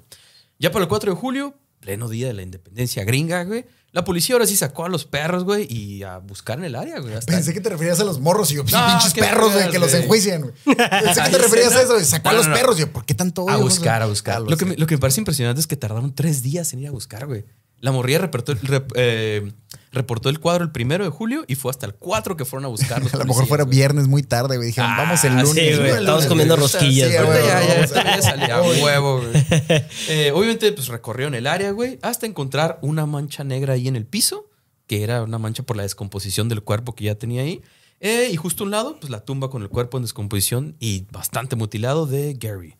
Ya 0.59 0.71
para 0.71 0.83
el 0.83 0.89
4 0.89 1.13
de 1.13 1.17
julio, 1.19 1.53
pleno 1.85 2.09
día 2.09 2.25
de 2.27 2.33
la 2.33 2.41
independencia 2.41 3.03
gringa, 3.03 3.43
güey, 3.43 3.63
la 3.91 4.03
policía 4.03 4.33
ahora 4.35 4.47
sí 4.47 4.55
sacó 4.55 4.85
a 4.85 4.89
los 4.89 5.05
perros, 5.05 5.43
güey, 5.43 5.71
y 5.71 6.01
a 6.03 6.17
buscar 6.17 6.57
en 6.57 6.65
el 6.65 6.75
área, 6.75 6.99
güey. 6.99 7.13
hasta- 7.13 7.31
Pensé 7.31 7.53
que 7.53 7.61
te 7.61 7.69
referías 7.69 7.99
a 7.99 8.03
los 8.03 8.19
morros 8.19 8.51
y 8.51 8.55
yo, 8.55 8.63
pues, 8.63 8.73
No, 8.73 8.85
pinches 8.87 9.13
perros, 9.13 9.53
güey, 9.53 9.69
que 9.69 9.77
los 9.79 9.91
güey. 9.91 10.01
enjuician, 10.03 10.41
güey. 10.41 10.53
Pensé 10.65 11.21
que 11.23 11.29
te 11.29 11.37
referías 11.37 11.73
a 11.73 11.81
eso, 11.83 11.99
y 11.99 12.03
sacó 12.03 12.29
No, 12.29 12.29
a 12.31 12.33
los 12.39 12.47
perros. 12.47 12.77
Yo, 12.77 12.91
¿por 12.91 13.05
qué 13.05 13.13
tanto 13.13 13.43
odio? 13.43 13.53
A 13.53 13.57
güey? 13.57 13.69
buscar, 13.69 14.01
a 14.01 14.07
buscar. 14.07 14.41
Lo 14.41 14.47
que, 14.49 14.55
sé. 14.57 14.65
me, 14.65 14.75
lo 14.77 14.87
que 14.87 14.95
me 14.95 14.99
parece 14.99 15.21
impresionante 15.21 15.61
es 15.61 15.67
que 15.67 15.77
tardaron 15.77 16.13
tres 16.13 16.41
días 16.41 16.73
en 16.73 16.79
ir 16.79 16.87
a 16.87 16.91
buscar, 16.91 17.25
güey. 17.27 17.45
La 17.81 17.91
morrilla 17.91 18.19
reportó, 18.19 18.55
rep- 18.55 18.91
eh, 18.95 19.51
reportó 19.91 20.29
el 20.29 20.39
cuadro 20.39 20.63
el 20.63 20.71
primero 20.71 21.03
de 21.03 21.09
julio 21.09 21.43
y 21.47 21.55
fue 21.55 21.69
hasta 21.71 21.85
el 21.85 21.93
4 21.93 22.35
que 22.37 22.45
fueron 22.45 22.65
a 22.65 22.67
buscar. 22.69 23.03
los 23.03 23.13
A 23.13 23.17
lo 23.17 23.25
mejor 23.25 23.45
fuera 23.47 23.63
güey. 23.65 23.75
viernes 23.77 24.07
muy 24.07 24.23
tarde, 24.23 24.57
güey. 24.57 24.67
Dijeron, 24.67 24.89
Ah, 24.91 24.97
vamos 25.03 25.23
el 25.23 25.33
sí, 25.33 25.41
lunes. 25.43 25.53
güey, 25.79 25.89
el 25.91 25.97
estamos 25.99 26.07
lunes, 26.07 26.27
comiendo 26.27 26.55
güey. 26.55 26.67
rosquillas, 26.67 27.09
Sí, 27.11 27.15
güey. 27.17 27.27
güey, 27.27 27.45
ya, 27.47 27.85
ya, 27.87 28.15
ya 28.15 28.21
salía 28.21 28.61
huevo, 28.61 29.21
güey. 29.21 29.33
Eh, 30.09 30.31
obviamente, 30.33 30.71
pues 30.71 30.87
recorrieron 30.87 31.35
el 31.35 31.45
área, 31.47 31.71
güey, 31.71 31.99
hasta 32.01 32.25
encontrar 32.25 32.79
una 32.81 33.05
mancha 33.05 33.43
negra 33.43 33.73
ahí 33.73 33.87
en 33.87 33.95
el 33.95 34.05
piso, 34.05 34.49
que 34.87 35.03
era 35.03 35.21
una 35.23 35.37
mancha 35.37 35.63
por 35.63 35.75
la 35.77 35.83
descomposición 35.83 36.49
del 36.49 36.63
cuerpo 36.63 36.95
que 36.95 37.05
ya 37.05 37.15
tenía 37.15 37.41
ahí. 37.43 37.61
Eh, 37.99 38.29
y 38.31 38.35
justo 38.35 38.63
a 38.63 38.65
un 38.65 38.71
lado, 38.71 38.99
pues 38.99 39.09
la 39.09 39.21
tumba 39.21 39.49
con 39.49 39.61
el 39.61 39.69
cuerpo 39.69 39.97
en 39.97 40.03
descomposición 40.03 40.75
y 40.79 41.05
bastante 41.11 41.55
mutilado 41.55 42.05
de 42.07 42.33
Gary. 42.33 42.75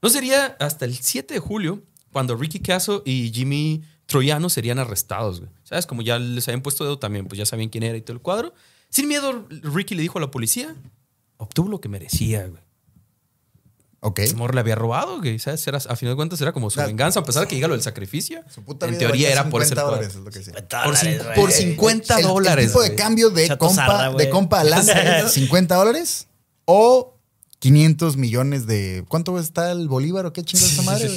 No 0.00 0.08
sería 0.08 0.56
hasta 0.60 0.84
el 0.84 0.96
7 0.96 1.34
de 1.34 1.40
julio 1.40 1.82
cuando 2.12 2.36
Ricky 2.36 2.60
Caso 2.60 3.02
y 3.04 3.30
Jimmy 3.34 3.82
Troyano 4.12 4.48
serían 4.50 4.78
arrestados, 4.78 5.40
güey. 5.40 5.50
¿Sabes? 5.64 5.86
Como 5.86 6.02
ya 6.02 6.18
les 6.18 6.46
habían 6.48 6.62
puesto 6.62 6.84
dedo 6.84 6.98
también, 6.98 7.26
pues 7.26 7.38
ya 7.38 7.46
sabían 7.46 7.68
quién 7.68 7.82
era 7.84 7.96
y 7.96 8.02
todo 8.02 8.14
el 8.14 8.22
cuadro. 8.22 8.54
Sin 8.88 9.08
miedo, 9.08 9.46
Ricky 9.50 9.94
le 9.94 10.02
dijo 10.02 10.18
a 10.18 10.20
la 10.20 10.30
policía, 10.30 10.74
obtuvo 11.38 11.68
lo 11.68 11.80
que 11.80 11.88
merecía, 11.88 12.46
güey. 12.46 12.62
Ok. 14.04 14.18
El 14.18 14.34
morro 14.36 14.54
le 14.54 14.60
había 14.60 14.74
robado, 14.74 15.18
güey. 15.20 15.38
¿Sabes? 15.38 15.64
Era, 15.66 15.78
a 15.78 15.94
final 15.96 16.14
de 16.14 16.16
cuentas 16.16 16.40
era 16.40 16.52
como 16.52 16.70
su 16.70 16.80
La- 16.80 16.86
venganza, 16.86 17.20
a 17.20 17.24
pesar 17.24 17.42
de 17.42 17.48
que 17.48 17.54
llega 17.54 17.68
lo 17.68 17.74
del 17.74 17.82
sacrificio. 17.82 18.42
Su 18.52 18.62
puta 18.64 18.86
en 18.86 18.92
vida 18.92 18.98
teoría 19.00 19.28
valía 19.28 19.32
era 19.32 19.48
por 19.50 19.62
ese 19.62 19.70
50 19.70 19.82
cuadro. 19.82 19.96
dólares, 19.96 20.16
es 20.16 20.24
lo 20.24 20.30
que 20.30 20.38
decía. 20.40 20.84
Por, 20.84 20.96
cin- 20.96 21.22
güey. 21.22 21.34
por 21.36 21.50
Eh, 21.50 21.52
50 21.52 22.16
el- 22.18 22.22
dólares. 22.26 22.64
El 22.64 22.70
tipo 22.70 22.82
de 22.82 22.88
güey. 22.88 22.98
cambio 22.98 23.30
de 23.30 23.46
Chato 23.48 23.66
compa, 23.66 24.08
güey. 24.08 24.26
de 24.26 24.30
compa 24.30 24.60
a 24.60 24.64
Lance, 24.64 25.28
50 25.28 25.74
dólares 25.76 26.26
o 26.64 27.11
500 27.62 28.16
millones 28.16 28.66
de. 28.66 29.04
¿Cuánto 29.06 29.38
está 29.38 29.70
el 29.70 29.86
bolívar 29.86 30.26
o 30.26 30.32
qué 30.32 30.42
chingados 30.42 30.72
esa 30.72 30.82
madre? 30.82 31.08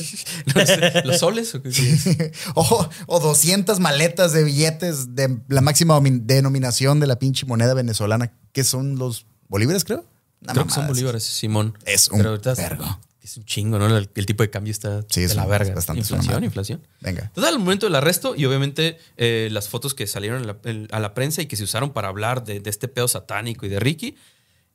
¿Los, 0.54 1.06
los 1.06 1.18
soles? 1.20 1.56
¿o 1.56 1.62
qué? 1.64 1.72
o, 2.54 2.88
o 3.08 3.20
200 3.20 3.80
maletas 3.80 4.32
de 4.32 4.44
billetes 4.44 5.16
de 5.16 5.40
la 5.48 5.62
máxima 5.62 6.00
denominación 6.04 7.00
de 7.00 7.08
la 7.08 7.18
pinche 7.18 7.48
moneda 7.48 7.74
venezolana, 7.74 8.32
que 8.52 8.64
son 8.64 8.98
los 9.00 9.26
bolívares, 9.48 9.84
creo. 9.86 10.06
Una 10.44 10.54
Creo 10.54 10.66
que 10.68 10.74
son 10.74 10.86
bolívares, 10.88 11.24
Simón. 11.24 11.76
Es 11.84 12.10
un 12.10 12.22
vergo. 12.22 13.00
Es 13.24 13.38
un 13.38 13.46
chingo, 13.46 13.80
¿no? 13.80 13.88
El, 13.98 14.08
el 14.14 14.26
tipo 14.28 14.44
de 14.44 14.52
cambio 14.52 14.70
está 14.70 15.02
Sí, 15.10 15.22
de 15.22 15.26
es 15.26 15.36
la 15.36 15.48
verga. 15.48 15.74
bastante, 15.74 16.02
inflación, 16.02 16.44
inflación. 16.44 16.88
Venga. 17.02 17.24
Entonces, 17.24 17.52
al 17.52 17.58
momento 17.58 17.88
del 17.88 17.96
arresto 17.96 18.36
y 18.36 18.46
obviamente 18.46 19.00
eh, 19.18 19.48
las 19.52 19.68
fotos 19.68 19.96
que 19.96 20.06
salieron 20.06 20.46
la- 20.46 20.58
a 20.92 21.00
la 21.00 21.16
prensa 21.16 21.42
y 21.42 21.48
que 21.48 21.56
se 21.56 21.64
usaron 21.64 21.92
para 21.92 22.10
hablar 22.10 22.44
de, 22.44 22.60
de 22.60 22.70
este 22.70 22.88
pedo 22.88 23.08
satánico 23.08 23.66
y 23.66 23.70
de 23.70 23.80
Ricky, 23.80 24.16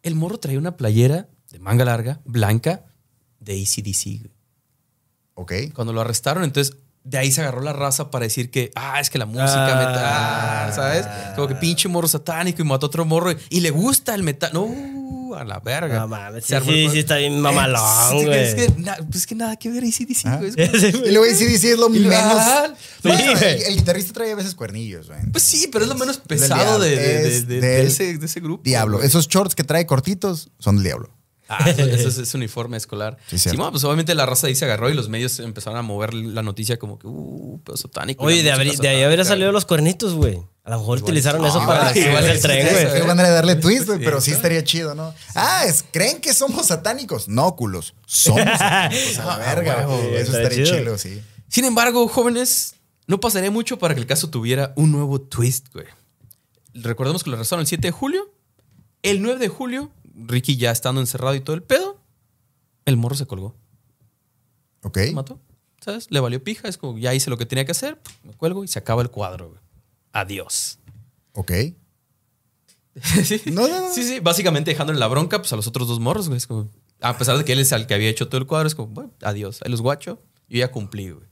el 0.03 0.17
morro 0.17 0.41
traía 0.41 0.59
una 0.59 0.77
playera 0.77 1.29
de 1.51 1.59
manga 1.59 1.85
larga, 1.85 2.21
blanca, 2.25 2.85
de 3.41 3.55
ACDC. 3.63 4.31
Ok. 5.35 5.53
Cuando 5.75 5.93
lo 5.93 6.01
arrestaron, 6.01 6.45
entonces 6.45 6.77
de 7.03 7.17
ahí 7.19 7.33
se 7.33 7.41
agarró 7.41 7.63
la 7.63 7.73
raza 7.73 8.11
para 8.11 8.25
decir 8.25 8.51
que, 8.51 8.71
ah, 8.77 9.01
es 9.01 9.09
que 9.09 9.19
la 9.19 9.25
música 9.27 9.67
Ah. 9.67 10.67
metal, 10.67 10.75
¿sabes? 10.75 11.35
Como 11.35 11.49
que 11.49 11.55
pinche 11.55 11.89
morro 11.89 12.07
satánico 12.09 12.61
y 12.61 12.65
mató 12.65 12.87
a 12.87 12.89
otro 12.89 13.05
morro 13.07 13.33
y, 13.33 13.37
y 13.49 13.61
le 13.61 13.71
gusta 13.71 14.15
el 14.15 14.23
metal. 14.23 14.51
No, 14.53 15.35
a 15.35 15.45
la 15.45 15.61
verga. 15.61 16.01
No 16.01 16.09
mames, 16.09 16.45
sí, 16.45 16.55
sí, 16.63 16.89
sí, 16.91 16.99
está 16.99 17.17
bien 17.17 17.41
mamalón, 17.41 18.25
güey. 18.27 18.39
Es 18.43 18.55
que, 18.55 18.69
na- 18.83 18.99
pues 19.11 19.27
que 19.27 19.35
nada 19.35 19.57
que 19.57 19.71
ver 19.71 19.85
ACDC, 19.85 20.27
Ah. 20.27 20.37
güey. 20.37 20.53
Y 21.07 21.11
luego 21.13 21.25
sí, 21.35 21.45
es 21.55 21.79
lo 21.79 21.89
menos. 21.89 22.13
Bueno, 23.03 23.39
sí, 23.39 23.45
el, 23.67 23.77
guitarrista 23.77 24.13
trae 24.13 24.33
a 24.33 24.35
veces 24.35 24.55
cuernillos, 24.55 25.07
güey. 25.09 25.21
Pues 25.33 25.43
sí, 25.43 25.69
pero 25.73 25.85
es 25.85 25.89
lo 25.89 25.95
menos 25.97 26.19
pesado 26.19 26.79
de, 26.81 26.91
de- 26.91 26.97
de- 26.97 27.29
es 27.29 27.47
de- 27.49 27.61
de 27.63 27.67
del 27.79 27.87
ese, 27.87 28.19
de 28.19 28.27
ese 28.27 28.41
grupo. 28.41 28.63
Diablo. 28.63 28.99
güey. 28.99 29.09
Esos 29.09 29.27
shorts 29.27 29.55
que 29.55 29.65
trae 29.65 29.87
cortitos 29.87 30.51
son 30.59 30.77
del 30.77 30.85
diablo. 30.85 31.11
Ah, 31.59 31.69
eso, 31.69 31.83
eso 31.83 32.09
es, 32.09 32.19
es 32.19 32.35
uniforme 32.35 32.77
escolar. 32.77 33.17
Sí, 33.27 33.39
Sí, 33.39 33.49
bueno, 33.57 33.73
pues 33.73 33.83
obviamente 33.85 34.15
la 34.15 34.25
raza 34.25 34.47
ahí 34.47 34.55
se 34.55 34.65
agarró 34.67 34.89
y 34.89 34.95
los 34.95 35.09
medios 35.09 35.41
empezaron 35.41 35.79
a 35.79 35.83
mover 35.83 36.15
la 36.15 36.43
noticia 36.43 36.79
como 36.79 36.99
que, 36.99 37.07
uh, 37.09 37.61
pedo 37.65 37.77
satánico. 37.77 38.25
Oye, 38.25 38.43
de, 38.45 38.53
música 38.53 38.63
abri- 38.63 38.81
de 38.81 38.89
ahí 38.89 39.03
habrían 39.03 39.27
salido 39.27 39.51
los 39.51 39.65
cuernitos, 39.65 40.15
güey. 40.15 40.41
A 40.63 40.71
lo 40.71 40.79
mejor 40.79 40.99
utilizaron 41.03 41.45
eso 41.45 41.59
para 41.67 41.91
güey, 41.93 42.05
el 42.31 42.41
tren, 42.41 42.69
sí, 42.69 42.73
güey. 42.75 42.87
sí, 42.87 42.93
Qué 43.01 43.03
manera 43.05 43.29
de 43.31 43.35
darle 43.35 43.57
twist, 43.57 43.87
güey, 43.87 43.99
pero 43.99 44.21
sí 44.21 44.31
estaría 44.31 44.63
chido, 44.63 44.95
¿no? 44.95 45.13
Ah, 45.35 45.65
es, 45.67 45.85
¿creen 45.91 46.21
que 46.21 46.33
somos 46.35 46.67
satánicos? 46.67 47.27
No, 47.29 47.57
culos. 47.57 47.95
Somos 48.07 48.43
satánicos. 48.59 49.19
A 49.19 49.25
la 49.25 49.35
Ah, 49.35 49.39
verga, 49.39 49.85
güey. 49.87 50.15
Eso 50.17 50.37
estaría 50.37 50.65
chido. 50.65 50.79
chido, 50.79 50.99
sí. 50.99 51.21
Sin 51.49 51.65
embargo, 51.65 52.07
jóvenes, 52.07 52.75
no 53.09 53.19
pasaría 53.19 53.51
mucho 53.51 53.79
para 53.81 53.95
que 53.95 54.01
el 54.01 54.07
caso 54.07 54.31
tuviera 54.31 54.73
un 54.77 54.93
nuevo 54.93 55.21
twist, 55.21 55.67
güey. 55.73 55.87
Recordemos 56.75 57.25
que 57.25 57.31
lo 57.31 57.37
arrestaron 57.37 57.63
el 57.63 57.67
7 57.67 57.89
de 57.89 57.91
julio. 57.93 58.33
El 59.03 59.23
9 59.23 59.39
de 59.41 59.49
julio, 59.49 59.91
Ricky 60.27 60.57
ya 60.57 60.71
estando 60.71 61.01
encerrado 61.01 61.35
y 61.35 61.41
todo 61.41 61.55
el 61.55 61.63
pedo, 61.63 62.01
el 62.85 62.97
morro 62.97 63.15
se 63.15 63.27
colgó. 63.27 63.57
Ok. 64.83 64.99
Se 64.99 65.13
mató. 65.13 65.41
¿Sabes? 65.81 66.11
Le 66.11 66.21
valió 66.21 66.43
pija. 66.43 66.69
Es 66.69 66.77
como, 66.77 66.99
ya 66.99 67.15
hice 67.15 67.31
lo 67.31 67.39
que 67.39 67.47
tenía 67.47 67.65
que 67.65 67.73
hacer, 67.73 68.01
me 68.23 68.35
cuelgo 68.35 68.65
y 68.65 68.69
se 68.69 68.79
acaba 68.79 69.03
el 69.03 69.11
cuadro, 69.11 69.51
güey. 69.51 69.61
Adiós. 70.13 70.79
Ok. 71.33 71.53
sí. 73.25 73.43
No, 73.47 73.69
no, 73.69 73.81
no. 73.81 73.95
sí, 73.95 74.03
sí. 74.03 74.21
Básicamente 74.21 74.71
dejándole 74.71 74.99
la 74.99 75.07
bronca 75.07 75.39
pues, 75.39 75.53
a 75.53 75.57
los 75.57 75.67
otros 75.67 75.89
dos 75.89 76.01
morros, 76.01 76.29
güey. 76.29 76.39
Es 76.39 76.47
como, 76.47 76.69
a 77.01 77.17
pesar 77.17 77.39
de 77.39 77.45
que 77.45 77.53
él 77.53 77.61
es 77.61 77.73
el 77.73 77.87
que 77.87 77.95
había 77.95 78.09
hecho 78.09 78.29
todo 78.29 78.41
el 78.41 78.47
cuadro, 78.47 78.67
es 78.67 78.75
como, 78.75 78.89
bueno, 78.89 79.13
adiós. 79.23 79.61
Ahí 79.65 79.71
los 79.71 79.81
guacho. 79.81 80.21
Yo 80.49 80.59
ya 80.59 80.71
cumplí, 80.71 81.11
güey. 81.11 81.27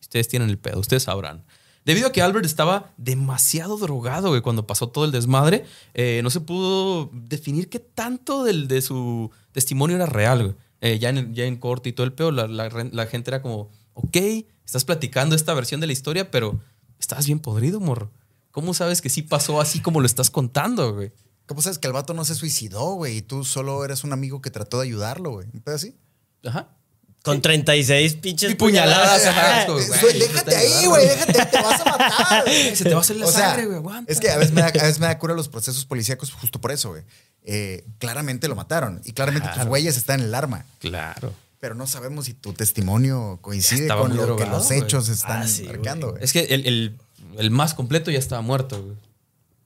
Ustedes 0.00 0.28
tienen 0.28 0.50
el 0.50 0.58
pedo, 0.58 0.78
ustedes 0.80 1.04
sabrán. 1.04 1.44
Debido 1.86 2.08
a 2.08 2.12
que 2.12 2.20
Albert 2.20 2.44
estaba 2.44 2.92
demasiado 2.96 3.78
drogado, 3.78 4.30
güey, 4.30 4.42
cuando 4.42 4.66
pasó 4.66 4.88
todo 4.88 5.04
el 5.04 5.12
desmadre, 5.12 5.64
eh, 5.94 6.20
no 6.24 6.30
se 6.30 6.40
pudo 6.40 7.10
definir 7.12 7.70
qué 7.70 7.78
tanto 7.78 8.42
del, 8.42 8.66
de 8.66 8.82
su 8.82 9.30
testimonio 9.52 9.96
era 9.96 10.06
real, 10.06 10.42
güey. 10.42 10.54
Eh, 10.80 10.98
ya, 10.98 11.10
en, 11.10 11.32
ya 11.32 11.44
en 11.44 11.56
corte 11.56 11.88
y 11.88 11.92
todo 11.92 12.04
el 12.04 12.12
pedo, 12.12 12.32
la, 12.32 12.48
la 12.48 13.06
gente 13.06 13.30
era 13.30 13.40
como, 13.40 13.70
ok, 13.94 14.16
estás 14.64 14.84
platicando 14.84 15.36
esta 15.36 15.54
versión 15.54 15.80
de 15.80 15.86
la 15.86 15.92
historia, 15.92 16.30
pero 16.30 16.60
estás 16.98 17.26
bien 17.26 17.38
podrido, 17.38 17.78
morro. 17.78 18.10
¿Cómo 18.50 18.74
sabes 18.74 19.00
que 19.00 19.08
sí 19.08 19.22
pasó 19.22 19.60
así 19.60 19.80
como 19.80 20.00
lo 20.00 20.06
estás 20.06 20.30
contando, 20.30 20.92
güey? 20.92 21.12
¿Cómo 21.46 21.62
sabes 21.62 21.78
que 21.78 21.86
el 21.86 21.92
vato 21.92 22.14
no 22.14 22.24
se 22.24 22.34
suicidó, 22.34 22.94
güey? 22.94 23.18
Y 23.18 23.22
tú 23.22 23.44
solo 23.44 23.84
eres 23.84 24.02
un 24.02 24.12
amigo 24.12 24.42
que 24.42 24.50
trató 24.50 24.80
de 24.80 24.86
ayudarlo, 24.86 25.30
güey. 25.30 25.46
¿Un 25.54 25.60
pedo 25.60 25.76
así? 25.76 25.94
Ajá. 26.44 26.75
Con 27.26 27.42
36 27.42 28.14
pinches 28.14 28.52
Y 28.52 28.54
puñaladas, 28.54 29.26
ajá, 29.26 29.66
como, 29.66 29.78
Eh, 29.80 29.86
güey, 30.00 30.18
déjate 30.18 30.50
te 30.50 30.56
ahí, 30.56 30.86
güey. 30.86 31.06
Déjate, 31.08 31.32
te 31.46 31.60
vas 31.60 31.80
a 31.80 31.84
matar. 31.84 32.44
Se 32.74 32.84
te 32.84 32.94
va 32.94 33.00
a 33.00 33.04
salir 33.04 33.20
la 33.20 33.26
O 33.28 33.30
sea, 33.32 33.48
sangre, 33.50 33.66
güey, 33.66 33.76
aguanta. 33.78 34.10
Es 34.12 34.20
que 34.20 34.30
a 34.30 34.36
veces 34.38 34.52
me 34.54 34.60
da, 34.62 34.68
a 34.68 34.70
veces 34.72 34.98
me 35.00 35.06
da 35.06 35.18
cura 35.18 35.34
los 35.34 35.48
procesos 35.48 35.84
policíacos 35.84 36.32
justo 36.32 36.60
por 36.60 36.72
eso, 36.72 36.90
güey. 36.90 37.02
Eh, 37.42 37.84
claramente 37.98 38.48
lo 38.48 38.54
mataron. 38.56 39.00
Y 39.04 39.12
claramente 39.12 39.48
tus 39.54 39.64
huellas 39.66 39.96
están 39.96 40.20
en 40.20 40.26
el 40.26 40.34
arma. 40.34 40.64
Claro. 40.78 41.34
Pero 41.58 41.74
no 41.74 41.86
sabemos 41.86 42.26
si 42.26 42.34
tu 42.34 42.52
testimonio 42.52 43.38
coincide 43.42 43.82
Estaba 43.82 44.02
con 44.02 44.16
lo 44.16 44.36
que 44.36 44.46
los 44.46 44.66
güey. 44.68 44.78
hechos 44.80 45.08
están 45.08 45.42
Ah, 45.42 45.48
sí, 45.48 45.64
marcando, 45.64 46.12
güey. 46.12 46.22
Es 46.24 46.32
que 46.32 46.40
el, 46.44 46.66
el- 46.66 46.96
el 47.38 47.50
más 47.50 47.74
completo 47.74 48.10
ya 48.10 48.18
estaba 48.18 48.40
muerto, 48.40 48.80
güey. 48.82 48.94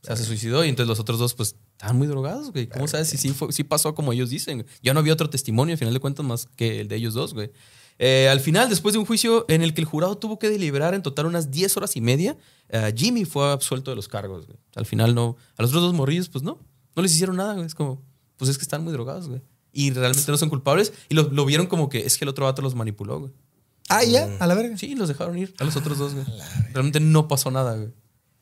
O 0.03 0.07
sea, 0.07 0.17
se 0.17 0.25
suicidó 0.25 0.65
y 0.65 0.71
entonces 0.71 0.89
los 0.89 0.99
otros 0.99 1.19
dos, 1.19 1.35
pues, 1.35 1.57
estaban 1.81 1.97
muy 1.97 2.07
drogados, 2.07 2.53
güey. 2.53 2.67
¿Cómo 2.69 2.87
sabes 2.87 3.09
si 3.09 3.17
sí, 3.17 3.31
fue- 3.31 3.53
sí 3.55 3.65
pasó 3.65 3.95
como 3.95 4.13
ellos 4.13 4.29
dicen? 4.29 4.67
Ya 4.83 4.93
no 4.93 5.01
había 5.01 5.15
otro 5.15 5.31
testimonio, 5.31 5.73
al 5.73 5.79
final 5.79 5.95
de 5.95 6.01
cuentas, 6.01 6.27
más 6.27 6.47
que 6.57 6.83
el 6.83 6.89
de 6.89 6.97
ellos 6.97 7.15
dos, 7.15 7.33
güey. 7.33 7.51
Eh, 7.99 8.29
al 8.31 8.41
final, 8.41 8.69
después 8.69 8.93
de 8.93 8.99
un 8.99 9.07
juicio 9.07 9.47
en 9.49 9.63
el 9.63 9.73
que 9.73 9.81
el 9.81 9.87
jurado 9.87 10.19
tuvo 10.19 10.39
que 10.39 10.51
deliberar 10.51 10.93
en 10.93 11.03
total 11.03 11.25
unas 11.25 11.51
10 11.51 11.75
horas 11.79 11.97
y 11.97 12.03
media, 12.03 12.37
eh, 12.69 12.93
Jimmy 12.95 13.25
fue 13.25 13.51
absuelto 13.51 13.91
de 13.91 13.97
los 13.97 14.09
cargos, 14.09 14.47
güey. 14.47 14.59
Al 14.75 14.85
final, 14.85 15.15
no. 15.15 15.37
A 15.57 15.63
los 15.63 15.71
otros 15.71 15.85
dos 15.85 15.95
morrillos, 15.95 16.29
pues 16.29 16.45
no. 16.45 16.59
No 16.95 17.03
les 17.03 17.13
hicieron 17.15 17.37
nada, 17.37 17.55
güey. 17.55 17.65
Es 17.65 17.75
como, 17.75 18.03
pues 18.37 18.51
es 18.51 18.59
que 18.59 18.63
están 18.63 18.85
muy 18.85 18.93
drogados, 18.93 19.29
güey. 19.29 19.41
Y 19.73 19.91
realmente 19.93 20.31
no 20.31 20.37
son 20.37 20.51
culpables. 20.51 20.93
Y 21.09 21.15
lo, 21.15 21.31
lo 21.31 21.47
vieron 21.47 21.67
como 21.67 21.89
que 21.89 22.05
es 22.05 22.19
que 22.19 22.25
el 22.27 22.29
otro 22.29 22.45
vato 22.45 22.61
los 22.61 22.75
manipuló, 22.75 23.21
güey. 23.21 23.33
Ah, 23.89 24.05
ya, 24.05 24.29
a 24.39 24.47
la 24.47 24.55
verga. 24.55 24.77
Sí, 24.77 24.95
los 24.95 25.09
dejaron 25.09 25.37
ir 25.39 25.55
a 25.59 25.65
los 25.65 25.77
otros 25.77 25.97
dos, 25.99 26.13
güey. 26.15 26.27
Realmente 26.75 27.01
no 27.01 27.27
pasó 27.27 27.51
nada, 27.51 27.75
güey. 27.77 27.89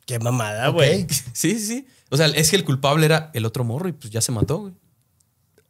Qué 0.09 0.18
mamada, 0.18 0.68
güey. 0.68 1.06
Sí, 1.34 1.59
sí, 1.59 1.66
sí. 1.66 1.86
O 2.09 2.16
sea, 2.16 2.26
es 2.28 2.48
que 2.50 2.56
el 2.56 2.64
culpable 2.64 3.04
era 3.04 3.30
el 3.34 3.44
otro 3.44 3.62
morro 3.62 3.88
y 3.88 3.92
pues 3.92 4.11
ya 4.11 4.22
se 4.22 4.32
mató, 4.32 4.56
güey. 4.61 4.72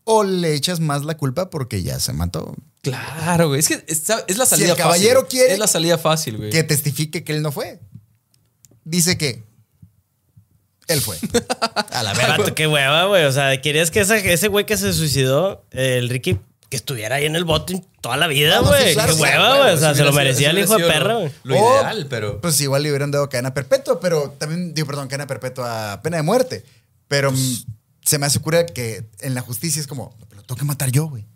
O 0.04 0.22
le 0.22 0.54
echas 0.54 0.78
más 0.78 1.04
la 1.04 1.16
culpa 1.16 1.50
porque 1.50 1.82
ya 1.82 1.98
se 1.98 2.12
mató. 2.12 2.54
Claro, 2.82 3.48
güey. 3.48 3.58
Es 3.58 3.66
que 3.66 3.84
está- 3.88 4.24
es 4.28 4.38
la 4.38 4.46
Si 4.46 4.50
salida 4.50 4.70
el 4.70 4.76
caballero 4.78 5.22
fácil. 5.22 5.38
quiere 5.38 5.52
Es 5.54 5.58
la 5.58 5.66
salida 5.66 5.98
fácil, 5.98 6.36
güey. 6.36 6.50
Que 6.50 6.62
testifique 6.62 7.24
que 7.24 7.32
él 7.32 7.42
no 7.42 7.50
fue. 7.50 7.80
Dice 8.84 9.18
que 9.18 9.42
él 10.86 11.00
fue. 11.00 11.18
A 11.90 12.02
la 12.04 12.14
verga. 12.14 12.38
Vato, 12.38 12.54
qué 12.54 12.68
hueva, 12.68 13.06
güey. 13.06 13.24
O 13.24 13.32
sea, 13.32 13.60
querías 13.60 13.90
que 13.90 14.00
esa- 14.00 14.16
ese 14.18 14.46
güey 14.46 14.64
que 14.66 14.76
se 14.76 14.92
suicidó, 14.92 15.66
el 15.72 16.08
Ricky, 16.08 16.38
que 16.68 16.76
estuviera 16.76 17.16
ahí 17.16 17.24
en 17.24 17.36
el 17.36 17.44
bote 17.44 17.82
toda 18.00 18.16
la 18.16 18.26
vida, 18.26 18.60
no, 18.60 18.66
sí, 18.66 18.68
güey. 18.68 18.94
claro, 18.94 19.12
qué 19.12 19.16
sí, 19.16 19.22
hueva, 19.22 19.58
güey. 19.58 19.74
O 19.74 19.78
sea, 19.78 19.94
se 19.94 20.04
lo 20.04 20.12
merecía 20.12 20.50
el 20.50 20.58
hijo 20.58 20.76
de 20.76 20.84
perra, 20.84 21.14
güey. 21.14 21.30
Lo 21.44 21.56
O, 21.56 21.80
ideal, 21.80 22.06
pero. 22.10 22.40
Pues 22.40 22.60
igual 22.60 22.82
le 22.82 22.90
hubieran 22.90 23.10
dado 23.10 23.28
cadena 23.28 23.54
perpetua, 23.54 24.00
pero 24.00 24.30
también, 24.38 24.74
digo, 24.74 24.86
perdón, 24.86 25.08
cadena 25.08 25.26
perpetua, 25.26 26.00
pena 26.02 26.18
de 26.18 26.22
muerte. 26.22 26.64
Pero 27.08 27.32
mm, 27.32 27.56
se 28.04 28.18
me 28.18 28.26
hace 28.26 28.40
cura 28.40 28.66
que 28.66 29.08
en 29.20 29.34
la 29.34 29.40
justicia 29.40 29.80
es 29.80 29.86
como, 29.86 30.14
pero 30.28 30.42
tengo 30.42 30.58
que 30.58 30.64
matar 30.64 30.90
yo, 30.90 31.06
güey. 31.08 31.26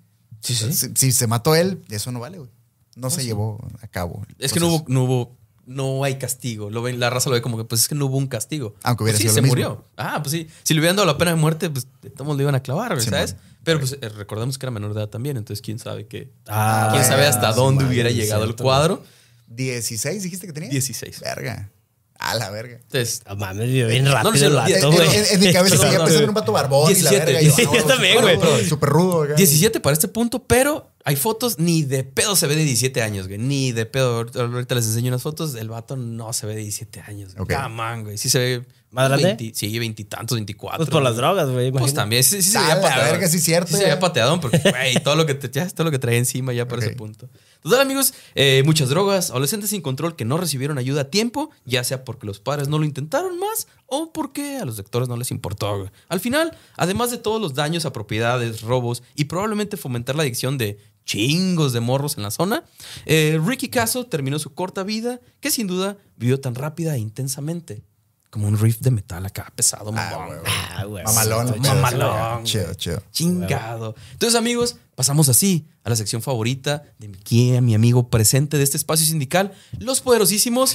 Sí, 0.41 0.55
sí. 0.55 0.73
Si, 0.73 0.91
si 0.95 1.13
se 1.13 1.27
mató 1.27 1.55
él, 1.55 1.83
eso 1.89 2.13
no 2.13 2.21
vale, 2.21 2.39
güey. 2.39 2.51
No 2.95 3.09
se 3.09 3.25
llevó 3.25 3.59
a 3.81 3.89
cabo. 3.89 4.23
Es 4.39 4.53
que 4.53 4.61
no 4.61 4.69
hubo, 4.69 4.85
no 4.89 5.05
hubo, 5.05 5.37
no 5.67 6.03
hay 6.05 6.17
castigo. 6.19 6.71
Lo 6.71 6.83
ven, 6.83 6.99
la 7.01 7.09
raza 7.11 7.31
lo 7.31 7.35
ve 7.35 7.43
como 7.43 7.57
que, 7.57 7.65
pues 7.65 7.83
es 7.83 7.89
que 7.89 7.95
no 7.95 8.07
hubo 8.07 8.17
un 8.19 8.27
castigo. 8.27 8.75
Aunque 8.83 9.05
hubiera 9.05 9.17
Pues 9.17 9.23
sí, 9.23 9.23
sido 9.31 9.35
se 9.35 9.41
lo 9.41 9.43
mismo. 9.43 9.69
murió. 9.71 9.85
Ah, 9.97 10.21
pues 10.23 10.33
sí. 10.33 10.49
Si 10.65 10.75
le 10.75 10.81
hubieran 10.81 10.97
dado 10.97 11.07
la 11.07 11.17
pena 11.19 11.31
de 11.33 11.37
muerte, 11.37 11.71
pues 11.71 11.87
de 12.03 12.11
todos 12.11 12.37
le 12.37 12.43
iban 12.43 12.55
a 12.55 12.63
clavar, 12.63 13.01
Sí, 13.01 13.11
¿sabes? 13.11 13.35
man. 13.35 13.43
Pero 13.65 13.79
pues 13.79 13.97
eh, 14.01 14.09
recordemos 14.09 14.59
que 14.59 14.67
era 14.67 14.73
menor 14.73 14.93
de 14.95 15.01
edad 15.01 15.09
también, 15.09 15.37
entonces 15.37 15.63
quién 15.63 15.79
sabe 15.79 16.07
qué. 16.07 16.31
Ah, 16.49 16.89
quién 16.93 17.05
sabe 17.05 17.27
hasta 17.27 17.53
dónde 17.53 17.85
man, 17.85 17.93
hubiera 17.93 18.11
llegado 18.11 18.43
el 18.45 18.57
cuadro. 18.57 19.03
16 19.49 20.23
dijiste 20.23 20.47
que 20.47 20.53
tenía. 20.53 20.69
16. 20.71 21.21
Verga. 21.21 21.71
A 22.19 22.37
la 22.37 22.51
verga. 22.51 22.77
Entonces, 22.77 23.23
mames, 23.37 23.67
vivió 23.67 23.89
bien 23.89 24.07
rápido 24.07 24.49
no, 24.51 24.65
En, 24.67 24.73
vato, 24.75 24.91
en- 24.91 24.95
güey. 24.95 25.17
en- 25.17 25.25
en 25.27 25.41
mi 25.41 25.53
cabeza 25.53 25.77
seguía 25.81 25.99
pensando 25.99 26.23
en 26.23 26.29
un 26.29 26.35
vato 26.35 26.53
barbón 26.53 26.93
y 26.93 27.01
la 27.03 27.11
17, 27.11 27.25
verga. 27.33 27.43
y 27.43 27.45
yo, 27.47 27.57
17 27.57 27.79
ah, 27.85 27.87
también, 27.89 28.15
súper 28.19 28.37
güey. 28.49 28.65
Súper 28.69 28.89
rudo. 28.91 29.23
acá. 29.25 29.35
17 29.35 29.81
para 29.81 29.93
este 29.95 30.07
punto, 30.09 30.41
pero 30.45 30.89
hay 31.05 31.17
fotos 31.17 31.59
ni 31.59 31.83
de 31.83 32.05
pedo 32.05 32.37
se 32.37 32.47
ve 32.47 32.55
de 32.57 32.65
17 32.65 33.03
años, 33.03 33.27
güey. 33.29 33.39
Ni 33.39 33.73
de 33.73 33.87
pedo. 33.87 34.27
Ahorita- 34.35 34.75
les 34.75 34.87
enseño 34.87 35.09
unas 35.09 35.23
fotos. 35.23 35.55
El 35.55 35.69
vato 35.69 35.97
no 35.97 36.33
se 36.33 36.47
ve 36.47 36.55
de 36.55 36.61
17 36.63 37.01
años. 37.07 37.35
Come 37.35 37.83
on, 37.83 38.05
güey. 38.05 38.19
Sí 38.19 38.29
se 38.29 38.39
ve. 38.39 38.67
¿Más 38.91 39.09
grande? 39.09 39.25
20 39.39 39.55
sí, 39.59 39.79
veintitantos, 39.79 40.37
24. 40.37 40.77
Pues 40.77 40.91
por 40.91 41.03
las 41.03 41.15
güey. 41.15 41.23
drogas, 41.23 41.49
güey. 41.49 41.73
Pues 41.73 41.95
también, 41.95 42.23
sí, 42.23 42.43
sí 42.43 42.51
se 42.51 42.59
veía 42.59 42.79
pateadón. 42.79 43.05
verga, 43.13 43.27
sí, 43.27 43.39
cierto, 43.39 43.69
Sí 43.71 43.77
se 43.79 43.85
veía 43.85 43.99
pateadón 43.99 44.39
porque, 44.39 44.59
güey, 44.71 45.03
todo 45.03 45.17
lo 45.17 45.25
que 45.25 45.33
te, 45.33 45.49
ya, 45.51 45.67
todo 45.71 45.85
lo 45.87 45.91
que 45.91 45.99
traía 45.99 46.19
encima 46.19 46.53
ya 46.53 46.69
para 46.69 46.83
ese 46.85 46.95
punto. 46.95 47.31
Total, 47.63 47.81
amigos, 47.81 48.13
eh, 48.35 48.63
muchas 48.67 48.91
drogas, 48.91 49.31
adolescentes 49.31 49.71
sin 49.71 49.81
control 49.81 50.15
que 50.15 50.27
no 50.27 50.37
recibieron 50.37 50.77
ayuda 50.77 51.03
a 51.03 51.05
tiempo, 51.05 51.49
ya 51.65 51.85
sea 51.85 52.05
porque 52.05 52.27
los 52.27 52.39
padres 52.39 52.69
no 52.69 52.79
lo 52.79 52.85
intentaron 52.85 53.39
más 53.39 53.67
o 53.87 54.13
porque 54.13 54.59
a 54.59 54.67
los 54.67 54.77
doctores 54.77 55.09
no 55.09 55.17
les 55.17 55.31
importó. 55.31 55.79
güey. 55.79 55.91
Al 56.11 56.21
final, 56.21 56.55
además 56.77 57.11
de 57.11 57.17
todos 57.17 57.41
los 57.41 57.55
daños 57.55 57.87
a 57.87 57.95
propiedades, 57.95 58.61
robos 58.61 59.03
y 59.15 59.25
probablemente 59.25 59.79
fomentar 59.79 60.17
la 60.17 60.23
adicción 60.23 60.59
de 60.59 60.79
chingos 61.05 61.73
de 61.73 61.81
morros 61.81 62.17
en 62.17 62.23
la 62.23 62.31
zona. 62.31 62.65
Eh, 63.07 63.41
Ricky 63.45 63.69
Caso 63.69 64.07
terminó 64.07 64.39
su 64.39 64.55
corta 64.55 64.83
vida, 64.83 65.21
que 65.41 65.51
sin 65.51 65.67
duda 65.67 65.97
vivió 66.17 66.41
tan 66.41 66.55
rápida 66.55 66.95
e 66.95 66.99
intensamente. 66.99 67.83
Como 68.31 68.49
un 68.49 68.59
riff 68.59 68.79
de 68.79 68.91
metal 68.91 69.27
acá, 69.27 69.53
pesado. 69.55 69.93
Ah, 69.95 70.85
güey. 70.87 71.05
Mamalón. 71.05 71.53
Chido, 71.53 71.75
Mamalón, 71.75 72.45
Chido. 72.45 73.03
Chingado. 73.13 73.95
Entonces, 74.13 74.39
amigos, 74.39 74.77
pasamos 74.95 75.29
así 75.29 75.69
a 75.85 75.91
la 75.91 75.97
sección 75.97 76.23
favorita 76.23 76.83
de 76.99 77.09
mi, 77.09 77.19
guía, 77.29 77.61
mi 77.61 77.75
amigo 77.75 78.09
presente 78.09 78.57
de 78.57 78.65
este 78.65 78.79
espacio 78.79 79.07
sindical, 79.07 79.53
los 79.79 80.01
poderosísimos. 80.01 80.75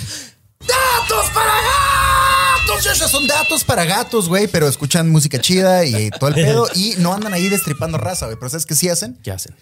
¡Datos 0.60 1.30
para 1.34 1.52
gatos! 1.52 2.84
Ya, 2.84 2.94
ya 2.94 3.08
son 3.08 3.26
datos 3.26 3.64
para 3.64 3.86
gatos, 3.86 4.28
güey, 4.30 4.48
pero 4.48 4.68
escuchan 4.68 5.10
música 5.10 5.42
chida 5.42 5.84
y 5.84 6.12
todo 6.12 6.30
el 6.30 6.36
pedo 6.36 6.68
y 6.76 6.94
no 7.00 7.12
andan 7.14 7.34
ahí 7.34 7.50
destripando 7.50 7.98
raza, 7.98 8.26
güey. 8.28 8.38
Pero 8.38 8.50
¿sabes 8.50 8.68
qué 8.68 8.76
sí 8.76 8.88
hacen? 8.88 9.18
¿Qué 9.24 9.32
hacen? 9.32 9.56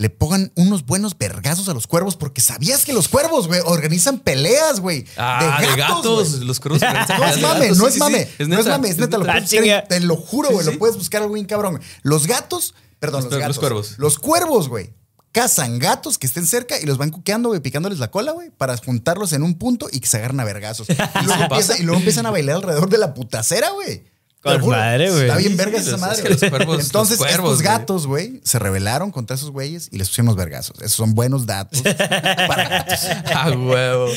Le 0.00 0.10
pongan 0.10 0.52
unos 0.54 0.86
buenos 0.86 1.18
vergazos 1.18 1.68
a 1.68 1.74
los 1.74 1.88
cuervos 1.88 2.14
porque 2.14 2.40
sabías 2.40 2.84
que 2.84 2.92
los 2.92 3.08
cuervos, 3.08 3.48
güey, 3.48 3.60
organizan 3.64 4.20
peleas, 4.20 4.78
güey. 4.78 5.04
Ah, 5.16 5.58
de 5.60 5.74
gatos. 5.74 6.34
güey. 6.36 6.44
los 6.46 6.60
cuervos. 6.60 6.80
No 6.82 7.26
es 7.26 7.40
mame, 7.42 7.70
no 7.72 7.88
es 7.88 7.96
mame. 7.98 8.28
no 8.46 8.58
es 8.60 8.66
mame, 8.66 8.88
es 8.90 8.98
neta, 8.98 9.18
lo 9.18 9.28
Ah, 9.28 9.40
buscar, 9.40 9.86
te 9.88 9.98
lo 10.00 10.14
juro, 10.16 10.48
Sí, 10.48 10.54
güey, 10.54 10.66
sí. 10.66 10.72
lo 10.72 10.78
puedes 10.78 10.96
buscar 10.96 11.22
algo 11.22 11.34
bien 11.34 11.46
cabrón. 11.46 11.80
Los 12.02 12.28
gatos, 12.28 12.74
perdón, 13.00 13.24
Los 13.24 13.24
los, 13.24 13.30
per- 13.32 13.38
los 13.48 13.56
gatos. 13.56 13.58
cuervos. 13.58 13.94
Los 13.98 14.18
cuervos, 14.20 14.68
güey. 14.68 14.92
Cazan 15.32 15.78
gatos 15.80 16.16
que 16.16 16.26
estén 16.28 16.46
cerca 16.46 16.80
y 16.80 16.86
los 16.86 16.96
van 16.96 17.10
cuqueando, 17.10 17.48
güey, 17.50 17.60
picándoles 17.60 17.98
la 17.98 18.10
cola, 18.12 18.30
güey, 18.32 18.50
para 18.50 18.76
juntarlos 18.76 19.32
en 19.32 19.42
un 19.42 19.58
punto 19.58 19.88
y 19.92 19.98
que 20.00 20.06
se 20.06 20.16
agarren 20.18 20.38
a 20.40 20.44
vergazos. 20.44 20.88
Y 20.90 20.94
luego, 20.94 21.08
sí 21.16 21.42
empieza- 21.42 21.48
pasa? 21.48 21.78
y 21.78 21.82
luego 21.82 21.98
empiezan 21.98 22.24
a 22.26 22.30
bailar 22.30 22.56
alrededor 22.56 22.88
de 22.88 22.98
la 22.98 23.14
putacera, 23.14 23.70
güey. 23.70 24.04
Con 24.42 24.68
madre, 24.68 25.10
güey. 25.10 25.22
Está 25.22 25.36
bien 25.36 25.56
vergas 25.56 25.82
sí, 25.82 25.88
esa 25.88 25.96
madre. 25.98 26.16
es 26.16 26.22
que 26.22 26.28
los 26.30 26.38
güey. 26.40 26.50
cuervos- 26.52 26.80
Entonces, 26.84 27.18
los 27.18 27.26
cuervos, 27.26 27.50
estos 27.52 27.62
güey. 27.62 27.78
gatos, 27.78 28.06
güey, 28.06 28.40
se 28.44 28.58
rebelaron 28.58 29.10
contra 29.10 29.34
esos 29.36 29.50
güeyes 29.50 29.88
y 29.90 29.98
les 29.98 30.08
pusieron 30.08 30.26
los 30.26 30.36
vergazos. 30.36 30.76
Esos 30.78 30.92
son 30.92 31.14
buenos 31.14 31.44
datos 31.46 31.82
para 31.82 32.68
gatos. 32.68 33.00
Ah, 33.34 33.50
huevo. 33.50 34.08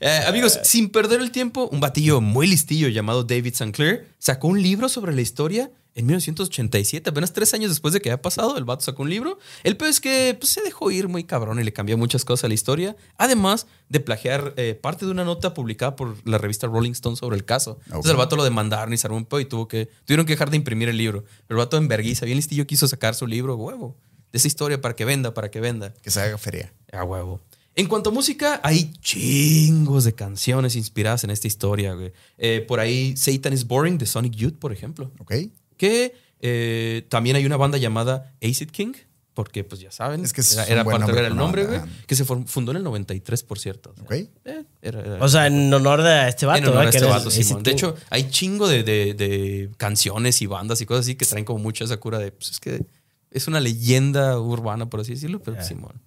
Eh, 0.00 0.24
amigos, 0.26 0.60
sin 0.62 0.90
perder 0.90 1.20
el 1.20 1.30
tiempo, 1.30 1.68
un 1.72 1.80
batillo 1.80 2.20
muy 2.20 2.46
listillo 2.46 2.88
llamado 2.88 3.24
David 3.24 3.54
Sinclair 3.54 4.08
sacó 4.18 4.48
un 4.48 4.62
libro 4.62 4.88
sobre 4.88 5.14
la 5.14 5.20
historia 5.22 5.70
en 5.94 6.06
1987, 6.06 7.10
apenas 7.10 7.32
tres 7.32 7.52
años 7.52 7.70
después 7.70 7.92
de 7.92 8.00
que 8.00 8.10
había 8.10 8.22
pasado, 8.22 8.56
el 8.56 8.64
vato 8.64 8.84
sacó 8.84 9.02
un 9.02 9.10
libro. 9.10 9.38
El 9.62 9.76
peor 9.76 9.90
es 9.90 10.00
que 10.00 10.36
pues, 10.38 10.50
se 10.52 10.62
dejó 10.62 10.90
ir 10.90 11.08
muy 11.08 11.24
cabrón 11.24 11.60
y 11.60 11.64
le 11.64 11.72
cambió 11.72 11.98
muchas 11.98 12.24
cosas 12.24 12.44
a 12.44 12.48
la 12.48 12.54
historia, 12.54 12.96
además 13.18 13.66
de 13.90 14.00
plagiar 14.00 14.54
eh, 14.56 14.74
parte 14.74 15.04
de 15.04 15.10
una 15.10 15.24
nota 15.24 15.52
publicada 15.52 15.94
por 15.94 16.16
la 16.26 16.38
revista 16.38 16.66
Rolling 16.66 16.92
Stone 16.92 17.16
sobre 17.16 17.36
el 17.36 17.44
caso. 17.44 17.78
Entonces 17.86 18.10
el 18.10 18.16
vato 18.16 18.36
lo 18.36 18.44
demandaron 18.44 18.94
y 18.94 18.96
se 18.96 19.06
armó 19.06 19.18
un 19.18 19.26
pedo 19.26 19.40
y 19.40 19.44
tuvo 19.44 19.68
que, 19.68 19.90
tuvieron 20.06 20.24
que 20.24 20.32
dejar 20.32 20.50
de 20.50 20.56
imprimir 20.56 20.88
el 20.88 20.96
libro. 20.96 21.24
El 21.50 21.56
vato 21.56 21.76
en 21.76 21.88
vergüenza, 21.88 22.24
bien 22.24 22.36
listillo, 22.36 22.66
quiso 22.66 22.88
sacar 22.88 23.14
su 23.14 23.26
libro, 23.26 23.56
huevo, 23.56 23.96
de 24.32 24.38
esa 24.38 24.48
historia 24.48 24.80
para 24.80 24.96
que 24.96 25.04
venda, 25.04 25.34
para 25.34 25.50
que 25.50 25.60
venda. 25.60 25.92
Que 26.02 26.10
se 26.10 26.22
haga 26.22 26.38
feria. 26.38 26.72
A 26.90 27.04
huevo. 27.04 27.42
En 27.74 27.86
cuanto 27.86 28.10
a 28.10 28.12
música, 28.12 28.60
hay 28.62 28.92
chingos 29.00 30.04
de 30.04 30.14
canciones 30.14 30.76
inspiradas 30.76 31.24
en 31.24 31.30
esta 31.30 31.46
historia, 31.46 31.94
güey. 31.94 32.12
Eh, 32.36 32.64
por 32.66 32.80
ahí, 32.80 33.16
Satan 33.16 33.52
is 33.52 33.66
Boring 33.66 33.96
de 33.96 34.04
Sonic 34.04 34.34
Youth, 34.34 34.58
por 34.58 34.72
ejemplo. 34.72 35.10
¿Ok? 35.18 35.34
Que 35.76 36.14
eh, 36.40 37.06
también 37.08 37.36
hay 37.36 37.46
una 37.46 37.56
banda 37.56 37.78
llamada 37.78 38.34
Acid 38.42 38.70
King, 38.70 38.92
porque 39.34 39.64
pues 39.64 39.80
ya 39.80 39.90
saben, 39.90 40.24
Es 40.24 40.32
que 40.32 40.42
es 40.42 40.52
era, 40.54 40.66
era 40.66 40.84
parte 40.84 41.00
nombre 41.06 41.26
el 41.26 41.36
nombre, 41.36 41.64
güey, 41.64 41.80
que 42.06 42.14
se 42.14 42.24
fundó 42.24 42.72
en 42.72 42.76
el 42.78 42.82
93, 42.84 43.42
por 43.44 43.58
cierto. 43.58 43.90
O 43.92 43.94
sea, 43.94 44.04
¿Ok? 44.04 44.12
eh, 44.44 44.64
era- 44.82 45.00
era- 45.00 45.24
O 45.24 45.28
sea, 45.28 45.46
en 45.46 45.72
honor 45.72 46.02
de 46.02 46.28
este 46.28 46.44
vato, 46.44 46.58
en 46.58 46.64
honor 46.68 46.76
a 46.82 46.84
¿verdad? 46.84 46.94
este 46.94 47.08
vato, 47.08 47.30
Simón. 47.30 47.62
De 47.62 47.70
hecho, 47.70 47.96
hay 48.10 48.28
chingo 48.30 48.68
de, 48.68 48.82
de- 48.82 49.14
de 49.14 49.70
canciones 49.78 50.42
y 50.42 50.46
bandas 50.46 50.80
y 50.82 50.86
cosas 50.86 51.06
así 51.06 51.14
que 51.14 51.24
traen 51.24 51.44
como 51.46 51.60
mucha 51.60 51.84
esa 51.84 51.96
cura 51.98 52.18
de, 52.18 52.30
pues 52.32 52.50
es 52.50 52.60
que 52.60 52.84
es 53.30 53.46
una 53.48 53.60
leyenda 53.60 54.38
urbana, 54.38 54.90
por 54.90 55.00
así 55.00 55.12
decirlo, 55.14 55.40
pero. 55.42 55.62
Simón. 55.64 56.02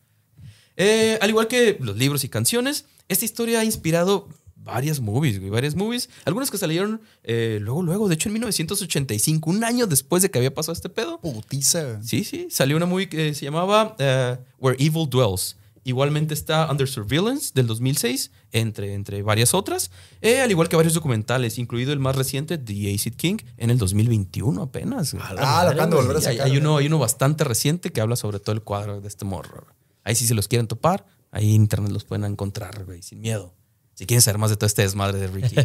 Eh, 0.78 1.18
al 1.22 1.30
igual 1.30 1.48
que 1.48 1.78
los 1.80 1.96
libros 1.98 2.24
y 2.26 2.30
canciones, 2.30 2.86
esta 3.08 3.26
historia 3.26 3.62
ha 3.62 3.64
inspirado 3.64 4.28
varias 4.66 5.00
movies, 5.00 5.40
güey, 5.40 5.50
varias 5.50 5.76
movies. 5.76 6.10
Algunas 6.26 6.52
que 6.52 6.58
salieron 6.58 7.00
eh, 7.24 7.60
luego, 7.62 7.84
luego, 7.84 8.08
de 8.10 8.16
hecho 8.16 8.28
en 8.28 8.34
1985, 8.34 9.50
un 9.50 9.64
año 9.64 9.88
después 9.88 10.24
de 10.24 10.32
que 10.32 10.40
había 10.40 10.54
pasado 10.54 10.74
este 10.74 10.90
pedo. 10.90 11.20
Putiza. 11.22 12.02
Sí, 12.04 12.24
sí, 12.26 12.48
salió 12.50 12.76
una 12.76 12.86
movie 12.86 13.08
que 13.08 13.34
se 13.34 13.46
llamaba 13.46 13.96
eh, 14.00 14.38
Where 14.60 14.84
Evil 14.84 15.08
Dwells. 15.10 15.56
Igualmente 15.88 16.34
está 16.34 16.70
Under 16.72 16.88
Surveillance 16.88 17.52
del 17.54 17.68
2006, 17.68 18.32
entre, 18.52 18.96
entre 18.96 19.22
varias 19.22 19.54
otras, 19.54 19.92
eh, 20.20 20.42
al 20.42 20.50
igual 20.50 20.68
que 20.68 20.76
varios 20.76 20.96
documentales, 20.96 21.60
incluido 21.60 21.94
el 21.94 22.00
más 22.00 22.16
reciente, 22.16 22.58
The 22.58 22.92
Acid 22.92 23.14
King, 23.14 23.38
en 23.58 23.70
el 23.70 23.78
2021 23.78 24.64
apenas. 24.64 25.16
Ah, 25.20 25.34
lo 25.70 25.76
madre, 25.78 25.96
volver 25.96 26.18
a 26.18 26.22
Y 26.22 26.26
hay, 26.26 26.40
hay 26.40 26.58
uno, 26.58 26.78
hay 26.78 26.88
uno 26.88 26.98
bastante 26.98 27.44
reciente 27.44 27.92
que 27.92 28.02
habla 28.02 28.16
sobre 28.16 28.40
todo 28.40 28.54
el 28.54 28.64
cuadro 28.64 29.00
de 29.00 29.08
este 29.08 29.26
morro. 29.26 29.68
Ahí 30.04 30.16
sí 30.16 30.26
se 30.26 30.34
los 30.34 30.48
quieren 30.48 30.68
topar, 30.68 31.06
ahí 31.30 31.54
en 31.54 31.62
internet 31.62 31.92
los 31.92 32.04
pueden 32.04 32.26
encontrar, 32.26 32.84
güey, 32.86 33.04
sin 33.04 33.22
miedo. 33.22 33.54
Si 33.96 34.06
quieren 34.06 34.22
saber 34.22 34.38
más 34.38 34.50
de 34.52 34.58
todo 34.58 34.68
este 34.68 34.82
desmadre 34.84 35.18
de 35.20 35.28
Ricky. 35.28 35.56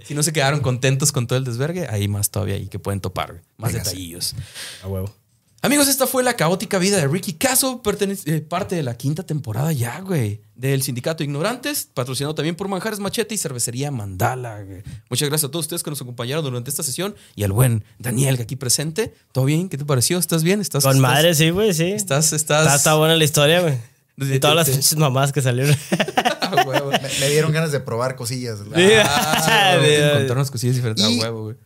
si 0.06 0.14
no 0.14 0.22
se 0.22 0.32
quedaron 0.32 0.60
contentos 0.60 1.12
con 1.12 1.26
todo 1.26 1.38
el 1.38 1.44
desvergue, 1.44 1.86
hay 1.88 2.08
más 2.08 2.30
todavía 2.30 2.56
ahí 2.56 2.66
que 2.66 2.78
pueden 2.78 3.00
topar. 3.00 3.42
Más 3.58 3.72
Véngase. 3.72 3.90
detallillos. 3.90 4.34
A 4.82 4.88
huevo. 4.88 5.14
Amigos, 5.60 5.88
esta 5.88 6.06
fue 6.06 6.22
la 6.22 6.34
caótica 6.36 6.78
vida 6.78 6.98
de 6.98 7.08
Ricky 7.08 7.32
Caso, 7.34 7.80
eh, 8.26 8.40
parte 8.42 8.76
de 8.76 8.82
la 8.82 8.98
quinta 8.98 9.22
temporada 9.22 9.72
ya, 9.72 9.98
güey, 10.00 10.42
del 10.54 10.82
Sindicato 10.82 11.24
Ignorantes, 11.24 11.88
patrocinado 11.94 12.34
también 12.34 12.54
por 12.54 12.68
Manjares 12.68 13.00
Machete 13.00 13.34
y 13.34 13.38
Cervecería 13.38 13.90
Mandala, 13.90 14.62
güey. 14.62 14.82
Muchas 15.08 15.30
gracias 15.30 15.48
a 15.48 15.50
todos 15.50 15.64
ustedes 15.64 15.82
que 15.82 15.88
nos 15.88 16.02
acompañaron 16.02 16.44
durante 16.44 16.68
esta 16.68 16.82
sesión 16.82 17.14
y 17.34 17.44
al 17.44 17.52
buen 17.52 17.82
Daniel 17.98 18.36
que 18.36 18.42
aquí 18.42 18.56
presente. 18.56 19.14
¿Todo 19.32 19.46
bien? 19.46 19.70
¿Qué 19.70 19.78
te 19.78 19.86
pareció? 19.86 20.18
¿Estás 20.18 20.42
bien? 20.42 20.60
¿Estás 20.60 20.84
Con 20.84 20.96
estás- 20.96 21.00
madre, 21.10 21.34
sí, 21.34 21.48
güey, 21.48 21.72
sí. 21.72 21.92
Estás, 21.92 22.34
estás. 22.34 22.64
Está, 22.66 22.76
está 22.76 22.94
buena 22.96 23.16
la 23.16 23.24
historia, 23.24 23.60
güey. 23.62 23.78
De- 24.18 24.38
todas 24.40 24.56
las 24.56 24.68
pinches 24.68 24.96
mamás 24.98 25.32
que 25.32 25.40
salieron. 25.40 25.74
Ah, 26.60 26.64
huevo. 26.66 26.90
Me, 26.90 26.98
me 27.20 27.28
dieron 27.28 27.52
ganas 27.52 27.72
de 27.72 27.80
probar 27.80 28.16
cosillas. 28.16 28.58
Ah, 28.74 29.76
de 29.80 30.10
encontrar 30.12 30.36
unas 30.38 30.50
cosillas 30.50 30.76
diferentes. 30.76 31.04
Y- 31.08 31.18
A 31.20 31.22
huevo, 31.22 31.42
güey. 31.44 31.56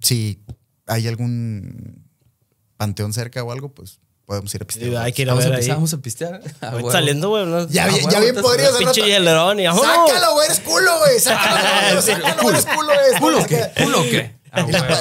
Si 0.00 0.40
hay 0.86 1.08
algún 1.08 2.04
panteón 2.76 3.12
cerca 3.12 3.42
o 3.42 3.50
algo, 3.52 3.70
pues 3.74 3.98
podemos 4.26 4.54
ir 4.54 4.62
a 4.62 4.66
pistear. 4.66 4.96
Hay 5.04 5.12
que 5.12 5.22
ir 5.22 5.30
a 5.30 5.32
Vamos 5.34 5.46
a, 5.46 5.50
ver 5.50 5.60
ahí. 5.60 5.68
vamos 5.68 5.92
a 5.94 5.98
pistear. 5.98 6.34
A 6.34 6.38
Ahorita 6.38 6.70
huevo. 6.76 6.92
Saliendo, 6.92 7.28
güey. 7.30 7.44
Ya, 7.70 7.84
Ah, 7.84 7.88
bien- 7.88 7.98
huevo, 8.04 8.10
ya 8.10 8.20
bien 8.20 8.34
podrías 8.36 8.68
hacer 8.70 8.84
Pinche 8.84 9.02
hielerón 9.02 9.60
y. 9.60 9.64
Sácalo, 9.66 10.32
güey, 10.34 10.46
eres 10.46 10.60
culo, 10.60 10.98
güey. 10.98 11.18
Sácalo, 11.20 11.60
güey, 11.92 12.02
sácalo, 12.02 12.42
güey, 12.42 12.54
eres 12.54 12.66
culo, 12.66 12.92
güey. 12.92 13.20
¿Culo 13.20 13.46
qué? 13.46 13.70
¿Culo 13.82 14.00
o 14.00 14.04
qué? 14.04 14.32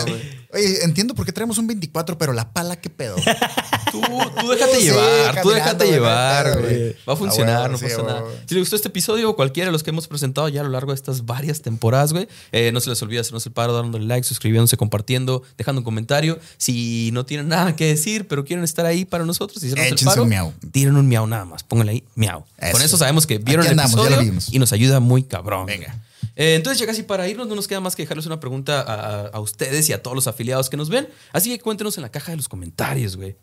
Güey. 0.07 0.34
Oye, 0.55 0.83
entiendo 0.83 1.13
por 1.13 1.25
qué 1.25 1.31
traemos 1.33 1.57
un 1.57 1.67
24, 1.67 2.17
pero 2.17 2.31
la 2.33 2.51
pala, 2.51 2.77
¿qué 2.77 2.89
pedo? 2.89 3.15
Tú, 3.91 4.01
tú 4.41 4.49
déjate 4.49 4.75
Sí, 4.77 4.83
llevar, 4.85 5.41
tú 5.41 5.49
déjate 5.51 5.85
llevar, 5.85 6.59
güey. 6.59 6.95
Va 7.07 7.13
a 7.13 7.15
funcionar, 7.15 7.55
A 7.55 7.59
huevo, 7.61 7.71
no 7.73 7.77
sí, 7.77 7.85
pasa 7.85 8.03
nada. 8.03 8.23
Si 8.45 8.53
les 8.55 8.61
gustó 8.63 8.75
este 8.75 8.89
episodio 8.89 9.29
o 9.29 9.35
cualquiera 9.37 9.67
de 9.67 9.71
los 9.71 9.83
que 9.83 9.91
hemos 9.91 10.07
presentado 10.09 10.49
ya 10.49 10.61
a 10.61 10.63
lo 10.65 10.69
largo 10.69 10.91
de 10.91 10.95
estas 10.95 11.25
varias 11.25 11.61
temporadas, 11.61 12.11
güey, 12.11 12.27
eh, 12.51 12.71
no 12.73 12.81
se 12.81 12.89
les 12.89 13.01
olvide 13.01 13.19
hacernos 13.21 13.45
el 13.45 13.53
paro, 13.53 13.73
dándole 13.73 14.05
like, 14.05 14.27
suscribiéndose, 14.27 14.75
compartiendo, 14.75 15.43
dejando 15.57 15.79
un 15.79 15.85
comentario. 15.85 16.39
Si 16.57 17.09
no 17.13 17.25
tienen 17.25 17.47
nada 17.47 17.77
que 17.77 17.85
decir, 17.85 18.27
pero 18.27 18.43
quieren 18.43 18.65
estar 18.65 18.85
ahí 18.85 19.05
para 19.05 19.23
nosotros 19.23 19.63
y 19.63 19.69
el 19.69 19.95
paro, 20.03 20.23
un 20.23 20.29
miau. 20.29 20.53
tiren 20.73 20.97
un 20.97 21.07
miau 21.07 21.25
nada 21.25 21.45
más. 21.45 21.63
Pónganle 21.63 21.93
ahí 21.93 22.03
miau. 22.15 22.43
Con 22.73 22.81
Eso. 22.81 22.97
sabemos 22.97 23.25
que 23.25 23.37
vieron 23.37 23.65
Aquí 23.65 23.73
el 23.73 23.79
andamos, 23.79 23.95
ya 23.95 24.01
episodio 24.01 24.17
lo 24.17 24.23
vimos. 24.29 24.49
y 24.53 24.59
nos 24.59 24.73
ayuda 24.73 24.99
muy 24.99 25.23
cabrón. 25.23 25.67
Venga. 25.67 26.01
Eh, 26.35 26.55
entonces, 26.55 26.79
ya 26.79 26.85
casi 26.85 27.03
para 27.03 27.27
irnos, 27.29 27.47
no 27.47 27.55
nos 27.55 27.67
queda 27.67 27.79
más 27.79 27.95
que 27.95 28.03
dejarles 28.03 28.25
una 28.25 28.39
pregunta 28.39 28.81
a, 29.27 29.39
ustedes 29.39 29.87
y 29.89 29.93
a 29.93 30.03
todos 30.03 30.15
los 30.15 30.27
afiliados 30.27 30.69
que 30.69 30.77
nos 30.77 30.89
ven. 30.89 31.07
Así 31.31 31.49
que 31.49 31.59
cuéntenos 31.59 31.97
en 31.97 32.01
la 32.03 32.09
caja 32.11 32.31
de 32.31 32.37
los 32.37 32.49
comentarios, 32.49 33.15
güey. 33.15 33.35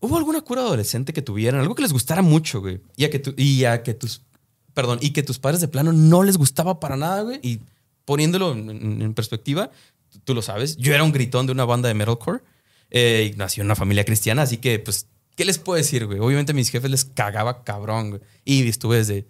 ¿Hubo 0.00 0.18
alguna 0.18 0.40
cura 0.42 0.60
adolescente 0.62 1.12
que 1.12 1.22
tuvieran? 1.22 1.60
Algo 1.60 1.74
que 1.74 1.82
les 1.82 1.92
gustara 1.92 2.22
mucho, 2.22 2.60
güey. 2.60 2.80
Y 2.96 3.04
a 3.04 3.10
que, 3.10 3.18
tu- 3.18 3.34
y 3.36 3.64
a 3.64 3.82
que 3.82 3.94
tus. 3.94 4.22
Perdón, 4.74 4.98
y 5.00 5.10
que 5.10 5.22
tus 5.22 5.38
padres 5.38 5.60
de 5.60 5.68
plano 5.68 5.92
no 5.92 6.22
les 6.22 6.36
gustaba 6.36 6.78
para 6.80 6.96
nada, 6.96 7.22
güey. 7.22 7.40
Y 7.42 7.60
poniéndolo 8.04 8.52
en, 8.52 9.14
perspectiva, 9.14 9.70
tú, 10.12 10.18
tú 10.22 10.34
lo 10.34 10.42
sabes. 10.42 10.76
Yo 10.76 10.92
era 10.94 11.02
un 11.02 11.12
gritón 11.12 11.46
de 11.46 11.52
una 11.52 11.64
banda 11.64 11.88
de 11.88 11.94
metalcore. 11.94 12.42
eh, 12.90 13.32
y 13.32 13.36
nací 13.36 13.60
en 13.60 13.66
una 13.66 13.74
familia 13.74 14.04
cristiana, 14.04 14.42
así 14.42 14.58
que, 14.58 14.78
pues, 14.78 15.06
¿qué 15.34 15.44
les 15.44 15.58
puedo 15.58 15.76
decir, 15.76 16.06
güey? 16.06 16.20
Obviamente 16.20 16.52
a 16.52 16.54
mis 16.54 16.68
jefes 16.70 16.90
les 16.90 17.04
cagaba 17.06 17.64
cabrón, 17.64 18.10
güey. 18.10 18.22
Y 18.44 18.68
estuve 18.68 18.98
desde, 18.98 19.26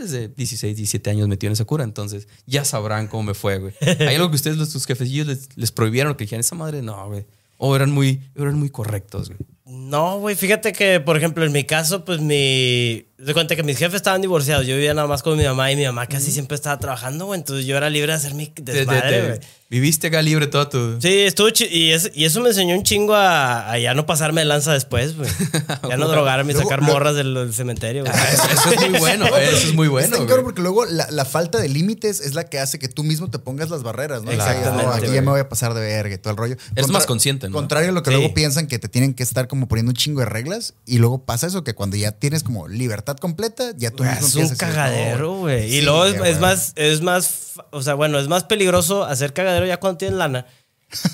desde 0.00 0.28
16, 0.28 0.76
17 0.76 1.10
años 1.10 1.28
metido 1.28 1.48
en 1.48 1.52
esa 1.54 1.64
cura, 1.64 1.84
entonces 1.84 2.28
ya 2.46 2.64
sabrán 2.64 3.08
cómo 3.08 3.22
me 3.24 3.34
fue, 3.34 3.58
güey. 3.58 3.74
¿Hay 3.80 4.16
algo 4.16 4.30
que 4.30 4.36
ustedes, 4.36 4.56
los, 4.56 4.68
sus 4.68 4.86
jefecillos, 4.86 5.26
les, 5.26 5.48
les 5.56 5.72
prohibieron 5.72 6.14
que 6.14 6.24
dijeran, 6.24 6.40
esa 6.40 6.54
madre 6.54 6.82
no, 6.82 7.08
güey? 7.08 7.24
O 7.58 7.76
eran 7.76 7.90
muy, 7.90 8.20
eran 8.34 8.58
muy 8.58 8.70
correctos, 8.70 9.28
güey. 9.28 9.38
No, 9.64 10.18
güey, 10.18 10.34
fíjate 10.34 10.72
que, 10.72 10.98
por 11.00 11.16
ejemplo, 11.16 11.44
en 11.44 11.52
mi 11.52 11.64
caso, 11.64 12.04
pues 12.04 12.20
mi. 12.20 13.06
De 13.18 13.34
cuenta 13.34 13.54
que 13.54 13.62
mis 13.62 13.78
jefes 13.78 13.94
estaban 13.96 14.20
divorciados. 14.20 14.66
Yo 14.66 14.74
vivía 14.74 14.94
nada 14.94 15.06
más 15.06 15.22
con 15.22 15.38
mi 15.38 15.44
mamá 15.44 15.70
y 15.70 15.76
mi 15.76 15.84
mamá 15.84 16.08
casi 16.08 16.32
siempre 16.32 16.56
estaba 16.56 16.76
trabajando, 16.80 17.26
güey. 17.26 17.38
Entonces 17.38 17.66
yo 17.66 17.76
era 17.76 17.88
libre 17.88 18.10
de 18.10 18.16
hacer 18.16 18.34
mi 18.34 18.52
desmadre, 18.60 19.10
te- 19.20 19.26
güey. 19.28 19.40
viviste 19.70 20.08
acá 20.08 20.20
libre 20.22 20.48
toda 20.48 20.68
tu... 20.68 21.00
Sí, 21.00 21.20
estuvo 21.20 21.48
chi- 21.50 21.68
y, 21.70 21.92
es- 21.92 22.10
y 22.16 22.24
eso 22.24 22.40
me 22.40 22.48
enseñó 22.48 22.74
un 22.74 22.82
chingo 22.82 23.14
a, 23.14 23.70
a 23.70 23.78
ya 23.78 23.94
no 23.94 24.06
pasarme 24.06 24.40
de 24.40 24.46
lanza 24.46 24.72
después, 24.72 25.16
güey. 25.16 25.30
Ya 25.88 25.96
no 25.96 26.08
drogarme 26.08 26.52
y 26.52 26.56
sacar 26.56 26.80
luego- 26.80 26.94
morras 26.94 27.14
del, 27.14 27.32
del 27.32 27.54
cementerio, 27.54 28.02
güey. 28.02 28.12
Ah, 28.12 28.28
eso, 28.32 28.42
eso 28.54 28.70
es 28.82 28.90
muy 28.90 28.98
bueno, 28.98 29.26
No, 29.26 29.30
pero 29.30 29.50
eso 29.56 29.68
es 29.68 29.74
muy 29.74 29.86
Está 29.86 29.92
bueno. 29.92 30.16
güey. 30.16 30.26
cabrón 30.28 30.44
porque 30.46 30.62
luego 30.62 30.84
la, 30.86 31.08
la 31.12 31.24
falta 31.24 31.60
de 31.60 31.68
límites 31.68 32.18
es 32.18 32.34
la 32.34 32.42
que 32.42 32.58
hace 32.58 32.80
que 32.80 32.88
tú 32.88 33.04
mismo 33.04 33.30
te 33.30 33.38
pongas 33.38 33.70
las 33.70 33.84
barreras, 33.84 34.24
¿no? 34.24 34.32
Exactamente, 34.32 34.84
no, 34.84 34.90
aquí 34.94 35.02
güey. 35.02 35.14
ya 35.14 35.22
me 35.22 35.30
voy 35.30 35.38
a 35.40 35.48
pasar 35.48 35.74
de 35.74 35.80
verga 35.80 36.12
y 36.16 36.18
todo 36.18 36.32
el 36.32 36.36
rollo. 36.38 36.56
Eres 36.74 36.90
más 36.90 37.06
consciente, 37.06 37.48
¿no? 37.48 37.52
Contrario 37.54 37.90
a 37.90 37.92
lo 37.92 38.02
que 38.02 38.10
Sí. 38.10 38.16
luego 38.16 38.34
piensan 38.34 38.66
que 38.66 38.80
te 38.80 38.88
tienen 38.88 39.14
que 39.14 39.22
estar 39.22 39.46
como 39.52 39.68
poniendo 39.68 39.90
un 39.90 39.96
chingo 39.96 40.20
de 40.20 40.26
reglas 40.26 40.72
y 40.86 40.96
luego 40.96 41.26
pasa 41.26 41.46
eso 41.46 41.62
que 41.62 41.74
cuando 41.74 41.98
ya 41.98 42.12
tienes 42.12 42.42
como 42.42 42.68
libertad 42.68 43.18
completa, 43.18 43.72
ya 43.76 43.90
tú 43.90 44.02
mismo 44.02 44.26
Es 44.40 44.50
un 44.50 44.56
cagadero, 44.56 45.26
"No, 45.34 45.38
güey. 45.40 45.66
y 45.66 45.80
sí, 45.80 45.82
luego 45.82 46.06
es, 46.06 46.16
güey". 46.16 46.30
es 46.32 46.40
más, 46.40 46.72
es 46.76 47.02
más, 47.02 47.52
o 47.70 47.82
sea, 47.82 47.92
bueno, 47.92 48.18
es 48.18 48.28
más 48.28 48.44
peligroso 48.44 49.04
hacer 49.04 49.34
cagadero 49.34 49.66
ya 49.66 49.78
cuando 49.78 49.98
tienes 49.98 50.16
lana 50.16 50.46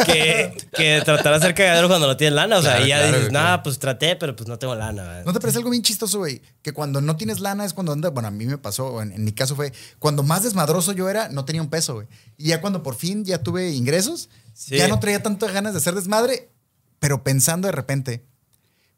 que, 0.07 0.57
que 0.77 1.03
tratar 1.05 1.33
de 1.33 1.39
hacer 1.39 1.55
cagadero 1.57 1.89
cuando 1.89 2.07
no 2.07 2.17
tienes 2.17 2.35
lana. 2.35 2.59
O 2.59 2.63
sea, 2.63 2.81
y 2.81 2.89
ya 2.89 2.99
claro, 2.99 3.13
dices, 3.17 3.29
claro. 3.31 3.45
nada, 3.45 3.63
pues 3.65 3.79
traté, 3.81 4.15
pero 4.17 4.35
pues 4.37 4.49
no 4.49 4.57
tengo 4.59 4.75
lana. 4.77 5.05
güey". 5.05 5.25
¿No 5.25 5.33
te 5.33 5.41
parece 5.41 5.59
algo 5.59 5.71
bien 5.71 5.83
chistoso, 5.83 6.19
güey? 6.19 6.41
Que 6.63 6.73
cuando 6.73 7.01
no 7.01 7.17
tienes 7.17 7.41
lana 7.41 7.65
es 7.65 7.73
cuando 7.75 7.93
anda. 7.93 8.11
Bueno, 8.11 8.29
a 8.29 8.31
mí 8.31 8.47
me 8.47 8.59
pasó, 8.59 9.03
en, 9.03 9.13
en 9.13 9.25
mi 9.25 9.33
caso 9.33 9.57
fue. 9.57 9.73
Cuando 9.99 10.23
más 10.23 10.43
desmadroso 10.45 10.93
yo 10.93 11.09
era, 11.09 11.29
no 11.29 11.45
tenía 11.45 11.63
un 11.63 11.71
peso, 11.71 11.95
güey. 11.95 12.07
Y 12.37 12.49
ya 12.49 12.61
cuando 12.61 12.83
por 12.83 12.95
fin 12.95 13.25
ya 13.25 13.43
tuve 13.43 13.71
ingresos, 13.73 14.29
Sí. 14.55 14.77
ya 14.77 14.89
no 14.89 14.99
traía 14.99 15.23
tantas 15.23 15.53
ganas 15.53 15.73
de 15.75 15.79
hacer 15.79 15.95
desmadre, 15.95 16.51
pero 16.99 17.23
pensando 17.23 17.67
de 17.69 17.73
repente, 17.73 18.25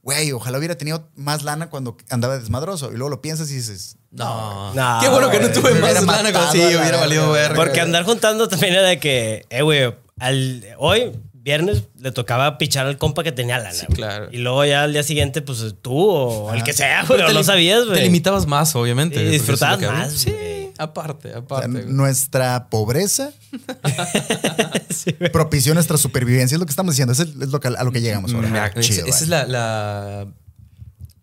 güey, 0.02 0.32
ojalá 0.32 0.58
hubiera 0.58 0.76
tenido 0.76 1.08
más 1.14 1.42
lana 1.42 1.68
cuando 1.70 1.96
andaba 2.10 2.38
desmadroso. 2.38 2.90
Y 2.92 2.96
luego 2.96 3.10
lo 3.10 3.22
piensas 3.22 3.50
y 3.50 3.54
dices, 3.56 3.96
No. 4.10 4.74
No, 4.74 4.98
Qué 5.00 5.08
bueno 5.08 5.30
que 5.30 5.40
no 5.40 5.50
tuve 5.50 5.74
más 5.74 5.94
lana 5.94 6.32
como 6.32 6.44
matado 6.44 6.52
sí, 6.52 6.60
hubiera 6.76 6.98
valido 6.98 7.30
ver. 7.32 7.54
Porque 7.54 7.80
andar 7.80 8.04
juntando 8.04 8.48
también 8.48 8.74
era 8.74 8.82
de 8.82 8.98
que, 8.98 9.46
eh, 9.50 9.62
güey, 9.62 9.94
al, 10.18 10.64
hoy, 10.78 11.12
viernes, 11.32 11.84
le 11.98 12.12
tocaba 12.12 12.58
pichar 12.58 12.86
al 12.86 12.98
compa 12.98 13.22
que 13.22 13.32
tenía 13.32 13.58
lana. 13.58 13.72
güey. 13.86 13.96
claro. 13.96 14.28
Y 14.30 14.38
luego 14.38 14.64
ya 14.64 14.82
al 14.84 14.92
día 14.92 15.02
siguiente, 15.02 15.42
pues 15.42 15.74
tú 15.80 15.98
o 15.98 16.52
el 16.54 16.62
que 16.62 16.72
sea, 16.72 17.04
güey, 17.04 17.18
Pero 17.18 17.24
o 17.24 17.28
te 17.28 17.34
no 17.34 17.44
sabías, 17.44 17.84
güey. 17.84 17.98
Te 17.98 18.02
limitabas 18.04 18.46
más, 18.46 18.74
obviamente. 18.76 19.18
Sí, 19.18 19.24
lo 19.24 19.30
disfrutabas 19.30 19.80
más, 19.80 20.12
Sí, 20.12 20.34
aparte, 20.82 21.28
o 21.28 21.32
sea, 21.32 21.38
aparte. 21.40 21.68
nuestra 21.86 22.68
pobreza 22.68 23.32
Sí, 24.90 25.12
propició 25.32 25.74
nuestra 25.74 25.96
supervivencia. 25.96 26.54
Es 26.56 26.60
lo 26.60 26.66
que 26.66 26.70
estamos 26.70 26.94
diciendo. 26.94 27.12
Es 27.12 27.34
lo 27.36 27.60
que, 27.60 27.68
a 27.68 27.84
lo 27.84 27.92
que 27.92 28.00
llegamos 28.00 28.32
ahora. 28.34 28.48
Me- 28.48 28.58
Ah, 28.58 28.70
esa- 28.74 29.06
es 29.06 29.28
la, 29.28 29.46
la, 29.46 30.26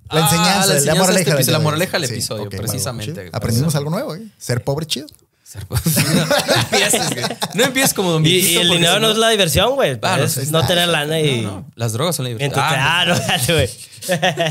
La 0.10 0.20
enseñanza, 0.22 0.62
Ah, 0.64 0.66
la, 0.68 0.74
enseñanza 0.76 0.96
moraleja 0.96 1.14
de 1.14 1.20
este 1.20 1.32
del 1.32 1.36
episodio, 1.36 1.44
día 1.46 1.52
la 1.58 1.60
moraleja 1.64 2.00
del 2.00 2.08
Sí, 2.08 2.14
episodio, 2.16 2.50
precisamente. 2.50 3.30
Aprendimos 3.34 3.76
algo 3.76 3.90
nuevo, 3.90 4.16
¿eh? 4.16 4.22
Ser 4.38 4.64
pobre 4.64 4.86
chido. 4.86 5.08
Ser- 5.44 5.66
no, 5.70 5.76
empieces, 6.62 7.10
güey. 7.10 7.26
No 7.54 7.64
empieces 7.64 7.94
como 7.94 8.12
Don 8.12 8.26
Y, 8.26 8.30
y 8.30 8.58
el 8.58 8.70
dinero 8.70 9.00
no 9.00 9.12
es 9.12 9.18
la 9.18 9.30
diversión, 9.30 9.76
güey. 9.76 9.98
Ah, 10.02 10.18
no, 10.18 10.24
es 10.26 10.52
no 10.52 10.66
tener 10.68 10.88
lana 10.90 11.20
y. 11.22 11.42
No, 11.42 11.52
no, 11.52 11.72
Las 11.76 11.94
drogas 11.94 12.16
son 12.18 12.24
la 12.26 12.30
diversión. 12.30 12.54
ah, 12.62 13.06
no, 13.08 13.16
dale, 13.18 13.54
güey. 13.54 13.70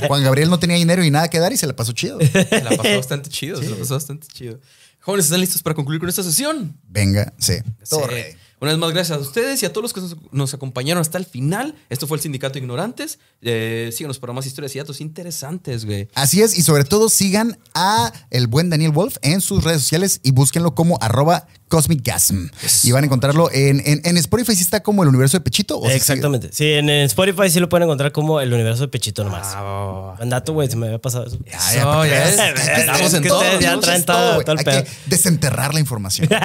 Juan 0.09 0.23
Gabriel 0.25 0.51
no 0.51 0.59
tenía 0.59 0.77
dinero 0.77 1.03
y 1.05 1.11
nada 1.11 1.29
que 1.29 1.39
dar 1.39 1.53
y 1.53 1.57
se 1.57 1.67
la 1.67 1.75
pasó 1.77 1.93
chido. 1.93 2.19
Se 2.21 2.63
la 2.63 2.71
pasó 2.77 2.97
bastante 2.97 3.31
chido, 3.31 3.61
se 3.63 3.69
la 3.71 3.77
pasó 3.77 3.95
bastante 3.95 4.27
chido. 4.29 4.59
Jóvenes, 5.07 5.27
¿están 5.27 5.41
listos 5.41 5.63
para 5.63 5.77
concluir 5.77 6.01
con 6.01 6.09
esta 6.09 6.25
sesión? 6.25 6.77
Venga, 6.89 7.33
sí. 7.39 7.53
Todo 7.89 8.09
ready. 8.09 8.35
Una 8.61 8.73
vez 8.73 8.81
más, 8.81 8.91
gracias 8.91 9.17
a 9.17 9.21
ustedes 9.21 9.63
y 9.63 9.67
a 9.67 9.73
todos 9.73 9.83
los 9.83 9.93
que 9.93 10.01
nos, 10.01 10.17
nos 10.33 10.53
acompañaron 10.53 11.01
hasta 11.01 11.17
el 11.17 11.27
final. 11.27 11.77
Esto 11.91 12.09
fue 12.09 12.17
el 12.17 12.23
Sindicato 12.23 12.55
de 12.55 12.61
Ignorantes. 12.61 13.21
Eh, 13.41 13.91
síganos 13.93 14.19
para 14.19 14.33
más 14.33 14.47
historias 14.47 14.75
y 14.75 14.79
datos 14.81 15.01
interesantes, 15.01 15.85
güey. 15.85 16.09
Así 16.15 16.43
es, 16.43 16.59
y 16.59 16.63
sobre 16.63 16.83
todo 16.83 17.09
sigan 17.09 17.57
a 17.73 18.13
el 18.31 18.49
buen 18.49 18.69
Daniel 18.69 18.91
Wolf 18.91 19.19
en 19.23 19.41
sus 19.41 19.63
redes 19.63 19.83
sociales 19.83 20.19
y 20.25 20.33
búsquenlo 20.33 20.75
como 20.75 20.99
arroba 21.01 21.47
cosmicgasm. 21.69 22.47
Y 22.85 22.93
van 22.93 23.03
a 23.05 23.07
encontrarlo 23.07 23.51
en, 23.53 23.83
en, 23.85 24.01
en 24.05 24.17
Spotify, 24.19 24.55
si 24.55 24.63
está 24.63 24.83
como 24.83 25.03
el 25.03 25.09
universo 25.09 25.37
de 25.37 25.41
Pechito. 25.43 25.79
¿o 25.79 25.87
si 25.89 25.93
Exactamente. 25.95 26.51
Sí, 26.53 26.73
en, 26.73 26.89
en 26.89 27.05
Spotify 27.07 27.51
sí 27.51 27.61
lo 27.61 27.69
pueden 27.69 27.85
encontrar 27.85 28.13
como 28.13 28.41
el 28.41 28.53
universo 28.53 28.83
de 28.83 28.89
Pechito 28.89 29.25
nomás. 29.25 29.49
Ah, 29.55 30.15
dato, 30.25 30.53
güey, 30.53 30.69
se 30.71 30.77
me 30.77 30.87
había 30.87 31.01
pasado 31.01 31.27
eso. 31.27 31.39
Ya, 31.45 32.07
ya 32.07 32.29
es. 32.29 32.79
Estamos 32.79 33.15
en 33.15 33.25
todo. 33.25 33.61
ya 33.61 33.79
traen 33.81 34.05
todo, 34.05 34.41
el 34.41 34.59
Hay 34.59 34.65
pedo. 34.65 34.85
que 34.85 34.91
desenterrar 35.07 35.75
la 35.75 35.81
información. 35.81 36.29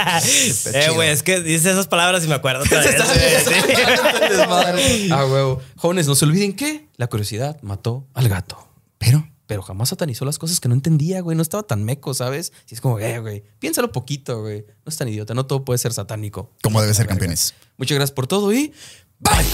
Eh, 0.74 0.90
güey, 0.94 1.10
es 1.10 1.24
que 1.24 1.40
dices 1.42 1.66
esas 1.74 1.88
palabras 1.88 2.24
y 2.24 2.28
me 2.28 2.36
acuerdo 2.36 2.64
otra 2.64 2.80
vez. 2.82 2.96
Sí. 3.46 5.10
Ah, 5.12 5.26
huevo. 5.26 5.62
Jóvenes, 5.78 6.08
no 6.08 6.16
se 6.16 6.26
olviden 6.26 6.54
que 6.54 6.88
la 6.98 7.08
curiosidad 7.08 7.58
mató 7.62 8.08
al 8.14 8.30
gato. 8.30 8.68
Pero 8.98 9.28
Pero 9.52 9.64
jamás 9.64 9.90
satanizó 9.90 10.24
las 10.24 10.40
cosas 10.40 10.62
que 10.62 10.70
no 10.70 10.76
entendía, 10.76 11.20
güey. 11.20 11.36
No 11.36 11.44
estaba 11.44 11.64
tan 11.64 11.84
meco, 11.84 12.14
¿sabes? 12.14 12.54
Si 12.66 12.74
es 12.74 12.80
como, 12.80 13.00
eh, 13.00 13.20
güey, 13.20 13.44
piénsalo 13.60 13.92
poquito, 13.92 14.40
güey. 14.40 14.62
No 14.62 14.90
es 14.90 14.96
tan 14.96 15.10
idiota. 15.10 15.34
No 15.34 15.46
todo 15.46 15.66
puede 15.66 15.78
ser 15.78 15.92
satánico. 15.92 16.52
como 16.64 16.82
debe 16.82 16.94
ser, 16.94 17.06
campeones. 17.06 17.54
Muchas 17.76 17.96
gracias 17.96 18.16
por 18.16 18.28
todo 18.28 18.54
y 18.54 18.72
bye. 19.20 19.46